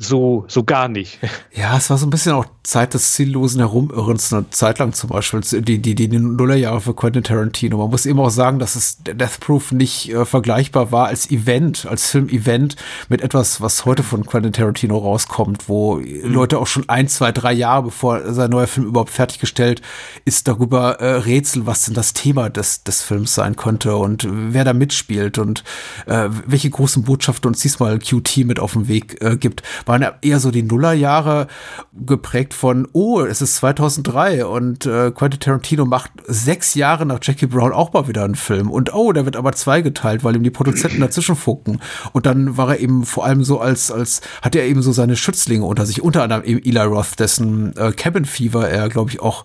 so, 0.01 0.45
so 0.47 0.63
gar 0.63 0.89
nicht. 0.89 1.19
Ja, 1.53 1.77
es 1.77 1.91
war 1.91 1.99
so 1.99 2.07
ein 2.07 2.11
bisschen 2.11 2.33
auch 2.33 2.47
Zeit 2.63 2.95
des 2.95 3.15
ziellosen 3.15 3.61
Herumirrens, 3.61 4.33
eine 4.33 4.49
Zeit 4.51 4.79
lang 4.79 4.93
zum 4.93 5.11
Beispiel, 5.11 5.41
die, 5.41 5.81
die, 5.81 5.97
die 5.97 6.07
Nullerjahre 6.07 6.81
für 6.81 6.95
Quentin 6.95 7.25
Tarantino. 7.25 7.79
Man 7.79 7.91
muss 7.91 8.07
eben 8.07 8.21
auch 8.21 8.31
sagen, 8.31 8.61
dass 8.61 8.77
es 8.77 8.99
Death 9.03 9.41
Proof 9.41 9.73
nicht 9.73 10.13
äh, 10.13 10.25
vergleichbar 10.25 10.93
war 10.93 11.07
als 11.07 11.31
Event, 11.33 11.85
als 11.87 12.11
Film-Event 12.11 12.77
mit 13.09 13.23
etwas, 13.23 13.61
was 13.61 13.87
heute 13.87 14.05
von 14.05 14.25
Quentin 14.25 14.53
Tarantino 14.53 14.99
rauskommt, 14.99 15.69
wo 15.69 15.97
mhm. 15.97 16.33
Leute 16.33 16.59
auch 16.59 16.69
schon 16.69 16.89
ein, 16.89 17.09
zwei, 17.09 17.33
drei 17.33 17.53
Jahre 17.53 17.85
bevor 17.85 18.33
sein 18.33 18.51
neuer 18.51 18.69
Film 18.69 18.87
überhaupt 18.87 19.11
fertiggestellt 19.11 19.83
ist, 20.25 20.47
darüber 20.47 21.01
äh, 21.01 21.15
rätseln, 21.15 21.67
was 21.67 21.87
denn 21.87 21.95
das 21.95 22.13
Thema 22.13 22.51
des, 22.51 22.85
des 22.85 23.03
Films 23.03 23.35
sein 23.35 23.57
könnte 23.57 23.97
und 23.97 24.29
wer 24.31 24.65
da 24.65 24.75
mitspielt 24.75 25.39
und 25.39 25.65
äh, 26.07 26.29
welche 26.47 26.71
großen 26.71 27.03
Botschaften 27.03 27.49
uns 27.49 27.61
diesmal 27.61 27.99
QT 27.99 28.45
mit 28.45 28.61
auf 28.61 28.75
den 28.75 28.87
Weg 28.87 29.21
äh, 29.23 29.37
gibt 29.37 29.63
waren 29.89 30.07
eher 30.23 30.39
so 30.39 30.51
die 30.51 30.63
Nullerjahre 30.63 31.49
geprägt 31.93 32.55
von, 32.55 32.87
oh, 32.93 33.23
es 33.23 33.43
ist 33.43 33.57
2003 33.57 34.45
und 34.47 34.87
äh, 34.87 35.11
Quentin 35.11 35.41
Tarantino 35.41 35.85
macht 35.85 36.13
sechs 36.27 36.75
Jahre 36.75 37.07
nach 37.07 37.19
Jackie 37.23 37.47
Brown 37.47 37.73
auch 37.73 37.93
mal 37.93 38.07
wieder 38.07 38.25
einen 38.25 38.35
Film 38.35 38.71
und 38.71 38.95
oh, 38.95 39.13
der 39.13 39.25
wird 39.25 39.37
aber 39.37 39.53
zweigeteilt, 39.53 40.23
weil 40.25 40.37
ihm 40.37 40.43
die 40.43 40.51
Produzenten 40.51 41.01
dazwischen 41.01 41.37
funken. 41.37 41.81
Und 42.13 42.27
dann 42.27 42.57
war 42.57 42.71
er 42.71 42.81
eben 42.81 43.05
vor 43.05 43.25
allem 43.25 43.43
so 43.45 43.61
als, 43.61 43.91
als, 43.91 44.21
hat 44.43 44.55
er 44.55 44.67
eben 44.67 44.83
so 44.83 44.93
seine 44.93 45.17
Schützlinge 45.17 45.65
unter 45.65 45.87
sich, 45.87 46.03
unter 46.03 46.23
anderem 46.23 46.45
eben 46.45 46.63
Eli 46.63 46.81
Roth, 46.81 47.19
dessen 47.19 47.77
äh, 47.77 47.93
Cabin 47.93 48.25
Fever 48.25 48.69
er, 48.69 48.89
glaube 48.89 49.11
ich, 49.11 49.21
auch 49.21 49.45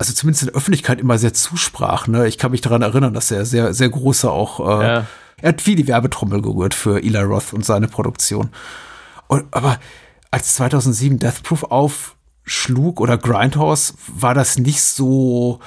also 0.00 0.14
zumindest 0.14 0.44
in 0.44 0.46
der 0.46 0.56
Öffentlichkeit 0.56 0.98
immer 0.98 1.18
sehr 1.18 1.34
zusprach. 1.34 2.06
Ne? 2.06 2.26
Ich 2.26 2.38
kann 2.38 2.52
mich 2.52 2.62
daran 2.62 2.80
erinnern, 2.80 3.12
dass 3.12 3.30
er 3.30 3.44
sehr, 3.44 3.74
sehr 3.74 3.90
großer 3.90 4.32
auch, 4.32 4.60
äh, 4.60 4.86
ja. 4.86 5.06
er 5.42 5.48
hat 5.48 5.60
viel 5.60 5.76
die 5.76 5.86
Werbetrommel 5.86 6.40
gerührt 6.40 6.72
für 6.72 7.02
Eli 7.02 7.20
Roth 7.20 7.52
und 7.52 7.66
seine 7.66 7.86
Produktion. 7.86 8.48
Und, 9.30 9.46
aber 9.52 9.78
als 10.32 10.56
2007 10.56 11.20
Death 11.20 11.44
Proof 11.44 11.62
aufschlug 11.62 13.00
oder 13.00 13.16
Grindhouse, 13.16 13.94
war 14.08 14.34
das 14.34 14.58
nicht 14.58 14.82
so, 14.82 15.60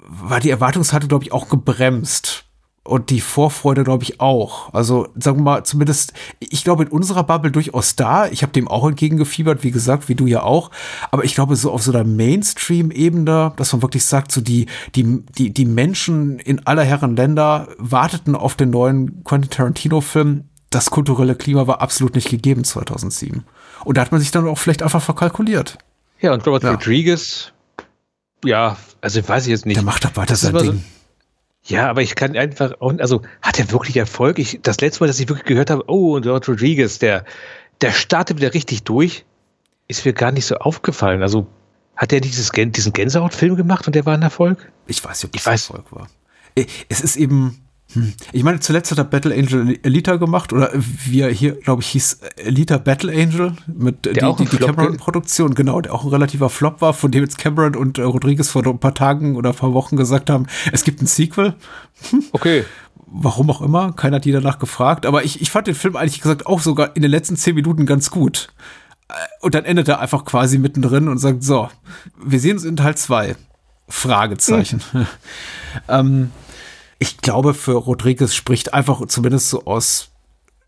war 0.00 0.40
die 0.40 0.48
Erwartungshaltung, 0.48 1.08
glaube 1.08 1.24
ich, 1.24 1.32
auch 1.32 1.50
gebremst. 1.50 2.46
Und 2.84 3.10
die 3.10 3.20
Vorfreude, 3.20 3.84
glaube 3.84 4.02
ich, 4.02 4.20
auch. 4.20 4.72
Also, 4.74 5.06
sagen 5.14 5.38
wir 5.38 5.42
mal, 5.42 5.64
zumindest, 5.64 6.14
ich 6.40 6.64
glaube, 6.64 6.84
in 6.84 6.88
unserer 6.88 7.22
Bubble 7.22 7.52
durchaus 7.52 7.94
da. 7.94 8.26
Ich 8.26 8.42
habe 8.42 8.52
dem 8.52 8.66
auch 8.66 8.88
entgegengefiebert, 8.88 9.62
wie 9.62 9.70
gesagt, 9.70 10.08
wie 10.08 10.16
du 10.16 10.26
ja 10.26 10.42
auch. 10.42 10.70
Aber 11.12 11.24
ich 11.24 11.34
glaube, 11.34 11.54
so 11.54 11.70
auf 11.70 11.82
so 11.82 11.92
einer 11.92 12.02
Mainstream-Ebene, 12.02 13.52
dass 13.56 13.72
man 13.72 13.82
wirklich 13.82 14.04
sagt, 14.04 14.32
so 14.32 14.40
die, 14.40 14.66
die, 14.96 15.24
die, 15.38 15.52
die 15.52 15.64
Menschen 15.66 16.40
in 16.40 16.66
aller 16.66 16.82
Herren 16.82 17.14
Länder 17.14 17.68
warteten 17.78 18.34
auf 18.34 18.56
den 18.56 18.70
neuen 18.70 19.22
Quentin 19.22 19.50
Tarantino-Film 19.50 20.48
das 20.74 20.90
kulturelle 20.90 21.34
Klima 21.34 21.66
war 21.66 21.80
absolut 21.80 22.14
nicht 22.14 22.28
gegeben 22.28 22.64
2007. 22.64 23.44
Und 23.84 23.96
da 23.96 24.02
hat 24.02 24.12
man 24.12 24.20
sich 24.20 24.30
dann 24.30 24.46
auch 24.48 24.58
vielleicht 24.58 24.82
einfach 24.82 25.02
verkalkuliert. 25.02 25.78
Ja, 26.20 26.32
und 26.32 26.46
Robert 26.46 26.62
ja. 26.62 26.70
Rodriguez, 26.70 27.52
ja, 28.44 28.76
also 29.00 29.26
weiß 29.26 29.44
ich 29.46 29.50
jetzt 29.50 29.66
nicht. 29.66 29.76
Der 29.76 29.84
macht 29.84 30.04
doch 30.04 30.16
weiter 30.16 30.36
sein 30.36 30.54
Ding. 30.54 30.64
So, 30.64 31.74
ja, 31.74 31.88
aber 31.88 32.02
ich 32.02 32.14
kann 32.14 32.36
einfach, 32.36 32.72
auch, 32.80 32.92
also 32.98 33.22
hat 33.40 33.58
er 33.58 33.70
wirklich 33.70 33.96
Erfolg? 33.96 34.38
Ich, 34.38 34.60
das 34.62 34.80
letzte 34.80 35.02
Mal, 35.02 35.06
dass 35.06 35.20
ich 35.20 35.28
wirklich 35.28 35.46
gehört 35.46 35.70
habe, 35.70 35.84
oh, 35.86 36.16
und 36.16 36.26
Robert 36.26 36.48
Rodriguez, 36.48 36.98
der, 36.98 37.24
der 37.80 37.92
startet 37.92 38.38
wieder 38.38 38.54
richtig 38.54 38.82
durch, 38.82 39.24
ist 39.88 40.04
mir 40.04 40.12
gar 40.12 40.32
nicht 40.32 40.46
so 40.46 40.56
aufgefallen. 40.56 41.22
Also 41.22 41.46
hat 41.96 42.12
er 42.12 42.20
dieses, 42.20 42.50
diesen 42.50 42.92
Gänsehaut-Film 42.92 43.56
gemacht 43.56 43.86
und 43.86 43.94
der 43.94 44.06
war 44.06 44.14
ein 44.14 44.22
Erfolg? 44.22 44.72
Ich 44.86 45.04
weiß 45.04 45.22
nicht, 45.22 45.24
ob 45.24 45.32
das 45.32 45.42
ich 45.42 45.46
weiß. 45.46 45.70
Erfolg 45.70 45.92
war. 45.92 46.08
Äh, 46.54 46.66
es 46.88 47.00
ist 47.00 47.16
eben. 47.16 47.58
Ich 48.32 48.42
meine, 48.42 48.60
zuletzt 48.60 48.90
hat 48.90 48.98
er 48.98 49.04
Battle 49.04 49.34
Angel 49.34 49.78
Elita 49.82 50.16
gemacht 50.16 50.52
oder 50.52 50.70
wie 50.74 51.20
er 51.20 51.30
hier, 51.30 51.52
glaube 51.52 51.82
ich, 51.82 51.88
hieß 51.88 52.20
Elita 52.36 52.78
Battle 52.78 53.12
Angel 53.12 53.54
mit 53.66 54.04
der 54.04 54.32
die, 54.32 54.44
die, 54.44 54.50
die 54.50 54.56
Cameron-Produktion, 54.56 55.54
genau, 55.54 55.80
der 55.80 55.94
auch 55.94 56.04
ein 56.04 56.10
relativer 56.10 56.48
Flop 56.48 56.80
war, 56.80 56.94
von 56.94 57.10
dem 57.10 57.22
jetzt 57.22 57.38
Cameron 57.38 57.76
und 57.76 57.98
äh, 57.98 58.02
Rodriguez 58.02 58.48
vor 58.48 58.66
ein 58.66 58.78
paar 58.78 58.94
Tagen 58.94 59.36
oder 59.36 59.50
ein 59.50 59.56
paar 59.56 59.74
Wochen 59.74 59.96
gesagt 59.96 60.30
haben, 60.30 60.46
es 60.72 60.84
gibt 60.84 61.02
ein 61.02 61.06
Sequel. 61.06 61.54
Hm. 62.10 62.24
Okay. 62.32 62.64
Warum 63.06 63.50
auch 63.50 63.60
immer, 63.60 63.92
keiner 63.92 64.16
hat 64.16 64.24
die 64.24 64.32
danach 64.32 64.58
gefragt, 64.58 65.04
aber 65.04 65.24
ich, 65.24 65.42
ich 65.42 65.50
fand 65.50 65.66
den 65.66 65.74
Film 65.74 65.96
eigentlich 65.96 66.22
gesagt 66.22 66.46
auch 66.46 66.60
sogar 66.60 66.96
in 66.96 67.02
den 67.02 67.10
letzten 67.10 67.36
zehn 67.36 67.54
Minuten 67.54 67.84
ganz 67.84 68.10
gut. 68.10 68.48
Äh, 69.08 69.14
und 69.40 69.54
dann 69.54 69.64
endet 69.64 69.88
er 69.88 70.00
einfach 70.00 70.24
quasi 70.24 70.58
mittendrin 70.58 71.08
und 71.08 71.18
sagt, 71.18 71.42
so, 71.42 71.68
wir 72.22 72.40
sehen 72.40 72.54
uns 72.56 72.64
in 72.64 72.76
Teil 72.76 72.96
zwei 72.96 73.36
Fragezeichen. 73.88 74.80
Mhm. 74.92 75.06
ähm, 75.88 76.30
ich 77.02 77.16
glaube, 77.16 77.52
für 77.52 77.72
Rodriguez 77.72 78.32
spricht 78.32 78.74
einfach 78.74 79.04
zumindest 79.06 79.48
so 79.48 79.64
aus 79.64 80.10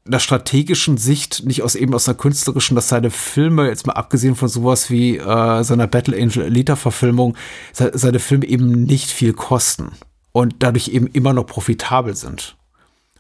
einer 0.05 0.19
strategischen 0.19 0.99
Sicht, 0.99 1.47
nicht 1.47 1.63
aus 1.63 1.77
eben 1.77 1.95
aus 1.95 2.09
einer 2.09 2.19
künstlerischen, 2.19 2.75
dass 2.75 2.89
seine 2.89 3.11
Filme, 3.11 3.69
jetzt 3.69 3.87
mal 3.87 3.93
abgesehen 3.93 4.35
von 4.35 4.49
sowas 4.49 4.91
wie 4.91 5.17
äh, 5.17 5.63
seiner 5.63 5.87
Battle 5.87 6.21
Angel 6.21 6.43
Elite-Verfilmung, 6.43 7.37
seine 7.73 8.19
Filme 8.19 8.47
eben 8.47 8.83
nicht 8.83 9.11
viel 9.11 9.33
kosten 9.33 9.93
und 10.33 10.57
dadurch 10.59 10.89
eben 10.89 11.07
immer 11.07 11.33
noch 11.33 11.47
profitabel 11.47 12.17
sind. 12.17 12.57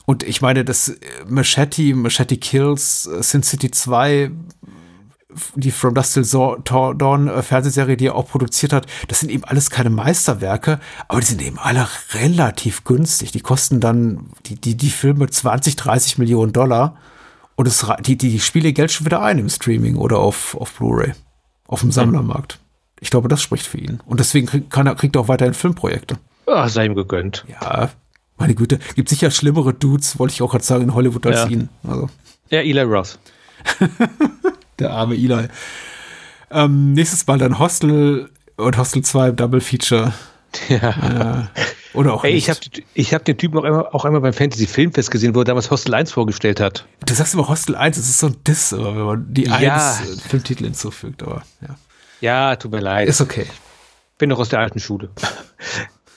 Und 0.06 0.24
ich 0.24 0.42
meine, 0.42 0.64
das 0.64 0.96
Machete, 1.28 1.94
Machete 1.94 2.36
Kills, 2.36 3.04
Sin 3.04 3.44
City 3.44 3.70
2, 3.70 4.32
die 5.54 5.70
From 5.70 5.94
Dust 5.94 6.14
Till 6.14 6.24
Dawn 6.64 7.28
äh, 7.28 7.42
Fernsehserie, 7.42 7.96
die 7.96 8.06
er 8.06 8.14
auch 8.14 8.28
produziert 8.28 8.72
hat, 8.72 8.86
das 9.08 9.20
sind 9.20 9.30
eben 9.30 9.44
alles 9.44 9.70
keine 9.70 9.90
Meisterwerke, 9.90 10.80
aber 11.08 11.20
die 11.20 11.26
sind 11.26 11.42
eben 11.42 11.58
alle 11.58 11.86
relativ 12.12 12.84
günstig. 12.84 13.32
Die 13.32 13.40
kosten 13.40 13.80
dann 13.80 14.30
die, 14.46 14.56
die, 14.56 14.76
die 14.76 14.90
Filme 14.90 15.28
20, 15.28 15.76
30 15.76 16.18
Millionen 16.18 16.52
Dollar 16.52 16.96
und 17.56 17.66
es, 17.66 17.86
die, 18.00 18.16
die 18.16 18.40
spielen 18.40 18.64
ihr 18.64 18.72
Geld 18.72 18.92
schon 18.92 19.06
wieder 19.06 19.22
ein 19.22 19.38
im 19.38 19.48
Streaming 19.48 19.96
oder 19.96 20.18
auf, 20.18 20.56
auf 20.56 20.72
Blu-ray, 20.72 21.12
auf 21.66 21.80
dem 21.80 21.92
Sammlermarkt. 21.92 22.58
Ich 23.00 23.10
glaube, 23.10 23.28
das 23.28 23.42
spricht 23.42 23.66
für 23.66 23.78
ihn. 23.78 24.00
Und 24.06 24.20
deswegen 24.20 24.46
krieg, 24.46 24.70
kann 24.70 24.86
er, 24.86 24.94
kriegt 24.94 25.16
er 25.16 25.22
auch 25.22 25.28
weiterhin 25.28 25.54
Filmprojekte. 25.54 26.16
Ach, 26.46 26.68
sei 26.68 26.86
ihm 26.86 26.94
gegönnt. 26.94 27.44
Ja, 27.48 27.90
meine 28.36 28.54
Güte. 28.54 28.78
Gibt 28.94 29.08
sicher 29.08 29.30
schlimmere 29.30 29.72
Dudes, 29.72 30.18
wollte 30.18 30.34
ich 30.34 30.42
auch 30.42 30.50
gerade 30.50 30.64
sagen, 30.64 30.84
in 30.84 30.94
Hollywood 30.94 31.26
als 31.26 31.42
ja. 31.42 31.46
ihn. 31.48 31.68
Also. 31.86 32.08
Ja, 32.50 32.60
Eli 32.60 32.82
Roth. 32.82 33.18
Der 34.78 34.90
arme 34.90 35.14
Eli. 35.14 35.48
Ähm, 36.50 36.92
nächstes 36.92 37.26
Mal 37.26 37.38
dann 37.38 37.58
Hostel 37.58 38.30
und 38.56 38.76
Hostel 38.76 39.02
2 39.02 39.32
Double 39.32 39.60
Feature. 39.60 40.12
Ja. 40.68 41.48
Äh, 41.52 41.60
oder 41.94 42.14
auch 42.14 42.24
Ey, 42.24 42.32
ich 42.32 42.48
habe 42.48 42.58
ich 42.94 43.14
hab 43.14 43.24
den 43.24 43.36
Typen 43.36 43.58
auch 43.58 43.64
einmal, 43.64 43.86
auch 43.86 44.04
einmal 44.04 44.20
beim 44.20 44.32
Fantasy 44.32 44.66
Filmfest 44.66 45.10
gesehen, 45.10 45.34
wo 45.34 45.40
er 45.40 45.44
damals 45.44 45.70
Hostel 45.70 45.94
1 45.94 46.12
vorgestellt 46.12 46.60
hat. 46.60 46.86
Du 47.06 47.14
sagst 47.14 47.34
immer 47.34 47.48
Hostel 47.48 47.76
1, 47.76 47.96
das 47.96 48.08
ist 48.08 48.18
so 48.18 48.28
ein 48.28 48.36
Diss, 48.46 48.72
wenn 48.72 48.98
man 48.98 49.26
die 49.32 49.44
ja. 49.44 49.96
1 50.00 50.22
Filmtitel 50.22 50.64
hinzufügt, 50.64 51.22
aber 51.22 51.42
ja. 51.60 51.76
Ja, 52.20 52.56
tut 52.56 52.72
mir 52.72 52.80
leid. 52.80 53.08
Ist 53.08 53.20
okay. 53.20 53.46
Bin 54.18 54.28
noch 54.28 54.38
aus 54.38 54.48
der 54.48 54.60
alten 54.60 54.80
Schule. 54.80 55.10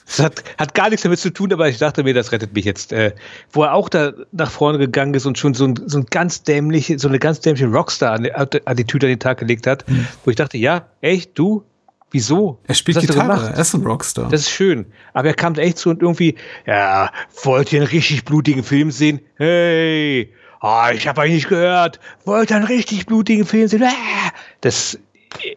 Das 0.08 0.20
hat, 0.20 0.42
hat 0.56 0.74
gar 0.74 0.88
nichts 0.88 1.02
damit 1.02 1.18
zu 1.18 1.30
tun, 1.30 1.52
aber 1.52 1.68
ich 1.68 1.76
dachte 1.76 2.02
mir, 2.02 2.14
das 2.14 2.32
rettet 2.32 2.54
mich 2.54 2.64
jetzt. 2.64 2.92
Äh, 2.92 3.12
wo 3.52 3.64
er 3.64 3.74
auch 3.74 3.90
da 3.90 4.12
nach 4.32 4.50
vorne 4.50 4.78
gegangen 4.78 5.12
ist 5.12 5.26
und 5.26 5.36
schon 5.36 5.52
so 5.52 5.66
ein, 5.66 5.78
so 5.84 5.98
ein 5.98 6.06
ganz 6.06 6.42
dämliche, 6.42 6.98
so 6.98 7.08
eine 7.08 7.18
ganz 7.18 7.40
dämliche 7.40 7.66
Rockstar-Attitüde 7.66 9.06
an 9.06 9.10
den 9.10 9.20
Tag 9.20 9.38
gelegt 9.38 9.66
hat, 9.66 9.86
hm. 9.86 10.06
wo 10.24 10.30
ich 10.30 10.36
dachte, 10.36 10.56
ja, 10.56 10.86
echt, 11.02 11.38
du? 11.38 11.62
Wieso? 12.10 12.58
Er 12.66 12.74
spielt 12.74 13.00
Gitarre, 13.00 13.52
er 13.54 13.58
ist 13.58 13.74
ein 13.74 13.82
Rockstar. 13.82 14.30
Das 14.30 14.40
ist 14.40 14.50
schön. 14.50 14.86
Aber 15.12 15.28
er 15.28 15.34
kam 15.34 15.52
da 15.52 15.60
echt 15.60 15.76
zu 15.76 15.90
und 15.90 16.00
irgendwie, 16.00 16.36
ja, 16.66 17.12
wollt 17.42 17.70
ihr 17.70 17.80
einen 17.80 17.88
richtig 17.88 18.24
blutigen 18.24 18.64
Film 18.64 18.90
sehen? 18.90 19.20
Hey, 19.34 20.32
oh, 20.62 20.86
ich 20.94 21.06
habe 21.06 21.20
euch 21.20 21.32
nicht 21.32 21.50
gehört. 21.50 22.00
Wollt 22.24 22.50
ihr 22.50 22.56
einen 22.56 22.64
richtig 22.64 23.04
blutigen 23.04 23.44
Film 23.44 23.68
sehen? 23.68 23.82
Ah! 23.82 24.30
Das 24.62 24.98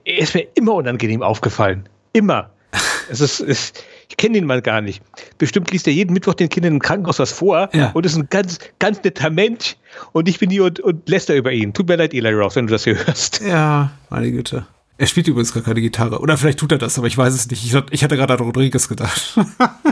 ist 0.04 0.36
mir 0.36 0.46
immer 0.56 0.74
unangenehm 0.74 1.22
aufgefallen. 1.22 1.88
Immer. 2.12 2.50
es 3.10 3.22
ist, 3.22 3.40
es, 3.40 3.74
ich 4.12 4.18
kenne 4.18 4.34
den 4.34 4.46
mal 4.46 4.62
gar 4.62 4.82
nicht. 4.82 5.02
Bestimmt 5.38 5.72
liest 5.72 5.88
er 5.88 5.94
jeden 5.94 6.12
Mittwoch 6.12 6.34
den 6.34 6.50
Kindern 6.50 6.74
im 6.74 6.80
Krankenhaus 6.80 7.20
was 7.20 7.32
vor 7.32 7.70
ja. 7.74 7.92
und 7.94 8.06
ist 8.06 8.18
ein 8.18 8.28
ganz, 8.30 8.60
ganz 8.78 9.02
netter 9.04 9.30
Mensch 9.30 9.78
und 10.12 10.28
ich 10.28 10.38
bin 10.38 10.50
hier 10.50 10.66
und, 10.66 10.82
und 10.82 11.08
läster 11.08 11.34
über 11.34 11.54
ihn. 11.54 11.74
Tut 11.74 11.88
mir 11.88 11.96
leid, 11.96 12.14
Eli 12.14 12.34
Roth, 12.34 12.58
wenn 12.58 12.68
du 12.68 12.74
das 12.74 12.84
hier 12.84 12.98
hörst. 13.06 13.42
Ja, 13.42 13.92
meine 14.10 14.30
Güte. 14.30 14.68
Er 14.98 15.08
spielt 15.08 15.30
übrigens 15.30 15.54
gar 15.54 15.64
keine 15.64 15.80
Gitarre. 15.80 16.20
Oder 16.20 16.38
vielleicht 16.38 16.60
tut 16.60 16.74
er 16.74 16.78
das, 16.78 16.98
aber 16.98 17.08
ich 17.08 17.18
weiß 17.18 17.34
es 17.34 17.50
nicht. 17.50 17.66
Ich, 17.66 18.04
hatte 18.04 18.18
gerade 18.18 18.34
an 18.34 18.40
Rodriguez 18.42 18.88
gedacht. 18.90 19.40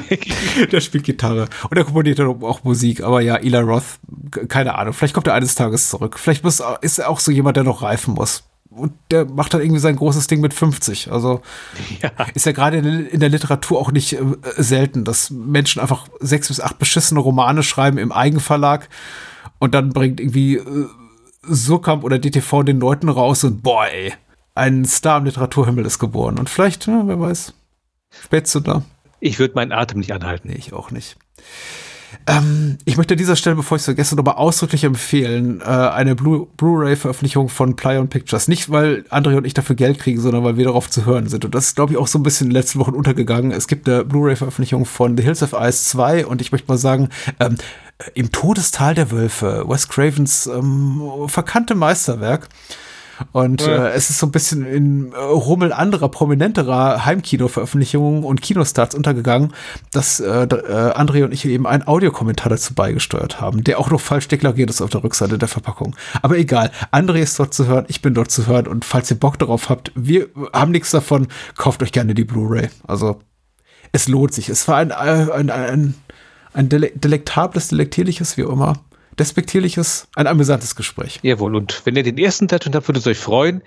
der 0.71 0.81
spielt 0.81 1.05
Gitarre. 1.05 1.47
Und 1.69 1.77
er 1.77 1.85
komponiert 1.85 2.19
auch 2.19 2.63
Musik. 2.63 3.01
Aber 3.01 3.21
ja, 3.21 3.37
Eli 3.37 3.57
Roth, 3.57 3.99
keine 4.49 4.77
Ahnung. 4.77 4.93
Vielleicht 4.93 5.15
kommt 5.15 5.27
er 5.27 5.33
eines 5.33 5.55
Tages 5.55 5.89
zurück. 5.89 6.19
Vielleicht 6.19 6.43
muss, 6.43 6.61
ist 6.81 6.99
er 6.99 7.09
auch 7.09 7.21
so 7.21 7.31
jemand, 7.31 7.57
der 7.57 7.63
noch 7.63 7.81
reifen 7.81 8.13
muss 8.13 8.43
und 8.69 8.93
der 9.09 9.25
macht 9.25 9.53
dann 9.53 9.61
irgendwie 9.61 9.79
sein 9.79 9.95
großes 9.95 10.27
Ding 10.27 10.41
mit 10.41 10.53
50. 10.53 11.11
Also 11.11 11.41
ja. 12.01 12.11
ist 12.33 12.45
ja 12.45 12.51
gerade 12.51 12.77
in, 12.77 13.19
der 13.19 13.29
Literatur 13.29 13.79
auch 13.79 13.91
nicht 13.91 14.13
äh, 14.13 14.23
selten, 14.57 15.03
dass 15.03 15.31
Menschen 15.31 15.81
einfach 15.81 16.07
sechs 16.19 16.47
bis 16.47 16.59
acht 16.59 16.77
beschissene 16.77 17.19
Romane 17.19 17.63
schreiben 17.63 17.97
im 17.97 18.11
Eigenverlag 18.11 18.89
und 19.57 19.73
dann 19.73 19.89
bringt 19.89 20.19
irgendwie 20.19 20.55
äh, 20.55 20.87
Surkamp 21.43 22.03
oder 22.03 22.19
DTV 22.19 22.63
den 22.63 22.79
Leuten 22.79 23.09
raus 23.09 23.43
und 23.43 23.63
boah, 23.63 23.87
ey, 23.87 24.13
ein 24.55 24.85
Star 24.85 25.19
im 25.19 25.25
Literaturhimmel 25.25 25.85
ist 25.85 25.99
geboren. 25.99 26.37
Und 26.37 26.49
vielleicht, 26.49 26.85
ja, 26.87 27.03
wer 27.05 27.19
weiß, 27.19 27.53
spätest 28.23 28.55
du 28.55 28.59
da. 28.59 28.83
Ich 29.19 29.39
würde 29.39 29.55
meinen 29.55 29.71
Atem 29.71 29.99
nicht 29.99 30.13
anhalten. 30.13 30.49
Nee, 30.49 30.57
ich 30.57 30.73
auch 30.73 30.91
nicht. 30.91 31.17
Ähm, 32.27 32.77
ich 32.85 32.97
möchte 32.97 33.13
an 33.13 33.17
dieser 33.17 33.35
Stelle, 33.35 33.55
bevor 33.55 33.75
ich 33.75 33.81
es 33.81 33.85
vergesse, 33.85 34.15
nochmal 34.15 34.35
ausdrücklich 34.35 34.83
empfehlen, 34.83 35.61
äh, 35.61 35.65
eine 35.65 36.15
Blu- 36.15 36.47
Blu-ray-Veröffentlichung 36.57 37.49
von 37.49 37.75
Plyon 37.75 38.07
Pictures. 38.07 38.47
Nicht, 38.47 38.69
weil 38.69 39.05
André 39.09 39.37
und 39.37 39.45
ich 39.45 39.53
dafür 39.53 39.75
Geld 39.75 39.99
kriegen, 39.99 40.19
sondern 40.19 40.43
weil 40.43 40.57
wir 40.57 40.65
darauf 40.65 40.89
zu 40.89 41.05
hören 41.05 41.27
sind. 41.27 41.45
Und 41.45 41.55
das 41.55 41.67
ist, 41.67 41.75
glaube 41.75 41.93
ich, 41.93 41.97
auch 41.97 42.07
so 42.07 42.19
ein 42.19 42.23
bisschen 42.23 42.47
in 42.47 42.51
den 42.51 42.57
letzten 42.61 42.79
Wochen 42.79 42.93
untergegangen. 42.93 43.51
Es 43.51 43.67
gibt 43.67 43.87
eine 43.87 44.05
Blu-ray-Veröffentlichung 44.05 44.85
von 44.85 45.17
The 45.17 45.23
Hills 45.23 45.43
of 45.43 45.53
Ice 45.53 45.85
2 45.89 46.25
und 46.25 46.41
ich 46.41 46.51
möchte 46.51 46.67
mal 46.67 46.77
sagen, 46.77 47.09
ähm, 47.39 47.57
im 48.13 48.31
Todestal 48.31 48.95
der 48.95 49.11
Wölfe, 49.11 49.65
Wes 49.67 49.87
Cravens 49.89 50.47
ähm, 50.47 51.01
verkannte 51.27 51.75
Meisterwerk. 51.75 52.47
Und 53.31 53.61
äh, 53.61 53.89
es 53.91 54.09
ist 54.09 54.19
so 54.19 54.27
ein 54.27 54.31
bisschen 54.31 54.65
in 54.65 55.11
äh, 55.11 55.17
Rummel 55.17 55.73
anderer, 55.73 56.09
prominenterer 56.09 57.05
Heimkino-Veröffentlichungen 57.05 58.23
und 58.23 58.41
Kinostarts 58.41 58.95
untergegangen, 58.95 59.53
dass 59.91 60.19
äh, 60.19 60.43
äh, 60.43 60.93
André 60.93 61.23
und 61.23 61.33
ich 61.33 61.45
eben 61.45 61.67
einen 61.67 61.87
Audiokommentar 61.87 62.49
dazu 62.49 62.73
beigesteuert 62.73 63.41
haben, 63.41 63.63
der 63.63 63.79
auch 63.79 63.89
noch 63.89 64.01
falsch 64.01 64.27
deklariert 64.27 64.69
ist 64.69 64.81
auf 64.81 64.89
der 64.89 65.03
Rückseite 65.03 65.37
der 65.37 65.47
Verpackung. 65.47 65.95
Aber 66.21 66.37
egal, 66.37 66.71
André 66.91 67.19
ist 67.19 67.39
dort 67.39 67.53
zu 67.53 67.67
hören, 67.67 67.85
ich 67.87 68.01
bin 68.01 68.13
dort 68.13 68.31
zu 68.31 68.47
hören 68.47 68.67
und 68.67 68.85
falls 68.85 69.11
ihr 69.11 69.19
Bock 69.19 69.39
darauf 69.39 69.69
habt, 69.69 69.91
wir 69.95 70.27
haben 70.53 70.71
nichts 70.71 70.91
davon, 70.91 71.27
kauft 71.57 71.83
euch 71.83 71.91
gerne 71.91 72.13
die 72.13 72.25
Blu-ray. 72.25 72.69
Also 72.87 73.19
es 73.91 74.07
lohnt 74.07 74.33
sich. 74.33 74.49
Es 74.49 74.67
war 74.67 74.77
ein, 74.77 74.91
äh, 74.91 74.93
ein, 74.93 75.49
ein, 75.49 75.95
ein 76.53 76.69
dele 76.69 76.91
delektables, 76.93 77.69
delektierliches, 77.69 78.37
wie 78.37 78.41
immer, 78.41 78.73
despektierliches, 79.19 80.07
ein 80.15 80.27
amüsantes 80.27 80.75
Gespräch. 80.75 81.19
Jawohl, 81.21 81.55
und 81.55 81.81
wenn 81.85 81.95
ihr 81.95 82.03
den 82.03 82.17
ersten 82.17 82.47
schon 82.49 82.73
habt, 82.73 82.87
würdet 82.87 83.05
ihr 83.05 83.11
euch 83.11 83.17
freuen. 83.17 83.61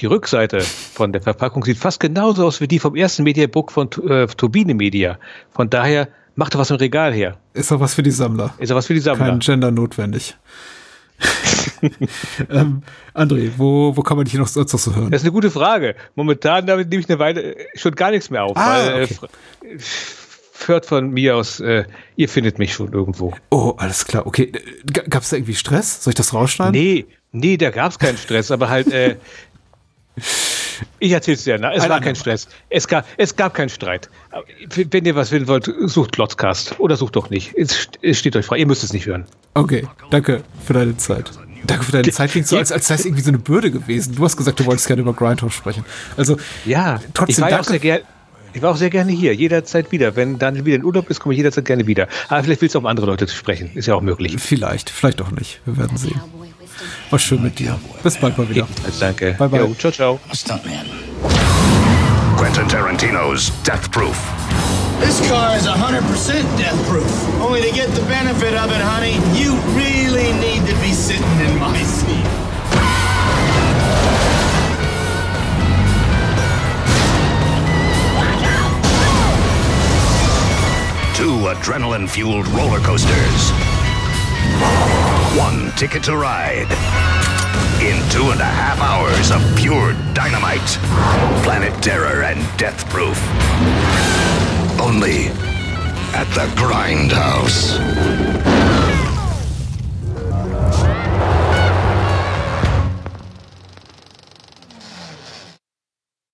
Die 0.00 0.06
Rückseite 0.06 0.60
von 0.60 1.12
der 1.12 1.22
Verpackung 1.22 1.64
sieht 1.64 1.78
fast 1.78 2.00
genauso 2.00 2.46
aus 2.46 2.60
wie 2.60 2.66
die 2.66 2.78
vom 2.80 2.96
ersten 2.96 3.22
Mediabook 3.22 3.70
von 3.70 3.88
äh, 4.08 4.26
Turbine 4.26 4.74
Media. 4.74 5.18
Von 5.52 5.70
daher 5.70 6.08
macht 6.34 6.54
doch 6.54 6.58
was 6.58 6.70
im 6.70 6.76
Regal 6.76 7.12
her. 7.12 7.38
Ist 7.52 7.70
doch 7.70 7.78
was 7.78 7.94
für 7.94 8.02
die 8.02 8.10
Sammler. 8.10 8.54
Ist 8.58 8.70
ja 8.70 8.76
was 8.76 8.86
für 8.86 8.94
die 8.94 9.00
Sammler. 9.00 9.26
Kein 9.26 9.38
Gender 9.38 9.70
notwendig. 9.70 10.36
ähm, 12.50 12.82
André, 13.14 13.52
wo, 13.56 13.96
wo 13.96 14.02
kann 14.02 14.16
man 14.16 14.24
dich 14.24 14.34
noch 14.34 14.48
sonst 14.48 14.72
noch 14.72 14.80
so 14.80 14.94
hören? 14.94 15.12
Das 15.12 15.22
ist 15.22 15.26
eine 15.26 15.32
gute 15.32 15.50
Frage. 15.50 15.94
Momentan 16.16 16.66
damit 16.66 16.88
nehme 16.88 17.00
ich 17.00 17.08
eine 17.08 17.20
Weile 17.20 17.54
äh, 17.54 17.66
schon 17.76 17.94
gar 17.94 18.10
nichts 18.10 18.30
mehr 18.30 18.42
auf. 18.42 18.56
Ah, 18.56 18.78
weil, 18.78 19.04
okay. 19.04 19.16
äh, 19.62 19.78
hört 20.68 20.86
von 20.86 21.10
mir 21.10 21.36
aus, 21.36 21.60
äh, 21.60 21.84
ihr 22.16 22.28
findet 22.28 22.58
mich 22.58 22.72
schon 22.72 22.92
irgendwo. 22.92 23.32
Oh, 23.50 23.74
alles 23.76 24.04
klar. 24.06 24.26
Okay, 24.26 24.52
G 24.84 25.02
gab's 25.08 25.30
da 25.30 25.36
irgendwie 25.36 25.54
Stress? 25.54 26.02
Soll 26.02 26.12
ich 26.12 26.16
das 26.16 26.32
rausschneiden? 26.34 26.72
Nee, 26.72 27.06
nee, 27.32 27.56
da 27.56 27.70
gab 27.70 27.92
es 27.92 27.98
keinen 27.98 28.18
Stress, 28.18 28.50
aber 28.50 28.68
halt, 28.68 28.92
äh, 28.92 29.16
ich 30.98 31.12
erzähl's 31.12 31.44
dir, 31.44 31.58
ne? 31.58 31.72
es 31.74 31.82
Ein 31.84 31.90
war 31.90 32.00
kein 32.00 32.16
Stress. 32.16 32.48
Es 32.70 32.86
gab, 32.88 33.06
es 33.16 33.34
gab 33.36 33.54
keinen 33.54 33.68
Streit. 33.68 34.08
Wenn 34.90 35.04
ihr 35.04 35.14
was 35.14 35.30
wissen 35.30 35.48
wollt, 35.48 35.70
sucht 35.86 36.12
Glotzcast 36.12 36.78
oder 36.78 36.96
sucht 36.96 37.16
doch 37.16 37.30
nicht. 37.30 37.52
Es 37.56 37.88
es 38.02 38.18
steht 38.18 38.36
euch 38.36 38.46
frei, 38.46 38.58
ihr 38.58 38.66
müsst 38.66 38.84
es 38.84 38.92
nicht 38.92 39.06
hören. 39.06 39.24
Okay, 39.54 39.86
danke 40.10 40.42
für 40.64 40.72
deine 40.72 40.96
Zeit. 40.96 41.30
Danke 41.66 41.84
für 41.84 41.92
deine 41.92 42.10
Zeit. 42.10 42.30
Klingt 42.30 42.46
so, 42.46 42.58
als, 42.58 42.70
als 42.72 42.88
sei 42.88 42.94
es 42.96 43.04
irgendwie 43.06 43.22
so 43.22 43.30
eine 43.30 43.38
Bürde 43.38 43.70
gewesen. 43.70 44.14
Du 44.16 44.24
hast 44.24 44.36
gesagt, 44.36 44.60
du 44.60 44.66
wolltest 44.66 44.86
gerne 44.86 45.00
über 45.02 45.14
Grindhouse 45.14 45.54
sprechen. 45.54 45.84
Also, 46.16 46.36
Ja, 46.66 47.00
trotzdem 47.14 47.32
ich 47.32 47.40
war 47.40 47.50
ja 47.50 47.56
auch 47.56 47.64
danke. 47.64 47.70
sehr 47.70 47.78
gerne. 47.80 48.02
Ich 48.54 48.62
war 48.62 48.70
auch 48.70 48.76
sehr 48.76 48.88
gerne 48.88 49.10
hier, 49.10 49.34
jederzeit 49.34 49.90
wieder. 49.90 50.14
Wenn 50.14 50.38
Daniel 50.38 50.64
wieder 50.64 50.76
in 50.76 50.84
Urlaub 50.84 51.10
ist, 51.10 51.18
komme 51.18 51.34
ich 51.34 51.38
jederzeit 51.38 51.64
gerne 51.64 51.88
wieder. 51.88 52.06
Aber 52.28 52.44
vielleicht 52.44 52.62
willst 52.62 52.76
du 52.76 52.78
auch 52.78 52.82
um 52.82 52.86
andere 52.86 53.06
Leute 53.06 53.26
zu 53.26 53.34
sprechen. 53.34 53.72
Ist 53.74 53.86
ja 53.86 53.96
auch 53.96 54.00
möglich. 54.00 54.36
Vielleicht, 54.38 54.90
vielleicht 54.90 55.20
auch 55.20 55.32
nicht. 55.32 55.60
Wir 55.64 55.76
werden 55.76 55.96
sehen. 55.96 56.20
War 57.10 57.18
schön 57.18 57.42
mit 57.42 57.58
dir. 57.58 57.76
Bis 58.04 58.16
bald 58.16 58.38
mal 58.38 58.48
wieder. 58.48 58.68
Also 58.84 59.00
danke. 59.00 59.34
Bye, 59.38 59.48
bye. 59.48 59.60
Jo, 59.60 59.74
ciao, 59.74 59.90
ciao. 59.90 60.20
Quentin 62.36 62.68
Tarantino's 62.68 63.50
Death 63.66 63.90
Proof. 63.90 64.16
This 65.00 65.28
car 65.28 65.56
is 65.56 65.66
100% 65.66 66.56
death 66.56 66.88
proof. 66.88 67.42
Only 67.42 67.60
to 67.60 67.74
get 67.74 67.88
the 67.94 68.02
benefit 68.02 68.54
of 68.54 68.70
it, 68.70 68.80
honey, 68.80 69.14
you 69.36 69.54
really 69.74 70.32
need 70.38 70.64
to 70.68 70.76
be 70.80 70.92
sitting 70.92 71.40
in 71.40 71.58
my 71.58 71.76
seat. 71.82 72.43
Two 81.24 81.48
adrenaline 81.48 82.06
fueled 82.06 82.46
roller 82.48 82.80
coasters. 82.80 83.50
One 85.38 85.72
ticket 85.74 86.02
to 86.02 86.18
ride. 86.18 86.70
In 87.80 87.96
two 88.10 88.30
and 88.30 88.42
a 88.42 88.44
half 88.44 88.78
hours 88.78 89.30
of 89.30 89.40
pure 89.56 89.94
dynamite, 90.12 90.60
planet 91.42 91.82
terror, 91.82 92.24
and 92.24 92.38
death 92.58 92.86
proof. 92.90 93.18
Only 94.78 95.28
at 96.12 96.28
the 96.34 96.44
Grindhouse. 96.60 98.53